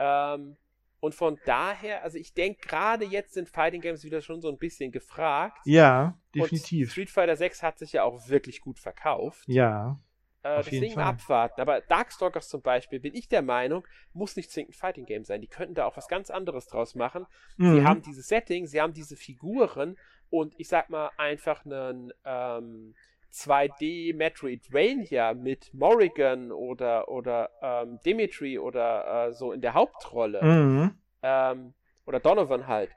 Ähm, 0.00 0.56
und 1.00 1.14
von 1.14 1.38
daher, 1.44 2.02
also 2.02 2.18
ich 2.18 2.34
denke, 2.34 2.66
gerade 2.66 3.04
jetzt 3.04 3.34
sind 3.34 3.48
Fighting 3.48 3.80
Games 3.80 4.02
wieder 4.02 4.20
schon 4.20 4.40
so 4.40 4.48
ein 4.48 4.58
bisschen 4.58 4.90
gefragt. 4.90 5.58
Ja, 5.64 6.18
definitiv. 6.34 6.88
Und 6.88 6.92
Street 6.92 7.10
Fighter 7.10 7.36
6 7.36 7.62
hat 7.62 7.78
sich 7.78 7.92
ja 7.92 8.02
auch 8.02 8.28
wirklich 8.28 8.60
gut 8.60 8.78
verkauft. 8.78 9.44
Ja. 9.46 10.00
Äh, 10.42 10.62
deswegen 10.62 10.98
abwarten. 10.98 11.60
Aber 11.60 11.80
Darkstalkers 11.80 12.48
zum 12.48 12.62
Beispiel, 12.62 13.00
bin 13.00 13.14
ich 13.14 13.28
der 13.28 13.42
Meinung, 13.42 13.86
muss 14.12 14.36
nicht 14.36 14.50
zwingend 14.50 14.70
ein 14.70 14.78
Fighting 14.78 15.06
Game 15.06 15.24
sein. 15.24 15.40
Die 15.40 15.48
könnten 15.48 15.74
da 15.74 15.86
auch 15.86 15.96
was 15.96 16.08
ganz 16.08 16.30
anderes 16.30 16.66
draus 16.66 16.94
machen. 16.94 17.26
Mhm. 17.56 17.74
Sie 17.74 17.84
haben 17.84 18.02
dieses 18.02 18.28
Setting, 18.28 18.66
sie 18.66 18.80
haben 18.80 18.92
diese 18.92 19.16
Figuren 19.16 19.96
und 20.30 20.54
ich 20.58 20.68
sag 20.68 20.90
mal 20.90 21.10
einfach 21.16 21.64
einen 21.64 22.12
ähm, 22.24 22.94
2D 23.32 24.16
Metroidvania 24.16 25.34
mit 25.34 25.72
Morrigan 25.74 26.50
oder, 26.50 27.08
oder 27.08 27.50
ähm, 27.62 27.98
Dimitri 28.04 28.58
oder 28.58 29.28
äh, 29.28 29.32
so 29.32 29.52
in 29.52 29.60
der 29.60 29.74
Hauptrolle. 29.74 30.42
Mhm. 30.42 30.94
Ähm, 31.22 31.74
oder 32.06 32.20
Donovan 32.20 32.66
halt. 32.66 32.90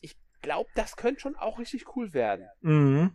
Ich 0.00 0.16
glaube, 0.42 0.68
das 0.74 0.96
könnte 0.96 1.20
schon 1.20 1.36
auch 1.36 1.58
richtig 1.58 1.96
cool 1.96 2.12
werden. 2.12 2.46
Mhm. 2.60 3.12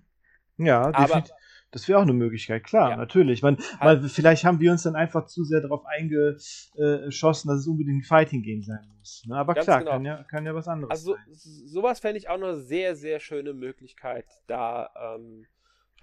Ja, 0.57 0.91
definitiv. 0.91 1.33
Das 1.71 1.89
wäre 1.89 1.99
auch 1.99 2.03
eine 2.03 2.13
Möglichkeit, 2.13 2.63
klar, 2.63 2.91
ja. 2.91 2.95
natürlich. 2.95 3.41
Man, 3.41 3.57
halt. 3.57 4.01
weil 4.01 4.09
vielleicht 4.09 4.45
haben 4.45 4.61
wir 4.61 4.71
uns 4.71 4.83
dann 4.83 4.95
einfach 4.95 5.25
zu 5.25 5.43
sehr 5.43 5.59
darauf 5.59 5.85
eingeschossen, 5.85 7.49
dass 7.49 7.59
es 7.59 7.67
unbedingt 7.67 7.97
ein 7.99 8.03
Fighting-Game 8.03 8.61
sein 8.61 8.87
muss. 8.97 9.23
Ne? 9.27 9.35
Aber 9.35 9.55
klar, 9.55 9.79
genau. 9.79 9.91
kann, 9.91 10.05
ja, 10.05 10.23
kann 10.23 10.45
ja 10.45 10.55
was 10.55 10.69
anderes 10.69 10.91
also, 10.91 11.15
sein. 11.15 11.23
Also 11.27 11.49
sowas 11.67 11.99
fände 11.99 12.17
ich 12.17 12.29
auch 12.29 12.35
eine 12.35 12.55
sehr, 12.55 12.95
sehr 12.95 13.19
schöne 13.19 13.53
Möglichkeit, 13.53 14.25
da 14.47 14.89
ähm, 15.17 15.45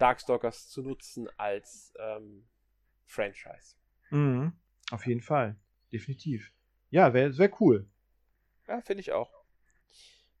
Darkstalkers 0.03 0.67
zu 0.67 0.81
nutzen 0.81 1.29
als 1.37 1.93
ähm, 1.97 2.45
Franchise. 3.05 3.77
Mhm. 4.09 4.51
Auf 4.91 5.07
jeden 5.07 5.21
Fall. 5.21 5.55
Definitiv. 5.93 6.51
Ja, 6.89 7.13
wäre 7.13 7.37
wär 7.37 7.61
cool. 7.61 7.89
Ja, 8.67 8.81
finde 8.81 8.99
ich 8.99 9.13
auch. 9.13 9.31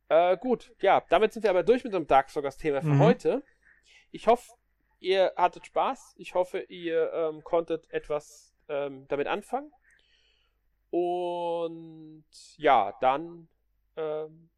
Äh, 0.09 0.35
gut, 0.35 0.75
ja, 0.81 1.01
damit 1.07 1.31
sind 1.31 1.43
wir 1.43 1.49
aber 1.49 1.63
durch 1.63 1.85
mit 1.85 1.93
dem 1.93 2.07
Darkstalkers-Thema 2.07 2.81
für 2.81 2.89
mhm. 2.89 2.99
heute. 2.99 3.43
Ich 4.11 4.27
hoffe, 4.27 4.51
ihr 4.99 5.31
hattet 5.37 5.65
Spaß. 5.65 6.15
Ich 6.17 6.35
hoffe, 6.35 6.59
ihr 6.59 7.13
ähm, 7.13 7.41
konntet 7.45 7.89
etwas 7.89 8.53
ähm, 8.67 9.07
damit 9.07 9.27
anfangen. 9.27 9.71
Und 10.89 12.25
ja, 12.57 12.97
dann 12.99 13.47
ähm, 13.95 14.49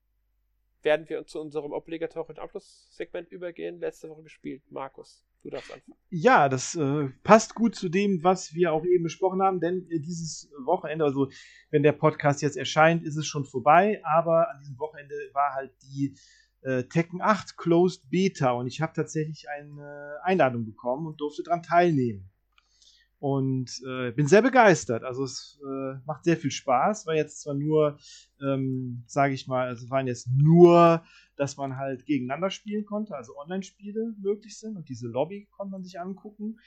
werden 0.86 1.10
wir 1.10 1.26
zu 1.26 1.42
unserem 1.42 1.74
obligatorischen 1.74 2.40
Abschlusssegment 2.40 3.30
übergehen. 3.32 3.80
Letzte 3.80 4.10
Woche 4.10 4.24
gespielt. 4.24 4.64
Markus, 4.72 5.26
Du 5.46 5.52
darfst 5.52 5.72
anfangen. 5.72 6.00
Ja, 6.10 6.50
das 6.50 6.74
äh, 6.74 7.10
passt 7.22 7.54
gut 7.54 7.76
zu 7.76 7.88
dem, 7.88 8.24
was 8.24 8.56
wir 8.56 8.74
auch 8.74 8.84
eben 8.84 9.04
besprochen 9.04 9.44
haben, 9.44 9.60
denn 9.60 9.88
äh, 9.92 10.00
dieses 10.00 10.50
Wochenende, 10.66 11.06
also 11.06 11.30
wenn 11.70 11.84
der 11.84 11.92
Podcast 11.92 12.42
jetzt 12.42 12.58
erscheint, 12.58 13.04
ist 13.04 13.16
es 13.16 13.28
schon 13.28 13.46
vorbei, 13.46 14.02
aber 14.04 14.50
an 14.50 14.58
diesem 14.62 14.80
Wochenende 14.80 15.14
war 15.34 15.54
halt 15.54 15.72
die 15.84 16.16
äh, 16.62 16.86
Tekken 16.86 17.22
8 17.22 17.58
Closed 17.58 18.10
Beta 18.10 18.54
und 18.54 18.66
ich 18.66 18.82
habe 18.82 18.94
tatsächlich 18.94 19.46
eine 19.48 20.18
Einladung 20.24 20.66
bekommen 20.66 21.06
und 21.06 21.22
durfte 21.22 21.44
daran 21.44 21.62
teilnehmen. 21.62 22.32
Und 23.26 23.82
äh, 23.88 24.12
bin 24.12 24.28
sehr 24.28 24.44
begeistert. 24.44 25.04
Also 25.04 25.24
es 25.24 25.60
äh, 25.64 25.96
macht 26.06 26.26
sehr 26.26 26.38
viel 26.38 26.52
Spaß. 26.52 27.08
War 27.08 27.16
jetzt 27.16 27.42
zwar 27.42 27.56
nur, 27.56 27.98
ähm, 28.40 29.04
sage 29.08 29.34
ich 29.34 29.48
mal, 29.48 29.66
also 29.66 29.90
waren 29.90 30.06
jetzt 30.06 30.28
nur, 30.30 31.04
dass 31.36 31.58
man 31.58 31.76
halt 31.76 32.06
gegeneinander 32.06 32.52
spielen 32.52 32.86
konnte, 32.86 33.16
also 33.16 33.36
Online-Spiele 33.36 34.14
möglich 34.22 34.60
sind 34.60 34.78
und 34.78 34.90
diese 34.90 35.08
Lobby 35.08 35.48
konnte 35.58 35.72
man 35.72 35.84
sich 35.84 36.00
angucken. 36.00 36.60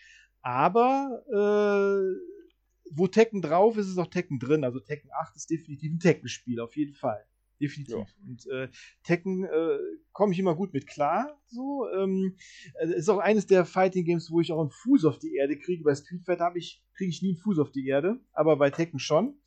Aber 0.42 1.22
äh, 1.28 2.90
wo 2.90 3.06
Tekken 3.06 3.40
drauf 3.40 3.76
ist, 3.76 3.86
ist 3.86 3.98
auch 3.98 4.08
Tekken 4.08 4.40
drin. 4.40 4.64
Also 4.64 4.80
Tekken 4.80 5.10
8 5.12 5.36
ist 5.36 5.50
definitiv 5.50 5.92
ein 5.92 6.00
Tekken-Spiel, 6.00 6.58
auf 6.58 6.74
jeden 6.74 6.94
Fall 6.94 7.24
definitiv. 7.60 7.94
Ja. 7.94 8.06
Und 8.26 8.46
äh, 8.46 8.68
Tekken 9.02 9.44
äh, 9.44 9.78
komme 10.12 10.32
ich 10.32 10.38
immer 10.38 10.54
gut 10.54 10.72
mit 10.72 10.86
klar. 10.86 11.40
So 11.46 11.86
ähm, 11.96 12.36
äh, 12.80 12.94
ist 12.94 13.08
auch 13.08 13.18
eines 13.18 13.46
der 13.46 13.64
Fighting 13.64 14.04
Games, 14.04 14.30
wo 14.30 14.40
ich 14.40 14.52
auch 14.52 14.60
einen 14.60 14.70
Fuß 14.70 15.04
auf 15.04 15.18
die 15.18 15.34
Erde 15.34 15.58
kriege. 15.58 15.84
Bei 15.84 15.94
Street 15.94 16.24
Fighter 16.24 16.52
ich 16.54 16.82
kriege 16.96 17.10
ich 17.10 17.22
nie 17.22 17.30
einen 17.30 17.38
Fuß 17.38 17.58
auf 17.58 17.70
die 17.70 17.86
Erde, 17.86 18.20
aber 18.32 18.56
bei 18.56 18.70
Tekken 18.70 18.98
schon. 18.98 19.38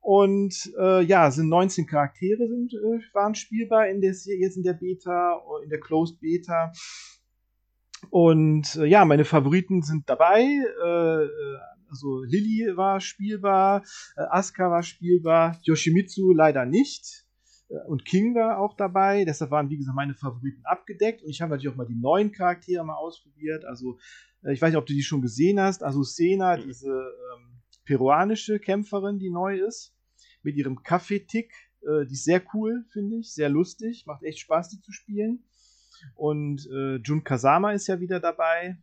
Und 0.00 0.72
äh, 0.78 1.02
ja, 1.02 1.30
sind 1.30 1.48
19 1.48 1.86
Charaktere 1.86 2.48
sind 2.48 2.72
äh, 2.72 3.14
waren 3.14 3.34
spielbar 3.34 3.88
in 3.88 4.00
der 4.00 4.12
jetzt 4.12 4.56
in 4.56 4.62
der 4.62 4.72
Beta, 4.72 5.42
in 5.62 5.68
der 5.68 5.80
Closed 5.80 6.20
Beta. 6.20 6.72
Und 8.08 8.76
äh, 8.76 8.86
ja, 8.86 9.04
meine 9.04 9.24
Favoriten 9.24 9.82
sind 9.82 10.08
dabei. 10.08 10.42
Äh, 10.42 11.24
äh 11.24 11.58
also 11.90 12.22
Lilly 12.22 12.76
war 12.76 13.00
spielbar, 13.00 13.82
äh, 14.16 14.22
Asuka 14.30 14.70
war 14.70 14.84
spielbar, 14.84 15.58
Yoshimitsu 15.64 16.32
leider 16.32 16.64
nicht 16.64 17.26
und 17.86 18.04
King 18.04 18.34
war 18.34 18.58
auch 18.58 18.74
dabei. 18.74 19.24
Deshalb 19.24 19.50
waren, 19.50 19.70
wie 19.70 19.76
gesagt, 19.76 19.94
meine 19.94 20.14
Favoriten 20.14 20.62
abgedeckt. 20.64 21.22
Und 21.22 21.30
ich 21.30 21.40
habe 21.40 21.50
natürlich 21.50 21.72
auch 21.72 21.78
mal 21.78 21.86
die 21.86 21.98
neuen 21.98 22.32
Charaktere 22.32 22.84
mal 22.84 22.96
ausprobiert. 22.96 23.64
Also, 23.64 23.98
äh, 24.42 24.52
ich 24.52 24.60
weiß 24.60 24.70
nicht, 24.70 24.78
ob 24.78 24.86
du 24.86 24.92
die 24.92 25.02
schon 25.02 25.22
gesehen 25.22 25.60
hast. 25.60 25.82
Also, 25.82 26.02
Sena, 26.02 26.56
mhm. 26.56 26.62
diese 26.62 26.90
ähm, 26.90 27.60
peruanische 27.84 28.58
Kämpferin, 28.58 29.18
die 29.18 29.30
neu 29.30 29.58
ist, 29.58 29.94
mit 30.42 30.56
ihrem 30.56 30.82
Kaffeetick. 30.82 31.52
Äh, 31.82 32.06
die 32.06 32.14
ist 32.14 32.24
sehr 32.24 32.42
cool, 32.54 32.84
finde 32.92 33.18
ich. 33.18 33.32
Sehr 33.32 33.48
lustig. 33.48 34.04
Macht 34.06 34.24
echt 34.24 34.40
Spaß, 34.40 34.70
die 34.70 34.80
zu 34.80 34.92
spielen. 34.92 35.44
Und 36.14 36.66
äh, 36.72 36.96
Jun 36.96 37.24
Kazama 37.24 37.72
ist 37.72 37.86
ja 37.86 38.00
wieder 38.00 38.20
dabei. 38.20 38.78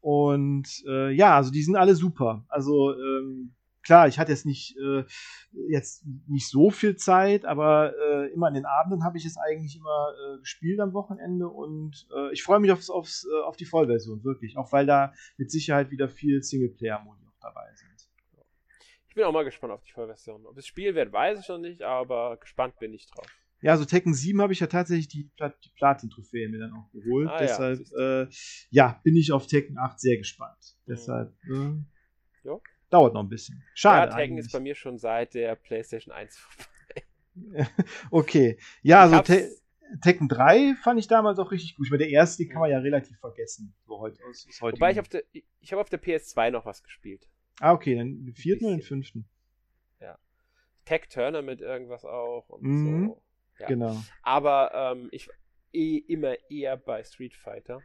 Und 0.00 0.82
äh, 0.86 1.12
ja, 1.12 1.36
also 1.36 1.50
die 1.50 1.62
sind 1.62 1.76
alle 1.76 1.94
super. 1.94 2.44
Also 2.48 2.92
ähm, 2.94 3.54
klar, 3.82 4.08
ich 4.08 4.18
hatte 4.18 4.32
jetzt 4.32 4.46
nicht, 4.46 4.76
äh, 4.76 5.04
jetzt 5.68 6.04
nicht 6.28 6.48
so 6.48 6.70
viel 6.70 6.96
Zeit, 6.96 7.44
aber 7.44 7.94
äh, 7.96 8.32
immer 8.32 8.48
an 8.48 8.54
den 8.54 8.66
Abenden 8.66 9.04
habe 9.04 9.18
ich 9.18 9.24
es 9.24 9.36
eigentlich 9.36 9.76
immer 9.76 10.14
äh, 10.14 10.38
gespielt 10.38 10.80
am 10.80 10.92
Wochenende 10.92 11.48
und 11.48 12.06
äh, 12.14 12.32
ich 12.32 12.42
freue 12.42 12.60
mich 12.60 12.72
aufs, 12.72 12.90
aufs, 12.90 13.26
äh, 13.26 13.42
auf 13.42 13.56
die 13.56 13.64
Vollversion, 13.64 14.24
wirklich. 14.24 14.56
Auch 14.56 14.72
weil 14.72 14.86
da 14.86 15.12
mit 15.36 15.50
Sicherheit 15.50 15.90
wieder 15.90 16.08
viel 16.08 16.42
Singleplayer-Modi 16.42 17.24
noch 17.24 17.38
dabei 17.40 17.68
sind. 17.74 17.90
Ich 19.08 19.14
bin 19.14 19.24
auch 19.24 19.32
mal 19.32 19.44
gespannt 19.44 19.72
auf 19.72 19.82
die 19.82 19.92
Vollversion. 19.92 20.46
Ob 20.46 20.56
es 20.56 20.66
Spiel 20.66 20.94
wird, 20.94 21.12
weiß 21.12 21.40
ich 21.40 21.48
noch 21.48 21.58
nicht, 21.58 21.82
aber 21.82 22.36
gespannt 22.36 22.78
bin 22.78 22.94
ich 22.94 23.08
drauf. 23.08 23.26
Ja, 23.62 23.72
also 23.72 23.84
Tekken 23.84 24.14
7 24.14 24.40
habe 24.40 24.54
ich 24.54 24.60
ja 24.60 24.68
tatsächlich 24.68 25.08
die, 25.08 25.30
die 25.38 25.70
Platin-Trophäe 25.76 26.48
mir 26.48 26.60
dann 26.60 26.72
auch 26.72 26.90
geholt. 26.92 27.28
Ah, 27.28 27.38
Deshalb, 27.38 27.80
ja, 27.90 28.22
äh, 28.22 28.28
ja, 28.70 29.00
bin 29.04 29.16
ich 29.16 29.32
auf 29.32 29.46
Tekken 29.46 29.76
8 29.76 30.00
sehr 30.00 30.16
gespannt. 30.16 30.56
Mhm. 30.86 30.90
Deshalb, 30.90 31.34
äh, 31.44 32.48
ja 32.48 32.58
dauert 32.90 33.14
noch 33.14 33.22
ein 33.22 33.28
bisschen. 33.28 33.62
Schade. 33.74 34.10
Ja, 34.10 34.16
Tekken 34.16 34.38
ist 34.38 34.52
bei 34.52 34.60
mir 34.60 34.74
schon 34.74 34.98
seit 34.98 35.34
der 35.34 35.54
PlayStation 35.54 36.12
1 36.14 36.36
vorbei. 36.36 37.66
okay. 38.10 38.58
Ja, 38.82 39.02
also 39.02 39.20
Te 39.20 39.50
Tekken 40.02 40.28
3 40.28 40.76
fand 40.76 41.00
ich 41.00 41.08
damals 41.08 41.38
auch 41.40 41.50
richtig 41.50 41.76
gut. 41.76 41.86
Ich 41.86 41.90
meine, 41.90 42.04
der 42.04 42.10
erste 42.10 42.46
kann 42.46 42.60
man 42.60 42.70
ja 42.70 42.78
relativ 42.78 43.18
vergessen. 43.18 43.74
So 43.86 43.98
heute, 43.98 44.22
aus, 44.24 44.46
aus 44.48 44.62
Wobei 44.62 44.92
ich 44.92 45.00
auf 45.00 45.08
der, 45.08 45.24
ich 45.32 45.72
habe 45.72 45.80
auf 45.80 45.88
der 45.88 46.00
PS2 46.00 46.50
noch 46.52 46.64
was 46.64 46.84
gespielt. 46.84 47.28
Ah, 47.58 47.72
okay, 47.72 47.96
dann 47.96 48.24
den 48.24 48.34
vierten 48.34 48.66
oder 48.66 48.76
den 48.76 48.82
fünften? 48.82 49.28
Ja. 50.00 50.16
Tech 50.84 51.08
Turner 51.08 51.42
mit 51.42 51.60
irgendwas 51.60 52.04
auch 52.04 52.48
und 52.50 52.62
mhm. 52.62 53.06
so. 53.08 53.22
Ja. 53.58 53.66
Genau. 53.66 54.00
Aber 54.22 54.72
ähm, 54.74 55.08
ich 55.10 55.28
eh 55.72 55.96
immer 55.96 56.36
eher 56.50 56.76
bei 56.76 57.02
Street 57.04 57.34
Fighter. 57.34 57.80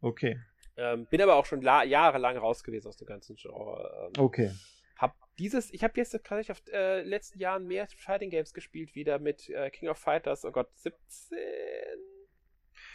Okay. 0.00 0.38
Ähm, 0.78 1.06
bin 1.06 1.20
aber 1.20 1.34
auch 1.34 1.44
schon 1.44 1.60
jahrelang 1.60 2.36
raus 2.36 2.62
gewesen 2.62 2.86
aus 2.86 2.96
dem 2.96 3.08
ganzen 3.08 3.34
Genre. 3.36 4.10
Ähm, 4.14 4.22
okay. 4.22 4.52
Hab 4.96 5.16
dieses, 5.38 5.72
ich 5.72 5.82
habe 5.82 5.94
jetzt 5.96 6.12
gerade 6.24 6.50
auf 6.50 6.62
äh, 6.72 7.02
letzten 7.02 7.40
Jahren 7.40 7.66
mehr 7.66 7.88
Fighting 7.96 8.30
Games 8.30 8.54
gespielt, 8.54 8.94
wieder 8.94 9.18
mit 9.18 9.48
äh, 9.50 9.70
King 9.70 9.88
of 9.88 9.98
Fighters, 9.98 10.44
oh 10.44 10.52
Gott, 10.52 10.68
17 10.76 11.38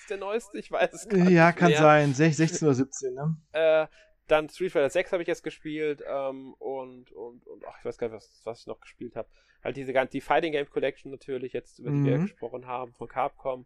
ist 0.03 0.09
der 0.09 0.17
neueste, 0.17 0.57
ich 0.57 0.71
weiß 0.71 0.93
es 0.93 1.07
gar 1.07 1.17
nicht. 1.17 1.31
Ja, 1.31 1.51
kann 1.51 1.69
mehr. 1.69 1.79
sein, 1.79 2.13
16 2.13 2.67
oder 2.67 2.75
17, 2.75 3.13
ne? 3.13 3.37
Äh, 3.51 3.87
dann 4.27 4.49
Street 4.49 4.71
Fighter 4.71 4.89
6 4.89 5.11
habe 5.11 5.23
ich 5.23 5.27
jetzt 5.27 5.43
gespielt 5.43 6.03
ähm, 6.07 6.53
und, 6.59 7.11
und, 7.11 7.45
und 7.45 7.65
ach, 7.67 7.77
ich 7.79 7.85
weiß 7.85 7.97
gar 7.97 8.07
nicht, 8.07 8.15
was, 8.15 8.41
was 8.45 8.61
ich 8.61 8.67
noch 8.67 8.79
gespielt 8.79 9.15
habe. 9.15 9.27
Halt 9.63 9.77
diese 9.77 9.93
ganze, 9.93 10.11
die 10.11 10.21
Fighting 10.21 10.51
Game 10.51 10.69
Collection 10.69 11.11
natürlich, 11.11 11.53
jetzt 11.53 11.79
über 11.79 11.89
die 11.89 11.97
mhm. 11.97 12.05
wir 12.05 12.17
gesprochen 12.19 12.67
haben, 12.67 12.93
von 12.93 13.07
Capcom. 13.07 13.65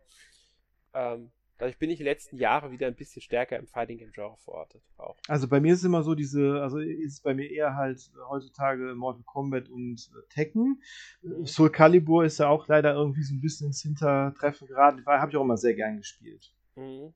Ähm, 0.93 1.31
Dadurch 1.57 1.79
bin 1.79 1.89
ich 1.89 1.97
die 1.97 2.03
letzten 2.03 2.37
Jahre 2.37 2.71
wieder 2.71 2.87
ein 2.87 2.95
bisschen 2.95 3.21
stärker 3.21 3.57
im 3.57 3.67
Fighting 3.67 3.97
Game 3.97 4.11
Genre 4.11 4.37
verortet. 4.37 4.81
Auch. 4.97 5.17
Also 5.27 5.47
bei 5.47 5.59
mir 5.59 5.73
ist 5.73 5.79
es 5.79 5.85
immer 5.85 6.03
so, 6.03 6.13
diese, 6.13 6.61
also 6.61 6.77
ist 6.77 7.13
es 7.13 7.21
bei 7.21 7.33
mir 7.33 7.49
eher 7.49 7.75
halt 7.75 7.99
heutzutage 8.29 8.93
Mortal 8.95 9.23
Kombat 9.23 9.69
und 9.69 10.09
äh, 10.13 10.27
Tekken. 10.29 10.81
Mhm. 11.21 11.45
Soul 11.47 11.71
Calibur 11.71 12.25
ist 12.25 12.37
ja 12.37 12.47
auch 12.47 12.67
leider 12.67 12.93
irgendwie 12.93 13.23
so 13.23 13.33
ein 13.33 13.41
bisschen 13.41 13.67
ins 13.67 13.81
Hintertreffen 13.81 14.67
geraten. 14.67 15.03
Habe 15.05 15.31
ich 15.31 15.37
auch 15.37 15.43
immer 15.43 15.57
sehr 15.57 15.73
gern 15.73 15.97
gespielt. 15.97 16.53
Mhm. 16.75 17.13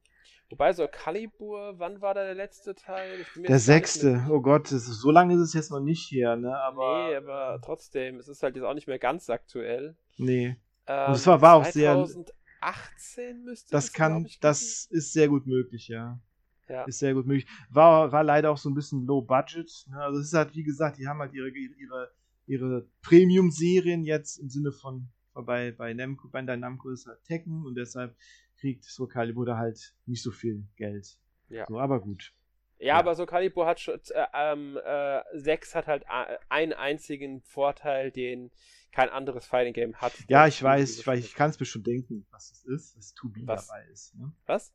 Wobei 0.50 0.74
Soul 0.74 0.90
Calibur, 0.90 1.76
wann 1.78 2.02
war 2.02 2.14
da 2.14 2.26
der 2.26 2.36
letzte 2.36 2.76
Teil? 2.76 3.26
der 3.36 3.60
sechste. 3.60 4.26
Oh 4.30 4.42
Gott, 4.42 4.72
ist, 4.72 4.86
so 4.86 5.12
lange 5.12 5.36
ist 5.36 5.40
es 5.40 5.54
jetzt 5.54 5.72
noch 5.72 5.80
nicht 5.80 6.04
hier, 6.04 6.36
ne? 6.36 6.58
Aber, 6.58 7.08
nee, 7.08 7.16
aber 7.16 7.60
trotzdem, 7.64 8.18
es 8.18 8.28
ist 8.28 8.44
halt 8.44 8.56
jetzt 8.56 8.66
auch 8.66 8.74
nicht 8.74 8.88
mehr 8.88 9.00
ganz 9.00 9.30
aktuell. 9.30 9.96
Nee. 10.18 10.58
Ähm, 10.88 11.08
und 11.08 11.14
es 11.14 11.26
war, 11.26 11.42
war 11.42 11.56
auch 11.56 11.66
sehr 11.66 12.06
18 12.62 13.44
müsste 13.44 13.72
das 13.72 13.92
kann, 13.94 14.28
das 14.40 14.86
ist 14.86 15.14
sehr 15.14 15.28
gut 15.28 15.46
möglich, 15.48 15.88
ja. 15.88 16.20
ja. 16.70 16.84
Ist 16.86 17.00
sehr 17.00 17.14
gut 17.14 17.26
möglich. 17.26 17.48
War, 17.70 18.12
war 18.12 18.24
leider 18.24 18.52
auch 18.52 18.58
so 18.58 18.70
ein 18.70 18.76
bisschen 18.76 19.06
low 19.06 19.22
budget. 19.22 19.70
Ne? 19.90 19.98
Also 20.02 20.20
es 20.20 20.28
ist 20.28 20.34
halt, 20.34 20.56
wie 20.56 20.64
gesagt, 20.64 20.98
die 20.98 21.08
haben 21.08 21.20
halt 21.20 21.34
ihre, 21.34 21.50
ihre, 21.50 22.12
ihre 22.48 22.88
Premium-Serien 23.02 24.04
jetzt 24.04 24.38
im 24.38 24.50
Sinne 24.50 24.72
von, 24.72 25.10
bei, 25.34 25.72
bei 25.72 25.94
Namco, 25.94 26.28
bei 26.30 26.42
Namco 26.42 26.90
ist 26.90 27.08
halt 27.08 27.24
Tekken 27.24 27.66
und 27.66 27.76
deshalb 27.76 28.16
kriegt 28.60 28.84
so 28.84 29.08
Calibur 29.08 29.46
da 29.46 29.58
halt 29.58 29.94
nicht 30.06 30.22
so 30.22 30.32
viel 30.32 30.66
Geld. 30.76 31.18
Ja. 31.50 31.66
So, 31.68 31.80
aber 31.80 32.00
gut. 32.00 32.34
Ja, 32.78 32.88
ja, 32.88 33.00
aber 33.00 33.14
so 33.14 33.26
Calibur 33.26 33.68
hat 33.68 33.80
schon, 33.80 34.00
äh, 34.10 34.26
ähm, 34.34 34.78
äh, 34.84 35.22
6 35.34 35.76
hat 35.76 35.88
halt 35.88 36.06
einen 36.50 36.74
einzigen 36.74 37.42
Vorteil, 37.42 38.12
den 38.12 38.52
kein 38.92 39.10
anderes 39.10 39.46
Fighting 39.46 39.74
Game 39.74 39.96
hat. 39.96 40.14
Ja, 40.28 40.48
ich 40.48 40.62
weiß, 40.62 41.00
ich 41.00 41.08
weiß, 41.08 41.20
ich 41.20 41.36
kann 41.36 41.50
es 41.50 41.60
mir 41.60 41.66
schon 41.66 41.84
denken, 41.84 42.26
was 42.32 42.52
es 42.52 42.64
ist, 42.66 42.98
dass 42.98 43.16
2B 43.16 43.48
was? 43.48 43.68
dabei 43.68 43.86
ist. 43.92 44.16
Ne? 44.16 44.32
Was? 44.46 44.74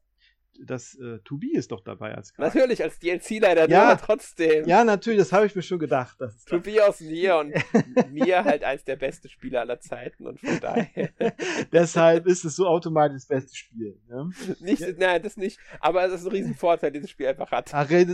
Das 0.64 0.94
äh, 0.94 1.18
2B 1.26 1.54
ist 1.54 1.70
doch 1.70 1.82
dabei 1.82 2.14
als 2.14 2.32
Charakter. 2.32 2.58
Natürlich, 2.58 2.82
als 2.82 2.98
DLC 2.98 3.40
leider, 3.40 3.68
ja, 3.68 3.90
aber 3.90 4.00
trotzdem. 4.00 4.66
Ja, 4.66 4.84
natürlich, 4.84 5.18
das 5.18 5.32
habe 5.32 5.44
ich 5.44 5.54
mir 5.54 5.62
schon 5.62 5.78
gedacht. 5.78 6.18
2B 6.18 6.80
aus 6.80 7.00
Nier 7.00 7.36
und 7.36 7.52
Nier 8.10 8.44
halt 8.44 8.64
als 8.64 8.84
der 8.84 8.96
beste 8.96 9.28
Spieler 9.28 9.60
aller 9.60 9.80
Zeiten 9.80 10.26
und 10.26 10.40
von 10.40 10.58
daher. 10.60 11.10
Deshalb 11.72 12.26
ist 12.26 12.44
es 12.44 12.56
so 12.56 12.66
automatisch 12.66 13.16
das 13.16 13.26
beste 13.26 13.54
Spiel. 13.54 14.00
Ne? 14.08 14.30
Nicht, 14.60 14.80
ja. 14.80 14.92
Nein, 14.96 15.22
das 15.22 15.36
nicht, 15.36 15.58
aber 15.80 16.06
es 16.06 16.20
ist 16.20 16.26
ein 16.26 16.32
Riesenvorteil, 16.32 16.90
den 16.90 17.02
das 17.02 17.10
Spiel 17.10 17.26
einfach 17.26 17.50
hat. 17.50 17.74
Ach, 17.74 17.90
äh, 17.90 18.06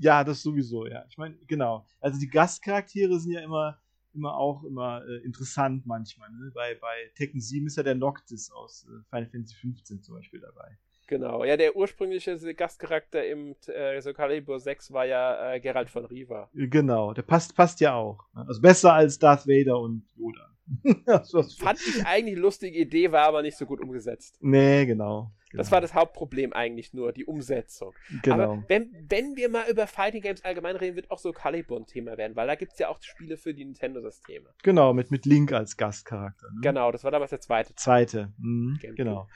ja, 0.00 0.24
das 0.24 0.42
sowieso, 0.42 0.86
ja. 0.86 1.04
Ich 1.08 1.18
meine, 1.18 1.36
genau. 1.46 1.86
Also 2.00 2.18
die 2.18 2.28
Gastcharaktere 2.28 3.18
sind 3.20 3.32
ja 3.32 3.42
immer 3.42 3.80
immer 4.14 4.36
auch 4.36 4.64
immer 4.64 5.04
äh, 5.06 5.24
interessant 5.24 5.86
manchmal. 5.86 6.30
Ne? 6.30 6.50
Bei, 6.54 6.74
bei 6.74 7.10
Tekken 7.14 7.40
7 7.40 7.66
ist 7.66 7.76
ja 7.76 7.82
der 7.82 7.94
Noctis 7.94 8.50
aus 8.50 8.86
äh, 8.88 9.02
Final 9.10 9.28
Fantasy 9.30 9.54
15 9.56 10.02
zum 10.02 10.14
Beispiel 10.16 10.40
dabei. 10.40 10.78
Genau, 11.06 11.44
ja, 11.44 11.56
der 11.56 11.76
ursprüngliche 11.76 12.38
Gastcharakter 12.54 13.26
im 13.26 13.54
äh, 13.66 14.00
Soul 14.00 14.14
Calibur 14.14 14.58
6 14.58 14.92
war 14.92 15.04
ja 15.04 15.52
äh, 15.52 15.60
Geralt 15.60 15.90
von 15.90 16.06
Riva. 16.06 16.48
Genau, 16.54 17.12
der 17.12 17.22
passt, 17.22 17.54
passt 17.54 17.80
ja 17.80 17.94
auch. 17.94 18.24
Ne? 18.34 18.44
Also 18.48 18.60
besser 18.62 18.94
als 18.94 19.18
Darth 19.18 19.46
Vader 19.46 19.78
und 19.78 20.04
Yoda. 20.16 20.50
Fand 21.58 21.78
ich 21.86 22.06
eigentlich 22.06 22.34
eine 22.34 22.40
lustige 22.40 22.78
Idee, 22.78 23.12
war 23.12 23.26
aber 23.26 23.42
nicht 23.42 23.56
so 23.56 23.66
gut 23.66 23.80
umgesetzt. 23.80 24.38
Nee, 24.40 24.86
genau. 24.86 25.30
Das 25.56 25.70
war 25.70 25.80
das 25.80 25.94
Hauptproblem 25.94 26.52
eigentlich 26.52 26.92
nur, 26.92 27.12
die 27.12 27.24
Umsetzung. 27.24 27.94
Genau. 28.22 28.34
Aber 28.34 28.64
wenn, 28.68 28.90
wenn 29.08 29.36
wir 29.36 29.48
mal 29.48 29.68
über 29.70 29.86
Fighting 29.86 30.22
Games 30.22 30.44
allgemein 30.44 30.76
reden, 30.76 30.96
wird 30.96 31.10
auch 31.10 31.18
so 31.18 31.32
Calibur 31.32 31.78
ein 31.78 31.86
Thema 31.86 32.16
werden, 32.16 32.36
weil 32.36 32.46
da 32.46 32.54
gibt 32.54 32.72
es 32.72 32.78
ja 32.78 32.88
auch 32.88 33.00
Spiele 33.02 33.36
für 33.36 33.54
die 33.54 33.64
Nintendo-Systeme. 33.64 34.50
Genau, 34.62 34.92
mit, 34.92 35.10
mit 35.10 35.26
Link 35.26 35.52
als 35.52 35.76
Gastcharakter. 35.76 36.48
Ne? 36.52 36.60
Genau, 36.62 36.92
das 36.92 37.04
war 37.04 37.10
damals 37.10 37.30
der 37.30 37.40
zweite. 37.40 37.74
Zweite, 37.74 38.32
mhm, 38.38 38.78
genau. 38.96 39.28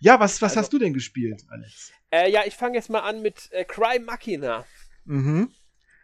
Ja, 0.00 0.18
was, 0.18 0.40
was 0.40 0.52
also, 0.52 0.60
hast 0.60 0.72
du 0.72 0.78
denn 0.78 0.94
gespielt, 0.94 1.44
Alex? 1.50 1.92
Äh, 2.10 2.30
ja, 2.30 2.42
ich 2.46 2.54
fange 2.54 2.76
jetzt 2.76 2.88
mal 2.88 3.00
an 3.00 3.20
mit 3.22 3.52
äh, 3.52 3.64
Cry 3.64 3.98
Machina. 3.98 4.64
Mhm. 5.04 5.50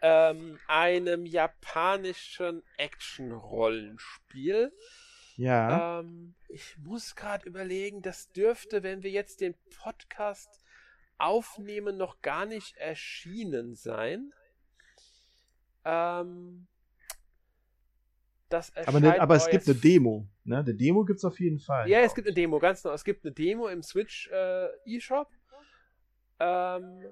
Ähm, 0.03 0.59
einem 0.69 1.25
japanischen 1.25 2.63
Action-Rollenspiel. 2.77 4.73
Ja. 5.37 6.01
Ähm, 6.01 6.35
ich 6.49 6.77
muss 6.79 7.15
gerade 7.15 7.47
überlegen, 7.47 8.03
das 8.03 8.33
dürfte, 8.33 8.83
wenn 8.83 9.03
wir 9.03 9.11
jetzt 9.11 9.41
den 9.41 9.55
Podcast 9.83 10.61
aufnehmen, 11.19 11.97
noch 11.97 12.23
gar 12.23 12.47
nicht 12.47 12.77
erschienen 12.77 13.75
sein. 13.75 14.33
Ähm, 15.85 16.67
das 18.49 18.75
aber, 18.77 19.01
ne, 19.01 19.21
aber 19.21 19.37
es 19.37 19.49
gibt 19.49 19.67
eine 19.67 19.77
Demo. 19.77 20.29
Ne? 20.45 20.59
Eine 20.59 20.75
Demo 20.75 21.05
gibt 21.05 21.19
es 21.19 21.25
auf 21.25 21.41
jeden 21.41 21.59
Fall. 21.59 21.89
Ja, 21.89 22.01
es 22.01 22.15
gibt 22.15 22.29
eine 22.29 22.35
Demo, 22.35 22.59
ganz 22.59 22.83
genau. 22.83 22.95
Es 22.95 23.05
gibt 23.05 23.25
eine 23.25 23.33
Demo 23.33 23.69
im 23.69 23.83
Switch 23.83 24.31
äh, 24.31 24.69
eShop. 24.87 25.29
Ähm, 26.39 27.03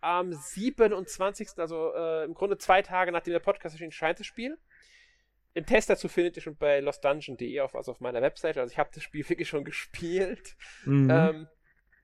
am 0.00 0.32
27. 0.32 1.50
also 1.56 1.92
äh, 1.94 2.24
im 2.24 2.34
Grunde 2.34 2.58
zwei 2.58 2.82
Tage 2.82 3.10
nachdem 3.10 3.32
der 3.32 3.40
Podcast 3.40 3.74
erschien, 3.74 3.90
scheint 3.90 4.20
das 4.20 4.26
Spiel. 4.26 4.58
Den 5.54 5.66
Test 5.66 5.88
dazu 5.88 6.08
findet 6.08 6.36
ihr 6.36 6.42
schon 6.42 6.56
bei 6.56 6.80
lostdungeon.de, 6.80 7.60
auf, 7.60 7.76
also 7.76 7.92
auf 7.92 8.00
meiner 8.00 8.20
Webseite. 8.22 8.60
Also 8.60 8.72
ich 8.72 8.78
habe 8.78 8.90
das 8.92 9.02
Spiel 9.02 9.26
wirklich 9.28 9.48
schon 9.48 9.64
gespielt. 9.64 10.56
Mhm. 10.84 11.10
Ähm, 11.10 11.48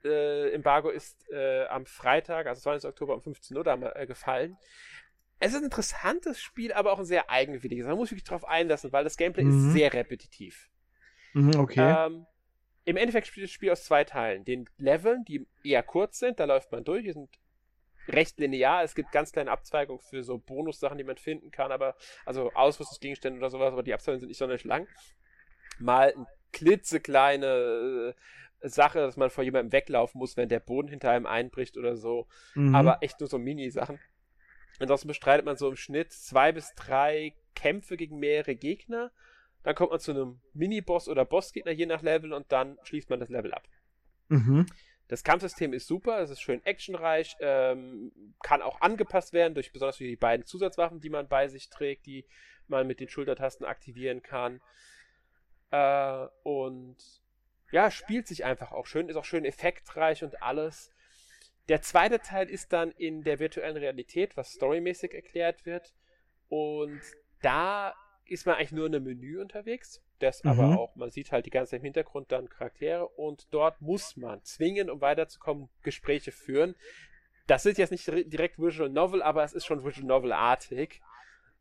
äh, 0.04 0.52
Embargo 0.52 0.88
ist 0.88 1.28
äh, 1.30 1.66
am 1.66 1.84
Freitag, 1.86 2.46
also 2.46 2.62
20. 2.62 2.88
Oktober 2.88 3.14
um 3.14 3.22
15 3.22 3.56
Uhr 3.56 3.64
da, 3.64 3.74
äh, 3.94 4.06
gefallen. 4.06 4.56
Es 5.40 5.52
ist 5.52 5.58
ein 5.58 5.64
interessantes 5.64 6.40
Spiel, 6.40 6.72
aber 6.72 6.92
auch 6.92 6.98
ein 6.98 7.04
sehr 7.04 7.30
eigenwilliges. 7.30 7.86
Man 7.86 7.96
muss 7.96 8.10
sich 8.10 8.22
darauf 8.22 8.44
einlassen, 8.44 8.92
weil 8.92 9.04
das 9.04 9.16
Gameplay 9.16 9.44
mhm. 9.44 9.68
ist 9.68 9.72
sehr 9.72 9.92
repetitiv. 9.92 10.68
Mhm, 11.32 11.56
okay. 11.56 12.06
Ähm, 12.06 12.26
Im 12.84 12.96
Endeffekt 12.96 13.26
spielt 13.26 13.44
das 13.44 13.50
Spiel 13.50 13.70
aus 13.70 13.84
zwei 13.84 14.04
Teilen. 14.04 14.44
Den 14.44 14.68
Leveln, 14.76 15.24
die 15.24 15.46
eher 15.64 15.82
kurz 15.82 16.18
sind, 16.18 16.40
da 16.40 16.44
läuft 16.44 16.70
man 16.72 16.84
durch, 16.84 17.04
die 17.04 17.12
sind 17.12 17.30
recht 18.12 18.38
linear. 18.38 18.82
Es 18.82 18.94
gibt 18.94 19.12
ganz 19.12 19.32
kleine 19.32 19.50
Abzweigungen 19.50 20.00
für 20.00 20.22
so 20.22 20.38
Bonussachen, 20.38 20.98
die 20.98 21.04
man 21.04 21.16
finden 21.16 21.50
kann, 21.50 21.72
aber 21.72 21.96
also 22.24 22.52
Ausrüstungsgegenstände 22.52 23.38
oder 23.38 23.50
sowas, 23.50 23.72
aber 23.72 23.82
die 23.82 23.94
Abzweigungen 23.94 24.20
sind 24.20 24.28
nicht 24.28 24.38
sonderlich 24.38 24.64
lang. 24.64 24.86
Mal 25.78 26.12
eine 26.14 26.26
klitzekleine 26.52 28.14
äh, 28.62 28.68
Sache, 28.68 28.98
dass 28.98 29.16
man 29.16 29.30
vor 29.30 29.44
jemandem 29.44 29.72
weglaufen 29.72 30.18
muss, 30.18 30.36
wenn 30.36 30.48
der 30.48 30.60
Boden 30.60 30.88
hinter 30.88 31.10
einem 31.10 31.26
einbricht 31.26 31.76
oder 31.76 31.96
so. 31.96 32.26
Mhm. 32.54 32.74
Aber 32.74 32.98
echt 33.02 33.20
nur 33.20 33.28
so 33.28 33.38
Mini-Sachen. 33.38 33.98
Ansonsten 34.78 35.08
bestreitet 35.08 35.46
man 35.46 35.56
so 35.56 35.68
im 35.68 35.76
Schnitt 35.76 36.12
zwei 36.12 36.52
bis 36.52 36.74
drei 36.74 37.34
Kämpfe 37.54 37.96
gegen 37.96 38.18
mehrere 38.18 38.54
Gegner. 38.54 39.12
Dann 39.62 39.74
kommt 39.74 39.90
man 39.90 40.00
zu 40.00 40.12
einem 40.12 40.40
Mini-Boss 40.54 41.08
oder 41.08 41.24
Bossgegner 41.24 41.72
je 41.72 41.86
nach 41.86 42.02
Level 42.02 42.32
und 42.32 42.50
dann 42.50 42.78
schließt 42.84 43.10
man 43.10 43.20
das 43.20 43.28
Level 43.28 43.52
ab. 43.52 43.68
Mhm. 44.28 44.66
Das 45.10 45.24
Kampfsystem 45.24 45.72
ist 45.72 45.88
super, 45.88 46.20
es 46.20 46.30
ist 46.30 46.40
schön 46.40 46.64
actionreich, 46.64 47.36
ähm, 47.40 48.12
kann 48.44 48.62
auch 48.62 48.80
angepasst 48.80 49.32
werden 49.32 49.54
durch 49.54 49.72
besonders 49.72 49.96
die 49.96 50.14
beiden 50.14 50.46
Zusatzwaffen, 50.46 51.00
die 51.00 51.10
man 51.10 51.26
bei 51.26 51.48
sich 51.48 51.68
trägt, 51.68 52.06
die 52.06 52.28
man 52.68 52.86
mit 52.86 53.00
den 53.00 53.08
Schultertasten 53.08 53.66
aktivieren 53.66 54.22
kann. 54.22 54.60
Äh, 55.72 56.28
und 56.44 56.96
ja, 57.72 57.90
spielt 57.90 58.28
sich 58.28 58.44
einfach 58.44 58.70
auch 58.70 58.86
schön, 58.86 59.08
ist 59.08 59.16
auch 59.16 59.24
schön 59.24 59.44
effektreich 59.44 60.22
und 60.22 60.44
alles. 60.44 60.92
Der 61.68 61.82
zweite 61.82 62.20
Teil 62.20 62.48
ist 62.48 62.72
dann 62.72 62.92
in 62.92 63.24
der 63.24 63.40
virtuellen 63.40 63.78
Realität, 63.78 64.36
was 64.36 64.52
storymäßig 64.52 65.12
erklärt 65.12 65.66
wird. 65.66 65.92
Und 66.48 67.00
da 67.42 67.96
ist 68.26 68.46
man 68.46 68.54
eigentlich 68.54 68.70
nur 68.70 68.86
in 68.86 68.94
einem 68.94 69.06
Menü 69.06 69.40
unterwegs. 69.40 70.04
Das 70.20 70.44
mhm. 70.44 70.50
aber 70.50 70.78
auch, 70.78 70.96
man 70.96 71.10
sieht 71.10 71.32
halt 71.32 71.46
die 71.46 71.50
ganze 71.50 71.70
Zeit 71.70 71.80
im 71.80 71.84
Hintergrund 71.84 72.30
dann 72.32 72.48
Charaktere 72.48 73.06
und 73.08 73.46
dort 73.50 73.80
muss 73.80 74.16
man 74.16 74.42
zwingen, 74.44 74.90
um 74.90 75.00
weiterzukommen, 75.00 75.68
Gespräche 75.82 76.32
führen. 76.32 76.74
Das 77.46 77.66
ist 77.66 77.78
jetzt 77.78 77.90
nicht 77.90 78.06
direkt 78.06 78.58
Visual 78.58 78.88
Novel, 78.88 79.22
aber 79.22 79.42
es 79.42 79.52
ist 79.52 79.66
schon 79.66 79.84
Visual 79.84 80.06
Novel-artig, 80.06 81.00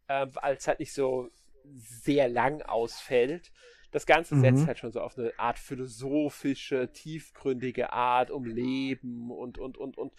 äh, 0.08 0.28
weil 0.34 0.56
es 0.56 0.68
halt 0.68 0.80
nicht 0.80 0.94
so 0.94 1.30
sehr 1.76 2.30
lang 2.30 2.62
ausfällt 2.62 3.52
das 3.92 4.06
Ganze 4.06 4.36
mhm. 4.36 4.42
setzt 4.42 4.68
halt 4.68 4.80
schon 4.80 4.92
so 4.92 5.02
auf 5.02 5.18
eine 5.18 5.34
Art 5.38 5.58
philosophische, 5.58 6.92
tiefgründige 6.92 7.92
Art 7.92 8.30
um 8.30 8.46
Leben 8.46 9.32
und, 9.32 9.58
und, 9.58 9.78
und, 9.78 9.98
und 9.98 10.14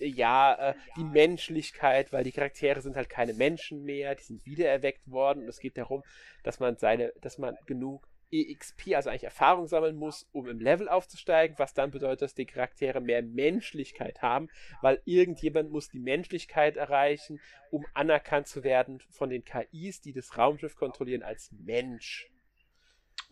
ja, 0.00 0.70
äh, 0.70 0.74
die 0.96 1.04
Menschlichkeit, 1.04 2.12
weil 2.12 2.24
die 2.24 2.32
Charaktere 2.32 2.80
sind 2.80 2.96
halt 2.96 3.08
keine 3.08 3.34
Menschen 3.34 3.84
mehr, 3.84 4.14
die 4.14 4.22
sind 4.22 4.46
wiedererweckt 4.46 5.10
worden 5.10 5.42
und 5.44 5.48
es 5.48 5.60
geht 5.60 5.76
darum, 5.76 6.02
dass 6.42 6.60
man 6.60 6.76
seine, 6.76 7.12
dass 7.20 7.38
man 7.38 7.56
genug 7.66 8.06
EXP, 8.32 8.94
also 8.94 9.10
eigentlich 9.10 9.24
Erfahrung 9.24 9.68
sammeln 9.68 9.94
muss, 9.96 10.26
um 10.32 10.48
im 10.48 10.58
Level 10.58 10.88
aufzusteigen, 10.88 11.58
was 11.58 11.74
dann 11.74 11.90
bedeutet, 11.90 12.22
dass 12.22 12.34
die 12.34 12.46
Charaktere 12.46 13.00
mehr 13.00 13.22
Menschlichkeit 13.22 14.22
haben, 14.22 14.48
weil 14.80 15.00
irgendjemand 15.04 15.70
muss 15.70 15.90
die 15.90 16.00
Menschlichkeit 16.00 16.76
erreichen, 16.76 17.40
um 17.70 17.84
anerkannt 17.92 18.46
zu 18.46 18.64
werden 18.64 19.00
von 19.10 19.28
den 19.28 19.44
KIs, 19.44 20.00
die 20.00 20.14
das 20.14 20.38
Raumschiff 20.38 20.76
kontrollieren, 20.76 21.22
als 21.22 21.52
Mensch. 21.52 22.31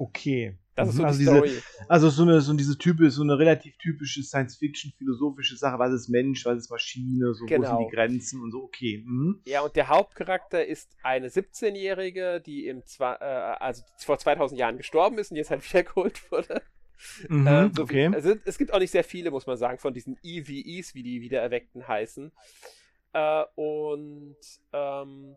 Okay. 0.01 0.56
Das 0.74 0.89
ist 0.89 0.97
so 0.97 1.05
also, 1.05 1.18
diese, 1.18 1.62
also 1.89 2.09
so 2.09 2.22
eine, 2.22 2.40
so 2.40 2.55
diese 2.55 2.78
Type, 2.78 3.10
so 3.10 3.22
eine 3.22 3.39
relativ 3.39 3.77
typische 3.77 4.22
Science-Fiction-philosophische 4.22 5.59
Sache, 5.59 5.78
was 5.78 5.93
ist 5.93 6.09
Mensch, 6.09 6.47
was 6.47 6.56
ist 6.56 6.70
Maschine, 6.70 7.35
so 7.35 7.44
genau. 7.44 7.60
wo 7.60 7.66
sind 7.66 7.78
die 7.81 7.90
genau. 7.90 8.06
Grenzen 8.06 8.43
und 8.43 8.51
so, 8.51 8.62
okay. 8.62 9.02
Mhm. 9.05 9.43
Ja, 9.44 9.60
und 9.60 9.77
der 9.77 9.89
Hauptcharakter 9.89 10.64
ist 10.64 10.97
eine 11.02 11.28
17-Jährige, 11.28 12.40
die 12.40 12.66
im 12.66 12.82
zwei, 12.86 13.12
äh, 13.12 13.24
also 13.60 13.82
vor 13.98 14.16
2000 14.16 14.59
Jahren 14.59 14.78
gestorben 14.78 15.18
ist 15.18 15.31
und 15.32 15.36
jetzt 15.36 15.51
halt 15.51 15.62
wiedergeholt 15.70 16.32
wurde. 16.32 16.62
Mhm, 17.28 17.47
äh, 17.47 17.70
so 17.74 17.82
okay. 17.82 18.06
Viel, 18.06 18.14
also 18.14 18.35
es 18.47 18.56
gibt 18.56 18.72
auch 18.72 18.78
nicht 18.78 18.93
sehr 18.93 19.05
viele, 19.05 19.31
muss 19.31 19.47
man 19.47 19.59
sagen, 19.59 19.77
von 19.77 19.93
diesen 19.93 20.16
EVEs, 20.22 20.94
wie 20.94 21.02
die 21.02 21.20
Wiedererweckten 21.20 21.86
heißen. 21.86 22.32
Äh, 23.12 23.44
und 23.55 24.36
ähm, 24.72 25.36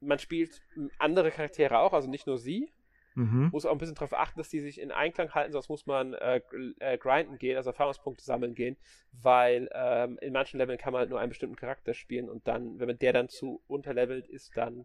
man 0.00 0.18
spielt 0.18 0.60
andere 0.98 1.30
Charaktere 1.30 1.78
auch, 1.78 1.94
also 1.94 2.10
nicht 2.10 2.26
nur 2.26 2.36
sie. 2.36 2.70
Mhm. 3.14 3.50
Muss 3.52 3.64
auch 3.64 3.72
ein 3.72 3.78
bisschen 3.78 3.94
darauf 3.94 4.12
achten, 4.12 4.38
dass 4.38 4.48
die 4.48 4.60
sich 4.60 4.80
in 4.80 4.90
Einklang 4.90 5.34
halten, 5.34 5.52
sonst 5.52 5.68
muss 5.68 5.86
man 5.86 6.14
äh, 6.14 6.40
äh, 6.80 6.98
grinden 6.98 7.38
gehen, 7.38 7.56
also 7.56 7.70
Erfahrungspunkte 7.70 8.24
sammeln 8.24 8.54
gehen, 8.54 8.76
weil 9.12 9.68
ähm, 9.72 10.18
in 10.20 10.32
manchen 10.32 10.58
Leveln 10.58 10.78
kann 10.78 10.92
man 10.92 11.00
halt 11.00 11.10
nur 11.10 11.20
einen 11.20 11.28
bestimmten 11.28 11.56
Charakter 11.56 11.94
spielen 11.94 12.28
und 12.28 12.48
dann, 12.48 12.78
wenn 12.80 12.88
man 12.88 12.98
der 12.98 13.12
dann 13.12 13.28
zu 13.28 13.62
unterlevelt 13.68 14.26
ist, 14.26 14.56
dann 14.56 14.84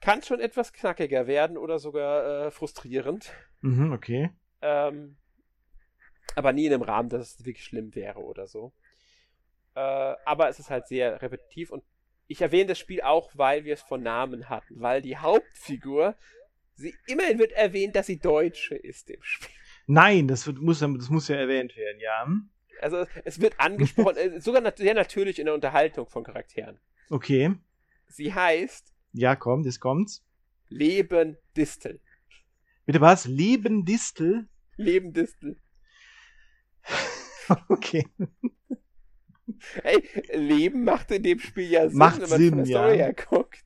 kann 0.00 0.18
es 0.18 0.26
schon 0.26 0.40
etwas 0.40 0.72
knackiger 0.72 1.26
werden 1.26 1.56
oder 1.56 1.78
sogar 1.78 2.46
äh, 2.46 2.50
frustrierend. 2.50 3.32
Mhm, 3.62 3.92
okay. 3.92 4.30
Ähm, 4.60 5.16
aber 6.34 6.52
nie 6.52 6.66
in 6.66 6.74
einem 6.74 6.82
Rahmen, 6.82 7.08
dass 7.08 7.38
es 7.38 7.44
wirklich 7.44 7.64
schlimm 7.64 7.94
wäre 7.94 8.20
oder 8.20 8.46
so. 8.46 8.72
Äh, 9.74 9.80
aber 9.80 10.48
es 10.48 10.58
ist 10.58 10.70
halt 10.70 10.86
sehr 10.88 11.20
repetitiv 11.22 11.70
und 11.70 11.84
ich 12.26 12.42
erwähne 12.42 12.66
das 12.66 12.78
Spiel 12.78 13.00
auch, 13.00 13.30
weil 13.34 13.64
wir 13.64 13.74
es 13.74 13.82
von 13.82 14.02
Namen 14.02 14.48
hatten, 14.48 14.80
weil 14.80 15.02
die 15.02 15.16
Hauptfigur 15.16 16.14
Sie, 16.80 16.94
immerhin 17.06 17.38
wird 17.38 17.52
erwähnt, 17.52 17.94
dass 17.94 18.06
sie 18.06 18.18
Deutsche 18.18 18.74
ist 18.74 19.10
im 19.10 19.22
Spiel. 19.22 19.50
Nein, 19.86 20.28
das, 20.28 20.46
wird, 20.46 20.58
muss, 20.58 20.78
das 20.78 21.10
muss 21.10 21.28
ja 21.28 21.36
erwähnt 21.36 21.76
werden, 21.76 22.00
ja. 22.00 22.26
Also 22.80 23.06
es 23.24 23.40
wird 23.40 23.60
angesprochen, 23.60 24.16
äh, 24.16 24.40
sogar 24.40 24.62
nat 24.62 24.78
sehr 24.78 24.94
natürlich 24.94 25.38
in 25.38 25.44
der 25.44 25.54
Unterhaltung 25.54 26.08
von 26.08 26.24
Charakteren. 26.24 26.80
Okay. 27.10 27.54
Sie 28.08 28.32
heißt. 28.32 28.94
Ja, 29.12 29.36
kommt, 29.36 29.66
es 29.66 29.78
kommt. 29.78 30.22
Leben 30.68 31.36
Distel. 31.54 32.00
Bitte 32.86 33.02
was? 33.02 33.26
Leben 33.26 33.84
Distel? 33.84 34.48
Leben 34.76 35.12
Distel. 35.12 35.60
okay. 37.68 38.06
Ey, 39.82 40.08
Leben 40.32 40.84
macht 40.84 41.10
in 41.10 41.22
dem 41.22 41.40
Spiel 41.40 41.70
ja 41.70 41.88
Sinn, 41.88 41.98
macht 41.98 42.22
wenn 42.22 42.30
man 42.30 42.38
Sinn, 42.38 42.48
von 42.50 42.58
der 42.58 42.66
Story 42.66 42.98
ja. 42.98 43.04
her 43.04 43.12
guckt. 43.12 43.64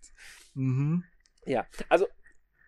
Mhm. 0.55 1.05
Ja, 1.47 1.67
also 1.89 2.07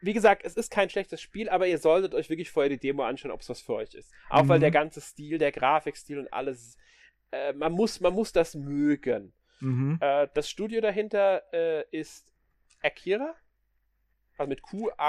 wie 0.06 0.14
gesagt, 0.14 0.42
es 0.44 0.54
ist 0.54 0.70
kein 0.70 0.88
schlechtes 0.88 1.20
Spiel, 1.20 1.48
aber 1.48 1.66
ihr 1.66 1.78
solltet 1.78 2.14
euch 2.14 2.30
wirklich 2.30 2.50
vorher 2.50 2.70
die 2.70 2.78
Demo 2.78 3.02
anschauen, 3.02 3.32
ob 3.32 3.40
es 3.40 3.48
was 3.48 3.60
für 3.60 3.74
euch 3.74 3.94
ist. 3.94 4.12
Auch 4.30 4.44
mhm. 4.44 4.48
weil 4.48 4.60
der 4.60 4.70
ganze 4.70 5.00
Stil, 5.00 5.38
der 5.38 5.52
Grafikstil 5.52 6.18
und 6.18 6.32
alles, 6.32 6.78
äh, 7.32 7.52
man, 7.52 7.72
muss, 7.72 8.00
man 8.00 8.14
muss 8.14 8.32
das 8.32 8.54
mögen. 8.54 9.34
Mhm. 9.60 9.98
Äh, 10.00 10.28
das 10.32 10.48
Studio 10.48 10.80
dahinter 10.80 11.42
äh, 11.52 11.84
ist 11.90 12.32
Akira, 12.82 13.34
also 14.38 14.48
mit 14.48 14.62
Q-A-Q-U-I-R-A 14.62 15.02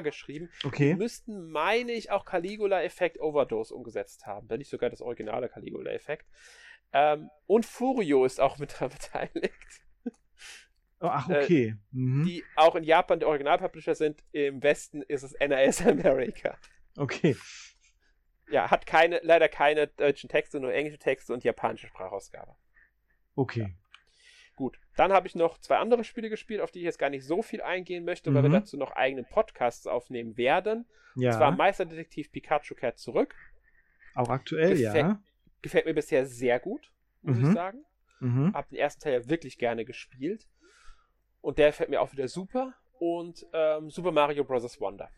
geschrieben. 0.00 0.50
Okay. 0.64 0.92
Die 0.92 0.98
müssten, 0.98 1.50
meine 1.50 1.92
ich, 1.92 2.10
auch 2.10 2.24
Caligula-Effekt 2.24 3.20
Overdose 3.20 3.74
umgesetzt 3.74 4.26
haben, 4.26 4.48
wenn 4.48 4.58
nicht 4.58 4.70
sogar 4.70 4.90
das 4.90 5.02
originale 5.02 5.48
Caligula-Effekt. 5.48 6.26
Ähm, 6.92 7.30
und 7.46 7.66
Furio 7.66 8.24
ist 8.24 8.40
auch 8.40 8.58
mit 8.58 8.72
daran 8.74 8.90
beteiligt. 8.96 9.83
Oh, 11.04 11.08
ach, 11.10 11.28
äh, 11.28 11.42
okay. 11.44 11.76
Mhm. 11.92 12.24
Die 12.24 12.44
auch 12.56 12.74
in 12.76 12.84
Japan 12.84 13.18
der 13.20 13.28
Originalpublisher 13.28 13.94
sind. 13.94 14.22
Im 14.32 14.62
Westen 14.62 15.02
ist 15.02 15.22
es 15.22 15.34
NAS 15.38 15.84
America. 15.86 16.56
Okay. 16.96 17.36
Ja, 18.50 18.70
hat 18.70 18.86
keine, 18.86 19.20
leider 19.22 19.48
keine 19.48 19.86
deutschen 19.88 20.28
Texte, 20.28 20.60
nur 20.60 20.72
englische 20.72 20.98
Texte 20.98 21.32
und 21.32 21.44
japanische 21.44 21.86
Sprachausgabe. 21.88 22.54
Okay. 23.34 23.74
Gut, 24.56 24.78
dann 24.96 25.12
habe 25.12 25.26
ich 25.26 25.34
noch 25.34 25.58
zwei 25.58 25.78
andere 25.78 26.04
Spiele 26.04 26.30
gespielt, 26.30 26.60
auf 26.60 26.70
die 26.70 26.78
ich 26.78 26.84
jetzt 26.84 26.98
gar 26.98 27.10
nicht 27.10 27.24
so 27.26 27.42
viel 27.42 27.60
eingehen 27.60 28.04
möchte, 28.04 28.32
weil 28.32 28.42
wir 28.42 28.48
Mhm. 28.50 28.54
dazu 28.54 28.76
noch 28.76 28.92
eigene 28.92 29.24
Podcasts 29.24 29.86
aufnehmen 29.86 30.36
werden. 30.36 30.86
Ja, 31.16 31.30
Und 31.30 31.36
zwar 31.38 31.50
Meisterdetektiv 31.52 32.30
Pikachu 32.30 32.74
kehrt 32.74 32.98
zurück. 32.98 33.34
auch 34.14 34.28
aktuell, 34.28 34.78
ja. 34.78 34.92
Gefällt- 34.92 35.16
Gefällt 35.62 35.86
mir 35.86 35.94
bisher 35.94 36.24
sehr 36.26 36.60
gut, 36.60 36.92
muss 37.22 37.36
Mhm. 37.38 37.48
ich 37.48 37.52
sagen. 37.54 37.84
Mhm. 38.20 38.52
Hab 38.54 38.68
den 38.68 38.78
ersten 38.78 39.02
Teil 39.02 39.14
ja 39.14 39.28
wirklich 39.28 39.58
gerne 39.58 39.84
gespielt. 39.84 40.46
Und 41.44 41.58
der 41.58 41.68
gefällt 41.68 41.90
mir 41.90 42.00
auch 42.00 42.10
wieder 42.10 42.26
super. 42.26 42.72
Und 42.98 43.44
ähm, 43.52 43.90
Super 43.90 44.12
Mario 44.12 44.44
Bros. 44.44 44.80
Wonder. 44.80 45.10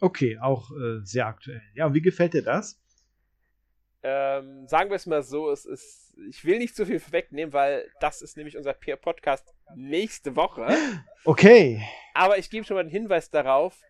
Okay, 0.00 0.36
auch 0.36 0.72
äh, 0.72 1.04
sehr 1.04 1.26
aktuell. 1.26 1.62
Ja, 1.74 1.86
und 1.86 1.94
wie 1.94 2.02
gefällt 2.02 2.34
dir 2.34 2.42
das? 2.42 2.82
Ähm, 4.02 4.66
sagen 4.66 4.90
wir 4.90 4.96
es 4.96 5.06
mal 5.06 5.22
so, 5.22 5.52
es 5.52 5.64
ist, 5.64 6.18
ich 6.30 6.44
will 6.44 6.58
nicht 6.58 6.74
zu 6.74 6.84
viel 6.84 6.98
vorwegnehmen, 6.98 7.52
weil 7.52 7.88
das 8.00 8.22
ist 8.22 8.36
nämlich 8.36 8.56
unser 8.56 8.72
Peer 8.72 8.96
Podcast 8.96 9.54
nächste 9.76 10.34
Woche. 10.34 10.66
Okay. 11.24 11.82
Aber 12.14 12.38
ich 12.38 12.48
gebe 12.48 12.64
schon 12.64 12.76
mal 12.76 12.84
den 12.84 12.90
Hinweis 12.90 13.28
darauf, 13.30 13.82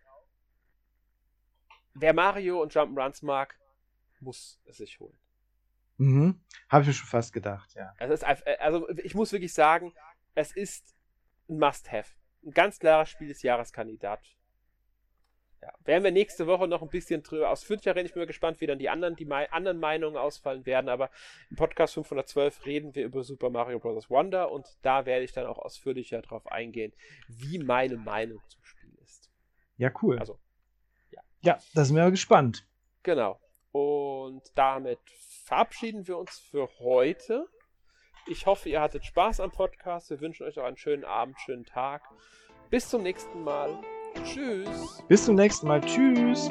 wer 1.93 2.13
Mario 2.13 2.61
und 2.61 2.73
Jump'n'Runs 2.73 3.23
mag, 3.23 3.57
muss 4.19 4.59
es 4.65 4.77
sich 4.77 4.99
holen. 4.99 5.17
Mhm. 5.97 6.41
Habe 6.67 6.81
ich 6.81 6.87
mir 6.89 6.93
schon 6.93 7.07
fast 7.07 7.31
gedacht, 7.31 7.73
ja. 7.75 7.93
Es 7.97 8.11
ist 8.11 8.23
einfach, 8.25 8.45
also 8.59 8.89
ich 8.89 9.15
muss 9.15 9.31
wirklich 9.31 9.53
sagen, 9.53 9.93
es 10.35 10.51
ist 10.51 10.93
ein 11.49 11.57
Must-Have. 11.57 12.11
Ein 12.45 12.51
ganz 12.51 12.79
klarer 12.79 13.05
Spiel 13.05 13.27
des 13.27 13.41
Jahreskandidat. 13.41 14.21
Ja. 15.61 15.73
Werden 15.83 16.03
wir 16.05 16.11
nächste 16.11 16.47
Woche 16.47 16.67
noch 16.67 16.81
ein 16.81 16.89
bisschen 16.89 17.21
drüber 17.21 17.49
ausführlicher 17.49 17.93
reden. 17.93 18.05
Ich 18.05 18.13
bin 18.13 18.21
mal 18.21 18.27
gespannt, 18.27 18.61
wie 18.61 18.67
dann 18.67 18.79
die 18.79 18.87
anderen, 18.89 19.17
die 19.17 19.25
mei 19.25 19.51
anderen 19.51 19.77
Meinungen 19.77 20.15
ausfallen 20.15 20.65
werden. 20.65 20.87
Aber 20.87 21.09
im 21.49 21.57
Podcast 21.57 21.95
512 21.95 22.65
reden 22.65 22.95
wir 22.95 23.03
über 23.03 23.23
Super 23.23 23.49
Mario 23.49 23.79
Bros. 23.79 24.09
Wonder 24.09 24.51
und 24.51 24.65
da 24.83 25.05
werde 25.05 25.25
ich 25.25 25.33
dann 25.33 25.45
auch 25.45 25.57
ausführlicher 25.57 26.21
drauf 26.21 26.49
eingehen, 26.49 26.93
wie 27.27 27.59
meine 27.59 27.97
Meinung 27.97 28.39
zum 28.47 28.63
Spiel 28.63 28.97
ist. 29.03 29.29
Ja, 29.75 29.91
cool. 30.01 30.17
Also, 30.17 30.39
ja, 31.41 31.59
da 31.73 31.85
sind 31.85 31.95
wir 31.95 32.03
mal 32.03 32.11
gespannt. 32.11 32.65
Genau. 33.03 33.39
Und 33.71 34.43
damit 34.55 34.99
verabschieden 35.45 36.07
wir 36.07 36.17
uns 36.17 36.39
für 36.39 36.69
heute. 36.79 37.47
Ich 38.27 38.45
hoffe, 38.45 38.69
ihr 38.69 38.81
hattet 38.81 39.05
Spaß 39.05 39.39
am 39.39 39.51
Podcast. 39.51 40.09
Wir 40.09 40.21
wünschen 40.21 40.45
euch 40.45 40.59
auch 40.59 40.65
einen 40.65 40.77
schönen 40.77 41.03
Abend, 41.03 41.39
schönen 41.39 41.65
Tag. 41.65 42.03
Bis 42.69 42.89
zum 42.89 43.03
nächsten 43.03 43.43
Mal. 43.43 43.77
Tschüss. 44.23 45.03
Bis 45.07 45.25
zum 45.25 45.35
nächsten 45.35 45.67
Mal. 45.67 45.81
Tschüss. 45.81 46.49